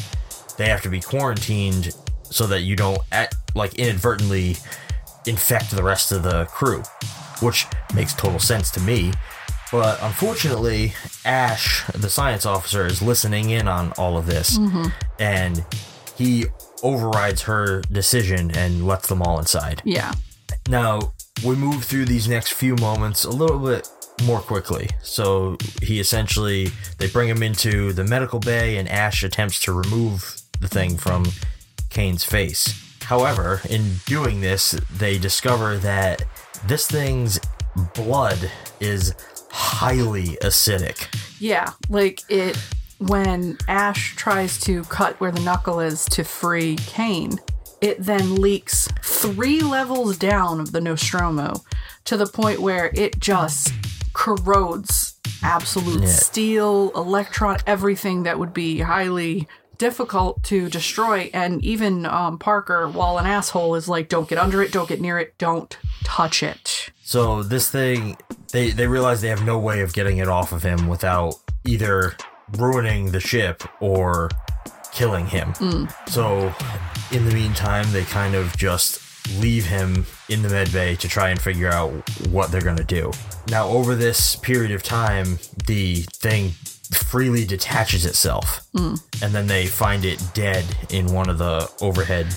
they 0.58 0.68
have 0.68 0.82
to 0.82 0.90
be 0.90 1.02
quarantined 1.02 1.96
so 2.24 2.48
that 2.48 2.62
you 2.62 2.76
don't, 2.76 3.00
act, 3.12 3.36
like, 3.56 3.76
inadvertently 3.76 4.58
infect 5.28 5.72
the 5.72 5.84
rest 5.84 6.12
of 6.12 6.24
the 6.24 6.46
crew, 6.46 6.84
which 7.42 7.66
makes 7.94 8.14
total 8.14 8.40
sense 8.40 8.72
to 8.72 8.80
me. 8.80 9.12
But 9.72 10.02
unfortunately, 10.02 10.94
Ash, 11.26 11.86
the 11.88 12.10
science 12.10 12.46
officer, 12.46 12.86
is 12.86 13.02
listening 13.02 13.50
in 13.50 13.68
on 13.68 13.92
all 13.98 14.18
of 14.18 14.26
this, 14.26 14.58
mm-hmm. 14.58 14.88
and 15.20 15.66
he 16.16 16.46
overrides 16.84 17.42
her 17.44 17.82
decision 17.92 18.56
and 18.56 18.88
lets 18.88 19.08
them 19.08 19.22
all 19.22 19.40
inside. 19.40 19.82
Yeah. 19.84 20.14
Now, 20.70 21.14
we 21.44 21.56
move 21.56 21.84
through 21.84 22.06
these 22.06 22.28
next 22.28 22.54
few 22.54 22.76
moments 22.76 23.24
a 23.24 23.30
little 23.30 23.60
bit 23.60 23.90
more 24.24 24.40
quickly. 24.40 24.90
So 25.02 25.58
he 25.82 26.00
essentially, 26.00 26.70
they 26.98 27.08
bring 27.10 27.30
him 27.30 27.44
into 27.44 27.94
the 27.94 28.04
medical 28.04 28.40
bay, 28.40 28.78
and 28.78 28.88
Ash 28.88 29.24
attempts 29.24 29.60
to 29.62 29.74
remove 29.74 30.42
the 30.60 30.68
thing 30.68 30.98
from 30.98 31.26
Kane's 31.90 32.24
face. 32.24 32.82
However, 33.04 33.62
in 33.70 33.96
doing 34.06 34.42
this, 34.42 34.72
they 34.98 35.18
discover 35.18 35.78
that 35.78 36.24
this 36.66 36.88
thing's 36.88 37.40
blood 37.94 38.52
is 38.80 39.14
highly 39.52 40.38
acidic. 40.42 41.14
Yeah, 41.40 41.74
like 41.90 42.22
it 42.30 42.58
when 43.00 43.58
Ash 43.68 44.16
tries 44.16 44.60
to 44.62 44.84
cut 44.86 45.20
where 45.20 45.32
the 45.32 45.42
knuckle 45.42 45.80
is 45.80 46.06
to 46.06 46.24
free 46.24 46.78
Kane, 46.78 47.40
it 47.86 47.98
then 48.04 48.36
leaks 48.36 48.88
three 49.04 49.62
levels 49.62 50.18
down 50.18 50.60
of 50.60 50.72
the 50.72 50.82
Nostromo 50.82 51.54
to 52.06 52.18
the 52.18 52.26
point 52.26 52.60
where 52.60 52.92
it 52.96 53.20
just 53.20 53.72
corrodes 54.14 55.20
absolute 55.44 56.02
Yeah. 56.04 56.08
steel, 56.10 56.92
electron, 56.96 57.58
everything 57.68 58.24
that 58.24 58.40
would 58.40 58.54
be 58.54 58.80
highly 58.80 59.48
difficult 59.78 60.42
to 60.44 60.70
destroy. 60.70 61.30
And 61.34 61.64
even 61.64 62.06
um, 62.06 62.40
Parker, 62.40 62.88
while 62.90 63.18
an 63.18 63.26
asshole, 63.28 63.76
is 63.76 63.88
like, 63.88 64.10
don't 64.10 64.28
get 64.28 64.38
under 64.40 64.62
it, 64.64 64.72
don't 64.72 64.88
get 64.90 65.02
near 65.02 65.20
it, 65.20 65.38
don't 65.38 65.78
touch 66.04 66.42
it. 66.42 66.90
So 67.04 67.44
this 67.44 67.70
thing, 67.70 68.18
they 68.52 68.72
they 68.72 68.88
realize 68.88 69.22
they 69.22 69.28
have 69.30 69.46
no 69.46 69.60
way 69.60 69.82
of 69.82 69.94
getting 69.94 70.18
it 70.18 70.28
off 70.28 70.52
of 70.52 70.64
him 70.64 70.88
without 70.88 71.36
either 71.66 72.16
ruining 72.58 73.12
the 73.12 73.20
ship 73.20 73.64
or 73.80 74.30
killing 74.96 75.26
him. 75.28 75.54
So 76.08 76.54
in 77.12 77.26
the 77.26 77.32
meantime, 77.34 77.86
they 77.92 78.04
kind 78.06 78.34
of 78.34 78.56
just 78.58 79.02
leave 79.40 79.66
him 79.66 80.06
in 80.30 80.42
the 80.42 80.50
med 80.50 80.72
bay 80.72 80.96
to 80.96 81.08
try 81.08 81.30
and 81.30 81.40
figure 81.42 81.70
out 81.70 81.92
what 82.30 82.52
they're 82.52 82.62
going 82.62 82.78
to 82.78 82.84
do. 82.84 83.12
Now, 83.50 83.68
over 83.68 83.94
this 83.96 84.36
period 84.36 84.72
of 84.72 84.82
time, 84.84 85.38
the 85.68 86.02
thing 86.14 86.52
freely 86.92 87.46
detaches 87.46 88.06
itself, 88.06 88.66
and 88.76 89.00
then 89.34 89.48
they 89.48 89.66
find 89.68 90.06
it 90.06 90.24
dead 90.34 90.64
in 90.90 91.08
one 91.14 91.30
of 91.30 91.38
the 91.40 91.70
overhead 91.82 92.28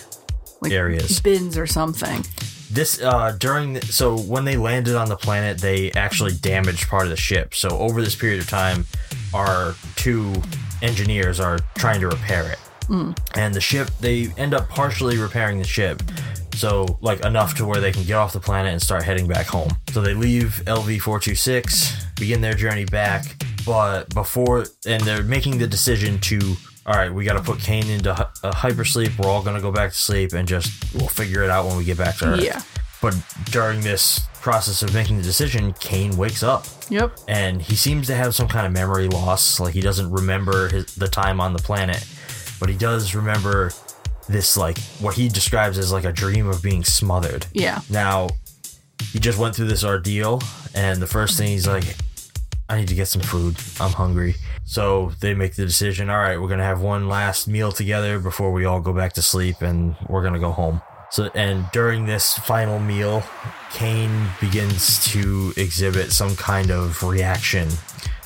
Like 0.60 0.72
areas 0.72 1.20
bins 1.20 1.56
or 1.59 1.66
something. 1.66 2.24
this 2.70 3.01
uh 3.02 3.32
during 3.39 3.74
the, 3.74 3.82
so 3.86 4.18
when 4.18 4.44
they 4.44 4.56
landed 4.56 4.97
on 4.97 5.09
the 5.09 5.16
planet 5.16 5.59
they 5.59 5.90
actually 5.93 6.32
damaged 6.35 6.89
part 6.89 7.05
of 7.05 7.10
the 7.10 7.16
ship 7.16 7.55
so 7.55 7.68
over 7.78 8.01
this 8.02 8.16
period 8.16 8.40
of 8.40 8.48
time 8.48 8.85
our 9.32 9.74
two 9.97 10.32
engineers 10.83 11.41
are 11.41 11.59
trying 11.77 12.01
to 12.01 12.09
repair 12.09 12.51
it. 12.51 12.59
Mm. 12.89 13.19
And 13.37 13.55
the 13.55 13.61
ship 13.61 13.91
they 14.01 14.33
end 14.37 14.55
up 14.55 14.69
partially 14.69 15.19
repairing 15.19 15.59
the 15.59 15.65
ship 15.65 16.03
so 16.55 16.99
like 17.01 17.25
enough 17.25 17.55
to 17.57 17.65
where 17.65 17.81
they 17.81 17.93
can 17.93 18.03
get 18.03 18.15
off 18.15 18.33
the 18.33 18.41
planet 18.41 18.73
and 18.73 18.83
start 18.83 19.05
heading 19.05 19.29
back 19.29 19.47
home. 19.47 19.71
So 19.91 20.01
they 20.01 20.15
leave 20.15 20.63
lv426 20.67 22.17
begin 22.17 22.41
their 22.41 22.55
journey 22.55 22.85
back 22.85 23.25
but 23.65 24.13
before 24.15 24.65
and 24.87 25.03
they're 25.03 25.23
making 25.23 25.59
the 25.59 25.67
decision 25.67 26.19
to 26.21 26.57
all 26.87 26.95
right 26.95 27.13
we 27.13 27.25
got 27.25 27.35
to 27.35 27.43
put 27.43 27.61
kane 27.61 27.89
into 27.91 28.11
a 28.13 28.51
hypersleep. 28.51 29.19
We're 29.19 29.31
all 29.31 29.43
going 29.43 29.57
to 29.57 29.63
go 29.63 29.71
back 29.71 29.91
to 29.91 29.97
sleep 29.97 30.33
and 30.33 30.49
just 30.49 30.95
we'll 30.95 31.09
figure 31.09 31.43
it 31.43 31.51
out 31.51 31.67
when 31.67 31.77
we 31.77 31.85
get 31.85 31.99
back 31.99 32.17
to 32.17 32.29
earth. 32.29 32.43
Yeah. 32.43 32.63
but 33.03 33.15
during 33.51 33.83
this 33.83 34.21
process 34.49 34.83
of 34.83 34.95
making 34.95 35.19
the 35.19 35.23
decision 35.23 35.75
kane 35.75 36.16
wakes 36.16 36.43
up. 36.43 36.65
Yep. 36.89 37.19
and 37.29 37.61
he 37.61 37.77
seems 37.77 38.07
to 38.07 38.15
have 38.15 38.35
some 38.35 38.49
kind 38.49 38.66
of 38.66 38.73
memory 38.73 39.07
loss 39.09 39.61
like 39.61 39.75
he 39.75 39.83
doesn't 39.83 40.11
remember 40.11 40.69
his, 40.70 40.95
the 40.95 41.07
time 41.07 41.39
on 41.39 41.53
the 41.53 41.59
planet 41.59 42.03
but 42.59 42.70
he 42.70 42.75
does 42.75 43.15
remember 43.15 43.73
this 44.27 44.57
like 44.57 44.79
what 45.01 45.15
he 45.15 45.29
describes 45.29 45.77
as 45.77 45.93
like 45.93 46.05
a 46.05 46.12
dream 46.12 46.49
of 46.49 46.62
being 46.62 46.83
smothered. 46.83 47.45
Yeah. 47.53 47.81
now 47.91 48.29
he 49.12 49.19
just 49.19 49.39
went 49.39 49.55
through 49.55 49.66
this 49.69 49.85
ordeal 49.85 50.41
and 50.75 51.03
the 51.03 51.07
first 51.07 51.37
thing 51.37 51.49
he's 51.49 51.66
like 51.66 51.85
i 52.70 52.79
need 52.79 52.89
to 52.89 52.95
get 52.95 53.09
some 53.09 53.20
food. 53.23 53.55
I'm 53.79 53.93
hungry. 53.93 54.35
So 54.65 55.12
they 55.20 55.35
make 55.35 55.57
the 55.57 55.66
decision 55.66 56.09
all 56.09 56.16
right 56.20 56.41
we're 56.41 56.49
gonna 56.49 56.65
have 56.65 56.81
one 56.81 57.07
last 57.07 57.49
meal 57.49 57.70
together 57.70 58.19
before 58.19 58.51
we 58.51 58.65
all 58.65 58.81
go 58.81 58.95
back 58.95 59.12
to 59.15 59.23
sleep 59.23 59.61
and 59.61 59.95
we're 60.09 60.23
gonna 60.23 60.39
go 60.39 60.53
home 60.53 60.81
so 61.10 61.30
and 61.35 61.66
during 61.72 62.06
this 62.06 62.35
final 62.39 62.78
meal 62.78 63.22
kane 63.72 64.28
begins 64.40 65.05
to 65.12 65.52
exhibit 65.56 66.12
some 66.12 66.35
kind 66.36 66.70
of 66.70 67.02
reaction 67.02 67.68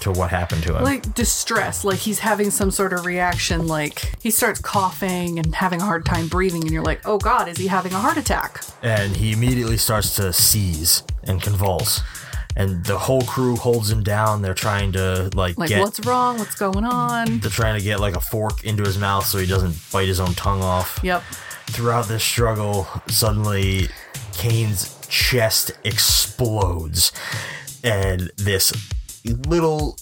to 0.00 0.10
what 0.10 0.30
happened 0.30 0.62
to 0.64 0.76
him 0.76 0.82
Like 0.82 1.14
distress, 1.14 1.84
like 1.84 1.98
he's 2.00 2.18
having 2.18 2.50
some 2.50 2.72
sort 2.72 2.92
of 2.92 3.06
reaction, 3.06 3.68
like 3.68 4.12
he 4.20 4.32
starts 4.32 4.60
coughing 4.60 5.38
and 5.38 5.54
having 5.54 5.80
a 5.80 5.84
hard 5.84 6.04
time 6.04 6.26
breathing, 6.26 6.62
and 6.62 6.72
you're 6.72 6.82
like, 6.82 7.06
oh 7.06 7.18
god, 7.18 7.46
is 7.46 7.56
he 7.56 7.68
having 7.68 7.92
a 7.92 7.98
heart 7.98 8.16
attack? 8.16 8.64
and 8.82 9.16
he 9.16 9.30
immediately 9.32 9.76
starts 9.76 10.16
to 10.16 10.32
seize 10.32 11.04
and 11.22 11.40
convulse 11.40 12.00
and 12.56 12.84
the 12.84 12.98
whole 12.98 13.22
crew 13.22 13.54
holds 13.56 13.90
him 13.92 14.02
down 14.02 14.42
they're 14.42 14.54
trying 14.54 14.90
to 14.92 15.30
like, 15.34 15.56
Like, 15.56 15.68
get 15.68 15.80
what's 15.80 16.04
wrong? 16.04 16.36
What's 16.38 16.56
going 16.56 16.84
on? 16.84 17.38
they're 17.38 17.50
trying 17.50 17.78
to 17.78 17.84
get 17.84 18.00
like 18.00 18.16
a 18.16 18.20
fork 18.20 18.64
into 18.64 18.82
his 18.82 18.98
mouth 18.98 19.24
so 19.24 19.38
he 19.38 19.46
doesn't 19.46 19.76
bite 19.92 20.08
his 20.08 20.18
own 20.18 20.34
tongue 20.34 20.62
off 20.62 20.98
Yep. 21.04 21.22
Throughout 21.66 22.06
this 22.06 22.22
struggle 22.22 22.86
suddenly 23.08 23.88
kane's 24.32 24.98
chest 25.08 25.72
explodes 25.84 27.12
and 27.84 28.30
this 28.36 28.72
little 29.48 29.96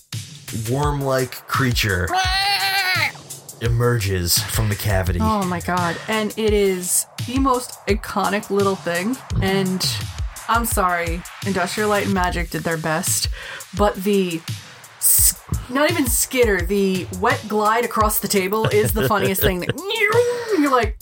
worm-like 0.71 1.47
creature 1.47 2.09
emerges 3.61 4.39
from 4.39 4.69
the 4.69 4.75
cavity 4.75 5.19
Oh 5.21 5.45
my 5.45 5.61
god. 5.61 5.97
And 6.09 6.33
it 6.39 6.53
is 6.53 7.07
the 7.27 7.39
most 7.39 7.73
iconic 7.87 8.51
little 8.51 8.75
thing. 8.77 9.17
And 9.43 9.87
I'm 10.49 10.65
sorry, 10.65 11.23
Industrial 11.47 11.89
Light 11.89 12.07
and 12.07 12.15
Magic 12.15 12.51
did 12.51 12.63
their 12.63 12.79
best, 12.79 13.29
but 13.77 13.95
the 13.97 14.41
not 15.69 15.91
even 15.91 16.07
skitter, 16.07 16.61
the 16.63 17.07
wet 17.21 17.43
glide 17.49 17.85
across 17.85 18.19
the 18.21 18.29
table 18.29 18.67
is 18.67 18.93
the 18.93 19.07
funniest 19.07 19.41
thing. 19.43 19.61
That, 19.61 19.77
you're 20.59 20.71
like, 20.71 20.99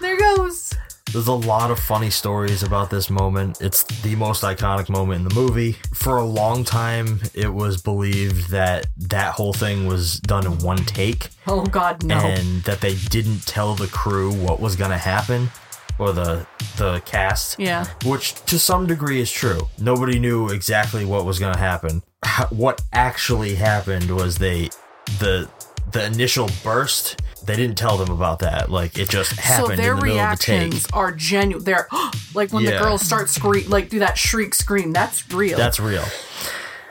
there 0.00 0.18
goes. 0.18 0.72
There's 1.12 1.26
a 1.26 1.32
lot 1.32 1.70
of 1.70 1.78
funny 1.78 2.08
stories 2.08 2.62
about 2.62 2.88
this 2.90 3.10
moment. 3.10 3.60
It's 3.60 3.82
the 4.02 4.16
most 4.16 4.42
iconic 4.42 4.88
moment 4.88 5.22
in 5.22 5.28
the 5.28 5.34
movie. 5.34 5.72
For 5.94 6.16
a 6.16 6.24
long 6.24 6.64
time, 6.64 7.20
it 7.34 7.52
was 7.52 7.82
believed 7.82 8.50
that 8.50 8.86
that 8.96 9.34
whole 9.34 9.52
thing 9.52 9.86
was 9.86 10.20
done 10.20 10.46
in 10.46 10.58
one 10.58 10.78
take 10.78 11.28
Oh 11.46 11.66
god, 11.66 12.02
no. 12.02 12.16
and 12.16 12.62
that 12.62 12.80
they 12.80 12.94
didn't 12.94 13.46
tell 13.46 13.74
the 13.74 13.88
crew 13.88 14.32
what 14.32 14.58
was 14.58 14.74
going 14.74 14.90
to 14.90 14.96
happen 14.98 15.50
or 15.98 16.12
the 16.12 16.46
the 16.78 17.00
cast. 17.04 17.58
Yeah. 17.58 17.84
Which 18.06 18.34
to 18.46 18.58
some 18.58 18.86
degree 18.86 19.20
is 19.20 19.30
true. 19.30 19.68
Nobody 19.78 20.18
knew 20.18 20.48
exactly 20.48 21.04
what 21.04 21.26
was 21.26 21.38
going 21.38 21.52
to 21.52 21.58
happen. 21.60 22.02
What 22.48 22.80
actually 22.92 23.56
happened 23.56 24.10
was 24.16 24.38
they 24.38 24.70
the 25.18 25.50
the 25.90 26.04
initial 26.04 26.48
burst, 26.62 27.20
they 27.44 27.56
didn't 27.56 27.76
tell 27.76 27.96
them 27.96 28.10
about 28.10 28.40
that. 28.40 28.70
Like 28.70 28.98
it 28.98 29.08
just 29.08 29.32
happened 29.32 29.76
so 29.76 29.82
their 29.82 29.92
in 29.94 30.00
the 30.00 30.06
middle 30.06 30.20
of 30.20 30.38
the 30.38 30.44
take. 30.44 30.60
reactions 30.60 30.86
are 30.92 31.12
genuine. 31.12 31.64
They're 31.64 31.88
like 32.34 32.52
when 32.52 32.64
the 32.64 32.72
girls 32.72 33.02
start 33.02 33.28
scream, 33.28 33.68
like 33.68 33.88
do 33.88 33.98
that 34.00 34.16
shriek 34.16 34.54
scream. 34.54 34.92
That's 34.92 35.30
real. 35.32 35.58
That's 35.58 35.80
real. 35.80 36.04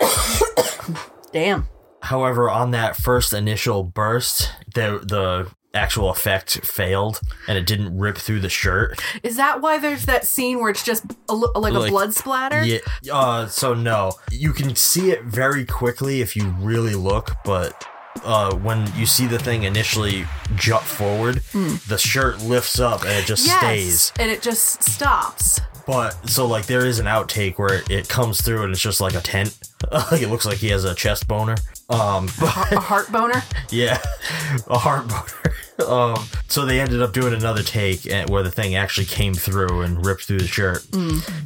damn. 1.31 1.67
However, 2.01 2.49
on 2.49 2.71
that 2.71 2.95
first 2.97 3.33
initial 3.33 3.83
burst, 3.83 4.51
the 4.73 4.99
the 5.03 5.51
actual 5.73 6.09
effect 6.09 6.65
failed 6.65 7.21
and 7.47 7.57
it 7.57 7.65
didn't 7.65 7.97
rip 7.97 8.17
through 8.17 8.41
the 8.41 8.49
shirt. 8.49 9.01
Is 9.23 9.37
that 9.37 9.61
why 9.61 9.77
there's 9.77 10.05
that 10.05 10.27
scene 10.27 10.59
where 10.59 10.69
it's 10.69 10.83
just 10.83 11.05
a, 11.29 11.33
li- 11.33 11.49
like, 11.55 11.73
a 11.73 11.89
blood 11.89 12.13
splatter? 12.13 12.63
Yeah. 12.65 12.79
Uh, 13.11 13.47
so 13.47 13.73
no, 13.73 14.13
you 14.31 14.51
can 14.51 14.75
see 14.75 15.11
it 15.11 15.23
very 15.23 15.65
quickly 15.65 16.21
if 16.21 16.35
you 16.35 16.49
really 16.59 16.95
look, 16.95 17.31
but 17.45 17.87
uh, 18.23 18.55
when 18.55 18.91
you 18.95 19.05
see 19.05 19.25
the 19.25 19.39
thing 19.39 19.63
initially 19.63 20.25
jut 20.55 20.83
forward, 20.83 21.41
the 21.87 21.97
shirt 21.97 22.41
lifts 22.41 22.79
up 22.79 23.01
and 23.01 23.11
it 23.11 23.25
just. 23.25 23.47
Yes, 23.47 23.59
stays. 23.59 24.13
and 24.19 24.31
it 24.31 24.41
just 24.41 24.83
stops. 24.83 25.61
But 25.85 26.29
so 26.29 26.45
like 26.45 26.65
there 26.67 26.85
is 26.85 26.99
an 26.99 27.05
outtake 27.05 27.57
where 27.57 27.81
it, 27.89 28.07
comes 28.09 28.41
through 28.41 28.63
and 28.63 28.71
it's 28.71 28.81
just 28.81 29.01
like 29.01 29.13
a 29.15 29.21
tent. 29.21 29.57
It 30.11 30.29
looks 30.29 30.45
like 30.45 30.57
he 30.59 30.69
has 30.69 30.83
a 30.85 30.93
chest 30.93 31.27
boner. 31.27 31.55
Um, 31.89 32.27
but 32.39 32.71
A 32.71 32.79
heart 32.79 33.11
boner. 33.11 33.41
Yeah, 33.71 33.99
a 34.67 34.77
heart 34.77 35.07
boner. 35.07 35.89
Um, 35.91 36.23
so 36.47 36.65
they 36.65 36.79
ended 36.79 37.01
up 37.01 37.13
doing 37.13 37.33
another 37.33 37.63
take 37.63 38.05
and- 38.05 38.29
where 38.29 38.43
the 38.43 38.51
thing 38.51 38.75
actually 38.75 39.07
came 39.07 39.33
through 39.33 39.81
and 39.81 40.05
ripped 40.05 40.25
through 40.25 40.37
the 40.39 40.47
shirt. 40.47 40.85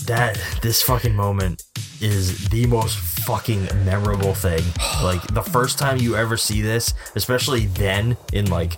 That 0.05 0.37
this 0.61 0.81
fucking 0.81 1.15
moment 1.15 1.63
is 2.01 2.49
the 2.49 2.65
most 2.67 2.97
fucking 2.97 3.63
memorable 3.85 4.33
thing. 4.33 4.63
Like 5.01 5.21
the 5.33 5.41
first 5.41 5.79
time 5.79 5.97
you 5.97 6.15
ever 6.17 6.35
see 6.35 6.61
this, 6.61 6.93
especially 7.15 7.67
then 7.67 8.17
in 8.33 8.47
like 8.49 8.77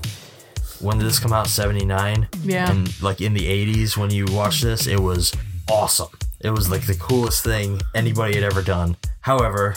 when 0.82 0.98
did 0.98 1.08
this 1.08 1.20
come 1.20 1.34
out? 1.34 1.48
Seventy 1.48 1.86
nine. 1.86 2.28
Yeah. 2.44 2.72
And 2.72 3.02
like 3.02 3.22
in 3.22 3.34
the 3.34 3.48
eighties 3.48 3.98
when 3.98 4.12
you 4.12 4.26
watch 4.30 4.62
this, 4.62 4.88
it 4.88 5.00
was 5.00 5.34
awesome. 5.70 6.10
It 6.40 6.52
was 6.52 6.70
like 6.70 6.86
the 6.86 6.96
coolest 6.96 7.44
thing 7.44 7.82
anybody 7.96 8.36
had 8.36 8.44
ever 8.44 8.62
done. 8.62 8.96
However, 9.22 9.76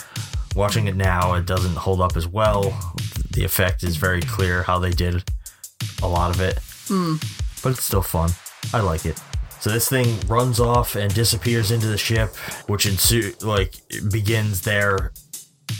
watching 0.55 0.87
it 0.87 0.95
now, 0.95 1.33
it 1.33 1.45
doesn't 1.45 1.75
hold 1.75 2.01
up 2.01 2.15
as 2.15 2.27
well. 2.27 2.77
The 3.31 3.43
effect 3.43 3.83
is 3.83 3.95
very 3.95 4.21
clear 4.21 4.63
how 4.63 4.79
they 4.79 4.91
did 4.91 5.23
a 6.03 6.07
lot 6.07 6.33
of 6.33 6.41
it, 6.41 6.59
hmm. 6.87 7.15
but 7.63 7.71
it's 7.71 7.85
still 7.85 8.01
fun. 8.01 8.29
I 8.73 8.81
like 8.81 9.05
it. 9.05 9.21
So 9.59 9.69
this 9.69 9.87
thing 9.87 10.19
runs 10.27 10.59
off 10.59 10.95
and 10.95 11.13
disappears 11.13 11.71
into 11.71 11.87
the 11.87 11.97
ship, 11.97 12.35
which 12.67 12.85
ensue 12.85 13.33
like 13.41 13.75
begins 14.11 14.61
their 14.61 15.11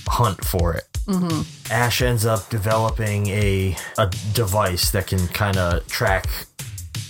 hunt 0.07 0.43
for 0.45 0.73
it. 0.73 0.90
Mm-hmm. 1.05 1.71
Ash 1.73 2.01
ends 2.01 2.25
up 2.25 2.49
developing 2.49 3.27
a 3.27 3.75
a 3.97 4.07
device 4.33 4.91
that 4.91 5.07
can 5.07 5.27
kind 5.29 5.57
of 5.57 5.87
track 5.87 6.25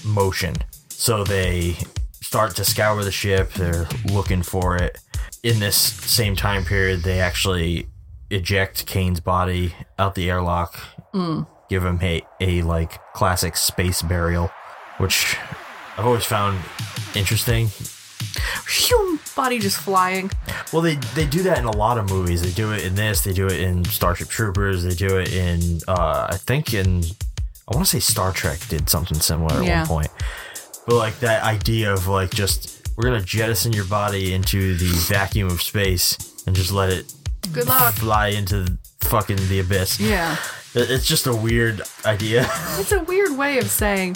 motion. 0.04 0.56
So 0.90 1.24
they 1.24 1.78
start 2.22 2.56
to 2.56 2.66
scour 2.66 3.04
the 3.04 3.12
ship. 3.12 3.52
They're 3.54 3.88
looking 4.06 4.42
for 4.42 4.78
it. 4.78 4.98
In 5.44 5.60
this 5.60 5.76
same 5.76 6.36
time 6.36 6.64
period, 6.64 7.02
they 7.04 7.20
actually 7.20 7.88
eject 8.30 8.86
Kane's 8.86 9.20
body 9.20 9.74
out 10.00 10.16
the 10.16 10.30
airlock. 10.30 10.80
Mm. 11.14 11.46
Give 11.70 11.84
him 11.84 12.00
a, 12.02 12.22
a 12.40 12.62
like 12.64 13.00
classic 13.14 13.58
space 13.58 14.02
burial, 14.02 14.52
which 14.98 15.36
I've 15.98 16.06
always 16.06 16.26
found 16.26 16.60
interesting. 17.16 17.70
Phew, 18.66 19.20
body 19.36 19.60
just 19.60 19.78
flying. 19.78 20.32
Well, 20.72 20.82
they 20.82 20.96
they 21.16 21.26
do 21.26 21.44
that 21.44 21.58
in 21.58 21.66
a 21.66 21.72
lot 21.76 21.98
of 21.98 22.10
movies. 22.10 22.42
They 22.42 22.52
do 22.52 22.72
it 22.74 22.84
in 22.86 22.96
this. 22.96 23.22
They 23.22 23.34
do 23.34 23.48
it 23.48 23.60
in 23.60 23.84
Starship 23.86 24.30
Troopers. 24.30 24.84
They 24.84 24.94
do 24.96 25.18
it 25.20 25.34
in 25.34 25.80
uh, 25.88 26.28
I 26.32 26.38
think 26.38 26.74
in 26.74 27.04
I 27.68 27.76
want 27.76 27.86
to 27.88 27.92
say 27.92 28.00
Star 28.00 28.32
Trek 28.32 28.60
did 28.70 28.90
something 28.90 29.20
similar 29.20 29.56
at 29.58 29.66
Yeah. 29.66 29.80
one 29.82 29.88
point. 29.88 30.10
But 30.88 30.96
like 30.96 31.20
that 31.20 31.44
idea 31.44 31.94
of 31.94 32.08
like 32.08 32.32
just 32.32 32.88
we're 32.98 33.04
gonna 33.06 33.22
jettison 33.22 33.74
your 33.74 33.86
body 33.86 34.34
into 34.34 34.76
the 34.76 34.88
vacuum 35.10 35.48
of 35.50 35.62
space 35.62 36.44
and 36.48 36.56
just 36.56 36.72
let 36.72 36.90
it 36.90 37.14
Good 37.54 37.68
luck. 37.68 37.94
fly 37.96 38.28
into 38.30 38.78
fucking 39.02 39.38
the 39.48 39.60
abyss. 39.60 40.00
Yeah. 40.00 40.38
It's 40.74 41.06
just 41.06 41.28
a 41.28 41.36
weird 41.36 41.82
idea. 42.06 42.48
It's 42.80 42.94
a 42.94 43.04
weird 43.04 43.38
way 43.38 43.58
of 43.60 43.70
saying 43.70 44.16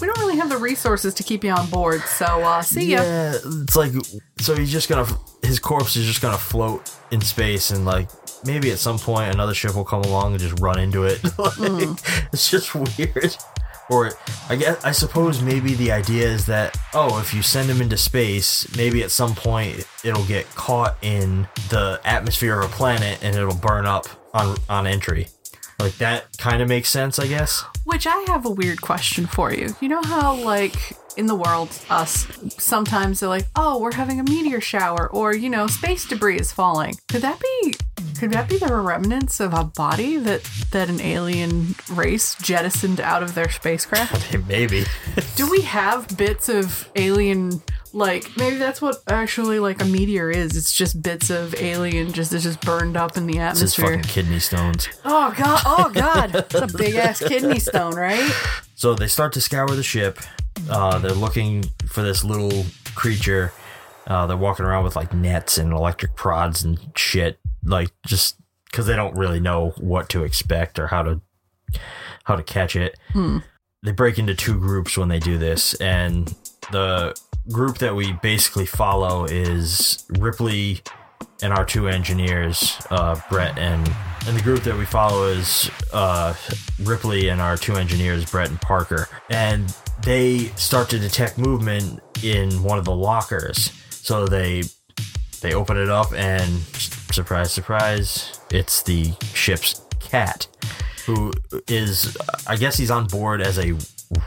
we 0.00 0.06
don't 0.06 0.18
really 0.18 0.36
have 0.36 0.48
the 0.48 0.56
resources 0.58 1.14
to 1.14 1.22
keep 1.22 1.44
you 1.44 1.50
on 1.50 1.68
board, 1.70 2.00
so 2.02 2.24
uh, 2.26 2.62
see 2.62 2.92
ya. 2.92 3.02
Yeah, 3.02 3.34
it's 3.62 3.76
like 3.76 3.92
so 4.38 4.54
he's 4.56 4.72
just 4.72 4.88
gonna 4.88 5.06
his 5.42 5.58
corpse 5.58 5.96
is 5.96 6.06
just 6.06 6.20
gonna 6.22 6.38
float 6.38 6.90
in 7.10 7.20
space 7.20 7.70
and 7.70 7.84
like 7.84 8.08
maybe 8.44 8.70
at 8.70 8.78
some 8.78 8.98
point 8.98 9.32
another 9.32 9.54
ship 9.54 9.74
will 9.74 9.84
come 9.84 10.02
along 10.02 10.32
and 10.32 10.40
just 10.40 10.58
run 10.60 10.78
into 10.78 11.04
it. 11.04 11.20
Like, 11.38 11.98
It's 12.32 12.50
just 12.50 12.74
weird. 12.74 13.36
Or 13.90 14.12
I 14.48 14.56
guess 14.56 14.82
I 14.82 14.92
suppose 14.92 15.42
maybe 15.42 15.74
the 15.74 15.92
idea 15.92 16.26
is 16.26 16.46
that 16.46 16.76
oh 16.94 17.18
if 17.20 17.34
you 17.34 17.42
send 17.42 17.68
him 17.68 17.82
into 17.82 17.98
space 17.98 18.66
maybe 18.76 19.02
at 19.02 19.10
some 19.10 19.34
point 19.34 19.86
it'll 20.02 20.24
get 20.24 20.46
caught 20.54 20.96
in 21.02 21.46
the 21.68 22.00
atmosphere 22.04 22.58
of 22.60 22.70
a 22.70 22.72
planet 22.74 23.18
and 23.22 23.36
it'll 23.36 23.54
burn 23.54 23.84
up 23.86 24.06
on 24.32 24.56
on 24.68 24.86
entry. 24.86 25.28
Like 25.84 25.98
that 25.98 26.38
kind 26.38 26.62
of 26.62 26.68
makes 26.68 26.88
sense, 26.88 27.18
I 27.18 27.26
guess. 27.26 27.62
Which 27.84 28.06
I 28.06 28.24
have 28.28 28.46
a 28.46 28.50
weird 28.50 28.80
question 28.80 29.26
for 29.26 29.52
you. 29.52 29.76
You 29.82 29.90
know 29.90 30.00
how, 30.00 30.34
like, 30.34 30.74
in 31.16 31.26
the 31.26 31.34
world, 31.34 31.68
us, 31.90 32.26
sometimes 32.58 33.20
they're 33.20 33.28
like, 33.28 33.46
oh, 33.56 33.78
we're 33.78 33.94
having 33.94 34.20
a 34.20 34.24
meteor 34.24 34.60
shower, 34.60 35.08
or, 35.10 35.34
you 35.34 35.48
know, 35.48 35.66
space 35.66 36.06
debris 36.06 36.38
is 36.38 36.52
falling. 36.52 36.94
Could 37.08 37.22
that 37.22 37.40
be. 37.40 37.74
Could 38.18 38.30
that 38.32 38.48
be 38.48 38.58
the 38.58 38.74
remnants 38.74 39.40
of 39.40 39.52
a 39.54 39.64
body 39.64 40.16
that, 40.18 40.42
that 40.70 40.88
an 40.88 41.00
alien 41.00 41.74
race 41.90 42.34
jettisoned 42.36 43.00
out 43.00 43.22
of 43.22 43.34
their 43.34 43.50
spacecraft? 43.50 44.36
maybe. 44.48 44.84
Do 45.36 45.50
we 45.50 45.62
have 45.62 46.16
bits 46.16 46.48
of 46.48 46.88
alien 46.96 47.62
like 47.92 48.36
maybe 48.36 48.56
that's 48.56 48.82
what 48.82 48.96
actually 49.06 49.60
like 49.60 49.80
a 49.80 49.84
meteor 49.84 50.28
is? 50.30 50.56
It's 50.56 50.72
just 50.72 51.00
bits 51.00 51.30
of 51.30 51.54
alien 51.56 52.12
just 52.12 52.32
it's 52.32 52.42
just 52.42 52.60
burned 52.60 52.96
up 52.96 53.16
in 53.16 53.26
the 53.26 53.38
It's 53.38 53.60
his 53.60 53.72
atmosphere. 53.78 53.98
fucking 53.98 54.10
kidney 54.10 54.40
stones. 54.40 54.88
Oh 55.04 55.32
god! 55.36 55.60
Oh 55.64 55.90
god! 55.94 56.34
It's 56.34 56.54
a 56.54 56.66
big 56.76 56.96
ass 56.96 57.18
kidney 57.28 57.60
stone, 57.60 57.94
right? 57.94 58.32
So 58.74 58.94
they 58.94 59.06
start 59.06 59.32
to 59.34 59.40
scour 59.40 59.68
the 59.68 59.84
ship. 59.84 60.18
Uh, 60.68 60.98
they're 60.98 61.12
looking 61.12 61.64
for 61.86 62.02
this 62.02 62.24
little 62.24 62.64
creature. 62.94 63.52
Uh, 64.06 64.26
they're 64.26 64.36
walking 64.36 64.64
around 64.64 64.84
with 64.84 64.96
like 64.96 65.12
nets 65.14 65.58
and 65.58 65.72
electric 65.72 66.14
prods 66.14 66.62
and 66.62 66.78
shit, 66.96 67.38
like 67.64 67.90
just 68.06 68.36
because 68.70 68.86
they 68.86 68.96
don't 68.96 69.16
really 69.16 69.40
know 69.40 69.70
what 69.78 70.08
to 70.10 70.24
expect 70.24 70.78
or 70.78 70.88
how 70.88 71.02
to 71.02 71.20
how 72.24 72.36
to 72.36 72.42
catch 72.42 72.76
it. 72.76 72.98
Hmm. 73.12 73.38
They 73.82 73.92
break 73.92 74.18
into 74.18 74.34
two 74.34 74.58
groups 74.58 74.96
when 74.96 75.08
they 75.08 75.18
do 75.18 75.38
this, 75.38 75.74
and 75.74 76.34
the 76.72 77.18
group 77.50 77.78
that 77.78 77.94
we 77.94 78.12
basically 78.12 78.66
follow 78.66 79.24
is 79.26 80.04
Ripley 80.18 80.82
and 81.42 81.52
our 81.52 81.64
two 81.64 81.88
engineers, 81.88 82.80
uh, 82.90 83.20
Brett 83.30 83.58
and 83.58 83.86
and 84.26 84.36
the 84.36 84.42
group 84.42 84.62
that 84.62 84.76
we 84.76 84.86
follow 84.86 85.26
is 85.26 85.70
uh, 85.92 86.34
Ripley 86.82 87.28
and 87.28 87.40
our 87.40 87.56
two 87.56 87.74
engineers, 87.74 88.24
Brett 88.30 88.48
and 88.48 88.60
Parker, 88.60 89.08
and 89.28 89.74
they 90.02 90.46
start 90.56 90.90
to 90.90 90.98
detect 90.98 91.38
movement 91.38 92.00
in 92.22 92.62
one 92.62 92.78
of 92.78 92.84
the 92.84 92.94
lockers. 92.94 93.72
So 93.90 94.26
they 94.26 94.64
they 95.40 95.54
open 95.54 95.76
it 95.76 95.88
up, 95.88 96.12
and 96.14 96.60
surprise, 97.12 97.52
surprise, 97.52 98.40
it's 98.50 98.82
the 98.82 99.12
ship's 99.34 99.82
cat, 100.00 100.46
who 101.06 101.32
is 101.68 102.16
I 102.46 102.56
guess 102.56 102.76
he's 102.76 102.90
on 102.90 103.06
board 103.06 103.40
as 103.40 103.58
a 103.58 103.74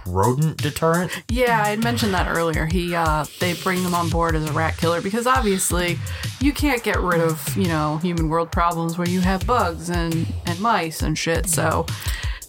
rodent 0.06 0.58
deterrent. 0.58 1.12
Yeah, 1.30 1.62
I 1.62 1.70
had 1.70 1.84
mentioned 1.84 2.14
that 2.14 2.28
earlier. 2.28 2.66
He 2.66 2.96
uh 2.96 3.26
they 3.40 3.54
bring 3.54 3.84
them 3.84 3.94
on 3.94 4.10
board 4.10 4.36
as 4.36 4.50
a 4.50 4.54
rat 4.54 4.78
killer 4.78 5.02
because 5.02 5.28
obviously 5.28 5.98
you 6.40 6.54
can't 6.54 6.84
get 6.84 7.00
rid 7.00 7.22
of, 7.22 7.56
you 7.56 7.68
know, 7.68 7.98
human 7.98 8.30
world 8.30 8.52
problems 8.52 8.98
where 8.98 9.08
you 9.08 9.22
have 9.22 9.46
bugs 9.46 9.90
and 9.90 10.28
and 10.46 10.60
mice 10.60 11.02
and 11.02 11.18
shit. 11.18 11.48
So 11.48 11.86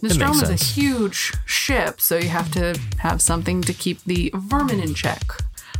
makes 0.02 0.16
is 0.16 0.48
a 0.48 0.54
huge 0.54 1.32
ship, 1.44 2.00
so 2.00 2.16
you 2.16 2.28
have 2.28 2.50
to 2.52 2.78
have 2.98 3.20
something 3.20 3.62
to 3.62 3.72
keep 3.72 4.02
the 4.04 4.30
vermin 4.34 4.80
in 4.80 4.94
check. 4.94 5.22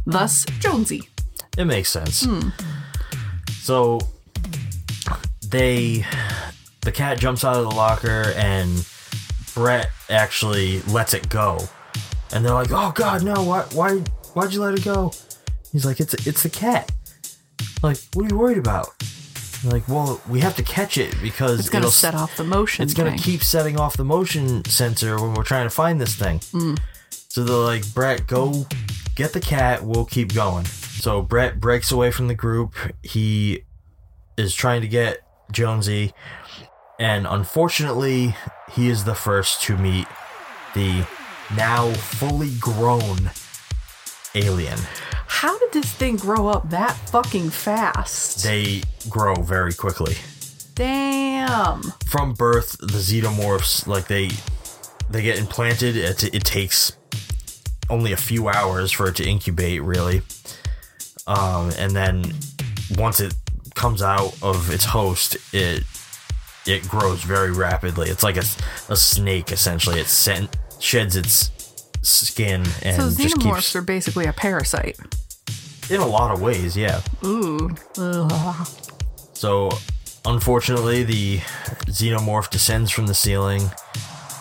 Thus, 0.06 0.44
Jonesy. 0.58 1.08
It 1.56 1.64
makes 1.66 1.90
sense. 1.90 2.24
Hmm. 2.24 2.48
So 3.60 4.00
they 5.48 6.04
the 6.82 6.92
cat 6.92 7.18
jumps 7.18 7.44
out 7.44 7.56
of 7.56 7.64
the 7.64 7.74
locker 7.74 8.32
and 8.36 8.86
Brett 9.54 9.90
actually 10.08 10.80
lets 10.82 11.14
it 11.14 11.28
go. 11.28 11.58
And 12.32 12.44
they're 12.44 12.54
like, 12.54 12.70
"Oh 12.70 12.92
god, 12.94 13.22
no. 13.22 13.42
Why 13.42 13.62
why 13.72 13.98
why'd 14.34 14.52
you 14.52 14.60
let 14.60 14.74
it 14.74 14.84
go?" 14.84 15.12
He's 15.72 15.84
like, 15.84 16.00
"It's 16.00 16.14
it's 16.26 16.42
the 16.42 16.50
cat." 16.50 16.92
Like, 17.82 17.98
"What 18.14 18.26
are 18.26 18.28
you 18.28 18.38
worried 18.38 18.58
about?" 18.58 18.88
Like, 19.64 19.89
"Well, 19.89 20.20
we 20.28 20.40
have 20.40 20.55
to 20.56 20.62
catch 20.62 20.98
it 20.98 21.14
because 21.20 21.59
It's 21.60 21.68
gonna 21.68 21.82
it'll- 21.86 21.90
set 21.93 22.14
off 22.14 22.36
the 22.36 22.44
motion. 22.44 22.85
it's 22.85 22.94
gonna 22.94 23.10
thing. 23.10 23.18
keep 23.18 23.43
setting 23.43 23.78
off 23.78 23.97
the 23.97 24.05
motion 24.05 24.64
sensor 24.66 25.16
when 25.20 25.35
we're 25.35 25.43
trying 25.43 25.66
to 25.66 25.70
find 25.74 26.01
this 26.01 26.14
thing. 26.14 26.40
Hmm. 26.52 26.74
So 27.28 27.44
they're 27.44 27.56
like, 27.56 27.93
Brett, 27.93 28.26
go 28.26 28.66
get 29.14 29.32
the 29.32 29.40
cat. 29.40 29.85
We'll 29.85 30.05
keep 30.05 30.32
going. 30.32 30.64
So 30.64 31.22
Brett 31.22 31.60
breaks 31.60 31.90
away 31.93 32.10
from 32.10 32.28
the 32.28 32.35
group. 32.35 32.74
He 33.02 33.64
is 34.36 34.55
trying 34.55 34.80
to 34.82 34.89
get 34.89 35.18
Jonesy, 35.51 36.12
and 37.01 37.26
unfortunately, 37.26 38.36
he 38.72 38.89
is 38.89 39.05
the 39.05 39.14
first 39.14 39.62
to 39.62 39.76
meet 39.76 40.06
the 40.74 41.05
now 41.56 41.93
fully 41.94 42.51
grown 42.60 43.30
alien. 44.35 44.78
How 45.28 45.56
did 45.59 45.72
this 45.72 45.92
thing 45.92 46.16
grow 46.16 46.48
up 46.48 46.70
that 46.70 46.92
fucking 47.10 47.50
fast? 47.50 48.42
They 48.42 48.82
grow 49.09 49.34
very 49.36 49.72
quickly. 49.74 50.16
Damn. 50.74 51.82
from 52.06 52.34
birth 52.34 52.78
the 52.78 52.86
xenomorphs 52.98 53.88
like 53.88 54.06
they 54.06 54.30
they 55.10 55.22
get 55.22 55.36
implanted 55.36 55.96
it, 55.96 56.22
it 56.32 56.44
takes 56.44 56.96
only 57.90 58.12
a 58.12 58.16
few 58.16 58.48
hours 58.48 58.92
for 58.92 59.09
it 59.09 59.16
to 59.16 59.28
incubate 59.28 59.82
really 59.82 60.22
um, 61.26 61.72
and 61.78 61.96
then 61.96 62.22
once 62.96 63.18
it 63.18 63.34
comes 63.74 64.02
out 64.02 64.36
of 64.40 64.70
its 64.70 64.84
host 64.84 65.36
it 65.52 65.82
it 66.64 66.88
grows 66.88 67.24
very 67.24 67.50
rapidly 67.50 68.09
it's 68.09 68.22
like 68.22 68.36
a, 68.36 68.44
a 68.88 68.96
snake 68.96 69.50
essentially 69.50 69.98
it 69.98 70.06
sen- 70.06 70.48
sheds 70.78 71.16
its 71.16 71.50
skin 72.09 72.64
and 72.82 72.97
so 72.97 73.22
just 73.22 73.36
xenomorphs 73.36 73.55
keeps 73.55 73.76
are 73.76 73.82
basically 73.82 74.26
a 74.26 74.32
parasite. 74.32 74.97
in 75.90 76.01
a 76.01 76.06
lot 76.06 76.32
of 76.32 76.40
ways 76.40 76.76
yeah 76.76 77.01
Ooh. 77.24 77.70
Ugh. 77.98 78.68
So, 79.35 79.70
unfortunately, 80.24 81.05
the 81.05 81.39
xenomorph 81.86 82.51
descends 82.51 82.90
from 82.90 83.06
the 83.06 83.14
ceiling 83.14 83.70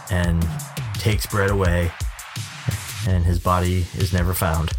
and 0.10 0.44
takes 0.96 1.28
Brett 1.28 1.52
away, 1.52 1.92
and 3.08 3.24
his 3.24 3.38
body 3.38 3.86
is 3.94 4.12
never 4.12 4.34
found. 4.34 4.72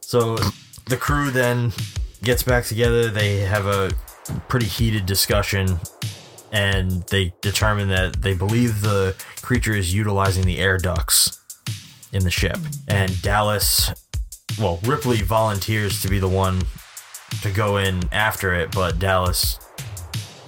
So, 0.00 0.36
the 0.86 0.96
crew 0.98 1.30
then 1.30 1.72
gets 2.22 2.42
back 2.42 2.64
together. 2.66 3.08
They 3.08 3.38
have 3.38 3.64
a 3.66 3.90
pretty 4.48 4.66
heated 4.66 5.06
discussion, 5.06 5.80
and 6.52 7.02
they 7.04 7.32
determine 7.40 7.88
that 7.88 8.22
they 8.22 8.34
believe 8.34 8.80
the 8.80 9.14
creature 9.42 9.74
is 9.74 9.94
utilizing 9.94 10.46
the 10.46 10.58
air 10.58 10.78
ducts 10.78 11.40
in 12.12 12.24
the 12.24 12.30
ship. 12.30 12.58
And 12.86 13.20
Dallas, 13.22 13.90
well, 14.58 14.80
Ripley 14.84 15.18
volunteers 15.22 16.00
to 16.02 16.08
be 16.08 16.18
the 16.18 16.28
one 16.28 16.62
to 17.42 17.50
go 17.50 17.76
in 17.76 18.02
after 18.12 18.54
it, 18.54 18.72
but 18.72 18.98
Dallas 18.98 19.58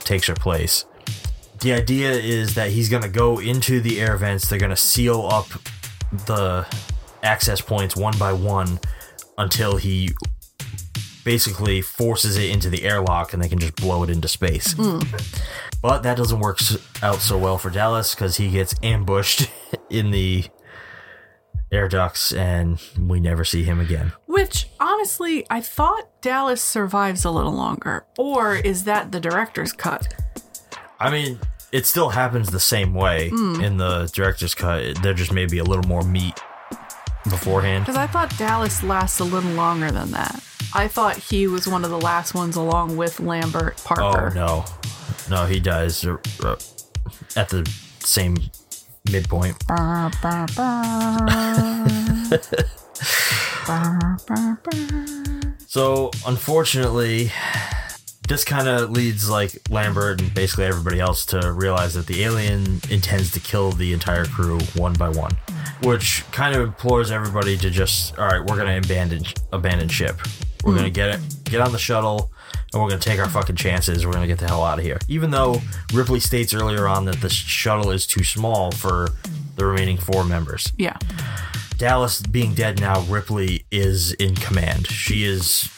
takes 0.00 0.26
her 0.26 0.34
place. 0.34 0.84
The 1.60 1.74
idea 1.74 2.12
is 2.12 2.54
that 2.54 2.70
he's 2.70 2.88
going 2.88 3.02
to 3.02 3.08
go 3.08 3.38
into 3.38 3.80
the 3.80 4.00
air 4.00 4.16
vents, 4.16 4.48
they're 4.48 4.58
going 4.58 4.70
to 4.70 4.76
seal 4.76 5.28
up 5.30 5.46
the 6.26 6.66
access 7.22 7.60
points 7.60 7.94
one 7.94 8.16
by 8.18 8.32
one 8.32 8.80
until 9.36 9.76
he 9.76 10.10
basically 11.24 11.82
forces 11.82 12.36
it 12.36 12.50
into 12.50 12.70
the 12.70 12.84
airlock 12.84 13.32
and 13.32 13.42
they 13.42 13.48
can 13.48 13.58
just 13.58 13.76
blow 13.76 14.02
it 14.02 14.10
into 14.10 14.26
space. 14.26 14.72
Hmm. 14.72 15.00
But 15.82 16.02
that 16.02 16.16
doesn't 16.16 16.40
work 16.40 16.58
out 17.02 17.16
so 17.20 17.38
well 17.38 17.56
for 17.58 17.70
Dallas 17.70 18.14
because 18.14 18.36
he 18.36 18.50
gets 18.50 18.74
ambushed 18.82 19.48
in 19.90 20.10
the 20.10 20.44
air 21.72 21.88
ducts 21.88 22.32
and 22.32 22.80
we 22.98 23.20
never 23.20 23.44
see 23.44 23.62
him 23.62 23.80
again. 23.80 24.12
Which, 24.26 24.68
honestly, 24.78 25.46
I 25.48 25.60
thought 25.60 26.20
Dallas 26.20 26.62
survives 26.62 27.24
a 27.24 27.30
little 27.30 27.52
longer. 27.54 28.04
Or 28.18 28.56
is 28.56 28.84
that 28.84 29.12
the 29.12 29.20
director's 29.20 29.72
cut? 29.72 30.12
I 30.98 31.10
mean, 31.10 31.38
it 31.72 31.86
still 31.86 32.10
happens 32.10 32.50
the 32.50 32.60
same 32.60 32.92
way 32.92 33.30
Mm. 33.30 33.62
in 33.62 33.76
the 33.78 34.10
director's 34.12 34.54
cut. 34.54 35.00
There 35.02 35.14
just 35.14 35.32
may 35.32 35.46
be 35.46 35.58
a 35.58 35.64
little 35.64 35.84
more 35.88 36.02
meat 36.02 36.38
beforehand. 37.24 37.84
Because 37.86 37.96
I 37.96 38.06
thought 38.06 38.36
Dallas 38.36 38.82
lasts 38.82 39.20
a 39.20 39.24
little 39.24 39.52
longer 39.52 39.90
than 39.90 40.10
that. 40.10 40.42
I 40.74 40.88
thought 40.88 41.16
he 41.16 41.46
was 41.46 41.66
one 41.66 41.84
of 41.84 41.90
the 41.90 41.98
last 42.00 42.34
ones 42.34 42.56
along 42.56 42.96
with 42.96 43.18
Lambert 43.20 43.80
Parker. 43.84 44.02
Oh 44.02 44.12
Parker. 44.12 44.34
no, 44.34 44.64
no, 45.30 45.46
he 45.46 45.60
dies 45.60 46.04
uh, 46.04 46.16
uh, 46.42 46.56
at 47.36 47.48
the 47.48 47.68
same 48.00 48.36
midpoint. 49.10 49.56
Bah, 49.66 50.10
bah, 50.22 50.46
bah. 50.56 51.16
So 55.66 56.10
unfortunately, 56.26 57.30
this 58.28 58.44
kind 58.44 58.68
of 58.68 58.90
leads 58.90 59.30
like 59.30 59.52
Lambert 59.70 60.20
and 60.20 60.34
basically 60.34 60.64
everybody 60.64 61.00
else 61.00 61.24
to 61.26 61.52
realize 61.52 61.94
that 61.94 62.06
the 62.06 62.24
alien 62.24 62.80
intends 62.90 63.30
to 63.32 63.40
kill 63.40 63.70
the 63.72 63.92
entire 63.92 64.24
crew 64.24 64.58
one 64.74 64.94
by 64.94 65.08
one, 65.08 65.32
which 65.82 66.24
kind 66.32 66.54
of 66.54 66.62
implores 66.62 67.10
everybody 67.10 67.56
to 67.56 67.70
just 67.70 68.18
all 68.18 68.26
right, 68.26 68.44
we're 68.44 68.56
gonna 68.56 68.78
abandon 68.78 69.24
abandon 69.52 69.88
ship. 69.88 70.20
We're 70.64 70.74
gonna 70.74 70.90
get 70.90 71.14
it, 71.14 71.20
get 71.44 71.60
on 71.60 71.72
the 71.72 71.78
shuttle, 71.78 72.30
and 72.72 72.82
we're 72.82 72.88
gonna 72.88 73.00
take 73.00 73.18
our 73.18 73.28
fucking 73.28 73.56
chances. 73.56 74.06
We're 74.06 74.12
gonna 74.12 74.26
get 74.26 74.38
the 74.38 74.46
hell 74.46 74.64
out 74.64 74.78
of 74.78 74.84
here. 74.84 74.98
Even 75.08 75.30
though 75.30 75.60
Ripley 75.92 76.20
states 76.20 76.54
earlier 76.54 76.86
on 76.88 77.04
that 77.06 77.20
the 77.20 77.28
shuttle 77.30 77.90
is 77.90 78.06
too 78.06 78.24
small 78.24 78.70
for 78.72 79.08
the 79.56 79.64
remaining 79.66 79.96
four 79.98 80.24
members. 80.24 80.72
Yeah. 80.78 80.96
Dallas 81.76 82.20
being 82.20 82.54
dead 82.54 82.80
now, 82.80 83.00
Ripley 83.02 83.64
is 83.70 84.12
in 84.12 84.34
command. 84.34 84.86
She 84.86 85.24
is 85.24 85.68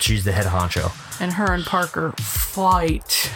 she's 0.00 0.24
the 0.24 0.32
head 0.32 0.46
honcho. 0.46 0.92
And 1.20 1.32
her 1.34 1.52
and 1.52 1.64
Parker 1.64 2.12
fight. 2.18 3.30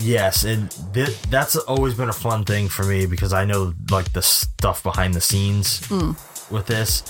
Yes, 0.00 0.44
and 0.44 0.70
th- 0.92 1.20
that's 1.30 1.54
always 1.56 1.94
been 1.94 2.08
a 2.08 2.12
fun 2.14 2.44
thing 2.44 2.68
for 2.68 2.82
me 2.84 3.06
because 3.06 3.32
I 3.32 3.44
know 3.44 3.74
like 3.90 4.12
the 4.12 4.22
stuff 4.22 4.82
behind 4.82 5.14
the 5.14 5.20
scenes 5.20 5.80
Mm. 5.88 6.16
with 6.50 6.66
this. 6.66 7.02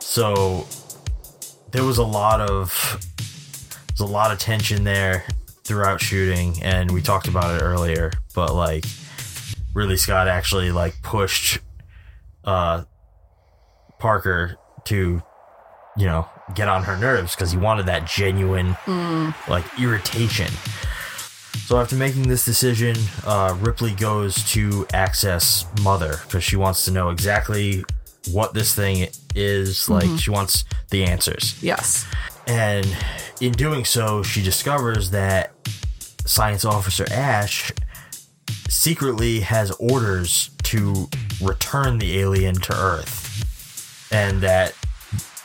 So 0.00 0.66
there 1.70 1.84
was 1.84 1.98
a 1.98 2.04
lot 2.04 2.40
of 2.40 2.98
there's 3.98 4.08
a 4.08 4.12
lot 4.12 4.30
of 4.30 4.38
tension 4.38 4.84
there 4.84 5.24
throughout 5.64 6.00
shooting 6.00 6.62
and 6.62 6.90
we 6.90 7.02
talked 7.02 7.28
about 7.28 7.60
it 7.60 7.62
earlier, 7.64 8.12
but 8.34 8.54
like 8.54 8.84
really 9.74 9.96
Scott 9.96 10.28
actually 10.28 10.70
like 10.70 11.00
pushed 11.02 11.58
uh 12.44 12.84
Parker 13.98 14.56
to 14.84 15.20
you 15.96 16.06
know 16.06 16.28
get 16.54 16.68
on 16.68 16.84
her 16.84 16.96
nerves 16.96 17.34
because 17.34 17.50
he 17.50 17.58
wanted 17.58 17.86
that 17.86 18.06
genuine 18.06 18.74
Mm. 18.86 19.34
like 19.48 19.64
irritation. 19.80 20.48
So 21.66 21.78
after 21.78 21.96
making 21.96 22.28
this 22.28 22.44
decision, 22.44 22.96
uh, 23.26 23.54
Ripley 23.60 23.92
goes 23.92 24.42
to 24.52 24.86
access 24.94 25.66
Mother 25.82 26.20
because 26.22 26.42
she 26.44 26.56
wants 26.56 26.84
to 26.86 26.90
know 26.92 27.10
exactly 27.10 27.84
what 28.32 28.54
this 28.54 28.74
thing 28.74 29.08
is. 29.34 29.88
Like 29.88 30.04
Mhm. 30.04 30.20
she 30.20 30.30
wants 30.30 30.64
the 30.90 31.04
answers. 31.04 31.54
Yes. 31.62 32.04
And 32.46 32.86
in 33.40 33.52
doing 33.52 33.84
so, 33.84 34.22
she 34.22 34.42
discovers 34.42 35.10
that 35.10 35.52
Science 36.24 36.64
Officer 36.64 37.06
Ash 37.10 37.72
secretly 38.68 39.40
has 39.40 39.70
orders 39.78 40.50
to 40.64 41.08
return 41.40 41.98
the 41.98 42.18
alien 42.18 42.54
to 42.62 42.74
Earth. 42.76 43.24
And 44.10 44.40
that 44.42 44.74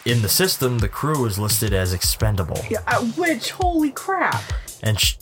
in 0.05 0.21
the 0.21 0.29
system, 0.29 0.79
the 0.79 0.89
crew 0.89 1.25
is 1.25 1.37
listed 1.39 1.73
as 1.73 1.93
expendable. 1.93 2.65
Yeah, 2.69 2.79
uh, 2.87 3.01
which, 3.01 3.51
holy 3.51 3.91
crap. 3.91 4.43
And 4.81 4.99
sh- 4.99 5.15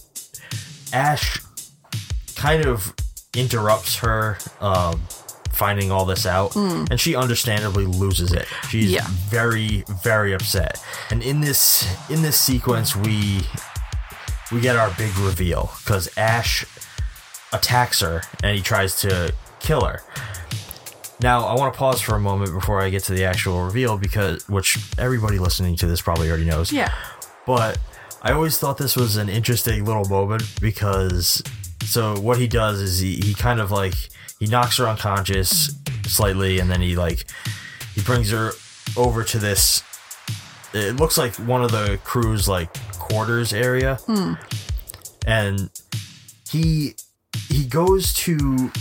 Ash 0.94 1.40
kind 2.36 2.66
of 2.66 2.94
interrupts 3.36 3.98
her 3.98 4.38
um, 4.60 5.02
finding 5.62 5.92
all 5.92 6.06
this 6.06 6.26
out, 6.26 6.52
Mm. 6.54 6.90
and 6.90 7.00
she 7.00 7.16
understandably 7.16 7.86
loses 7.86 8.32
it. 8.34 8.48
She's 8.72 8.90
Yeah. 8.92 9.06
very, 9.30 9.84
very 10.04 10.34
upset. 10.34 10.74
And 11.12 11.22
in 11.22 11.42
this 11.42 11.86
in 12.10 12.24
this 12.24 12.38
sequence, 12.40 12.96
we 12.96 13.46
we 14.52 14.60
get 14.60 14.76
our 14.76 14.90
big 14.98 15.16
reveal 15.20 15.72
because 15.84 16.10
Ash 16.18 16.66
attacks 17.54 18.00
her 18.00 18.24
and 18.44 18.56
he 18.58 18.62
tries 18.64 18.96
to 19.02 19.34
kill 19.60 19.82
her. 19.86 20.02
Now, 21.22 21.46
I 21.46 21.54
want 21.54 21.74
to 21.74 21.78
pause 21.78 22.02
for 22.02 22.16
a 22.16 22.20
moment 22.20 22.52
before 22.60 22.82
I 22.82 22.90
get 22.90 23.04
to 23.04 23.14
the 23.14 23.26
actual 23.26 23.64
reveal 23.64 23.98
because, 23.98 24.48
which 24.50 24.80
everybody 24.98 25.38
listening 25.38 25.76
to 25.78 25.86
this 25.86 26.02
probably 26.02 26.28
already 26.30 26.46
knows. 26.46 26.72
Yeah. 26.72 26.92
But 27.46 27.78
I 28.24 28.32
always 28.32 28.58
thought 28.58 28.78
this 28.80 28.96
was 28.96 29.18
an 29.18 29.30
interesting 29.30 29.86
little 29.86 30.06
moment 30.06 30.44
because, 30.60 31.44
so 31.86 32.18
what 32.20 32.38
he 32.40 32.48
does 32.48 32.80
is 32.80 32.98
he, 33.00 33.18
he 33.18 33.34
kind 33.36 33.60
of 33.60 33.70
like, 33.70 33.94
he 34.42 34.48
knocks 34.48 34.78
her 34.78 34.88
unconscious 34.88 35.76
slightly 36.06 36.58
and 36.60 36.70
then 36.70 36.82
he 36.82 36.96
like, 36.96 37.26
he 37.94 38.02
brings 38.02 38.32
her 38.32 38.52
over 38.98 39.24
to 39.24 39.38
this, 39.38 39.84
it 40.74 40.96
looks 40.96 41.16
like 41.16 41.36
one 41.36 41.64
of 41.64 41.72
the 41.72 42.00
crew's 42.04 42.48
like 42.48 42.74
quarters 42.98 43.54
area 43.54 43.96
Hmm. 44.08 44.34
and 45.28 45.70
he 46.50 46.96
he 47.50 47.66
goes 47.66 48.14
to 48.16 48.72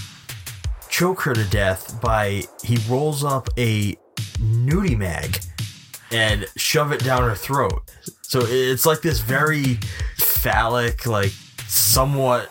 choke 0.88 1.20
her 1.22 1.34
to 1.34 1.44
death 1.44 2.00
by 2.00 2.44
he 2.62 2.78
rolls 2.88 3.22
up 3.22 3.48
a 3.58 3.96
nudie 4.38 4.96
mag 4.96 5.40
and 6.10 6.46
shove 6.56 6.90
it 6.92 7.04
down 7.04 7.22
her 7.22 7.34
throat. 7.36 7.82
So 8.22 8.40
it's 8.42 8.86
like 8.86 9.02
this 9.02 9.20
very 9.20 9.78
phallic, 10.16 11.06
like 11.06 11.32
somewhat 11.66 12.50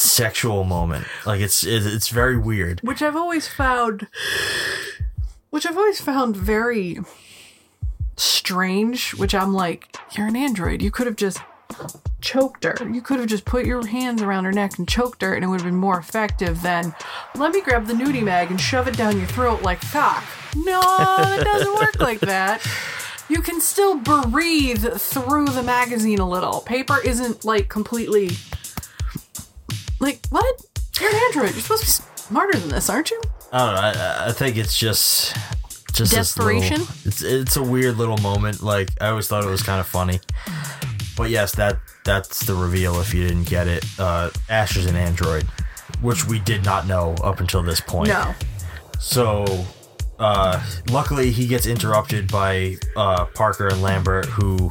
sexual 0.00 0.64
moment. 0.64 1.06
Like 1.26 1.40
it's 1.40 1.64
it's 1.64 2.08
very 2.08 2.38
weird. 2.38 2.80
Which 2.82 3.02
I've 3.02 3.16
always 3.16 3.48
found. 3.48 4.06
Which 5.50 5.66
I've 5.66 5.76
always 5.76 6.00
found 6.00 6.36
very 6.36 6.98
strange. 8.16 9.14
Which 9.14 9.34
I'm 9.34 9.52
like, 9.52 9.96
you're 10.12 10.26
an 10.28 10.36
android. 10.36 10.82
You 10.82 10.90
could 10.90 11.06
have 11.06 11.16
just 11.16 11.40
choked 12.20 12.64
her. 12.64 12.76
You 12.90 13.00
could 13.00 13.18
have 13.20 13.28
just 13.28 13.44
put 13.44 13.64
your 13.64 13.86
hands 13.86 14.22
around 14.22 14.44
her 14.44 14.52
neck 14.52 14.78
and 14.78 14.88
choked 14.88 15.22
her, 15.22 15.34
and 15.34 15.44
it 15.44 15.48
would 15.48 15.60
have 15.60 15.70
been 15.70 15.76
more 15.78 15.98
effective 15.98 16.62
than 16.62 16.94
let 17.34 17.52
me 17.52 17.60
grab 17.60 17.86
the 17.86 17.94
nudie 17.94 18.22
mag 18.22 18.50
and 18.50 18.60
shove 18.60 18.88
it 18.88 18.96
down 18.96 19.18
your 19.18 19.26
throat 19.26 19.62
like 19.62 19.80
cock. 19.80 20.24
No, 20.56 20.80
it 21.18 21.44
doesn't 21.44 21.74
work 21.74 21.96
like 22.00 22.20
that. 22.20 22.66
You 23.28 23.42
can 23.42 23.60
still 23.60 23.96
breathe 23.96 24.84
through 24.84 25.46
the 25.46 25.62
magazine 25.62 26.18
a 26.18 26.28
little. 26.28 26.60
Paper 26.62 26.98
isn't 27.04 27.44
like 27.44 27.68
completely. 27.68 28.30
Like, 30.00 30.20
what? 30.30 30.60
You're 31.00 31.10
an 31.10 31.16
android. 31.26 31.52
You're 31.52 31.60
supposed 31.62 31.82
to 31.96 32.02
be 32.02 32.18
smarter 32.18 32.58
than 32.58 32.68
this, 32.70 32.90
aren't 32.90 33.10
you? 33.10 33.20
I 33.52 33.58
don't 33.66 33.74
know. 33.74 33.80
I, 33.80 34.26
I 34.28 34.32
think 34.32 34.56
it's 34.56 34.76
just 34.78 35.36
just 35.92 36.12
Desperation? 36.12 36.78
little- 36.80 36.94
it's 37.04 37.22
it's 37.22 37.56
a 37.56 37.62
weird 37.62 37.96
little 37.96 38.16
moment. 38.18 38.62
Like 38.62 38.90
I 39.00 39.08
always 39.08 39.28
thought 39.28 39.44
it 39.44 39.50
was 39.50 39.62
kind 39.62 39.80
of 39.80 39.86
funny. 39.86 40.20
But 41.16 41.30
yes, 41.30 41.54
that 41.56 41.78
that's 42.04 42.46
the 42.46 42.54
reveal. 42.54 43.00
If 43.00 43.12
you 43.12 43.26
didn't 43.26 43.48
get 43.48 43.66
it, 43.68 43.84
uh, 43.98 44.30
Ash 44.48 44.76
is 44.76 44.86
an 44.86 44.96
android, 44.96 45.44
which 46.00 46.26
we 46.26 46.38
did 46.38 46.64
not 46.64 46.86
know 46.86 47.14
up 47.22 47.40
until 47.40 47.62
this 47.62 47.80
point. 47.80 48.08
No. 48.08 48.34
So, 48.98 49.44
uh, 50.18 50.62
luckily, 50.90 51.30
he 51.30 51.46
gets 51.46 51.66
interrupted 51.66 52.30
by 52.30 52.76
uh, 52.96 53.24
Parker 53.26 53.66
and 53.68 53.82
Lambert, 53.82 54.26
who 54.26 54.70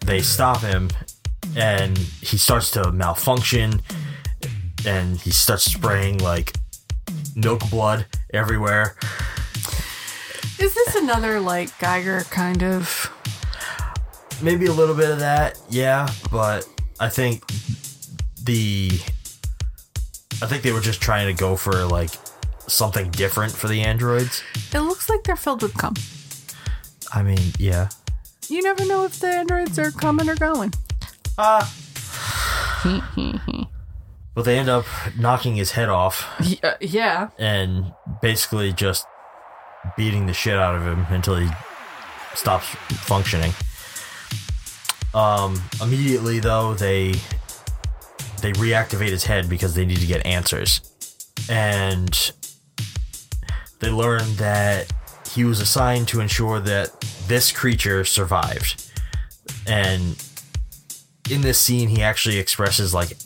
they 0.00 0.22
stop 0.22 0.60
him, 0.60 0.88
and 1.56 1.96
he 1.98 2.36
starts 2.36 2.70
to 2.72 2.92
malfunction, 2.92 3.82
and 4.86 5.18
he 5.18 5.30
starts 5.30 5.64
spraying 5.64 6.18
like 6.18 6.54
milk 7.34 7.68
blood 7.70 8.06
everywhere. 8.32 8.96
Is 10.58 10.74
this 10.74 10.94
another 10.94 11.40
like 11.40 11.70
Giger 11.78 12.28
kind 12.30 12.62
of? 12.62 13.10
Maybe 14.42 14.66
a 14.66 14.72
little 14.72 14.94
bit 14.94 15.10
of 15.10 15.20
that, 15.20 15.58
yeah, 15.68 16.08
but 16.30 16.68
I 16.98 17.08
think 17.08 17.46
the 18.44 18.90
I 20.42 20.46
think 20.46 20.62
they 20.62 20.72
were 20.72 20.80
just 20.80 21.00
trying 21.00 21.28
to 21.28 21.32
go 21.32 21.54
for 21.56 21.84
like 21.84 22.10
something 22.66 23.10
different 23.10 23.52
for 23.52 23.68
the 23.68 23.82
androids. 23.82 24.42
It 24.72 24.80
looks 24.80 25.08
like 25.08 25.22
they're 25.24 25.36
filled 25.36 25.62
with 25.62 25.74
cum. 25.74 25.94
I 27.12 27.22
mean, 27.22 27.52
yeah. 27.58 27.90
You 28.48 28.62
never 28.62 28.84
know 28.84 29.04
if 29.04 29.20
the 29.20 29.28
androids 29.28 29.78
are 29.78 29.90
coming 29.90 30.28
or 30.28 30.34
going. 30.34 30.72
Ah. 31.38 31.72
But 34.34 34.44
they 34.44 34.58
end 34.58 34.68
up 34.68 34.86
knocking 35.18 35.56
his 35.56 35.72
head 35.72 35.88
off 35.88 36.26
yeah, 36.42 36.74
yeah. 36.80 37.28
and 37.38 37.92
basically 38.22 38.72
just 38.72 39.06
beating 39.96 40.26
the 40.26 40.32
shit 40.32 40.56
out 40.56 40.74
of 40.74 40.82
him 40.82 41.06
until 41.10 41.36
he 41.36 41.48
stops 42.34 42.66
functioning. 43.04 43.52
Um, 45.14 45.62
immediately 45.82 46.40
though, 46.40 46.74
they 46.74 47.12
they 48.40 48.52
reactivate 48.52 49.10
his 49.10 49.24
head 49.24 49.48
because 49.48 49.74
they 49.74 49.84
need 49.84 49.98
to 49.98 50.06
get 50.06 50.24
answers. 50.26 50.80
And 51.48 52.32
they 53.80 53.90
learn 53.90 54.34
that 54.36 54.92
he 55.30 55.44
was 55.44 55.60
assigned 55.60 56.08
to 56.08 56.20
ensure 56.20 56.60
that 56.60 57.00
this 57.26 57.52
creature 57.52 58.04
survived. 58.04 58.90
And 59.66 60.16
in 61.30 61.40
this 61.40 61.58
scene 61.58 61.88
he 61.88 62.02
actually 62.02 62.38
expresses 62.38 62.92
like 62.92 63.16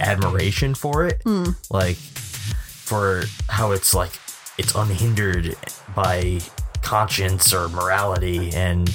admiration 0.00 0.74
for 0.74 1.06
it, 1.06 1.22
Mm. 1.24 1.56
like 1.70 1.96
for 1.96 3.24
how 3.48 3.70
it's 3.72 3.94
like 3.94 4.12
it's 4.58 4.74
unhindered 4.74 5.56
by 5.94 6.40
conscience 6.82 7.52
or 7.54 7.68
morality, 7.68 8.50
and 8.52 8.94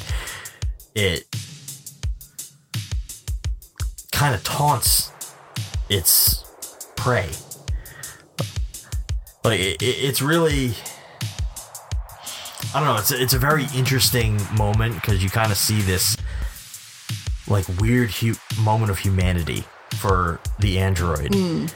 it 0.96 1.26
kind 4.12 4.36
of 4.36 4.44
taunts 4.44 5.12
its 5.90 6.44
prey. 6.96 7.30
Like 9.44 9.60
it, 9.60 9.82
it- 9.82 9.86
it's 10.04 10.22
really, 10.22 10.74
I 12.74 12.80
don't 12.80 12.86
know. 12.86 12.98
It's 12.98 13.12
a, 13.12 13.22
it's 13.22 13.34
a 13.34 13.40
very 13.40 13.66
interesting 13.74 14.40
moment 14.56 14.96
because 14.96 15.24
you 15.24 15.30
kind 15.30 15.52
of 15.52 15.58
see 15.58 15.82
this 15.82 16.18
like 17.50 17.66
weird 17.80 18.12
hu- 18.12 18.36
moment 18.62 18.92
of 18.92 19.00
humanity 19.00 19.64
for 19.96 20.40
the 20.60 20.80
android, 20.80 21.32
Mm. 21.32 21.74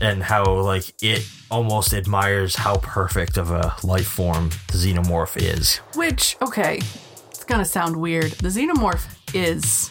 and 0.00 0.22
how 0.22 0.44
like 0.44 0.92
it 1.02 1.26
almost 1.50 1.92
admires 1.94 2.56
how 2.56 2.76
perfect 2.78 3.36
of 3.36 3.50
a 3.50 3.74
life 3.82 4.06
form 4.08 4.50
the 4.68 4.74
xenomorph 4.78 5.36
is. 5.36 5.76
Which, 5.94 6.36
okay, 6.42 6.80
it's 7.30 7.44
gonna 7.44 7.64
sound 7.64 7.96
weird. 7.96 8.32
The 8.32 8.48
xenomorph 8.48 9.06
is 9.34 9.90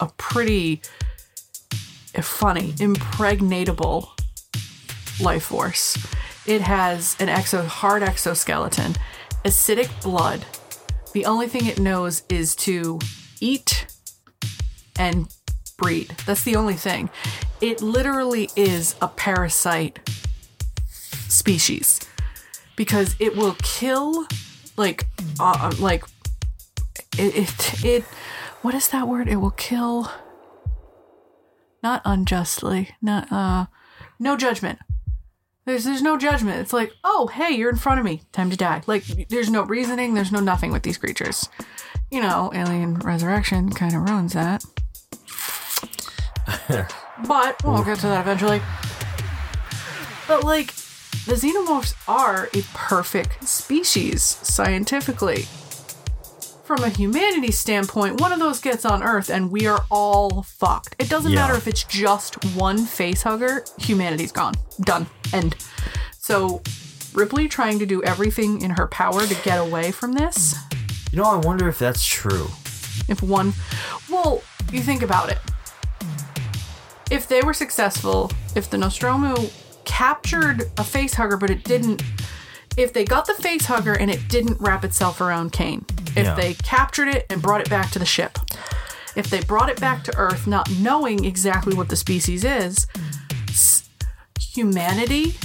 a 0.00 0.08
pretty 0.16 0.80
funny, 2.20 2.74
impregnatable 2.80 4.10
life 5.20 5.44
force. 5.44 5.96
It 6.46 6.60
has 6.62 7.16
an 7.18 7.28
exo 7.28 7.66
hard 7.66 8.02
exoskeleton, 8.02 8.94
acidic 9.44 9.90
blood. 10.02 10.44
The 11.12 11.24
only 11.26 11.48
thing 11.48 11.66
it 11.66 11.78
knows 11.78 12.22
is 12.28 12.54
to 12.56 12.98
eat 13.40 13.86
and 14.98 15.28
breed. 15.76 16.14
That's 16.26 16.44
the 16.44 16.56
only 16.56 16.74
thing. 16.74 17.10
It 17.60 17.80
literally 17.80 18.50
is 18.56 18.94
a 19.00 19.08
parasite 19.08 20.00
species 21.28 22.00
because 22.76 23.16
it 23.18 23.36
will 23.36 23.56
kill 23.62 24.26
like 24.76 25.06
uh, 25.40 25.72
like 25.78 26.04
it, 27.18 27.34
it 27.36 27.84
it 27.84 28.04
what 28.62 28.74
is 28.74 28.88
that 28.88 29.08
word 29.08 29.28
it 29.28 29.36
will 29.36 29.50
kill 29.50 30.10
not 31.82 32.02
unjustly 32.04 32.90
not 33.00 33.30
uh 33.32 33.66
no 34.18 34.36
judgment 34.36 34.78
there's 35.66 35.84
there's 35.84 36.02
no 36.02 36.16
judgment. 36.16 36.60
It's 36.60 36.72
like 36.72 36.92
oh 37.04 37.26
hey 37.26 37.50
you're 37.50 37.70
in 37.70 37.76
front 37.76 37.98
of 37.98 38.04
me. 38.04 38.22
Time 38.32 38.50
to 38.50 38.56
die. 38.56 38.82
Like 38.86 39.04
there's 39.28 39.50
no 39.50 39.62
reasoning. 39.64 40.14
There's 40.14 40.32
no 40.32 40.40
nothing 40.40 40.72
with 40.72 40.82
these 40.82 40.96
creatures. 40.96 41.48
You 42.10 42.22
know 42.22 42.50
alien 42.54 42.94
resurrection 42.94 43.70
kind 43.70 43.94
of 43.94 44.08
ruins 44.08 44.32
that. 44.32 44.64
But 47.26 47.64
we'll 47.64 47.82
get 47.82 47.98
to 48.00 48.08
that 48.08 48.20
eventually. 48.20 48.60
But 50.28 50.44
like 50.44 50.74
the 51.24 51.34
xenomorphs 51.34 51.94
are 52.06 52.48
a 52.52 52.62
perfect 52.74 53.48
species 53.48 54.22
scientifically. 54.22 55.46
From 56.66 56.82
a 56.82 56.88
humanity 56.88 57.52
standpoint, 57.52 58.20
one 58.20 58.32
of 58.32 58.40
those 58.40 58.60
gets 58.60 58.84
on 58.84 59.02
Earth 59.04 59.30
and 59.30 59.52
we 59.52 59.68
are 59.68 59.84
all 59.88 60.42
fucked. 60.42 60.96
It 60.98 61.08
doesn't 61.08 61.30
Yeah. 61.30 61.42
matter 61.42 61.54
if 61.54 61.68
it's 61.68 61.84
just 61.84 62.44
one 62.56 62.84
face 62.86 63.22
hugger, 63.22 63.64
humanity's 63.78 64.32
gone. 64.32 64.54
Done. 64.80 65.06
End. 65.32 65.54
So 66.18 66.62
Ripley 67.14 67.46
trying 67.46 67.78
to 67.78 67.86
do 67.86 68.02
everything 68.02 68.62
in 68.62 68.70
her 68.70 68.88
power 68.88 69.24
to 69.26 69.34
get 69.36 69.60
away 69.60 69.92
from 69.92 70.14
this. 70.14 70.56
You 71.12 71.18
know, 71.18 71.24
I 71.24 71.36
wonder 71.36 71.68
if 71.68 71.78
that's 71.78 72.04
true. 72.04 72.48
If 73.08 73.22
one, 73.22 73.54
well, 74.10 74.42
you 74.72 74.82
think 74.82 75.02
about 75.02 75.30
it. 75.30 75.38
If 77.12 77.28
they 77.28 77.42
were 77.42 77.54
successful, 77.54 78.32
if 78.56 78.68
the 78.68 78.76
Nostromo 78.76 79.50
captured 79.84 80.64
a 80.76 80.82
face 80.82 81.14
hugger, 81.14 81.36
but 81.36 81.48
it 81.48 81.62
didn't, 81.62 82.02
if 82.76 82.92
they 82.92 83.04
got 83.04 83.26
the 83.26 83.34
face 83.34 83.66
hugger 83.66 83.92
and 83.92 84.10
it 84.10 84.26
didn't 84.28 84.60
wrap 84.60 84.84
itself 84.84 85.20
around 85.20 85.52
Kane, 85.52 85.86
if 86.16 86.24
Yeah. 86.24 86.34
they 86.34 86.54
captured 86.54 87.08
it 87.08 87.26
and 87.30 87.40
brought 87.42 87.60
it 87.60 87.68
back 87.70 87.90
to 87.92 87.98
the 87.98 88.06
ship, 88.06 88.38
if 89.14 89.28
they 89.30 89.40
brought 89.40 89.68
it 89.68 89.80
back 89.80 90.02
to 90.04 90.16
Earth, 90.16 90.46
not 90.46 90.68
knowing 90.70 91.24
exactly 91.24 91.74
what 91.74 91.88
the 91.88 91.96
species 91.96 92.44
is, 92.44 92.86
s- 93.48 93.84
humanity, 94.38 95.36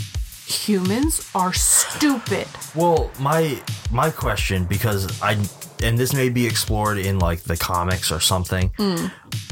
humans 0.45 1.22
are 1.35 1.53
stupid. 1.53 2.48
Well, 2.76 3.11
my 3.19 3.61
my 3.91 4.10
question 4.10 4.65
because 4.65 5.22
I 5.22 5.38
and 5.84 5.98
this 5.98 6.14
may 6.14 6.30
be 6.30 6.45
explored 6.45 6.98
in 6.98 7.18
like 7.19 7.43
the 7.43 7.57
comics 7.57 8.11
or 8.11 8.19
something, 8.19 8.69
Mm. 8.77 9.11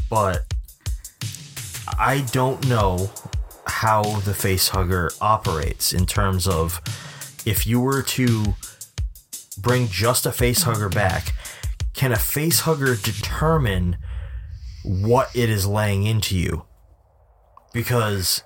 but 0.10 0.46
I 1.98 2.22
don't 2.32 2.68
know 2.68 3.10
how 3.66 4.04
the 4.22 4.34
face 4.34 4.70
hugger 4.70 5.12
operates 5.22 5.94
in 5.94 6.06
terms 6.06 6.48
of 6.48 6.82
if 7.46 7.66
you 7.66 7.80
were 7.80 8.02
to 8.04 8.56
bring 9.62 9.88
just 9.88 10.26
a 10.26 10.32
face 10.32 10.64
hugger 10.64 10.90
back, 10.90 11.34
can 11.94 12.12
a 12.12 12.18
face 12.18 12.62
hugger 12.62 12.96
determine 12.96 13.98
what 14.84 15.30
it 15.36 15.50
is 15.50 15.66
laying 15.66 16.06
into 16.06 16.38
you? 16.38 16.66
Because 17.74 18.44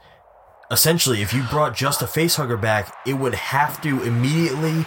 essentially, 0.72 1.22
if 1.22 1.34
you 1.34 1.44
brought 1.44 1.76
just 1.76 2.02
a 2.02 2.08
face 2.08 2.36
hugger 2.36 2.58
back, 2.58 2.94
it 3.06 3.14
would 3.14 3.36
have 3.36 3.82
to 3.82 4.02
immediately 4.04 4.86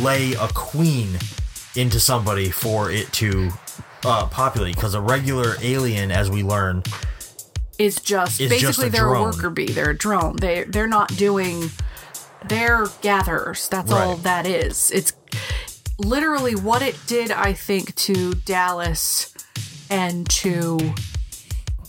lay 0.00 0.32
a 0.34 0.48
queen 0.48 1.18
into 1.76 2.00
somebody 2.00 2.50
for 2.50 2.90
it 2.90 3.12
to 3.14 3.50
uh, 4.04 4.26
populate. 4.26 4.74
Because 4.74 4.94
a 4.94 5.00
regular 5.00 5.54
alien, 5.60 6.10
as 6.10 6.30
we 6.30 6.42
learn, 6.42 6.82
is 7.78 7.96
just 8.00 8.40
It's 8.40 8.50
basically 8.50 8.66
just 8.66 8.78
a 8.78 8.90
they're 8.90 9.14
a 9.14 9.22
worker 9.22 9.50
bee. 9.50 9.66
They're 9.66 9.90
a 9.90 9.96
drone. 9.96 10.36
They 10.36 10.64
they're 10.64 10.88
not 10.88 11.08
doing. 11.16 11.70
They're 12.46 12.86
gatherers. 13.02 13.68
That's 13.68 13.90
all 13.90 14.16
that 14.18 14.46
is. 14.46 14.90
It's 14.90 15.12
literally 15.98 16.54
what 16.54 16.82
it 16.82 16.98
did. 17.06 17.30
I 17.30 17.52
think 17.52 17.94
to 17.96 18.34
Dallas 18.34 19.34
and 19.90 20.28
to 20.30 20.78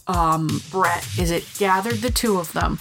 um, 0.07 0.61
Brett 0.71 1.05
is 1.19 1.31
it 1.31 1.45
gathered 1.59 1.97
the 1.97 2.09
two 2.09 2.39
of 2.39 2.51
them 2.53 2.79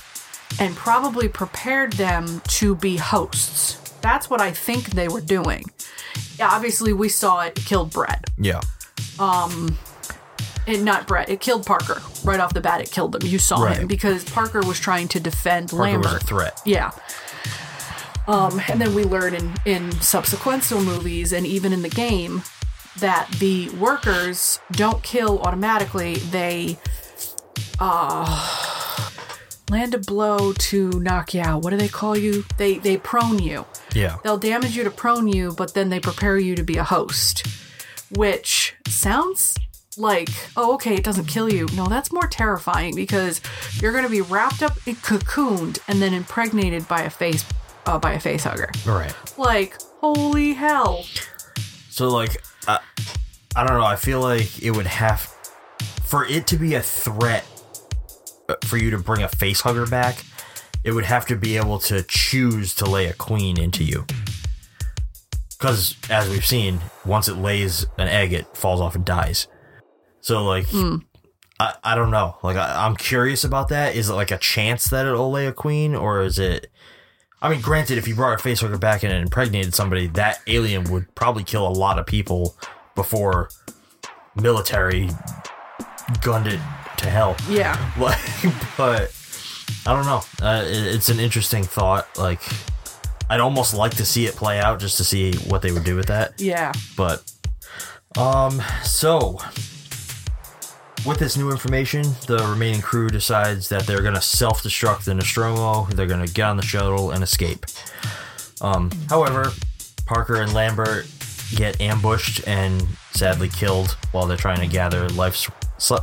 and 0.59 0.74
probably 0.74 1.28
prepared 1.28 1.93
them 1.95 2.40
to 2.49 2.74
be 2.74 2.97
hosts. 2.97 3.74
That's 4.01 4.31
what 4.31 4.40
I 4.40 4.51
think 4.51 4.90
they 4.93 5.09
were 5.09 5.20
doing. 5.20 5.65
Yeah, 6.39 6.49
obviously 6.51 6.93
we 6.93 7.09
saw 7.09 7.40
it 7.43 7.55
killed 7.55 7.93
Brett. 7.93 8.31
yeah, 8.39 8.61
Um, 9.19 9.77
it 10.66 10.81
not 10.81 11.07
Brett. 11.07 11.28
It 11.28 11.40
killed 11.40 11.66
Parker 11.66 12.01
right 12.24 12.40
off 12.40 12.55
the 12.55 12.61
bat. 12.61 12.81
It 12.81 12.90
killed 12.90 13.15
him. 13.16 13.23
You 13.28 13.39
saw 13.39 13.62
Right. 13.62 13.77
him 13.78 13.86
because 13.89 14.24
Parker 14.24 14.61
was 14.61 14.78
trying 14.81 15.09
to 15.09 15.20
defend 15.20 15.70
Parker 15.70 15.82
Lambert. 15.82 16.12
was 16.15 16.23
a 16.23 16.27
threat. 16.27 16.61
Yeah. 16.65 16.93
Um, 18.28 18.60
and 18.68 18.80
then 18.80 18.94
we 18.94 19.05
learn 19.05 19.34
in 19.34 19.55
in 19.64 19.90
subsequential 19.90 20.84
movies 20.84 21.32
and 21.32 21.46
even 21.46 21.72
in 21.72 21.82
the 21.82 21.88
game 21.88 22.42
that 22.98 23.28
the 23.38 23.70
workers 23.70 24.60
don't 24.72 25.02
kill 25.02 25.40
automatically. 25.40 26.16
They 26.16 26.78
uh 27.80 28.84
land 29.70 29.94
a 29.94 29.98
blow 29.98 30.52
to 30.52 30.90
knock 31.00 31.34
you 31.34 31.40
out. 31.40 31.62
What 31.62 31.70
do 31.70 31.76
they 31.76 31.88
call 31.88 32.16
you? 32.16 32.44
They 32.56 32.78
they 32.78 32.96
prone 32.98 33.38
you. 33.38 33.64
Yeah. 33.94 34.18
They'll 34.22 34.38
damage 34.38 34.76
you 34.76 34.84
to 34.84 34.90
prone 34.90 35.28
you, 35.28 35.52
but 35.52 35.74
then 35.74 35.88
they 35.88 36.00
prepare 36.00 36.38
you 36.38 36.55
to 36.55 36.62
be 36.62 36.76
a 36.76 36.84
host, 36.84 37.46
which 38.10 38.74
sounds 38.88 39.56
like, 39.96 40.28
oh, 40.56 40.74
okay, 40.74 40.94
it 40.94 41.02
doesn't 41.02 41.26
kill 41.26 41.52
you. 41.52 41.66
No, 41.74 41.86
that's 41.86 42.12
more 42.12 42.26
terrifying 42.28 42.94
because 42.94 43.40
you're 43.80 43.92
going 43.92 44.05
to 44.05 44.10
be 44.10 44.20
wrapped 44.20 44.62
up, 44.62 44.78
and 44.86 44.96
cocooned, 44.98 45.80
and 45.88 46.00
then 46.00 46.14
impregnated 46.14 46.86
by 46.86 47.02
a 47.02 47.10
face, 47.10 47.44
uh, 47.89 47.98
by 47.98 48.12
a 48.12 48.20
face 48.20 48.44
hugger. 48.44 48.70
Right. 48.86 49.15
Like, 49.39 49.81
holy 50.01 50.52
hell! 50.52 51.05
So 51.90 52.09
like, 52.09 52.43
I, 52.66 52.78
I 53.56 53.66
don't 53.66 53.78
know. 53.78 53.86
I 53.86 53.97
feel 53.97 54.20
like 54.20 54.62
it 54.62 54.73
would 54.73 54.86
have 54.86 55.20
for 56.05 56.24
it 56.27 56.47
to 56.48 56.56
be 56.56 56.74
a 56.74 56.82
threat 56.82 57.44
uh, 58.48 58.55
for 58.65 58.77
you 58.77 58.90
to 58.90 58.98
bring 58.98 59.23
a 59.23 59.28
face 59.28 59.62
hugger 59.62 59.86
back. 59.86 60.24
It 60.85 60.93
would 60.93 61.06
have 61.06 61.27
to 61.27 61.36
be 61.36 61.56
able 61.56 61.78
to 61.81 62.02
choose 62.05 62.74
to 62.77 62.85
lay 62.85 63.06
a 63.06 63.12
queen 63.12 63.59
into 63.59 63.82
you. 63.82 64.06
Because 65.51 65.97
as 66.09 66.28
we've 66.31 66.47
seen, 66.47 66.81
once 67.05 67.27
it 67.27 67.35
lays 67.35 67.85
an 67.98 68.06
egg, 68.06 68.32
it 68.32 68.56
falls 68.56 68.81
off 68.81 68.94
and 68.94 69.05
dies. 69.05 69.48
So 70.20 70.44
like, 70.44 70.66
I, 71.59 71.74
I 71.82 71.94
don't 71.97 72.12
know. 72.12 72.36
Like 72.44 72.56
I, 72.56 72.86
I'm 72.86 72.94
curious 72.94 73.43
about 73.43 73.69
that. 73.70 73.97
Is 73.97 74.09
it 74.09 74.15
like 74.15 74.31
a 74.31 74.39
chance 74.39 74.85
that 74.85 75.05
it'll 75.05 75.32
lay 75.32 75.47
a 75.47 75.52
queen, 75.52 75.97
or 75.97 76.23
is 76.23 76.39
it? 76.39 76.70
I 77.40 77.48
mean, 77.48 77.60
granted, 77.60 77.98
if 77.98 78.09
you 78.09 78.15
brought 78.15 78.40
a 78.40 78.43
facehugger 78.43 78.81
back 78.81 79.05
in 79.05 79.10
and 79.10 79.23
impregnated 79.23 79.74
somebody, 79.74 80.09
that 80.09 80.40
alien 80.47 80.85
would 80.90 81.15
probably 81.15 81.44
kill 81.44 81.66
a 81.66 81.70
lot 81.70 81.98
of 81.98 82.06
people 82.06 82.56
before 82.94 83.48
military 84.35 85.09
gunned 86.20 86.48
it 86.48 86.60
to 86.98 87.10
hell. 87.10 87.36
Yeah. 87.48 87.77
Like, 87.98 88.19
but 88.77 89.15
I 89.86 89.94
don't 89.94 90.06
know. 90.06 90.23
Uh, 90.40 90.65
it, 90.65 90.94
it's 90.94 91.09
an 91.09 91.20
interesting 91.20 91.62
thought. 91.62 92.09
Like, 92.19 92.40
I'd 93.31 93.40
almost 93.40 93.74
like 93.74 93.97
to 93.97 94.05
see 94.05 94.27
it 94.27 94.35
play 94.35 94.59
out 94.59 94.81
just 94.81 94.97
to 94.98 95.05
see 95.05 95.35
what 95.48 95.62
they 95.62 95.73
would 95.73 95.85
do 95.85 95.97
with 95.97 96.06
that. 96.06 96.40
Yeah. 96.40 96.73
But, 96.97 97.31
um, 98.16 98.62
so 98.82 99.39
with 101.06 101.18
this 101.18 101.36
new 101.36 101.50
information, 101.50 102.02
the 102.26 102.46
remaining 102.50 102.80
crew 102.80 103.08
decides 103.08 103.68
that 103.68 103.86
they're 103.86 104.02
going 104.02 104.14
to 104.14 104.20
self 104.20 104.62
destruct 104.62 105.04
the 105.04 105.14
Nostromo. 105.14 105.86
They're 105.86 106.06
going 106.06 106.24
to 106.24 106.32
get 106.32 106.44
on 106.44 106.56
the 106.56 106.62
shuttle 106.62 107.10
and 107.10 107.22
escape. 107.22 107.66
Um, 108.60 108.90
however, 109.08 109.52
Parker 110.06 110.40
and 110.40 110.52
Lambert 110.52 111.06
get 111.54 111.80
ambushed 111.80 112.46
and 112.46 112.86
sadly 113.12 113.48
killed 113.48 113.96
while 114.12 114.26
they're 114.26 114.36
trying 114.36 114.60
to 114.60 114.66
gather 114.66 115.08
life 115.10 115.36
su- 115.78 115.96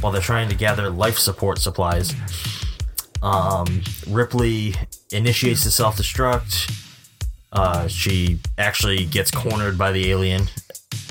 while 0.00 0.12
they're 0.12 0.20
trying 0.20 0.48
to 0.48 0.54
gather 0.54 0.90
life 0.90 1.18
support 1.18 1.58
supplies. 1.58 2.14
Um, 3.22 3.82
Ripley 4.08 4.74
initiates 5.12 5.64
the 5.64 5.70
self 5.70 5.96
destruct. 5.96 6.76
Uh, 7.52 7.88
she 7.88 8.38
actually 8.58 9.04
gets 9.06 9.30
cornered 9.30 9.76
by 9.76 9.92
the 9.92 10.10
alien 10.10 10.42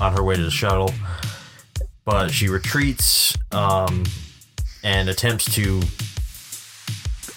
on 0.00 0.14
her 0.14 0.22
way 0.22 0.34
to 0.36 0.42
the 0.42 0.50
shuttle, 0.50 0.92
but 2.04 2.30
she 2.30 2.48
retreats 2.48 3.36
um, 3.52 4.04
and 4.82 5.08
attempts 5.08 5.52
to 5.54 5.80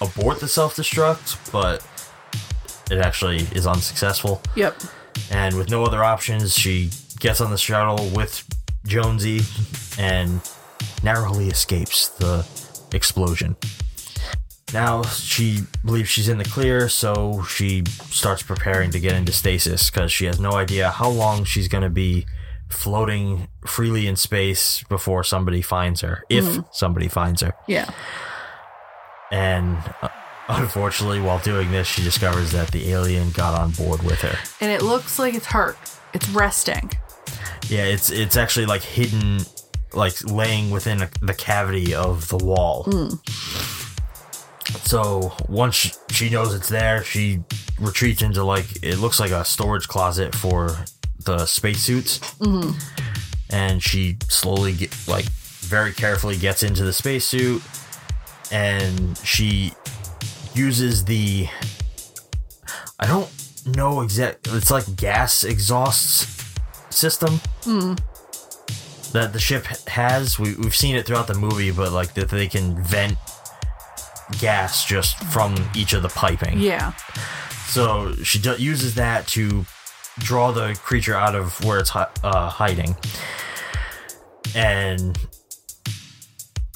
abort 0.01 0.39
the 0.39 0.47
self 0.47 0.75
destruct, 0.75 1.51
but 1.51 1.85
it 2.91 2.99
actually 2.99 3.47
is 3.55 3.65
unsuccessful. 3.67 4.41
Yep. 4.55 4.81
And 5.31 5.57
with 5.57 5.69
no 5.69 5.83
other 5.85 6.03
options, 6.03 6.53
she 6.53 6.89
gets 7.19 7.39
on 7.41 7.51
the 7.51 7.57
shuttle 7.57 8.09
with 8.09 8.47
Jonesy 8.85 9.41
and 9.97 10.41
narrowly 11.03 11.47
escapes 11.47 12.09
the 12.09 12.45
explosion. 12.93 13.55
Now 14.73 15.03
she 15.03 15.59
believes 15.85 16.09
she's 16.09 16.29
in 16.29 16.39
the 16.39 16.45
clear, 16.45 16.89
so 16.89 17.43
she 17.43 17.83
starts 18.09 18.41
preparing 18.41 18.89
to 18.91 18.99
get 18.99 19.13
into 19.13 19.31
stasis 19.31 19.89
because 19.91 20.11
she 20.11 20.25
has 20.25 20.39
no 20.39 20.53
idea 20.53 20.89
how 20.89 21.09
long 21.09 21.43
she's 21.43 21.67
going 21.67 21.83
to 21.83 21.89
be 21.89 22.25
floating 22.73 23.47
freely 23.65 24.07
in 24.07 24.15
space 24.15 24.83
before 24.89 25.23
somebody 25.23 25.61
finds 25.61 26.01
her, 26.01 26.23
if 26.29 26.43
Mhm. 26.43 26.65
somebody 26.71 27.07
finds 27.07 27.41
her. 27.41 27.53
Yeah. 27.67 27.89
And 29.31 29.77
uh, 30.01 30.09
unfortunately, 30.49 31.21
while 31.21 31.39
doing 31.39 31.71
this, 31.71 31.87
she 31.87 32.03
discovers 32.03 32.51
that 32.51 32.69
the 32.71 32.91
alien 32.91 33.31
got 33.31 33.59
on 33.59 33.71
board 33.71 34.03
with 34.03 34.21
her. 34.21 34.37
And 34.61 34.71
it 34.71 34.81
looks 34.81 35.17
like 35.19 35.33
it's 35.33 35.47
hurt. 35.47 35.77
It's 36.13 36.27
resting. 36.29 36.91
Yeah, 37.69 37.83
it's 37.85 38.09
it's 38.09 38.35
actually 38.37 38.65
like 38.65 38.81
hidden, 38.81 39.39
like 39.93 40.13
laying 40.23 40.69
within 40.69 41.01
a, 41.01 41.09
the 41.21 41.33
cavity 41.33 41.95
of 41.95 42.27
the 42.27 42.37
wall. 42.37 42.83
So 44.83 45.33
once 45.49 45.75
she, 45.75 45.91
she 46.11 46.29
knows 46.29 46.53
it's 46.53 46.69
there, 46.69 47.03
she 47.03 47.39
retreats 47.79 48.21
into 48.21 48.43
like 48.43 48.83
it 48.83 48.97
looks 48.97 49.19
like 49.19 49.31
a 49.31 49.43
storage 49.45 49.87
closet 49.87 50.35
for 50.35 50.75
the 51.25 51.45
spacesuits, 51.45 52.19
Mm-hmm. 52.39 52.77
and 53.49 53.81
she 53.83 54.17
slowly 54.29 54.73
get 54.73 54.95
like 55.07 55.25
very 55.25 55.91
carefully 55.93 56.37
gets 56.37 56.63
into 56.63 56.83
the 56.83 56.93
spacesuit, 56.93 57.61
and 58.51 59.17
she 59.19 59.73
uses 60.53 61.05
the 61.05 61.47
I 62.99 63.07
don't 63.07 63.29
know 63.75 64.01
exact. 64.01 64.47
It's 64.51 64.71
like 64.71 64.95
gas 64.95 65.43
exhausts 65.43 66.27
system 66.89 67.39
Hmm. 67.63 67.95
that 69.13 69.31
the 69.33 69.39
ship 69.39 69.65
has. 69.87 70.37
We, 70.37 70.55
we've 70.55 70.75
seen 70.75 70.95
it 70.95 71.05
throughout 71.05 71.27
the 71.27 71.33
movie, 71.33 71.71
but 71.71 71.91
like 71.91 72.13
that 72.13 72.29
they 72.29 72.47
can 72.47 72.81
vent 72.83 73.17
gas 74.39 74.85
just 74.85 75.17
from 75.25 75.55
each 75.75 75.93
of 75.93 76.01
the 76.01 76.09
piping. 76.09 76.59
Yeah. 76.59 76.93
So 77.67 78.13
she 78.23 78.39
do- 78.39 78.55
uses 78.57 78.95
that 78.95 79.27
to 79.29 79.65
draw 80.19 80.51
the 80.51 80.77
creature 80.83 81.15
out 81.15 81.35
of 81.35 81.63
where 81.65 81.79
it's 81.79 81.89
hi- 81.89 82.07
uh, 82.23 82.49
hiding. 82.49 82.95
And 84.55 85.17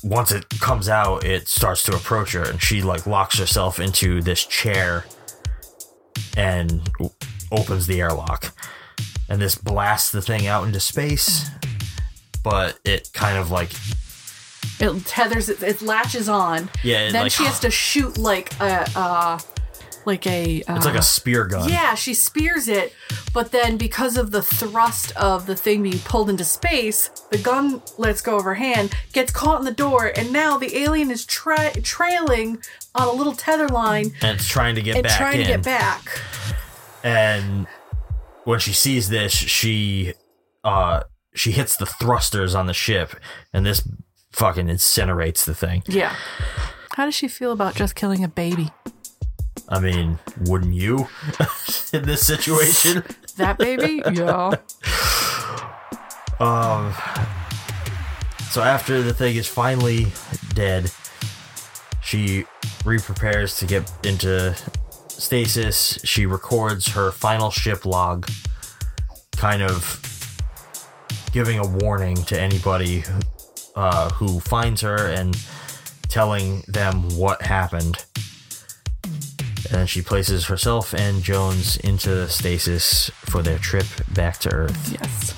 once 0.03 0.31
it 0.31 0.47
comes 0.59 0.89
out, 0.89 1.23
it 1.25 1.47
starts 1.47 1.83
to 1.83 1.95
approach 1.95 2.33
her, 2.33 2.43
and 2.43 2.61
she 2.61 2.81
like 2.81 3.05
locks 3.05 3.37
herself 3.37 3.79
into 3.79 4.21
this 4.21 4.45
chair 4.45 5.05
and 6.35 6.89
opens 7.51 7.87
the 7.87 7.99
airlock. 8.01 8.53
And 9.29 9.41
this 9.41 9.55
blasts 9.55 10.11
the 10.11 10.21
thing 10.21 10.47
out 10.47 10.65
into 10.65 10.79
space, 10.79 11.49
but 12.43 12.79
it 12.85 13.09
kind 13.13 13.37
of 13.37 13.51
like 13.51 13.71
It 14.79 15.05
tethers. 15.05 15.49
It, 15.49 15.61
it 15.61 15.81
latches 15.81 16.29
on. 16.29 16.69
Yeah, 16.83 17.11
Then 17.11 17.23
like- 17.23 17.31
she 17.31 17.43
has 17.43 17.59
to 17.61 17.69
shoot 17.71 18.17
like 18.17 18.53
a, 18.59 18.87
uh, 18.95 19.39
like 20.07 20.25
a. 20.25 20.63
Uh, 20.63 20.75
it's 20.75 20.85
like 20.85 20.95
a 20.95 21.01
spear 21.03 21.45
gun. 21.45 21.69
Yeah, 21.69 21.93
she 21.93 22.15
spears 22.15 22.67
it, 22.67 22.95
but 23.33 23.51
then 23.51 23.77
because 23.77 24.17
of 24.17 24.31
the 24.31 24.41
thrust 24.41 25.15
of 25.15 25.45
the 25.45 25.55
thing 25.55 25.83
being 25.83 25.99
pulled 25.99 26.29
into 26.29 26.43
space, 26.43 27.09
the 27.29 27.37
gun 27.37 27.81
lets 27.99 28.21
go 28.21 28.37
of 28.37 28.43
her 28.45 28.55
hand, 28.55 28.95
gets 29.13 29.31
caught 29.31 29.59
in 29.59 29.65
the 29.65 29.71
door, 29.71 30.11
and 30.15 30.33
now 30.33 30.57
the 30.57 30.75
alien 30.77 31.11
is 31.11 31.25
tra- 31.25 31.79
trailing 31.81 32.63
on 32.95 33.07
a 33.07 33.11
little 33.11 33.33
tether 33.33 33.67
line 33.67 34.11
and 34.21 34.39
it's 34.39 34.47
trying 34.47 34.73
to 34.73 34.81
get 34.81 34.95
and 34.95 35.03
back 35.03 35.17
trying 35.17 35.39
in. 35.41 35.45
to 35.45 35.51
get 35.53 35.63
back. 35.63 36.19
and 37.03 37.67
when 38.45 38.59
she 38.59 38.73
sees 38.73 39.09
this 39.09 39.31
she 39.31 40.13
uh 40.63 41.03
she 41.35 41.51
hits 41.51 41.75
the 41.75 41.85
thrusters 41.85 42.55
on 42.55 42.65
the 42.65 42.73
ship 42.73 43.13
and 43.53 43.65
this 43.65 43.87
fucking 44.31 44.65
incinerates 44.67 45.45
the 45.45 45.53
thing 45.53 45.83
Yeah. 45.87 46.15
How 46.95 47.05
does 47.05 47.13
she 47.13 47.27
feel 47.27 47.51
about 47.51 47.75
just 47.75 47.93
killing 47.93 48.23
a 48.23 48.27
baby? 48.27 48.71
I 49.69 49.79
mean 49.79 50.17
wouldn't 50.45 50.73
you 50.73 51.07
in 51.93 52.03
this 52.03 52.25
situation 52.25 53.03
That 53.37 53.57
baby? 53.57 54.01
yeah. 54.13 54.55
um 56.39 56.93
so 58.49 58.61
after 58.63 59.01
the 59.01 59.13
thing 59.13 59.35
is 59.35 59.47
finally 59.47 60.07
dead 60.53 60.91
she 62.01 62.45
re-prepares 62.85 63.57
to 63.57 63.65
get 63.65 63.91
into 64.05 64.55
stasis 65.09 65.99
she 66.03 66.25
records 66.25 66.87
her 66.89 67.11
final 67.11 67.49
ship 67.51 67.85
log 67.85 68.29
kind 69.35 69.61
of 69.61 70.01
giving 71.33 71.59
a 71.59 71.67
warning 71.67 72.15
to 72.15 72.39
anybody 72.39 73.03
uh, 73.75 74.09
who 74.11 74.39
finds 74.39 74.81
her 74.81 75.07
and 75.07 75.37
telling 76.07 76.63
them 76.67 77.03
what 77.15 77.41
happened 77.43 78.05
and 79.71 79.89
she 79.89 80.01
places 80.01 80.45
herself 80.45 80.93
and 80.93 81.23
jones 81.23 81.77
into 81.77 82.27
stasis 82.29 83.09
for 83.25 83.41
their 83.41 83.57
trip 83.57 83.85
back 84.13 84.37
to 84.39 84.51
earth 84.53 84.91
Yes. 84.99 85.33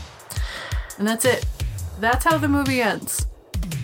And 0.98 1.08
that's 1.08 1.24
it. 1.24 1.46
That's 2.02 2.26
how 2.26 2.38
the 2.38 2.50
movie 2.50 2.82
ends. 2.82 3.26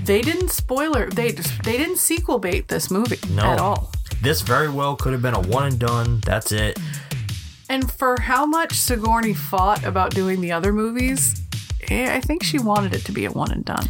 They 0.04 0.22
didn't 0.22 0.50
spoiler. 0.52 1.10
They 1.10 1.32
they 1.32 1.78
didn't 1.78 1.98
sequel 1.98 2.40
bait 2.40 2.68
this 2.68 2.92
movie 2.92 3.20
no 3.32 3.44
at 3.44 3.60
all. 3.60 3.92
this 4.22 4.42
very 4.42 4.70
well 4.70 4.96
could 4.98 5.14
have 5.14 5.22
been 5.22 5.34
a 5.34 5.40
one 5.40 5.64
and 5.68 5.80
done 5.80 6.20
that's 6.26 6.52
it 6.52 6.78
And 7.70 7.90
for 7.92 8.20
how 8.22 8.46
much 8.46 8.74
Sigourney 8.74 9.34
fought 9.34 9.84
about 9.86 10.12
doing 10.12 10.40
the 10.42 10.52
other 10.52 10.72
movies, 10.74 11.42
eh, 11.90 12.14
I 12.16 12.20
think 12.22 12.44
she 12.44 12.60
wanted 12.60 12.94
it 12.94 13.04
to 13.06 13.12
be 13.12 13.26
a 13.26 13.32
one 13.32 13.52
and 13.52 13.64
done. 13.66 13.90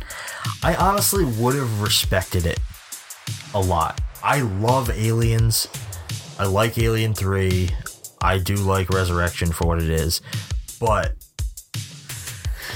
I 0.64 0.76
honestly 0.76 1.26
would 1.26 1.56
have 1.56 1.82
respected 1.82 2.46
it 2.46 2.60
a 3.54 3.60
lot. 3.60 4.00
I 4.24 4.42
love 4.42 4.90
Aliens. 4.90 5.68
I 6.38 6.46
like 6.46 6.78
Alien 6.78 7.14
3. 7.14 7.70
I 8.22 8.38
do 8.40 8.56
like 8.56 8.90
Resurrection 8.90 9.52
for 9.52 9.68
what 9.68 9.82
it 9.82 9.90
is. 9.90 10.22
But 10.80 11.14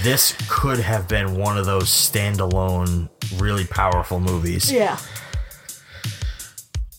this 0.02 0.36
could 0.50 0.80
have 0.80 1.08
been 1.08 1.36
one 1.36 1.58
of 1.58 1.66
those 1.66 1.90
standalone, 1.90 3.10
really 3.38 3.66
powerful 3.66 4.20
movies. 4.20 4.72
Yeah. 4.72 4.98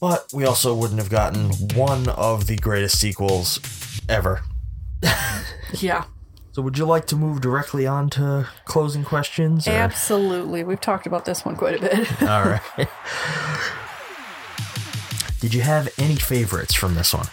But 0.01 0.27
we 0.33 0.45
also 0.45 0.75
wouldn't 0.75 0.99
have 0.99 1.11
gotten 1.11 1.51
one 1.75 2.09
of 2.09 2.47
the 2.47 2.57
greatest 2.57 2.99
sequels 2.99 3.61
ever. 4.09 4.43
Yeah. 5.75 6.07
So, 6.51 6.63
would 6.63 6.77
you 6.77 6.85
like 6.85 7.07
to 7.07 7.17
move 7.17 7.41
directly 7.41 7.87
on 7.87 8.11
to 8.11 8.49
closing 8.65 9.05
questions? 9.05 9.69
or- 9.69 9.71
Absolutely. 9.71 10.65
We've 10.65 10.81
talked 10.81 11.07
about 11.07 11.25
this 11.25 11.45
one 11.45 11.55
quite 11.55 11.77
a 11.77 11.81
bit. 11.81 12.23
All 12.23 12.43
right. 12.43 12.61
Did 15.41 15.55
you 15.55 15.63
have 15.63 15.89
any 15.99 16.17
favorites 16.17 16.75
from 16.75 16.95
this 16.95 17.15
one? 17.15 17.27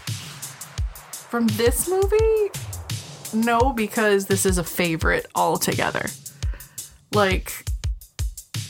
From 1.30 1.48
this 1.48 1.90
movie? 1.90 2.52
No, 3.34 3.74
because 3.74 4.28
this 4.28 4.46
is 4.46 4.58
a 4.58 4.64
favorite 4.64 5.26
altogether. 5.36 6.06
Like, 7.12 7.66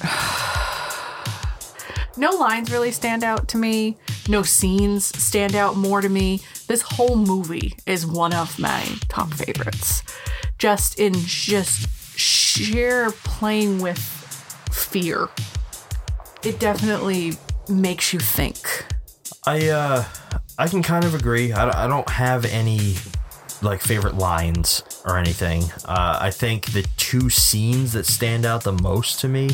no 2.18 2.31
lines 2.31 2.72
really 2.72 2.91
stand 2.91 3.23
out 3.23 3.47
to 3.49 3.57
me. 3.57 3.97
No 4.27 4.41
scenes 4.41 5.05
stand 5.05 5.53
out 5.53 5.77
more 5.77 6.01
to 6.01 6.09
me. 6.09 6.41
This 6.68 6.81
whole 6.81 7.15
movie 7.15 7.76
is 7.85 8.07
one 8.07 8.34
of 8.34 8.57
my 8.57 8.81
top 9.07 9.31
favorites. 9.34 10.01
Just 10.57 10.99
in 10.99 11.14
just 11.14 12.18
sheer 12.18 13.11
playing 13.23 13.81
with 13.81 13.99
fear. 14.72 15.30
It 16.43 16.59
definitely 16.59 17.34
makes 17.69 18.14
you 18.14 18.19
think. 18.19 18.57
I 19.47 19.69
uh 19.69 20.03
I 20.59 20.67
can 20.67 20.83
kind 20.83 21.05
of 21.05 21.15
agree. 21.15 21.53
I, 21.53 21.85
I 21.85 21.87
don't 21.87 22.09
have 22.09 22.43
any 22.43 22.95
like 23.61 23.79
favorite 23.79 24.15
lines 24.15 24.83
or 25.05 25.17
anything. 25.17 25.63
Uh, 25.85 26.17
I 26.19 26.31
think 26.31 26.73
the 26.73 26.85
two 26.97 27.29
scenes 27.29 27.93
that 27.93 28.05
stand 28.05 28.45
out 28.45 28.63
the 28.63 28.73
most 28.73 29.21
to 29.21 29.29
me 29.29 29.51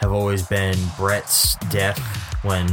have 0.00 0.10
always 0.10 0.42
been 0.42 0.76
Brett's 0.96 1.54
death 1.70 1.98
when 2.42 2.66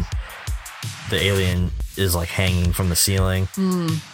the 1.11 1.21
alien 1.21 1.71
is 1.95 2.15
like 2.15 2.29
hanging 2.29 2.73
from 2.73 2.89
the 2.89 2.95
ceiling. 2.95 3.47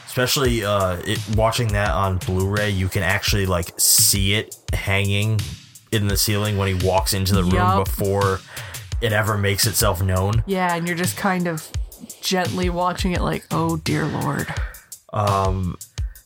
Especially 0.06 0.66
uh, 0.66 0.98
it, 1.06 1.20
watching 1.38 1.70
that 1.70 1.92
on 1.92 2.18
Blu-ray, 2.18 2.72
you 2.72 2.90
can 2.90 3.04
actually 3.04 3.46
like 3.46 3.72
see 3.80 4.34
it 4.34 4.56
hanging 4.74 5.40
in 5.94 6.08
the 6.08 6.18
ceiling 6.18 6.58
when 6.58 6.68
he 6.68 6.86
walks 6.86 7.14
into 7.14 7.34
the 7.36 7.44
room 7.44 7.84
before 7.84 8.40
it 9.02 9.14
ever 9.14 9.38
makes 9.38 9.66
itself 9.66 10.02
known. 10.02 10.44
Yeah, 10.46 10.76
and 10.76 10.88
you're 10.88 10.98
just 10.98 11.16
kind 11.18 11.48
of 11.48 11.68
gently 12.22 12.70
watching 12.70 13.12
it 13.14 13.22
like, 13.22 13.46
oh 13.52 13.78
dear 13.78 14.06
lord. 14.06 14.48
Um, 15.12 15.78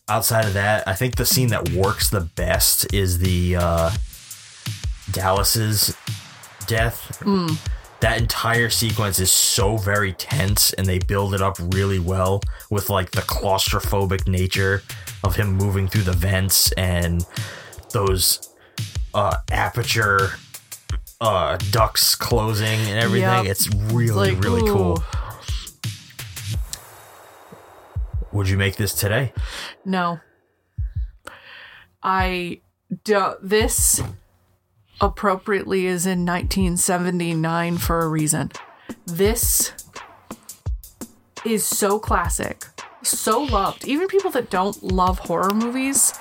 outside 0.07 0.45
of 0.45 0.53
that, 0.53 0.87
I 0.87 0.93
think 0.93 1.15
the 1.15 1.25
scene 1.25 1.49
that 1.49 1.69
works 1.71 2.09
the 2.09 2.21
best 2.21 2.93
is 2.93 3.19
the 3.19 3.55
uh, 3.57 3.91
Dallas's 5.11 5.95
death. 6.67 7.21
That 7.99 8.19
entire 8.21 8.69
sequence 8.69 9.17
is 9.19 9.31
so 9.31 9.75
very 9.75 10.13
tense, 10.13 10.71
and 10.73 10.85
they 10.85 10.99
build 10.99 11.33
it 11.33 11.41
up 11.41 11.57
really 11.59 11.97
well 11.99 12.41
with 12.69 12.89
like 12.91 13.11
the 13.11 13.21
claustrophobic 13.21 14.27
nature 14.27 14.83
of 15.23 15.35
him 15.35 15.53
moving 15.55 15.87
through 15.87 16.03
the 16.03 16.13
vents 16.13 16.71
and 16.73 17.25
those 17.91 18.53
uh, 19.15 19.37
aperture 19.49 20.33
uh, 21.19 21.57
ducts 21.71 22.13
closing 22.13 22.79
and 22.81 22.99
everything. 22.99 23.45
Yep. 23.45 23.45
It's 23.47 23.67
really 23.91 24.35
Like, 24.35 24.43
really 24.43 24.61
cool. 24.69 25.03
Would 28.37 28.49
you 28.49 28.57
make 28.57 28.75
this 28.75 28.93
today? 28.93 29.33
No. 29.83 30.19
I 32.03 32.61
don't. 33.03 33.37
this 33.41 33.99
appropriately 35.01 35.87
is 35.87 36.05
in 36.05 36.23
1979 36.23 37.77
for 37.79 38.01
a 38.01 38.07
reason. 38.07 38.51
This 39.07 39.71
is 41.45 41.65
so 41.65 41.97
classic, 41.97 42.63
so 43.01 43.41
loved. 43.41 43.87
Even 43.87 44.07
people 44.07 44.29
that 44.29 44.51
don't 44.51 44.83
love 44.83 45.17
horror 45.17 45.55
movies, 45.55 46.13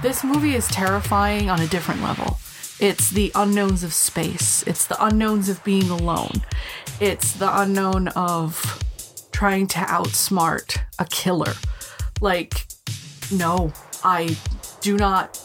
this 0.00 0.24
movie 0.24 0.54
is 0.54 0.66
terrifying 0.68 1.50
on 1.50 1.60
a 1.60 1.66
different 1.66 2.00
level. 2.00 2.38
It's 2.80 3.10
the 3.10 3.30
unknowns 3.34 3.84
of 3.84 3.92
space. 3.92 4.62
It's 4.66 4.86
the 4.86 5.04
unknowns 5.04 5.50
of 5.50 5.62
being 5.64 5.90
alone. 5.90 6.40
It's 6.98 7.34
the 7.34 7.60
unknown 7.60 8.08
of 8.08 8.82
trying 9.42 9.66
to 9.66 9.80
outsmart 9.80 10.78
a 11.00 11.04
killer. 11.04 11.52
Like, 12.20 12.64
no, 13.32 13.72
I 14.04 14.36
do 14.82 14.96
not. 14.96 15.36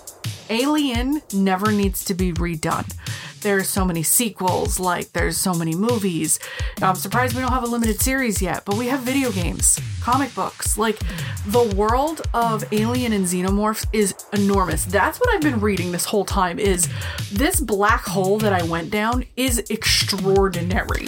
Alien 0.52 1.19
never 1.34 1.72
needs 1.72 2.06
to 2.06 2.14
be 2.14 2.32
redone. 2.32 2.94
There's 3.41 3.68
so 3.68 3.84
many 3.86 4.03
sequels, 4.03 4.80
like 4.80 5.14
there's 5.14 5.38
so 5.38 5.56
many 5.56 5.74
movies. 5.74 6.40
I'm 6.80 6.94
surprised 6.94 7.34
we 7.34 7.41
don't 7.41 7.52
have 7.52 7.64
a 7.64 7.68
limited 7.68 7.99
series 7.99 8.40
yet, 8.40 8.65
but 8.65 8.78
we 8.78 8.86
have 8.86 8.99
video 8.99 9.32
games, 9.32 9.80
comic 9.99 10.36
books. 10.36 10.78
Like 10.78 10.99
the 11.48 11.74
world 11.76 12.22
of 12.36 12.72
Alien 12.72 13.14
and 13.14 13.26
Xenomorphs 13.26 13.88
is 13.94 14.14
enormous. 14.32 14.86
That's 14.86 15.19
what 15.19 15.34
I've 15.34 15.41
been 15.41 15.60
reading 15.60 15.91
this 15.91 16.06
whole 16.06 16.26
time 16.26 16.60
is 16.60 16.88
this 17.32 17.60
black 17.60 18.03
hole 18.06 18.38
that 18.38 18.53
I 18.53 18.61
went 18.61 18.91
down 18.91 19.26
is 19.36 19.57
extraordinary. 19.72 21.07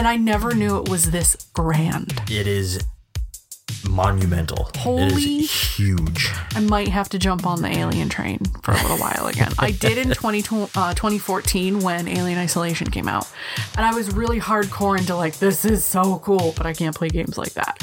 And 0.00 0.08
I 0.08 0.16
never 0.16 0.54
knew 0.54 0.78
it 0.78 0.88
was 0.88 1.10
this 1.10 1.36
grand. 1.52 2.22
It 2.30 2.46
is 2.46 2.82
monumental. 3.86 4.70
Holy- 4.78 5.40
is 5.40 5.50
huge. 5.76 6.30
I 6.54 6.60
might 6.60 6.88
have 6.88 7.10
to 7.10 7.18
jump 7.18 7.46
on 7.46 7.60
the 7.60 7.68
alien 7.68 8.08
train 8.08 8.38
for 8.62 8.72
a 8.72 8.80
little 8.80 8.96
while 8.96 9.26
again. 9.26 9.52
I 9.58 9.72
did 9.72 9.98
in 9.98 10.08
20, 10.08 10.38
uh, 10.74 10.94
2014 10.94 11.80
when 11.80 12.08
Alien 12.08 12.38
Isolation 12.38 12.88
came 12.88 13.08
out. 13.08 13.30
And 13.76 13.84
I 13.84 13.92
was 13.92 14.10
really 14.14 14.40
hardcore 14.40 14.96
into 14.98 15.14
like, 15.14 15.36
this 15.36 15.66
is 15.66 15.84
so 15.84 16.18
cool, 16.20 16.54
but 16.56 16.64
I 16.64 16.72
can't 16.72 16.96
play 16.96 17.10
games 17.10 17.36
like 17.36 17.52
that. 17.52 17.82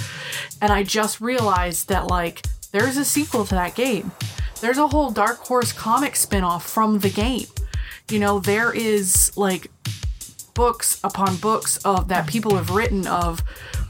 And 0.59 0.71
I 0.71 0.81
just 0.81 1.21
realized 1.21 1.89
that 1.89 2.07
like, 2.07 2.47
there's 2.71 2.97
a 2.97 3.05
sequel 3.05 3.45
to 3.45 3.53
that 3.53 3.75
game. 3.75 4.11
There's 4.59 4.79
a 4.79 4.87
whole 4.87 5.11
Dark 5.11 5.37
Horse 5.37 5.71
comic 5.71 6.15
spin-off 6.15 6.67
from 6.67 6.97
the 6.97 7.11
game. 7.11 7.45
You 8.09 8.17
know, 8.17 8.39
there 8.39 8.73
is 8.73 9.37
like 9.37 9.69
books 10.57 10.99
upon 11.03 11.37
books 11.37 11.77
of 11.85 12.07
that 12.09 12.27
people 12.27 12.55
have 12.55 12.69
written 12.71 13.05
of 13.07 13.41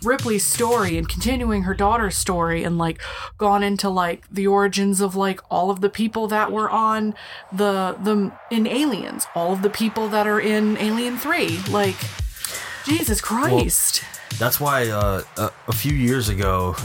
Ripley's 0.04 0.46
story 0.46 0.98
and 0.98 1.08
continuing 1.10 1.64
her 1.64 1.74
daughter's 1.74 2.16
story 2.16 2.64
and 2.64 2.78
like 2.78 3.02
gone 3.38 3.64
into 3.64 3.90
like 3.90 4.28
the 4.30 4.46
origins 4.46 5.02
of 5.02 5.16
like 5.16 5.40
all 5.50 5.72
of 5.72 5.82
the 5.82 5.90
people 5.90 6.28
that 6.28 6.52
were 6.52 6.70
on 6.70 7.16
the 7.52 7.96
the 8.04 8.32
in 8.52 8.68
Aliens, 8.68 9.26
all 9.34 9.54
of 9.54 9.62
the 9.62 9.70
people 9.72 10.08
that 10.10 10.28
are 10.28 10.40
in 10.40 10.78
Alien 10.78 11.18
3. 11.18 11.60
Like 11.72 11.96
Jesus 12.86 13.22
Christ. 13.22 14.04
That's 14.38 14.60
why 14.60 14.90
uh, 14.90 15.24
a, 15.38 15.52
a 15.70 15.74
few 15.74 15.94
years 15.94 16.30
ago, 16.30 16.76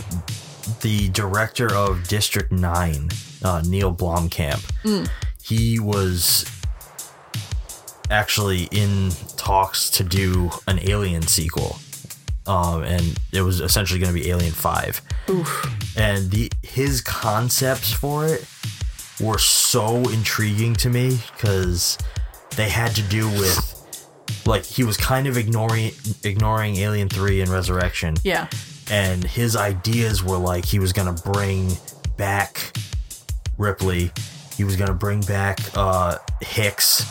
the 0.81 1.09
director 1.11 1.73
of 1.75 2.09
District 2.09 2.51
9, 2.51 3.09
uh, 3.45 3.63
Neil 3.67 3.93
Blomkamp, 3.95 4.63
Mm. 4.85 5.09
he 5.43 5.79
was 5.79 6.45
actually 8.13 8.69
in 8.71 9.11
talks 9.37 9.91
to 9.91 10.05
do 10.05 10.51
an 10.69 10.79
Alien 10.89 11.23
sequel. 11.23 11.79
Um, 12.47 12.83
and 12.83 13.19
it 13.33 13.43
was 13.43 13.61
essentially 13.61 13.99
going 14.01 14.13
to 14.15 14.21
be 14.21 14.29
Alien 14.31 14.53
5. 14.53 15.01
And 15.97 16.31
the 16.31 16.51
his 16.63 17.01
concepts 17.01 17.93
for 17.93 18.27
it 18.27 18.45
were 19.21 19.39
so 19.39 19.97
intriguing 20.09 20.75
to 20.75 20.89
me 20.91 21.19
because 21.35 21.97
they 22.57 22.69
had 22.69 22.95
to 22.97 23.03
do 23.03 23.29
with 23.29 23.69
like 24.47 24.65
he 24.65 24.83
was 24.83 24.97
kind 24.97 25.27
of 25.29 25.37
ignoring 25.37 25.93
ignoring 26.25 26.77
Alien 26.77 27.09
3 27.09 27.43
and 27.43 27.51
Resurrection 27.51 28.17
Yeah. 28.25 28.49
and 28.91 29.23
his 29.23 29.55
ideas 29.55 30.25
were 30.25 30.39
like 30.39 30.65
he 30.65 30.79
was 30.81 30.93
gonna 30.93 31.13
bring 31.13 31.71
back 32.17 32.73
Ripley, 33.59 34.11
he 34.57 34.65
was 34.65 34.75
gonna 34.77 34.95
bring 34.95 35.21
back 35.21 35.61
uh, 35.77 36.17
Hicks 36.41 37.07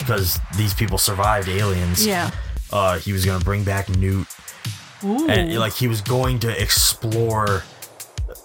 because 0.00 0.38
these 0.56 0.74
people 0.74 0.98
survived 0.98 1.48
aliens. 1.48 2.04
Yeah. 2.04 2.30
Uh, 2.72 2.98
he 2.98 3.12
was 3.12 3.24
gonna 3.24 3.44
bring 3.44 3.62
back 3.64 3.88
Newt, 3.88 4.26
Ooh. 5.04 5.28
and 5.28 5.56
like 5.58 5.72
he 5.74 5.86
was 5.88 6.00
going 6.00 6.40
to 6.40 6.62
explore 6.62 7.62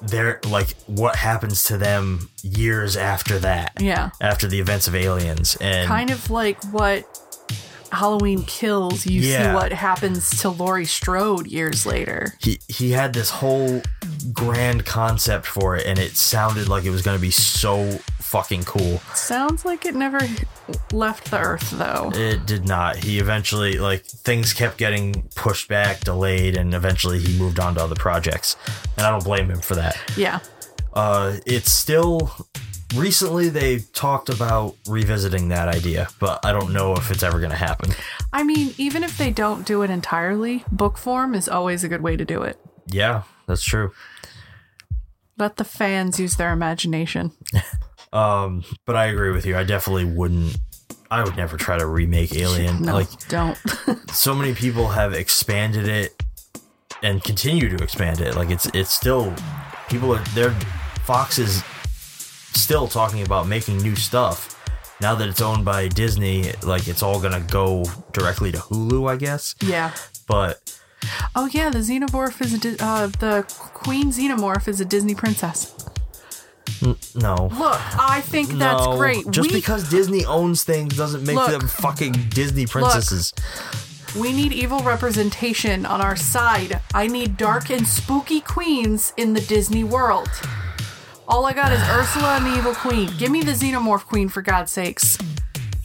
their 0.01 0.39
like 0.49 0.75
what 0.87 1.15
happens 1.15 1.63
to 1.65 1.77
them 1.77 2.29
years 2.43 2.95
after 2.97 3.39
that. 3.39 3.73
Yeah. 3.79 4.11
after 4.21 4.47
the 4.47 4.59
events 4.59 4.87
of 4.87 4.95
Aliens, 4.95 5.57
and 5.61 5.87
kind 5.87 6.09
of 6.09 6.29
like 6.29 6.63
what 6.65 7.05
Halloween 7.91 8.43
kills, 8.43 9.05
you 9.05 9.21
Yeah. 9.21 9.51
see 9.51 9.55
what 9.55 9.71
happens 9.71 10.29
to 10.41 10.49
Laurie 10.49 10.85
Strode 10.85 11.47
years 11.47 11.85
later. 11.85 12.33
he 12.39 12.59
he 12.67 12.91
had 12.91 13.13
this 13.13 13.29
whole 13.29 13.81
grand 14.33 14.85
concept 14.85 15.45
for 15.45 15.75
it 15.77 15.85
and 15.85 15.97
it 15.99 16.17
sounded 16.17 16.67
like 16.67 16.83
it 16.83 16.89
was 16.89 17.01
going 17.03 17.15
to 17.17 17.21
be 17.21 17.31
so 17.31 17.99
fucking 18.35 18.63
cool 18.65 18.97
Sounds 19.13 19.63
like 19.63 19.85
it 19.85 19.95
never 19.95 20.19
left 20.91 21.31
the 21.31 21.39
earth 21.39 21.71
though. 21.71 22.11
it 22.13 22.45
did 22.45 22.67
not 22.67 22.97
he 22.97 23.19
eventually 23.19 23.77
like 23.77 24.03
things 24.05 24.51
kept 24.51 24.77
getting 24.77 25.29
pushed 25.35 25.69
back 25.69 26.01
delayed 26.01 26.57
and 26.57 26.73
eventually 26.73 27.17
he 27.19 27.37
moved 27.39 27.59
on 27.59 27.75
to 27.75 27.81
other 27.81 27.95
projects 27.95 28.57
and 28.97 29.05
i 29.05 29.09
don't 29.09 29.23
blame 29.23 29.49
him 29.49 29.61
for 29.61 29.75
that 29.75 29.97
Yeah. 30.17 30.39
uh 30.93 31.37
it's 31.45 31.71
still 31.71 32.29
recently 32.95 33.47
they 33.49 33.79
talked 33.93 34.27
about 34.29 34.75
revisiting 34.87 35.47
that 35.49 35.67
idea 35.69 36.09
but 36.19 36.43
i 36.45 36.51
don't 36.51 36.73
know 36.73 36.93
if 36.93 37.11
it's 37.11 37.23
ever 37.23 37.39
going 37.39 37.51
to 37.51 37.55
happen 37.57 37.91
I 38.33 38.43
mean, 38.43 38.73
even 38.77 39.05
if 39.05 39.17
they 39.17 39.31
don't 39.31 39.65
do 39.65 39.81
it 39.81 39.89
entirely, 39.89 40.65
book 40.69 40.97
form 40.97 41.33
is 41.35 41.47
always 41.47 41.85
a 41.85 41.87
good 41.87 42.01
way 42.01 42.17
to 42.17 42.25
do 42.25 42.41
it. 42.41 42.59
yeah 42.87 43.23
that's 43.47 43.63
true 43.63 43.93
Let 45.37 45.55
the 45.57 45.63
fans 45.63 46.19
use 46.19 46.35
their 46.35 46.51
imagination. 46.51 47.31
Um, 48.15 48.63
but 48.85 48.95
I 48.95 49.05
agree 49.05 49.31
with 49.31 49.45
you. 49.45 49.57
I 49.57 49.63
definitely 49.63 50.05
wouldn't. 50.05 50.57
I 51.11 51.23
would 51.23 51.35
never 51.37 51.57
try 51.57 51.77
to 51.77 51.85
remake 51.85 52.33
Alien. 52.35 52.81
No, 52.85 52.93
Like 52.95 53.27
don't. 53.27 53.57
so 54.11 54.33
many 54.33 54.53
people 54.55 54.87
have 54.89 55.13
expanded 55.13 55.87
it 55.87 56.21
and 57.03 57.23
continue 57.23 57.69
to 57.75 57.83
expand 57.83 58.21
it. 58.21 58.35
Like 58.35 58.49
it's 58.49 58.65
it's 58.67 58.91
still 58.91 59.33
people 59.89 60.13
are 60.15 60.23
they're 60.33 60.51
Fox 61.03 61.37
is 61.37 61.63
still 62.53 62.87
talking 62.87 63.21
about 63.23 63.47
making 63.47 63.77
new 63.77 63.95
stuff. 63.95 64.51
Now 65.01 65.13
that 65.15 65.27
it's 65.27 65.41
owned 65.41 65.65
by 65.65 65.89
Disney, 65.89 66.51
like 66.63 66.87
it's 66.87 67.03
all 67.03 67.19
gonna 67.21 67.41
go 67.51 67.83
directly 68.13 68.51
to 68.53 68.57
Hulu, 68.57 69.09
I 69.11 69.17
guess. 69.17 69.55
yeah. 69.61 69.93
But 70.27 70.61
Oh 71.35 71.47
yeah, 71.51 71.69
the 71.69 71.79
xenomorph 71.79 72.41
is 72.41 72.53
a 72.53 72.57
Di- 72.57 72.77
uh, 72.79 73.07
the 73.19 73.43
queen 73.73 74.11
xenomorph 74.11 74.67
is 74.67 74.79
a 74.81 74.85
Disney 74.85 75.13
princess. 75.13 75.71
N- 76.83 76.95
no. 77.15 77.35
Look, 77.57 77.79
I 77.99 78.21
think 78.21 78.49
that's 78.49 78.87
great. 78.97 79.29
Just 79.29 79.49
we, 79.51 79.55
because 79.57 79.89
Disney 79.89 80.25
owns 80.25 80.63
things 80.63 80.95
doesn't 80.97 81.23
make 81.25 81.35
Look. 81.35 81.51
them 81.51 81.67
fucking 81.67 82.13
Disney 82.29 82.65
princesses. 82.65 83.33
we 84.19 84.31
need 84.33 84.53
evil 84.53 84.79
representation 84.79 85.85
on 85.85 86.01
our 86.01 86.15
side. 86.15 86.81
I 86.93 87.07
need 87.07 87.37
dark 87.37 87.69
and 87.69 87.87
spooky 87.87 88.41
queens 88.41 89.13
in 89.17 89.33
the 89.33 89.41
Disney 89.41 89.83
world. 89.83 90.29
All 91.27 91.45
I 91.45 91.53
got 91.53 91.71
is 91.71 91.79
Ursula 91.89 92.37
and 92.37 92.45
the 92.45 92.55
Evil 92.57 92.75
Queen. 92.75 93.09
Give 93.17 93.31
me 93.31 93.41
the 93.41 93.53
Xenomorph 93.53 94.05
Queen 94.05 94.29
for 94.29 94.41
God's 94.43 94.71
sakes. 94.71 95.17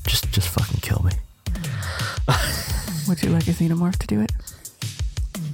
Just 0.06 0.30
just 0.32 0.48
fucking 0.48 0.80
kill 0.80 1.02
me. 1.02 1.12
Would 3.08 3.22
you 3.22 3.30
like 3.30 3.48
a 3.48 3.52
Xenomorph 3.52 3.96
to 3.96 4.06
do 4.06 4.20
it? 4.20 4.30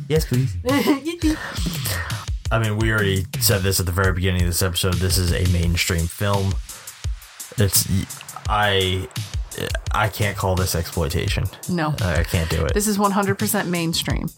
Yes, 0.08 0.26
please. 0.26 0.56
I 2.51 2.59
mean, 2.59 2.78
we 2.78 2.93
already 2.93 3.27
said 3.40 3.62
this 3.62 3.81
at 3.81 3.86
the 3.86 3.93
very 3.93 4.12
beginning 4.12 4.43
of 4.43 4.48
this 4.48 4.62
episode. 4.62 4.94
This 4.94 5.18
is 5.18 5.32
a 5.32 5.51
mainstream 5.52 6.06
film. 6.06 6.55
It's 7.59 7.89
I 8.48 9.09
I 9.93 10.09
can't 10.09 10.36
call 10.36 10.55
this 10.55 10.74
exploitation. 10.74 11.44
No. 11.68 11.94
I 12.01 12.23
can't 12.24 12.51
do 12.51 12.64
it. 12.64 12.74
This 12.74 12.86
is 12.86 12.98
100% 12.98 13.66
mainstream. 13.68 14.28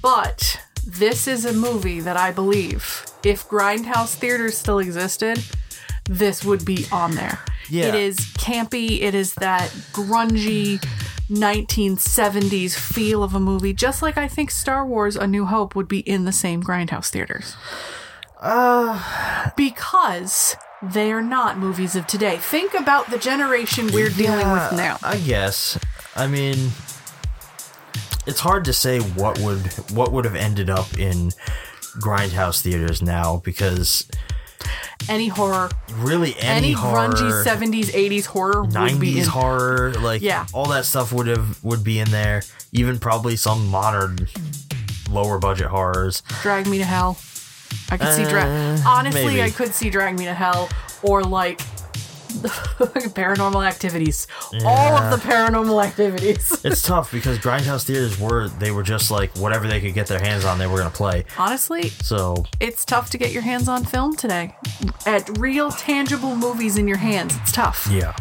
But 0.00 0.60
this 0.86 1.26
is 1.26 1.44
a 1.44 1.52
movie 1.52 2.00
that 2.00 2.16
I 2.16 2.30
believe 2.30 3.04
if 3.24 3.48
Grindhouse 3.48 4.14
theaters 4.14 4.56
still 4.56 4.78
existed, 4.78 5.42
this 6.04 6.44
would 6.44 6.64
be 6.64 6.86
on 6.92 7.16
there. 7.16 7.40
Yeah. 7.68 7.88
It 7.88 7.94
is 7.96 8.16
campy, 8.16 9.02
it 9.02 9.14
is 9.14 9.34
that 9.34 9.70
grungy 9.92 10.80
1970s 11.28 12.74
feel 12.76 13.22
of 13.22 13.34
a 13.34 13.40
movie, 13.40 13.72
just 13.72 14.02
like 14.02 14.16
I 14.16 14.28
think 14.28 14.50
Star 14.50 14.86
Wars 14.86 15.16
A 15.16 15.26
New 15.26 15.46
Hope 15.46 15.74
would 15.74 15.88
be 15.88 16.00
in 16.00 16.24
the 16.24 16.32
same 16.32 16.62
Grindhouse 16.62 17.10
theaters. 17.10 17.56
Uh, 18.40 19.50
because 19.56 20.56
they 20.82 21.10
are 21.10 21.22
not 21.22 21.58
movies 21.58 21.96
of 21.96 22.06
today. 22.06 22.36
Think 22.36 22.74
about 22.74 23.10
the 23.10 23.18
generation 23.18 23.88
we're 23.92 24.10
dealing 24.10 24.50
with 24.52 24.72
now. 24.72 24.98
I 25.02 25.16
guess. 25.18 25.78
I 26.14 26.26
mean, 26.26 26.70
it's 28.26 28.40
hard 28.40 28.64
to 28.66 28.72
say 28.72 29.00
what 29.00 29.38
would 29.40 29.66
what 29.90 30.12
would 30.12 30.24
have 30.24 30.36
ended 30.36 30.70
up 30.70 30.98
in 30.98 31.30
grindhouse 31.98 32.60
theaters 32.60 33.00
now 33.00 33.38
because 33.38 34.08
Any 35.08 35.28
horror, 35.28 35.68
really 35.98 36.34
any, 36.38 36.68
any, 36.68 36.72
horror, 36.72 37.08
grungy 37.10 37.44
70s, 37.44 37.86
80s 37.92 38.26
horror 38.26 38.64
90s 38.64 39.26
horror, 39.26 39.92
like 40.00 40.20
Yeah. 40.20 40.46
all 40.52 40.66
that 40.70 40.84
stuff 40.84 41.12
would 41.12 41.26
have 41.28 41.62
would 41.62 41.84
be 41.84 41.98
in 42.00 42.10
there. 42.10 42.42
Even 42.72 42.98
probably 42.98 43.36
some 43.36 43.68
modern 43.68 44.18
lower 45.10 45.38
budget 45.38 45.68
horrors. 45.68 46.22
Drag 46.42 46.66
Me 46.66 46.78
to 46.78 46.84
Hell. 46.84 47.18
I 47.90 47.96
could 47.96 48.12
see 48.14 48.24
Drag. 48.24 48.46
Uh, 48.80 48.82
Honestly, 48.88 49.24
maybe. 49.26 49.42
I 49.42 49.50
could 49.50 49.72
see 49.72 49.90
Drag 49.90 50.18
Me 50.18 50.24
to 50.24 50.34
Hell 50.34 50.68
or 51.02 51.22
like 51.22 51.60
Paranormal 53.14 53.66
Activities. 53.66 54.26
All 54.64 54.96
of 54.96 55.10
the 55.10 55.28
Paranormal 55.28 55.84
Activities. 55.84 56.52
It's 56.64 56.82
tough 56.82 57.12
because 57.12 57.38
grindhouse 57.38 57.84
theaters 57.84 58.18
were 58.18 58.48
they 58.48 58.70
were 58.70 58.82
just 58.82 59.10
like 59.10 59.36
whatever 59.36 59.68
they 59.68 59.80
could 59.80 59.94
get 59.94 60.06
their 60.08 60.18
hands 60.20 60.44
on 60.44 60.58
they 60.58 60.66
were 60.66 60.78
gonna 60.78 60.90
play. 60.90 61.24
Honestly, 61.38 61.88
So 61.90 62.44
it's 62.60 62.84
tough 62.84 63.10
to 63.10 63.18
get 63.18 63.32
your 63.32 63.42
hands 63.42 63.68
on 63.68 63.84
film 63.84 64.16
today. 64.16 64.54
At 65.06 65.38
real, 65.38 65.70
tangible 65.70 66.34
movies 66.36 66.76
in 66.76 66.88
your 66.88 66.96
hands, 66.98 67.36
it's 67.42 67.52
tough. 67.52 67.86
yeah. 67.90 68.14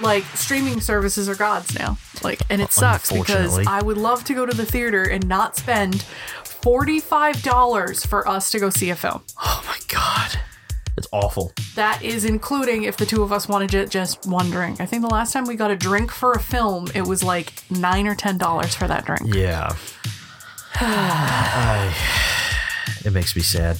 like 0.00 0.24
streaming 0.34 0.80
services 0.80 1.28
are 1.28 1.34
gods 1.34 1.74
now. 1.78 1.98
Like, 2.22 2.40
and 2.50 2.62
it 2.62 2.72
sucks 2.72 3.10
because 3.12 3.58
I 3.66 3.82
would 3.82 3.98
love 3.98 4.22
to 4.24 4.34
go 4.34 4.46
to 4.46 4.56
the 4.56 4.64
theater 4.66 5.02
and 5.02 5.26
not 5.28 5.56
spend 5.56 6.02
forty-five 6.44 7.42
dollars 7.42 8.04
for 8.06 8.26
us 8.28 8.50
to 8.52 8.58
go 8.60 8.70
see 8.70 8.90
a 8.90 8.96
film. 8.96 9.22
Oh 9.42 9.62
my 9.66 9.78
god. 9.88 10.38
Awful. 11.12 11.52
That 11.74 12.02
is 12.02 12.24
including 12.24 12.84
if 12.84 12.96
the 12.96 13.04
two 13.04 13.22
of 13.22 13.32
us 13.32 13.46
wanted 13.46 13.70
to 13.70 13.86
just 13.86 14.26
one 14.26 14.50
drink. 14.50 14.80
I 14.80 14.86
think 14.86 15.02
the 15.02 15.08
last 15.08 15.32
time 15.32 15.44
we 15.44 15.56
got 15.56 15.70
a 15.70 15.76
drink 15.76 16.10
for 16.10 16.32
a 16.32 16.40
film, 16.40 16.88
it 16.94 17.02
was 17.02 17.22
like 17.22 17.52
nine 17.70 18.06
or 18.06 18.14
ten 18.14 18.38
dollars 18.38 18.74
for 18.74 18.88
that 18.88 19.04
drink. 19.04 19.22
Yeah. 19.34 19.76
I, 20.74 21.94
it 23.04 23.12
makes 23.12 23.36
me 23.36 23.42
sad. 23.42 23.78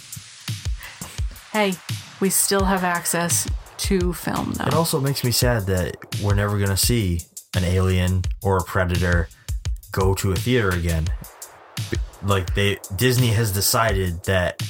Hey, 1.52 1.72
we 2.20 2.28
still 2.28 2.64
have 2.64 2.84
access 2.84 3.48
to 3.78 4.12
film 4.12 4.52
though. 4.52 4.66
It 4.66 4.74
also 4.74 5.00
makes 5.00 5.24
me 5.24 5.30
sad 5.30 5.66
that 5.66 5.96
we're 6.22 6.34
never 6.34 6.58
going 6.58 6.70
to 6.70 6.76
see 6.76 7.22
an 7.56 7.64
alien 7.64 8.22
or 8.42 8.58
a 8.58 8.64
predator 8.64 9.28
go 9.90 10.14
to 10.14 10.32
a 10.32 10.36
theater 10.36 10.68
again. 10.68 11.06
Like 12.22 12.54
they 12.54 12.78
Disney 12.96 13.28
has 13.28 13.52
decided 13.52 14.22
that 14.24 14.62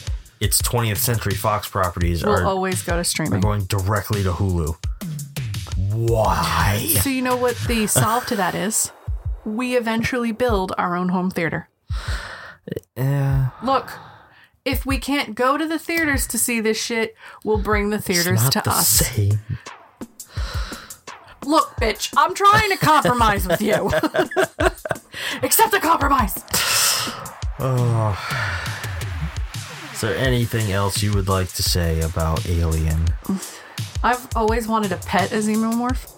its 0.43 0.61
20th 0.61 0.97
Century 0.97 1.35
Fox 1.35 1.69
properties 1.69 2.25
we'll 2.25 2.35
are, 2.41 2.45
always 2.45 2.83
go 2.83 2.95
to 2.95 2.99
are 2.99 3.05
streaming. 3.05 3.41
going 3.41 3.65
directly 3.67 4.25
to 4.25 4.33
Hulu. 4.33 4.75
Why? 5.93 6.85
So 7.01 7.09
you 7.11 7.23
know 7.23 7.37
what 7.37 7.57
the 7.69 7.87
solve 7.87 8.27
to 8.27 8.37
that 8.37 8.55
is? 8.57 8.91
We 9.45 9.77
eventually 9.77 10.33
build 10.33 10.73
our 10.77 10.97
own 10.97 11.11
home 11.11 11.31
theater. 11.31 11.69
Yeah. 12.97 13.51
Look, 13.63 13.93
if 14.65 14.85
we 14.85 14.99
can't 14.99 15.37
go 15.37 15.57
to 15.57 15.67
the 15.67 15.79
theaters 15.79 16.27
to 16.29 16.39
see 16.39 16.61
this 16.61 16.81
shit, 16.83 17.15
we'll 17.45 17.59
bring 17.63 17.91
the 17.91 18.01
theaters 18.01 18.43
not 18.43 18.53
to 18.53 18.61
the 18.65 18.71
us. 18.71 18.89
same. 18.89 19.39
Look, 21.45 21.71
bitch, 21.77 22.13
I'm 22.17 22.35
trying 22.35 22.71
to 22.71 22.77
compromise 22.79 23.47
with 23.47 23.61
you. 23.61 23.75
Accept 25.43 25.71
the 25.71 25.81
compromise. 25.81 26.35
Oh. 27.61 28.82
Is 30.03 30.09
there 30.09 30.19
anything 30.19 30.73
else 30.73 31.01
you 31.01 31.13
would 31.13 31.29
like 31.29 31.53
to 31.53 31.63
say 31.63 32.01
about 32.01 32.45
Alien? 32.49 33.07
I've 34.03 34.27
always 34.35 34.67
wanted 34.67 34.91
a 34.91 34.97
pet 34.97 35.31
a 35.31 35.37
xenomorph. 35.37 36.11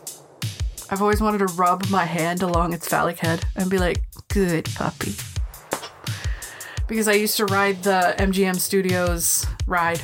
I've 0.90 1.02
always 1.02 1.20
wanted 1.20 1.46
to 1.46 1.48
rub 1.48 1.90
my 1.90 2.06
hand 2.06 2.40
along 2.40 2.72
its 2.72 2.88
phallic 2.88 3.18
head 3.18 3.44
and 3.54 3.68
be 3.68 3.76
like, 3.76 4.02
good 4.28 4.70
puppy. 4.74 5.12
Because 6.88 7.08
I 7.08 7.12
used 7.12 7.36
to 7.36 7.44
ride 7.44 7.82
the 7.82 8.14
MGM 8.16 8.56
Studios 8.56 9.44
ride, 9.66 10.00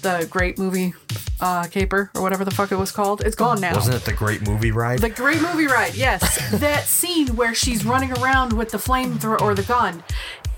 the 0.00 0.26
great 0.28 0.58
movie 0.58 0.92
uh, 1.40 1.68
caper 1.68 2.10
or 2.16 2.22
whatever 2.22 2.44
the 2.44 2.50
fuck 2.50 2.72
it 2.72 2.76
was 2.76 2.90
called. 2.90 3.20
It's 3.20 3.36
gone 3.36 3.60
now. 3.60 3.76
Wasn't 3.76 3.94
it 3.94 4.04
the 4.04 4.12
great 4.12 4.44
movie 4.44 4.72
ride? 4.72 4.98
The 4.98 5.10
great 5.10 5.40
movie 5.40 5.66
ride, 5.66 5.94
yes. 5.94 6.50
that 6.58 6.86
scene 6.86 7.36
where 7.36 7.54
she's 7.54 7.84
running 7.84 8.10
around 8.18 8.52
with 8.52 8.70
the 8.70 8.78
flamethrower 8.78 9.40
or 9.40 9.54
the 9.54 9.62
gun 9.62 10.02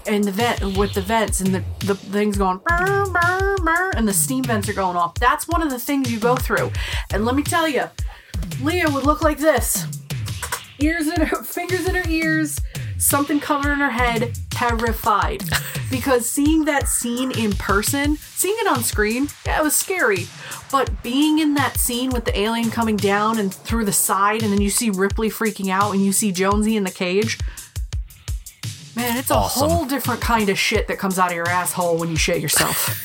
and 0.06 0.24
the 0.24 0.32
vent 0.32 0.76
with 0.76 0.94
the 0.94 1.01
vents 1.01 1.40
and 1.40 1.55
the, 1.55 1.64
the 1.81 1.94
things 1.94 2.36
going 2.36 2.60
burr, 2.66 3.06
burr, 3.06 3.56
burr, 3.59 3.90
and 3.97 4.06
the 4.06 4.12
steam 4.12 4.44
vents 4.44 4.68
are 4.68 4.74
going 4.74 4.97
off. 4.97 5.14
That's 5.14 5.48
one 5.48 5.62
of 5.62 5.70
the 5.70 5.78
things 5.78 6.10
you 6.12 6.18
go 6.18 6.36
through. 6.36 6.70
And 7.12 7.24
let 7.24 7.35
me 7.35 7.43
tell 7.43 7.68
you, 7.68 7.85
Lea 8.60 8.85
would 8.86 9.05
look 9.05 9.22
like 9.22 9.39
this. 9.39 9.86
Ears 10.81 11.09
in 11.09 11.20
her 11.22 11.43
fingers 11.43 11.89
in 11.89 11.94
her 11.94 12.09
ears, 12.09 12.59
something 12.98 13.40
covering 13.40 13.78
her 13.78 13.90
head, 13.90 14.36
terrified. 14.51 15.43
Because 15.90 16.28
seeing 16.28 16.64
that 16.64 16.89
scene 16.89 17.31
in 17.31 17.52
person, 17.52 18.16
seeing 18.16 18.56
it 18.59 18.66
on 18.66 18.82
screen, 18.82 19.28
yeah, 19.47 19.60
it 19.60 19.62
was 19.62 19.76
scary. 19.76 20.26
But 20.72 21.02
being 21.02 21.39
in 21.39 21.55
that 21.55 21.78
scene 21.78 22.10
with 22.10 22.24
the 22.24 22.36
alien 22.36 22.70
coming 22.70 22.97
down 22.97 23.39
and 23.39 23.55
through 23.55 23.85
the 23.85 23.93
side, 23.93 24.43
and 24.43 24.52
then 24.52 24.60
you 24.60 24.70
see 24.70 24.90
Ripley 24.90 25.31
freaking 25.31 25.70
out 25.70 25.93
and 25.93 26.05
you 26.05 26.12
see 26.12 26.32
Jonesy 26.32 26.76
in 26.76 26.85
the 26.85 26.90
cage. 26.90 27.39
Man, 28.96 29.16
it's 29.16 29.30
a 29.30 29.34
Awesome. 29.34 29.68
whole 29.68 29.84
different 29.86 30.20
kind 30.20 30.48
of 30.48 30.58
shit 30.58 30.86
that 30.88 30.98
comes 30.98 31.18
out 31.18 31.30
of 31.30 31.36
your 31.36 31.48
asshole 31.48 31.98
when 31.98 32.10
you 32.10 32.16
shit 32.16 32.40
yourself. 32.40 33.04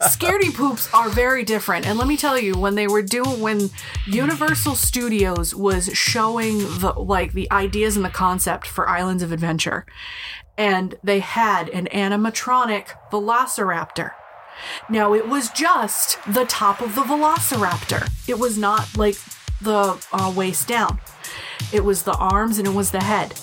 Scaredy 0.00 0.54
poops 0.54 0.92
are 0.92 1.08
very 1.08 1.44
different. 1.44 1.86
And 1.86 1.98
let 1.98 2.06
me 2.08 2.16
tell 2.16 2.38
you, 2.38 2.58
when 2.58 2.74
they 2.74 2.86
were 2.86 3.02
doing 3.02 3.40
when 3.40 3.70
Universal 4.06 4.74
Studios 4.74 5.54
was 5.54 5.86
showing 5.96 6.58
the 6.58 6.92
like 6.96 7.32
the 7.32 7.50
ideas 7.50 7.96
and 7.96 8.04
the 8.04 8.10
concept 8.10 8.66
for 8.66 8.88
Islands 8.88 9.22
of 9.22 9.32
Adventure, 9.32 9.86
and 10.56 10.94
they 11.02 11.20
had 11.20 11.68
an 11.70 11.86
animatronic 11.92 12.88
velociraptor. 13.10 14.12
Now 14.90 15.14
it 15.14 15.28
was 15.28 15.50
just 15.50 16.18
the 16.26 16.44
top 16.44 16.80
of 16.80 16.94
the 16.96 17.02
velociraptor. 17.02 18.10
It 18.28 18.38
was 18.38 18.58
not 18.58 18.96
like 18.96 19.16
the 19.60 20.04
uh, 20.12 20.32
waist 20.36 20.66
down. 20.68 21.00
It 21.72 21.84
was 21.84 22.02
the 22.02 22.14
arms 22.16 22.58
and 22.58 22.66
it 22.66 22.74
was 22.74 22.90
the 22.90 23.02
head. 23.02 23.34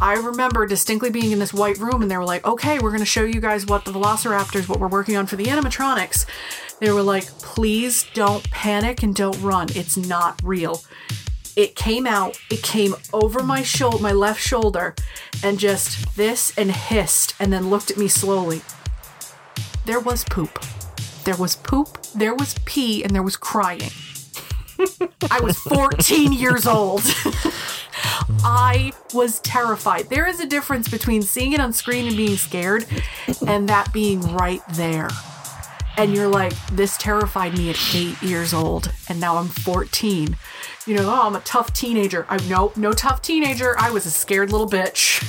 I 0.00 0.14
remember 0.14 0.66
distinctly 0.66 1.10
being 1.10 1.32
in 1.32 1.38
this 1.38 1.54
white 1.54 1.78
room 1.78 2.02
and 2.02 2.10
they 2.10 2.16
were 2.16 2.24
like, 2.24 2.46
okay, 2.46 2.78
we're 2.78 2.90
going 2.90 3.00
to 3.00 3.06
show 3.06 3.24
you 3.24 3.40
guys 3.40 3.64
what 3.64 3.84
the 3.84 3.92
velociraptors, 3.92 4.68
what 4.68 4.78
we're 4.78 4.88
working 4.88 5.16
on 5.16 5.26
for 5.26 5.36
the 5.36 5.46
animatronics. 5.46 6.26
They 6.80 6.92
were 6.92 7.02
like, 7.02 7.26
please 7.38 8.06
don't 8.12 8.48
panic 8.50 9.02
and 9.02 9.14
don't 9.14 9.40
run. 9.40 9.68
It's 9.74 9.96
not 9.96 10.40
real. 10.42 10.82
It 11.56 11.74
came 11.74 12.06
out, 12.06 12.38
it 12.50 12.62
came 12.62 12.94
over 13.14 13.42
my 13.42 13.62
shoulder, 13.62 14.02
my 14.02 14.12
left 14.12 14.40
shoulder, 14.40 14.94
and 15.42 15.58
just 15.58 16.14
this 16.14 16.52
and 16.58 16.70
hissed 16.70 17.34
and 17.40 17.50
then 17.50 17.70
looked 17.70 17.90
at 17.90 17.96
me 17.96 18.08
slowly. 18.08 18.60
There 19.86 20.00
was 20.00 20.24
poop. 20.24 20.62
There 21.24 21.36
was 21.36 21.56
poop, 21.56 22.02
there 22.14 22.34
was 22.34 22.54
pee, 22.66 23.02
and 23.02 23.12
there 23.12 23.22
was 23.22 23.36
crying. 23.36 23.90
I 25.30 25.40
was 25.40 25.58
14 25.58 26.32
years 26.32 26.66
old. 26.66 27.02
I 28.44 28.92
was 29.14 29.40
terrified. 29.40 30.08
There 30.08 30.26
is 30.26 30.40
a 30.40 30.46
difference 30.46 30.88
between 30.88 31.22
seeing 31.22 31.52
it 31.52 31.60
on 31.60 31.72
screen 31.72 32.06
and 32.06 32.16
being 32.16 32.36
scared 32.36 32.86
and 33.46 33.68
that 33.68 33.92
being 33.92 34.20
right 34.34 34.62
there. 34.70 35.08
And 35.98 36.14
you're 36.14 36.28
like, 36.28 36.52
this 36.72 36.96
terrified 36.98 37.56
me 37.56 37.70
at 37.70 37.78
eight 37.94 38.20
years 38.22 38.52
old, 38.52 38.92
and 39.08 39.18
now 39.18 39.38
I'm 39.38 39.48
14. 39.48 40.36
You 40.86 40.94
know, 40.94 41.08
oh, 41.08 41.26
I'm 41.26 41.34
a 41.34 41.40
tough 41.40 41.72
teenager. 41.72 42.26
I'm 42.28 42.46
no, 42.48 42.70
no 42.76 42.92
tough 42.92 43.22
teenager. 43.22 43.76
I 43.78 43.90
was 43.90 44.04
a 44.04 44.10
scared 44.10 44.52
little 44.52 44.68
bitch. 44.68 45.22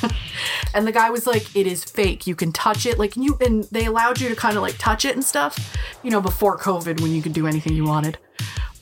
and 0.74 0.86
the 0.86 0.92
guy 0.92 1.10
was 1.10 1.26
like, 1.26 1.56
it 1.56 1.66
is 1.66 1.86
fake. 1.86 2.28
You 2.28 2.36
can 2.36 2.52
touch 2.52 2.86
it. 2.86 3.00
Like, 3.00 3.16
you, 3.16 3.38
and 3.40 3.64
they 3.66 3.86
allowed 3.86 4.20
you 4.20 4.28
to 4.28 4.36
kind 4.36 4.58
of 4.58 4.62
like 4.62 4.78
touch 4.78 5.06
it 5.06 5.16
and 5.16 5.24
stuff. 5.24 5.76
you 6.04 6.12
know, 6.12 6.22
before 6.22 6.58
COVID 6.58 7.02
when 7.02 7.12
you 7.12 7.22
could 7.22 7.34
do 7.34 7.48
anything 7.48 7.74
you 7.74 7.86
wanted. 7.86 8.18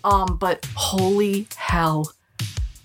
Um, 0.06 0.38
but 0.38 0.66
holy 0.76 1.48
hell. 1.58 2.14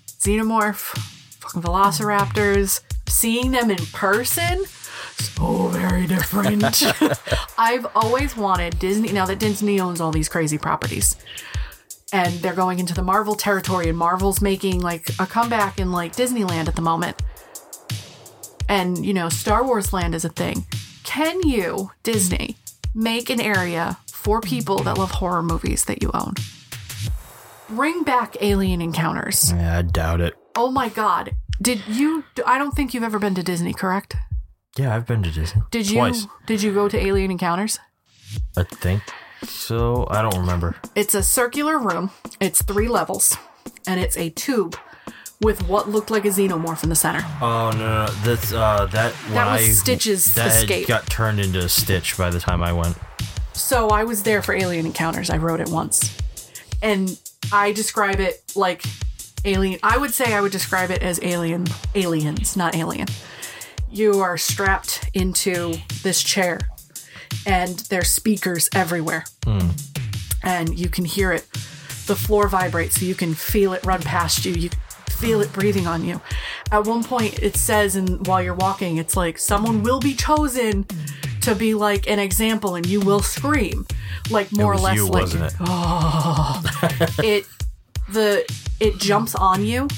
Xenomorph, 0.06 0.96
fucking 1.38 1.62
velociraptors, 1.62 2.80
seeing 3.08 3.50
them 3.52 3.70
in 3.70 3.84
person, 3.92 4.64
so 5.20 5.68
very 5.68 6.06
different. 6.06 6.82
I've 7.58 7.86
always 7.94 8.36
wanted 8.36 8.78
Disney, 8.78 9.12
now 9.12 9.26
that 9.26 9.38
Disney 9.38 9.80
owns 9.80 10.00
all 10.00 10.12
these 10.12 10.28
crazy 10.28 10.56
properties, 10.56 11.16
and 12.12 12.32
they're 12.40 12.54
going 12.54 12.78
into 12.78 12.94
the 12.94 13.02
Marvel 13.02 13.34
territory, 13.34 13.88
and 13.88 13.98
Marvel's 13.98 14.40
making 14.40 14.80
like 14.80 15.10
a 15.18 15.26
comeback 15.26 15.78
in 15.78 15.92
like 15.92 16.16
Disneyland 16.16 16.68
at 16.68 16.76
the 16.76 16.82
moment. 16.82 17.20
And, 18.68 19.04
you 19.04 19.12
know, 19.12 19.28
Star 19.28 19.64
Wars 19.64 19.92
Land 19.92 20.14
is 20.14 20.24
a 20.24 20.28
thing. 20.28 20.64
Can 21.04 21.46
you, 21.46 21.90
Disney, 22.02 22.56
make 22.94 23.28
an 23.28 23.40
area 23.40 23.98
for 24.06 24.40
people 24.40 24.78
that 24.84 24.96
love 24.96 25.10
horror 25.10 25.42
movies 25.42 25.84
that 25.84 26.02
you 26.02 26.10
own? 26.14 26.34
Bring 27.70 28.02
back 28.02 28.36
Alien 28.40 28.80
Encounters. 28.82 29.52
Yeah, 29.52 29.78
I 29.78 29.82
doubt 29.82 30.20
it. 30.20 30.34
Oh 30.56 30.70
my 30.70 30.88
god. 30.88 31.32
Did 31.62 31.86
you 31.86 32.24
I 32.46 32.58
don't 32.58 32.72
think 32.72 32.94
you've 32.94 33.02
ever 33.04 33.18
been 33.18 33.34
to 33.36 33.42
Disney, 33.42 33.72
correct? 33.72 34.16
Yeah, 34.76 34.94
I've 34.94 35.06
been 35.06 35.22
to 35.22 35.30
Disney. 35.30 35.62
Did 35.70 35.90
you 35.90 36.12
did 36.46 36.62
you 36.62 36.72
go 36.74 36.88
to 36.88 36.98
Alien 36.98 37.30
Encounters? 37.30 37.78
I 38.56 38.64
think 38.64 39.02
so. 39.44 40.06
I 40.10 40.22
don't 40.22 40.38
remember. 40.38 40.76
It's 40.94 41.14
a 41.14 41.22
circular 41.22 41.78
room. 41.78 42.10
It's 42.40 42.62
3 42.62 42.88
levels 42.88 43.36
and 43.86 44.00
it's 44.00 44.16
a 44.16 44.30
tube 44.30 44.76
with 45.40 45.66
what 45.68 45.88
looked 45.88 46.10
like 46.10 46.24
a 46.24 46.28
xenomorph 46.28 46.82
in 46.82 46.88
the 46.90 46.94
center. 46.96 47.24
Oh 47.40 47.70
no, 47.72 47.78
no, 47.78 48.06
no. 48.06 48.12
that's 48.24 48.52
uh, 48.52 48.86
that 48.86 49.14
That 49.30 49.52
was 49.52 49.60
I 49.62 49.68
Stitch's 49.70 50.34
that 50.34 50.48
escape. 50.62 50.86
got 50.88 51.06
turned 51.06 51.40
into 51.40 51.60
a 51.60 51.68
Stitch 51.68 52.16
by 52.18 52.30
the 52.30 52.40
time 52.40 52.62
I 52.62 52.72
went. 52.72 52.96
So 53.52 53.88
I 53.88 54.04
was 54.04 54.22
there 54.24 54.42
for 54.42 54.54
Alien 54.54 54.86
Encounters. 54.86 55.30
I 55.30 55.36
wrote 55.36 55.60
it 55.60 55.68
once. 55.68 56.16
And 56.82 57.18
I 57.52 57.72
describe 57.72 58.20
it 58.20 58.42
like 58.54 58.84
alien. 59.44 59.80
I 59.82 59.98
would 59.98 60.12
say 60.14 60.34
I 60.34 60.40
would 60.40 60.52
describe 60.52 60.90
it 60.90 61.02
as 61.02 61.18
alien 61.22 61.66
aliens, 61.94 62.56
not 62.56 62.74
alien. 62.76 63.08
You 63.90 64.20
are 64.20 64.38
strapped 64.38 65.10
into 65.14 65.74
this 66.02 66.22
chair 66.22 66.60
and 67.46 67.78
there's 67.90 68.08
speakers 68.08 68.68
everywhere. 68.74 69.24
And 70.42 70.78
you 70.78 70.88
can 70.88 71.04
hear 71.04 71.32
it. 71.32 71.50
The 72.06 72.16
floor 72.16 72.48
vibrates 72.48 72.96
so 73.00 73.04
you 73.04 73.14
can 73.14 73.34
feel 73.34 73.72
it 73.72 73.84
run 73.84 74.02
past 74.02 74.44
you. 74.44 74.52
You 74.52 74.70
feel 75.08 75.40
it 75.40 75.52
breathing 75.52 75.86
on 75.86 76.04
you. 76.04 76.20
At 76.72 76.86
one 76.86 77.02
point 77.04 77.38
it 77.40 77.56
says 77.56 77.96
and 77.96 78.26
while 78.26 78.42
you're 78.42 78.54
walking 78.54 78.96
it's 78.96 79.16
like 79.16 79.38
someone 79.38 79.82
will 79.82 80.00
be 80.00 80.14
chosen 80.14 80.86
to 81.42 81.54
be 81.54 81.74
like 81.74 82.08
an 82.08 82.18
example 82.18 82.74
and 82.74 82.86
you 82.86 83.00
will 83.00 83.20
scream. 83.20 83.86
Like 84.30 84.52
more 84.52 84.72
or 84.72 84.78
less 84.78 84.96
you, 84.96 85.08
like 85.08 85.34
it? 85.34 85.54
oh 85.60 86.62
it 87.22 87.46
the 88.08 88.44
it 88.80 88.98
jumps 88.98 89.34
on 89.34 89.64
you 89.64 89.88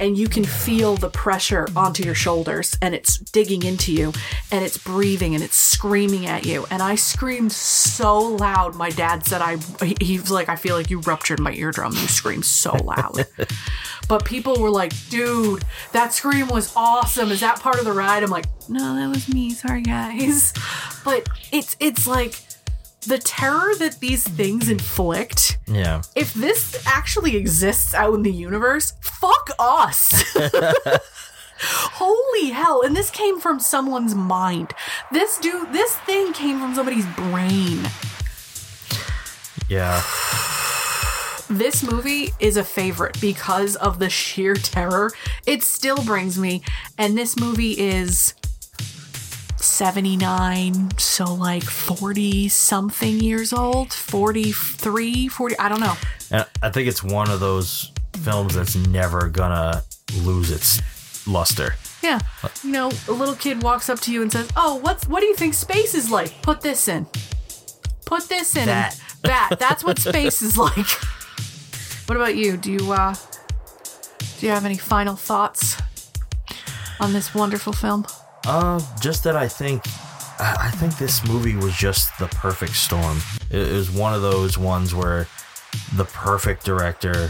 and 0.00 0.16
you 0.16 0.28
can 0.28 0.44
feel 0.44 0.96
the 0.96 1.10
pressure 1.10 1.66
onto 1.76 2.02
your 2.04 2.14
shoulders 2.14 2.76
and 2.80 2.94
it's 2.94 3.18
digging 3.18 3.62
into 3.64 3.92
you 3.92 4.12
and 4.52 4.64
it's 4.64 4.78
breathing 4.78 5.34
and 5.34 5.42
it's 5.42 5.56
screaming 5.56 6.26
at 6.26 6.46
you. 6.46 6.66
And 6.70 6.82
i 6.82 6.94
screamed 6.94 7.52
so 7.52 8.18
loud. 8.20 8.74
My 8.74 8.90
dad 8.90 9.26
said 9.26 9.40
i 9.42 9.56
he- 9.84 9.96
he 10.00 10.18
was 10.18 10.30
like 10.30 10.48
i 10.48 10.56
feel 10.56 10.76
like 10.76 10.90
you 10.90 11.00
ruptured 11.00 11.40
my 11.40 11.52
eardrum. 11.52 11.92
You 11.92 12.08
screamed 12.08 12.44
so 12.46 12.72
loud. 12.84 13.26
But 14.08 14.24
people 14.24 14.58
were 14.58 14.70
like 14.70 14.92
dude 15.10 15.64
that 15.92 16.14
scream 16.14 16.48
was 16.48 16.72
awesome. 16.74 17.30
Is 17.30 17.40
that 17.40 17.60
part 17.60 17.78
of 17.78 17.84
the 17.84 17.92
ride? 17.92 18.22
I'm 18.22 18.30
like 18.30 18.46
no 18.68 18.94
that 18.96 19.08
was 19.08 19.28
me. 19.28 19.50
Sorry 19.50 19.82
guys. 19.82 20.54
But 21.04 21.28
it's 21.52 21.76
it's 21.78 22.06
like 22.06 22.40
the 23.06 23.18
terror 23.18 23.74
that 23.78 24.00
these 24.00 24.26
things 24.26 24.68
inflict 24.68 25.58
Yeah. 25.66 26.02
if 26.14 26.34
this 26.34 26.82
actually 26.86 27.36
exists 27.36 27.94
out 27.94 28.14
in 28.14 28.22
the 28.22 28.32
universe, 28.32 28.94
fuck 29.00 29.50
us. 29.58 30.24
Holy 31.60 32.50
hell. 32.50 32.82
And 32.82 32.96
this 32.96 33.10
came 33.10 33.40
from 33.40 33.58
someone's 33.60 34.14
mind. 34.14 34.74
This 35.12 35.38
dude, 35.38 35.72
this 35.72 35.94
thing 35.98 36.32
came 36.32 36.58
from 36.60 36.74
somebody's 36.74 37.06
brain. 37.16 37.80
Yeah. 39.68 40.02
This 41.50 41.82
movie 41.82 42.30
is 42.40 42.56
a 42.58 42.64
favorite 42.64 43.18
because 43.20 43.74
of 43.76 43.98
the 43.98 44.10
sheer 44.10 44.54
terror 44.54 45.10
it 45.46 45.62
still 45.62 46.02
brings 46.04 46.38
me. 46.38 46.62
And 46.98 47.16
this 47.16 47.38
movie 47.38 47.72
is 47.72 48.34
79, 49.62 50.98
so 50.98 51.32
like 51.34 51.64
40 51.64 52.48
something 52.48 53.20
years 53.20 53.52
old, 53.52 53.92
43, 53.92 55.28
40, 55.28 55.58
I 55.58 55.68
don't 55.68 55.80
know. 55.80 55.94
And 56.30 56.46
I 56.62 56.70
think 56.70 56.88
it's 56.88 57.02
one 57.02 57.30
of 57.30 57.40
those 57.40 57.92
films 58.18 58.54
that's 58.54 58.76
never 58.76 59.28
gonna 59.28 59.82
lose 60.22 60.50
its 60.50 61.26
luster. 61.26 61.74
Yeah. 62.02 62.20
You 62.62 62.70
know, 62.70 62.90
a 63.08 63.12
little 63.12 63.34
kid 63.34 63.62
walks 63.62 63.88
up 63.88 64.00
to 64.00 64.12
you 64.12 64.22
and 64.22 64.30
says, 64.30 64.48
"Oh, 64.56 64.76
what's 64.76 65.08
what 65.08 65.20
do 65.20 65.26
you 65.26 65.34
think 65.34 65.54
space 65.54 65.94
is 65.94 66.10
like? 66.10 66.40
Put 66.42 66.60
this 66.60 66.86
in. 66.88 67.06
Put 68.04 68.28
this 68.28 68.56
in." 68.56 68.66
That. 68.66 68.98
That. 69.22 69.56
That's 69.58 69.82
what 69.82 69.98
space 69.98 70.42
is 70.42 70.56
like. 70.56 70.86
What 72.06 72.16
about 72.16 72.36
you? 72.36 72.56
Do 72.56 72.72
you 72.72 72.90
uh 72.90 73.14
do 74.38 74.46
you 74.46 74.52
have 74.52 74.64
any 74.64 74.78
final 74.78 75.14
thoughts 75.14 75.76
on 77.00 77.12
this 77.12 77.34
wonderful 77.34 77.74
film? 77.74 78.06
Uh, 78.48 78.80
just 78.98 79.24
that 79.24 79.36
I 79.36 79.46
think, 79.46 79.82
I 80.38 80.56
I 80.58 80.70
think 80.70 80.96
this 80.96 81.22
movie 81.28 81.54
was 81.54 81.76
just 81.76 82.16
the 82.18 82.28
perfect 82.28 82.76
storm. 82.76 83.18
It, 83.50 83.70
was 83.70 83.90
one 83.90 84.14
of 84.14 84.22
those 84.22 84.56
ones 84.56 84.94
where 84.94 85.26
the 85.96 86.06
perfect 86.06 86.64
director, 86.64 87.28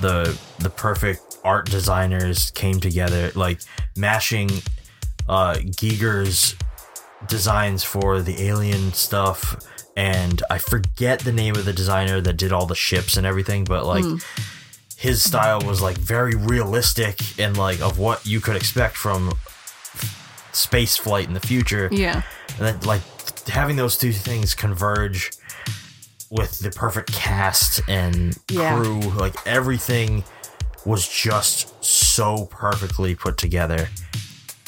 the 0.00 0.36
the 0.58 0.70
perfect 0.70 1.38
art 1.44 1.70
designers 1.70 2.50
came 2.50 2.80
together, 2.80 3.30
like 3.36 3.60
mashing 3.96 4.50
uh, 5.28 5.60
Giger's 5.60 6.56
designs 7.28 7.84
for 7.84 8.20
the 8.20 8.42
alien 8.42 8.92
stuff. 8.94 9.64
And 9.96 10.42
I 10.50 10.58
forget 10.58 11.20
the 11.20 11.32
name 11.32 11.54
of 11.54 11.64
the 11.64 11.72
designer 11.72 12.20
that 12.20 12.36
did 12.36 12.52
all 12.52 12.66
the 12.66 12.74
ships 12.74 13.16
and 13.16 13.24
everything, 13.24 13.62
but 13.62 13.86
like 13.86 14.04
his 14.96 15.22
style 15.22 15.60
was 15.60 15.80
like 15.80 15.96
very 15.96 16.34
realistic 16.34 17.20
and 17.38 17.56
like 17.56 17.80
of 17.80 18.00
what 18.00 18.26
you 18.26 18.40
could 18.40 18.56
expect 18.56 18.96
from 18.96 19.32
space 20.58 20.96
flight 20.96 21.26
in 21.28 21.34
the 21.34 21.40
future. 21.40 21.88
Yeah. 21.92 22.22
And 22.58 22.66
then 22.66 22.80
like 22.80 23.02
having 23.48 23.76
those 23.76 23.96
two 23.96 24.12
things 24.12 24.54
converge 24.54 25.30
with 26.30 26.58
the 26.58 26.70
perfect 26.70 27.12
cast 27.12 27.80
and 27.88 28.36
Yeah. 28.50 28.76
crew, 28.76 29.00
like 29.00 29.34
everything 29.46 30.24
was 30.84 31.08
just 31.08 31.82
so 31.84 32.46
perfectly 32.46 33.14
put 33.14 33.36
together. 33.38 33.88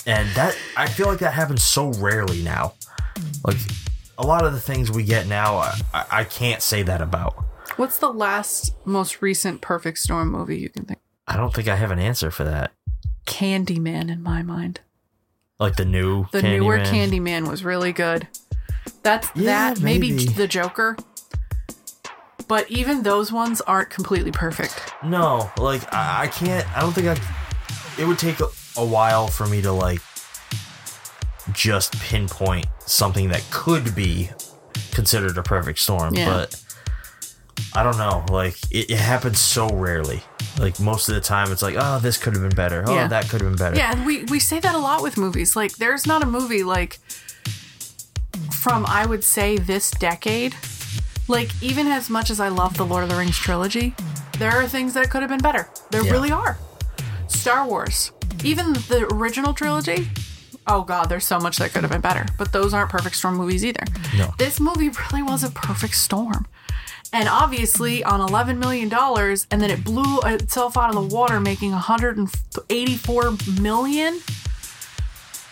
And 0.06 0.28
that 0.34 0.56
I 0.76 0.88
feel 0.88 1.06
like 1.06 1.18
that 1.18 1.34
happens 1.34 1.62
so 1.62 1.92
rarely 1.92 2.42
now. 2.42 2.74
Like 3.44 3.56
a 4.18 4.26
lot 4.26 4.44
of 4.44 4.52
the 4.52 4.60
things 4.60 4.90
we 4.90 5.02
get 5.02 5.26
now, 5.26 5.56
I, 5.56 5.80
I 5.92 6.04
I 6.10 6.24
can't 6.24 6.62
say 6.62 6.82
that 6.84 7.00
about. 7.02 7.34
What's 7.76 7.98
the 7.98 8.12
last 8.12 8.74
most 8.86 9.22
recent 9.22 9.60
Perfect 9.60 9.98
Storm 9.98 10.30
movie 10.30 10.58
you 10.58 10.68
can 10.68 10.84
think? 10.84 10.98
I 11.26 11.36
don't 11.36 11.54
think 11.54 11.68
I 11.68 11.76
have 11.76 11.90
an 11.90 11.98
answer 11.98 12.30
for 12.30 12.44
that. 12.44 12.72
Candyman 13.26 14.10
in 14.10 14.22
my 14.22 14.42
mind. 14.42 14.80
Like 15.60 15.76
the 15.76 15.84
new 15.84 16.26
The 16.32 16.42
newer 16.42 16.78
Candyman. 16.78 17.10
Candyman 17.44 17.48
was 17.50 17.62
really 17.62 17.92
good. 17.92 18.26
That's 19.02 19.28
Yeah, 19.36 19.44
that 19.74 19.80
maybe. 19.80 20.10
maybe. 20.12 20.24
the 20.26 20.48
Joker. 20.48 20.96
But 22.48 22.68
even 22.70 23.02
those 23.04 23.30
ones 23.30 23.60
aren't 23.60 23.90
completely 23.90 24.32
perfect. 24.32 24.92
No, 25.04 25.50
like 25.58 25.82
I, 25.94 26.22
I 26.22 26.26
can't. 26.26 26.66
I 26.76 26.80
don't 26.80 26.92
think 26.92 27.06
I. 27.06 28.00
It 28.02 28.06
would 28.06 28.18
take 28.18 28.40
a, 28.40 28.46
a 28.76 28.84
while 28.84 29.28
for 29.28 29.46
me 29.46 29.62
to 29.62 29.70
like 29.70 30.00
just 31.52 31.98
pinpoint 32.00 32.66
something 32.86 33.28
that 33.28 33.44
could 33.50 33.94
be 33.94 34.30
considered 34.92 35.36
a 35.38 35.42
perfect 35.42 35.78
storm, 35.78 36.14
Yeah. 36.14 36.26
but 36.26 36.62
I 37.74 37.82
don't 37.82 37.98
know. 37.98 38.24
Like 38.30 38.56
it, 38.70 38.90
it 38.90 38.98
happens 38.98 39.38
so 39.38 39.68
rarely. 39.68 40.22
Like 40.58 40.78
most 40.80 41.08
of 41.08 41.14
the 41.14 41.20
time, 41.20 41.50
it's 41.52 41.62
like, 41.62 41.76
oh, 41.78 41.98
this 42.00 42.16
could 42.18 42.34
have 42.34 42.42
been 42.42 42.54
better. 42.56 42.84
Oh, 42.86 42.94
Yeah. 42.94 43.08
that 43.08 43.28
could 43.28 43.40
have 43.40 43.50
been 43.50 43.56
better. 43.58 43.76
Yeah, 43.76 43.92
and 43.92 44.04
we 44.04 44.24
we 44.24 44.38
say 44.40 44.60
that 44.60 44.74
a 44.74 44.78
lot 44.78 45.02
with 45.02 45.16
movies. 45.16 45.56
Like 45.56 45.76
there's 45.76 46.06
not 46.06 46.22
a 46.22 46.26
movie 46.26 46.62
like 46.64 46.98
from 48.52 48.84
I 48.86 49.06
would 49.06 49.24
say 49.24 49.56
this 49.56 49.90
decade. 49.90 50.54
Like 51.28 51.50
even 51.62 51.86
as 51.86 52.10
much 52.10 52.30
as 52.30 52.40
I 52.40 52.48
love 52.48 52.76
the 52.76 52.84
Lord 52.86 53.04
of 53.04 53.08
the 53.10 53.16
Rings 53.16 53.38
trilogy, 53.38 53.94
there 54.38 54.50
are 54.52 54.66
things 54.66 54.94
that 54.94 55.10
could 55.10 55.22
have 55.22 55.30
been 55.30 55.38
better. 55.40 55.68
There 55.90 56.04
Yeah. 56.04 56.10
really 56.12 56.32
are. 56.32 56.58
Star 57.28 57.64
Wars, 57.66 58.10
even 58.42 58.72
the 58.72 59.06
original 59.12 59.54
trilogy. 59.54 60.10
Oh 60.66 60.82
god, 60.82 61.08
there's 61.08 61.24
so 61.26 61.38
much 61.38 61.56
that 61.58 61.72
could 61.72 61.82
have 61.82 61.90
been 61.92 62.00
better. 62.00 62.26
But 62.36 62.52
those 62.52 62.74
aren't 62.74 62.90
perfect 62.90 63.16
storm 63.16 63.36
movies 63.36 63.64
either. 63.64 63.84
No. 64.16 64.34
This 64.38 64.58
movie 64.60 64.88
really 64.90 65.22
was 65.22 65.44
a 65.44 65.50
perfect 65.50 65.94
storm. 65.94 66.46
And 67.12 67.28
obviously, 67.28 68.04
on 68.04 68.20
$11 68.20 68.58
million, 68.58 68.92
and 68.92 69.60
then 69.60 69.70
it 69.70 69.82
blew 69.84 70.20
itself 70.20 70.76
out 70.76 70.94
of 70.94 70.94
the 70.94 71.14
water, 71.14 71.40
making 71.40 71.72
184 71.72 73.32
million. 73.60 74.20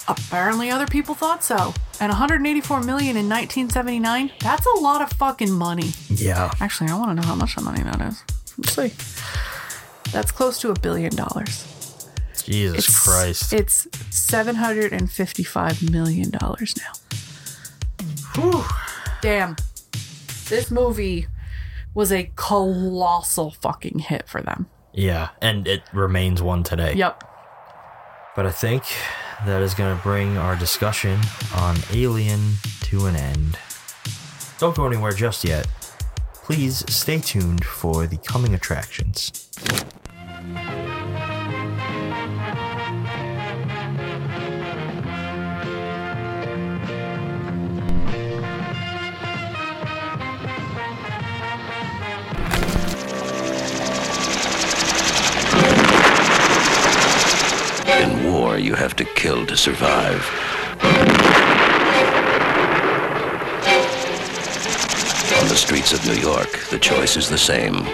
Apparently, 0.06 0.70
other 0.70 0.86
people 0.86 1.14
thought 1.16 1.43
so. 1.43 1.74
And 2.01 2.10
184 2.10 2.80
million 2.82 3.16
in 3.16 3.28
1979, 3.28 4.30
that's 4.40 4.66
a 4.66 4.78
lot 4.78 5.02
of 5.02 5.10
fucking 5.18 5.51
money. 5.51 5.90
Yeah. 6.09 6.52
Actually, 6.60 6.90
I 6.90 6.94
want 6.98 7.10
to 7.10 7.14
know 7.20 7.26
how 7.26 7.35
much 7.35 7.56
that 7.56 7.62
money 7.62 7.82
that 7.82 8.01
is. 8.02 8.22
Let's 8.56 8.72
see. 8.74 10.12
That's 10.12 10.30
close 10.30 10.60
to 10.60 10.70
a 10.70 10.78
billion 10.78 11.14
dollars. 11.14 11.64
Jesus 12.44 12.78
It's- 12.89 13.05
Christ. 13.05 13.52
It's 13.52 13.89
755 14.10 15.90
million 15.90 16.30
dollars 16.30 16.74
now. 16.78 16.93
Whew. 18.36 18.64
Damn. 19.20 19.56
This 20.48 20.70
movie 20.70 21.26
was 21.94 22.12
a 22.12 22.31
colossal 22.36 23.51
fucking 23.51 23.98
hit 24.01 24.28
for 24.28 24.40
them. 24.43 24.66
yeah, 24.93 25.28
and 25.43 25.66
it 25.66 25.82
remains 25.93 26.40
one 26.43 26.62
today. 26.62 26.94
Yep. 26.94 27.24
But 28.36 28.47
I 28.47 28.51
think 28.52 28.85
that 29.47 29.62
is 29.62 29.74
going 29.74 29.97
to 29.97 30.02
bring 30.02 30.36
our 30.36 30.55
discussion 30.56 31.19
on 31.56 31.77
Alien 31.93 32.55
to 32.82 33.06
an 33.06 33.16
end. 33.16 33.59
Don't 34.59 34.77
go 34.77 34.86
anywhere 34.86 35.12
just 35.12 35.44
yet. 35.44 35.66
Please 36.35 36.85
stay 36.93 37.19
tuned 37.19 37.65
for 37.65 38.06
the 38.06 38.16
coming 38.19 38.55
attractions. 38.55 39.48
War, 58.59 58.64
you 58.64 58.74
have 58.74 58.97
to 58.97 59.05
kill 59.05 59.47
to 59.47 59.56
survive. 59.56 60.22
On 65.40 65.48
the 65.48 65.56
streets 65.56 65.93
of 65.93 66.05
New 66.05 66.20
York, 66.20 66.51
the 66.70 66.78
choice 66.78 67.16
is 67.16 67.28
the 67.28 67.39
same. 67.39 67.85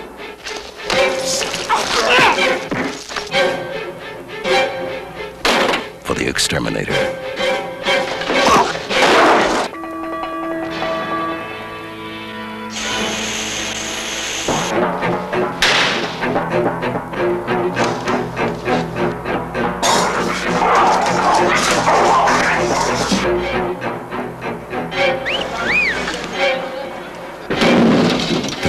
For 6.04 6.14
the 6.14 6.26
exterminator. 6.26 7.23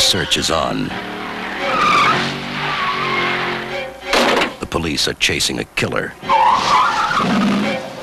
Search 0.05 0.37
is 0.37 0.51
on. 0.51 0.83
The 4.59 4.67
police 4.69 5.07
are 5.07 5.15
chasing 5.15 5.57
a 5.57 5.63
killer 5.63 6.09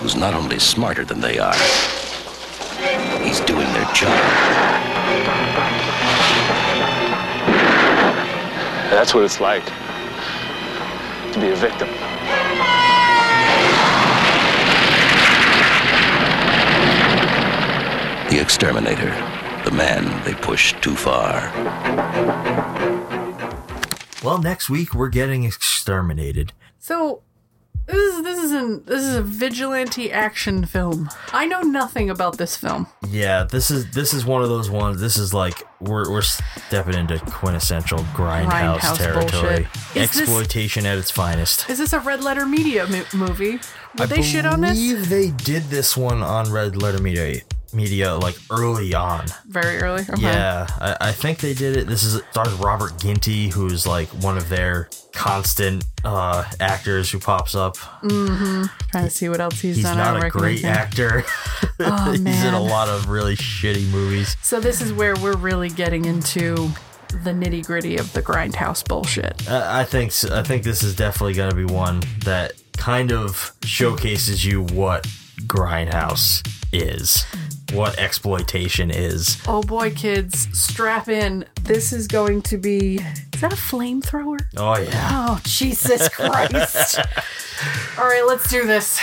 who's 0.01 0.17
not 0.17 0.35
only 0.35 0.59
smarter 0.59 1.05
than 1.05 1.21
they 1.21 1.39
are, 1.39 1.55
he's 3.23 3.39
doing 3.41 3.73
their 3.73 3.85
job. 3.95 4.19
That's 8.91 9.15
what 9.15 9.23
it's 9.23 9.39
like 9.41 9.65
to 9.65 11.41
be 11.41 11.51
a 11.51 11.57
victim. 11.57 11.89
The 18.29 18.41
exterminator, 18.41 19.32
man 19.73 20.23
they 20.25 20.35
pushed 20.35 20.81
too 20.83 20.95
far. 20.97 21.51
Well, 24.23 24.39
next 24.39 24.71
week 24.71 24.95
we're 24.95 25.09
getting 25.09 25.43
exterminated. 25.45 26.53
So 26.79 27.23
this 27.87 27.97
is 27.97 28.23
this 28.23 28.39
is 28.39 28.53
an 28.53 28.85
this 28.85 29.03
is 29.03 29.17
a 29.17 29.23
vigilante 29.23 30.13
action 30.13 30.65
film. 30.65 31.11
I 31.33 31.47
know 31.47 31.63
nothing 31.63 32.09
about 32.09 32.39
this 32.39 32.57
film. 32.57 32.87
Yeah, 33.09 33.43
this 33.43 33.73
is 33.73 33.91
this 33.91 34.15
is 34.15 34.25
one 34.25 34.41
of 34.43 34.49
those 34.49 34.71
ones. 34.71 35.01
This 35.01 35.17
is 35.17 35.35
like 35.35 35.67
we're 35.81 36.09
we're 36.09 36.23
stepping 36.23 36.95
into 36.95 37.19
quintessential 37.19 37.99
grindhouse, 38.15 38.79
Grindhouse 38.79 38.97
territory. 38.99 39.67
bullshit. 39.73 39.97
Is 39.97 40.13
this- 40.13 40.21
Exploitation 40.21 40.87
at 40.87 40.99
its 40.99 41.11
finest. 41.11 41.69
Is 41.69 41.79
this 41.79 41.93
a 41.93 41.99
red 41.99 42.23
letter 42.23 42.47
media 42.47 42.87
mo- 42.87 43.05
movie? 43.13 43.59
Would 43.99 44.03
I 44.03 44.07
they 44.07 44.23
shit 44.23 44.47
on 44.47 44.61
this? 44.61 44.71
I 44.71 44.75
believe 44.75 45.09
they 45.09 45.31
did 45.31 45.65
this 45.65 45.97
one 45.97 46.23
on 46.23 46.51
Red 46.53 46.81
Letter 46.81 47.03
Media, 47.03 47.43
media 47.75 48.15
like 48.15 48.37
early 48.51 48.95
on. 48.95 49.27
Very 49.47 49.79
early. 49.79 50.03
Okay. 50.03 50.21
Yeah, 50.23 50.67
I, 50.81 51.09
I 51.09 51.13
think 51.13 51.39
they 51.39 51.55
did 51.55 51.77
it. 51.77 51.87
This 51.87 52.03
is 52.05 52.21
stars 52.31 52.53
Robert 52.55 52.99
Ginty, 52.99 53.49
who's 53.49 53.87
like 53.87 54.09
one 54.23 54.37
of 54.37 54.49
their 54.49 54.89
constant 55.13 55.85
uh, 56.05 56.45
actors 56.61 57.11
who 57.11 57.19
pops 57.19 57.55
up. 57.55 57.77
Mm-hmm. 58.03 58.65
Trying 58.91 59.05
to 59.05 59.11
see 59.11 59.29
what 59.29 59.41
else 59.41 59.61
he's, 59.61 59.77
He's 59.77 59.85
done. 59.85 59.99
I 59.99 60.15
not 60.19 60.25
a 60.25 60.31
great 60.31 60.65
actor. 60.65 61.25
Oh, 61.85 62.13
He's 62.13 62.45
in 62.45 62.55
a 62.55 62.61
lot 62.63 62.89
of 62.89 63.09
really 63.09 63.35
shitty 63.35 63.89
movies. 63.91 64.37
So 64.43 64.61
this 64.61 64.81
is 64.81 64.93
where 64.93 65.17
we're 65.17 65.37
really 65.37 65.69
getting 65.69 66.05
into 66.05 66.55
the 67.25 67.31
nitty 67.33 67.67
gritty 67.67 67.97
of 67.97 68.13
the 68.13 68.23
grindhouse 68.23 68.87
bullshit. 68.87 69.49
I 69.51 69.81
I 69.81 69.85
think 69.85 70.11
s- 70.11 70.25
I 70.31 70.43
think 70.45 70.63
this 70.63 70.83
is 70.85 70.95
definitely 70.95 71.35
going 71.35 71.51
to 71.51 71.57
be 71.57 71.65
one 71.65 72.03
that 72.25 72.53
kind 72.77 73.11
of 73.13 73.53
showcases 73.65 74.45
you 74.45 74.63
what 74.63 75.05
grindhouse 75.41 76.47
is, 76.73 77.25
what 77.73 77.99
exploitation 77.99 78.91
is. 78.91 79.41
Oh 79.47 79.63
boy, 79.63 79.93
kids, 79.93 80.49
strap 80.53 81.09
in. 81.09 81.45
This 81.63 81.93
is 81.93 82.07
going 82.07 82.43
to 82.43 82.59
be. 82.59 82.97
Is 82.97 83.41
that 83.41 83.53
a 83.53 83.57
flamethrower? 83.57 84.39
Oh 84.57 84.79
yeah. 84.79 85.09
Oh, 85.13 85.41
Jesus 85.45 86.09
Christ. 86.15 86.99
All 87.99 88.05
right, 88.05 88.25
let's 88.27 88.49
do 88.51 88.67
this. 88.67 89.01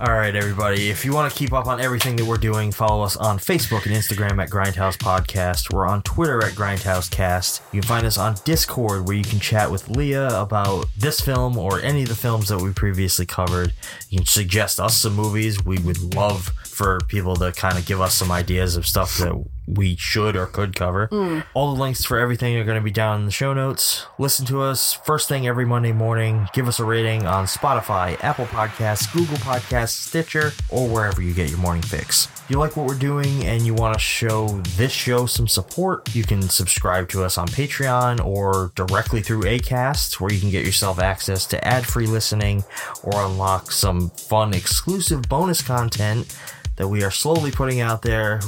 All 0.00 0.14
right, 0.14 0.34
everybody. 0.34 0.90
If 0.90 1.04
you 1.04 1.12
want 1.12 1.32
to 1.32 1.38
keep 1.38 1.52
up 1.52 1.66
on 1.66 1.80
everything 1.80 2.16
that 2.16 2.24
we're 2.24 2.36
doing, 2.36 2.72
follow 2.72 3.04
us 3.04 3.16
on 3.16 3.38
Facebook 3.38 3.86
and 3.86 3.94
Instagram 3.94 4.42
at 4.42 4.50
Grindhouse 4.50 4.96
Podcast. 4.96 5.72
We're 5.72 5.86
on 5.86 6.02
Twitter 6.02 6.44
at 6.44 6.54
Grindhouse 6.54 7.08
Cast. 7.08 7.62
You 7.72 7.80
can 7.80 7.88
find 7.88 8.04
us 8.04 8.18
on 8.18 8.34
Discord 8.44 9.06
where 9.06 9.16
you 9.16 9.22
can 9.22 9.38
chat 9.38 9.70
with 9.70 9.88
Lea 9.90 10.14
about 10.14 10.86
this 10.98 11.20
film 11.20 11.56
or 11.56 11.80
any 11.82 12.02
of 12.02 12.08
the 12.08 12.16
films 12.16 12.48
that 12.48 12.60
we 12.60 12.72
previously 12.72 13.26
covered. 13.26 13.74
You 14.10 14.18
can 14.18 14.26
suggest 14.26 14.80
us 14.80 14.96
some 14.96 15.14
movies. 15.14 15.64
We 15.64 15.78
would 15.78 16.16
love 16.16 16.50
for 16.82 16.98
people 17.06 17.36
to 17.36 17.52
kind 17.52 17.78
of 17.78 17.86
give 17.86 18.00
us 18.00 18.14
some 18.14 18.32
ideas 18.32 18.76
of 18.76 18.86
stuff 18.86 19.18
that 19.18 19.32
we 19.66 19.96
should 19.96 20.36
or 20.36 20.46
could 20.46 20.74
cover. 20.74 21.08
Mm. 21.08 21.44
All 21.54 21.74
the 21.74 21.80
links 21.80 22.04
for 22.04 22.18
everything 22.18 22.56
are 22.56 22.64
going 22.64 22.78
to 22.78 22.84
be 22.84 22.90
down 22.90 23.20
in 23.20 23.26
the 23.26 23.32
show 23.32 23.52
notes. 23.52 24.06
Listen 24.18 24.44
to 24.46 24.62
us 24.62 24.92
first 24.92 25.28
thing 25.28 25.46
every 25.46 25.64
Monday 25.64 25.92
morning. 25.92 26.48
Give 26.52 26.68
us 26.68 26.80
a 26.80 26.84
rating 26.84 27.26
on 27.26 27.46
Spotify, 27.46 28.22
Apple 28.22 28.46
Podcasts, 28.46 29.12
Google 29.12 29.36
Podcasts, 29.38 29.90
Stitcher, 29.90 30.52
or 30.68 30.88
wherever 30.88 31.22
you 31.22 31.32
get 31.34 31.48
your 31.48 31.58
morning 31.58 31.82
fix. 31.82 32.26
If 32.26 32.50
you 32.50 32.58
like 32.58 32.76
what 32.76 32.86
we're 32.86 32.98
doing 32.98 33.44
and 33.44 33.62
you 33.62 33.74
want 33.74 33.94
to 33.94 34.00
show 34.00 34.48
this 34.76 34.92
show 34.92 35.26
some 35.26 35.46
support, 35.46 36.14
you 36.14 36.24
can 36.24 36.42
subscribe 36.42 37.08
to 37.10 37.22
us 37.22 37.38
on 37.38 37.46
Patreon 37.48 38.24
or 38.24 38.72
directly 38.74 39.22
through 39.22 39.42
ACAST, 39.42 40.20
where 40.20 40.32
you 40.32 40.40
can 40.40 40.50
get 40.50 40.66
yourself 40.66 40.98
access 40.98 41.46
to 41.46 41.66
ad 41.66 41.86
free 41.86 42.06
listening 42.06 42.64
or 43.04 43.24
unlock 43.24 43.70
some 43.70 44.10
fun 44.10 44.54
exclusive 44.54 45.22
bonus 45.28 45.62
content 45.62 46.36
that 46.76 46.88
we 46.88 47.02
are 47.04 47.10
slowly 47.10 47.50
putting 47.50 47.80
out 47.80 48.02
there. 48.02 48.40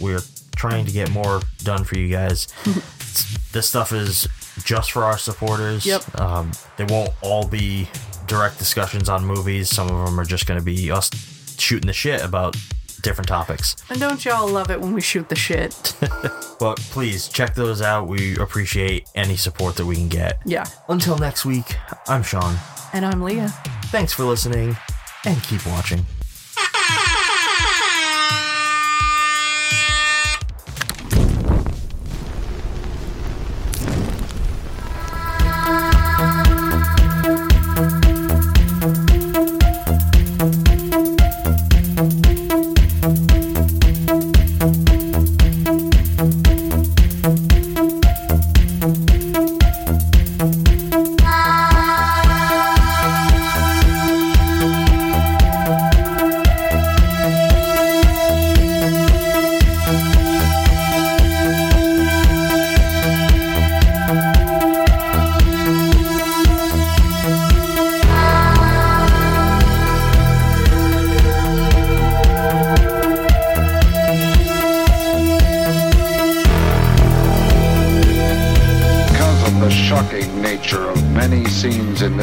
We're 0.00 0.20
trying 0.58 0.84
to 0.84 0.92
get 0.92 1.10
more 1.10 1.40
done 1.58 1.84
for 1.84 1.96
you 1.96 2.08
guys. 2.08 2.48
this 3.52 3.68
stuff 3.68 3.92
is 3.92 4.28
just 4.64 4.92
for 4.92 5.04
our 5.04 5.16
supporters. 5.16 5.86
Yep. 5.86 6.20
Um, 6.20 6.52
they 6.76 6.84
won't 6.84 7.10
all 7.22 7.46
be 7.46 7.88
direct 8.26 8.58
discussions 8.58 9.08
on 9.08 9.24
movies. 9.24 9.70
Some 9.70 9.88
of 9.88 10.04
them 10.04 10.20
are 10.20 10.24
just 10.24 10.46
going 10.46 10.58
to 10.58 10.64
be 10.64 10.90
us 10.90 11.10
shooting 11.58 11.86
the 11.86 11.92
shit 11.92 12.22
about 12.22 12.56
different 13.02 13.28
topics. 13.28 13.76
And 13.88 14.00
don't 14.00 14.22
y'all 14.24 14.48
love 14.48 14.70
it 14.70 14.80
when 14.80 14.92
we 14.92 15.00
shoot 15.00 15.28
the 15.28 15.36
shit? 15.36 15.94
But 16.58 16.78
please 16.90 17.28
check 17.28 17.54
those 17.54 17.80
out. 17.80 18.08
We 18.08 18.36
appreciate 18.36 19.08
any 19.14 19.36
support 19.36 19.76
that 19.76 19.86
we 19.86 19.94
can 19.94 20.08
get. 20.08 20.40
Yeah. 20.44 20.64
Until 20.88 21.16
next 21.16 21.44
week, 21.44 21.76
I'm 22.08 22.24
Shawn. 22.24 22.56
And 22.92 23.06
I'm 23.06 23.22
Lea. 23.22 23.46
Thanks 23.92 24.12
for 24.12 24.24
listening 24.24 24.76
and 25.24 25.40
keep 25.44 25.64
watching. 25.66 26.04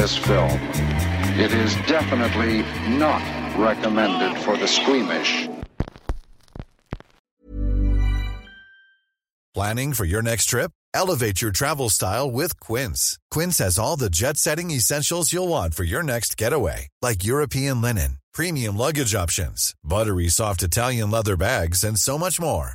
This 0.06 0.16
film, 0.18 0.60
it 1.36 1.52
is 1.52 1.74
definitely 1.88 2.62
not 2.96 3.20
recommended 3.58 4.40
for 4.44 4.56
the 4.56 4.68
squeamish. 4.68 5.48
Planning 9.52 9.94
for 9.94 10.04
your 10.04 10.22
next 10.22 10.44
trip? 10.44 10.70
Elevate 10.94 11.42
your 11.42 11.50
travel 11.50 11.90
style 11.90 12.30
with 12.30 12.60
Quince. 12.60 13.18
Quince 13.32 13.58
has 13.58 13.80
all 13.80 13.96
the 13.96 14.10
jet 14.10 14.36
setting 14.36 14.70
essentials 14.70 15.32
you'll 15.32 15.48
want 15.48 15.74
for 15.74 15.82
your 15.82 16.04
next 16.04 16.36
getaway, 16.36 16.86
like 17.02 17.24
European 17.24 17.80
linen, 17.80 18.18
premium 18.32 18.76
luggage 18.76 19.14
options, 19.14 19.74
buttery 19.82 20.28
soft 20.28 20.62
Italian 20.62 21.10
leather 21.10 21.36
bags, 21.36 21.82
and 21.82 21.98
so 21.98 22.16
much 22.16 22.38
more. 22.38 22.74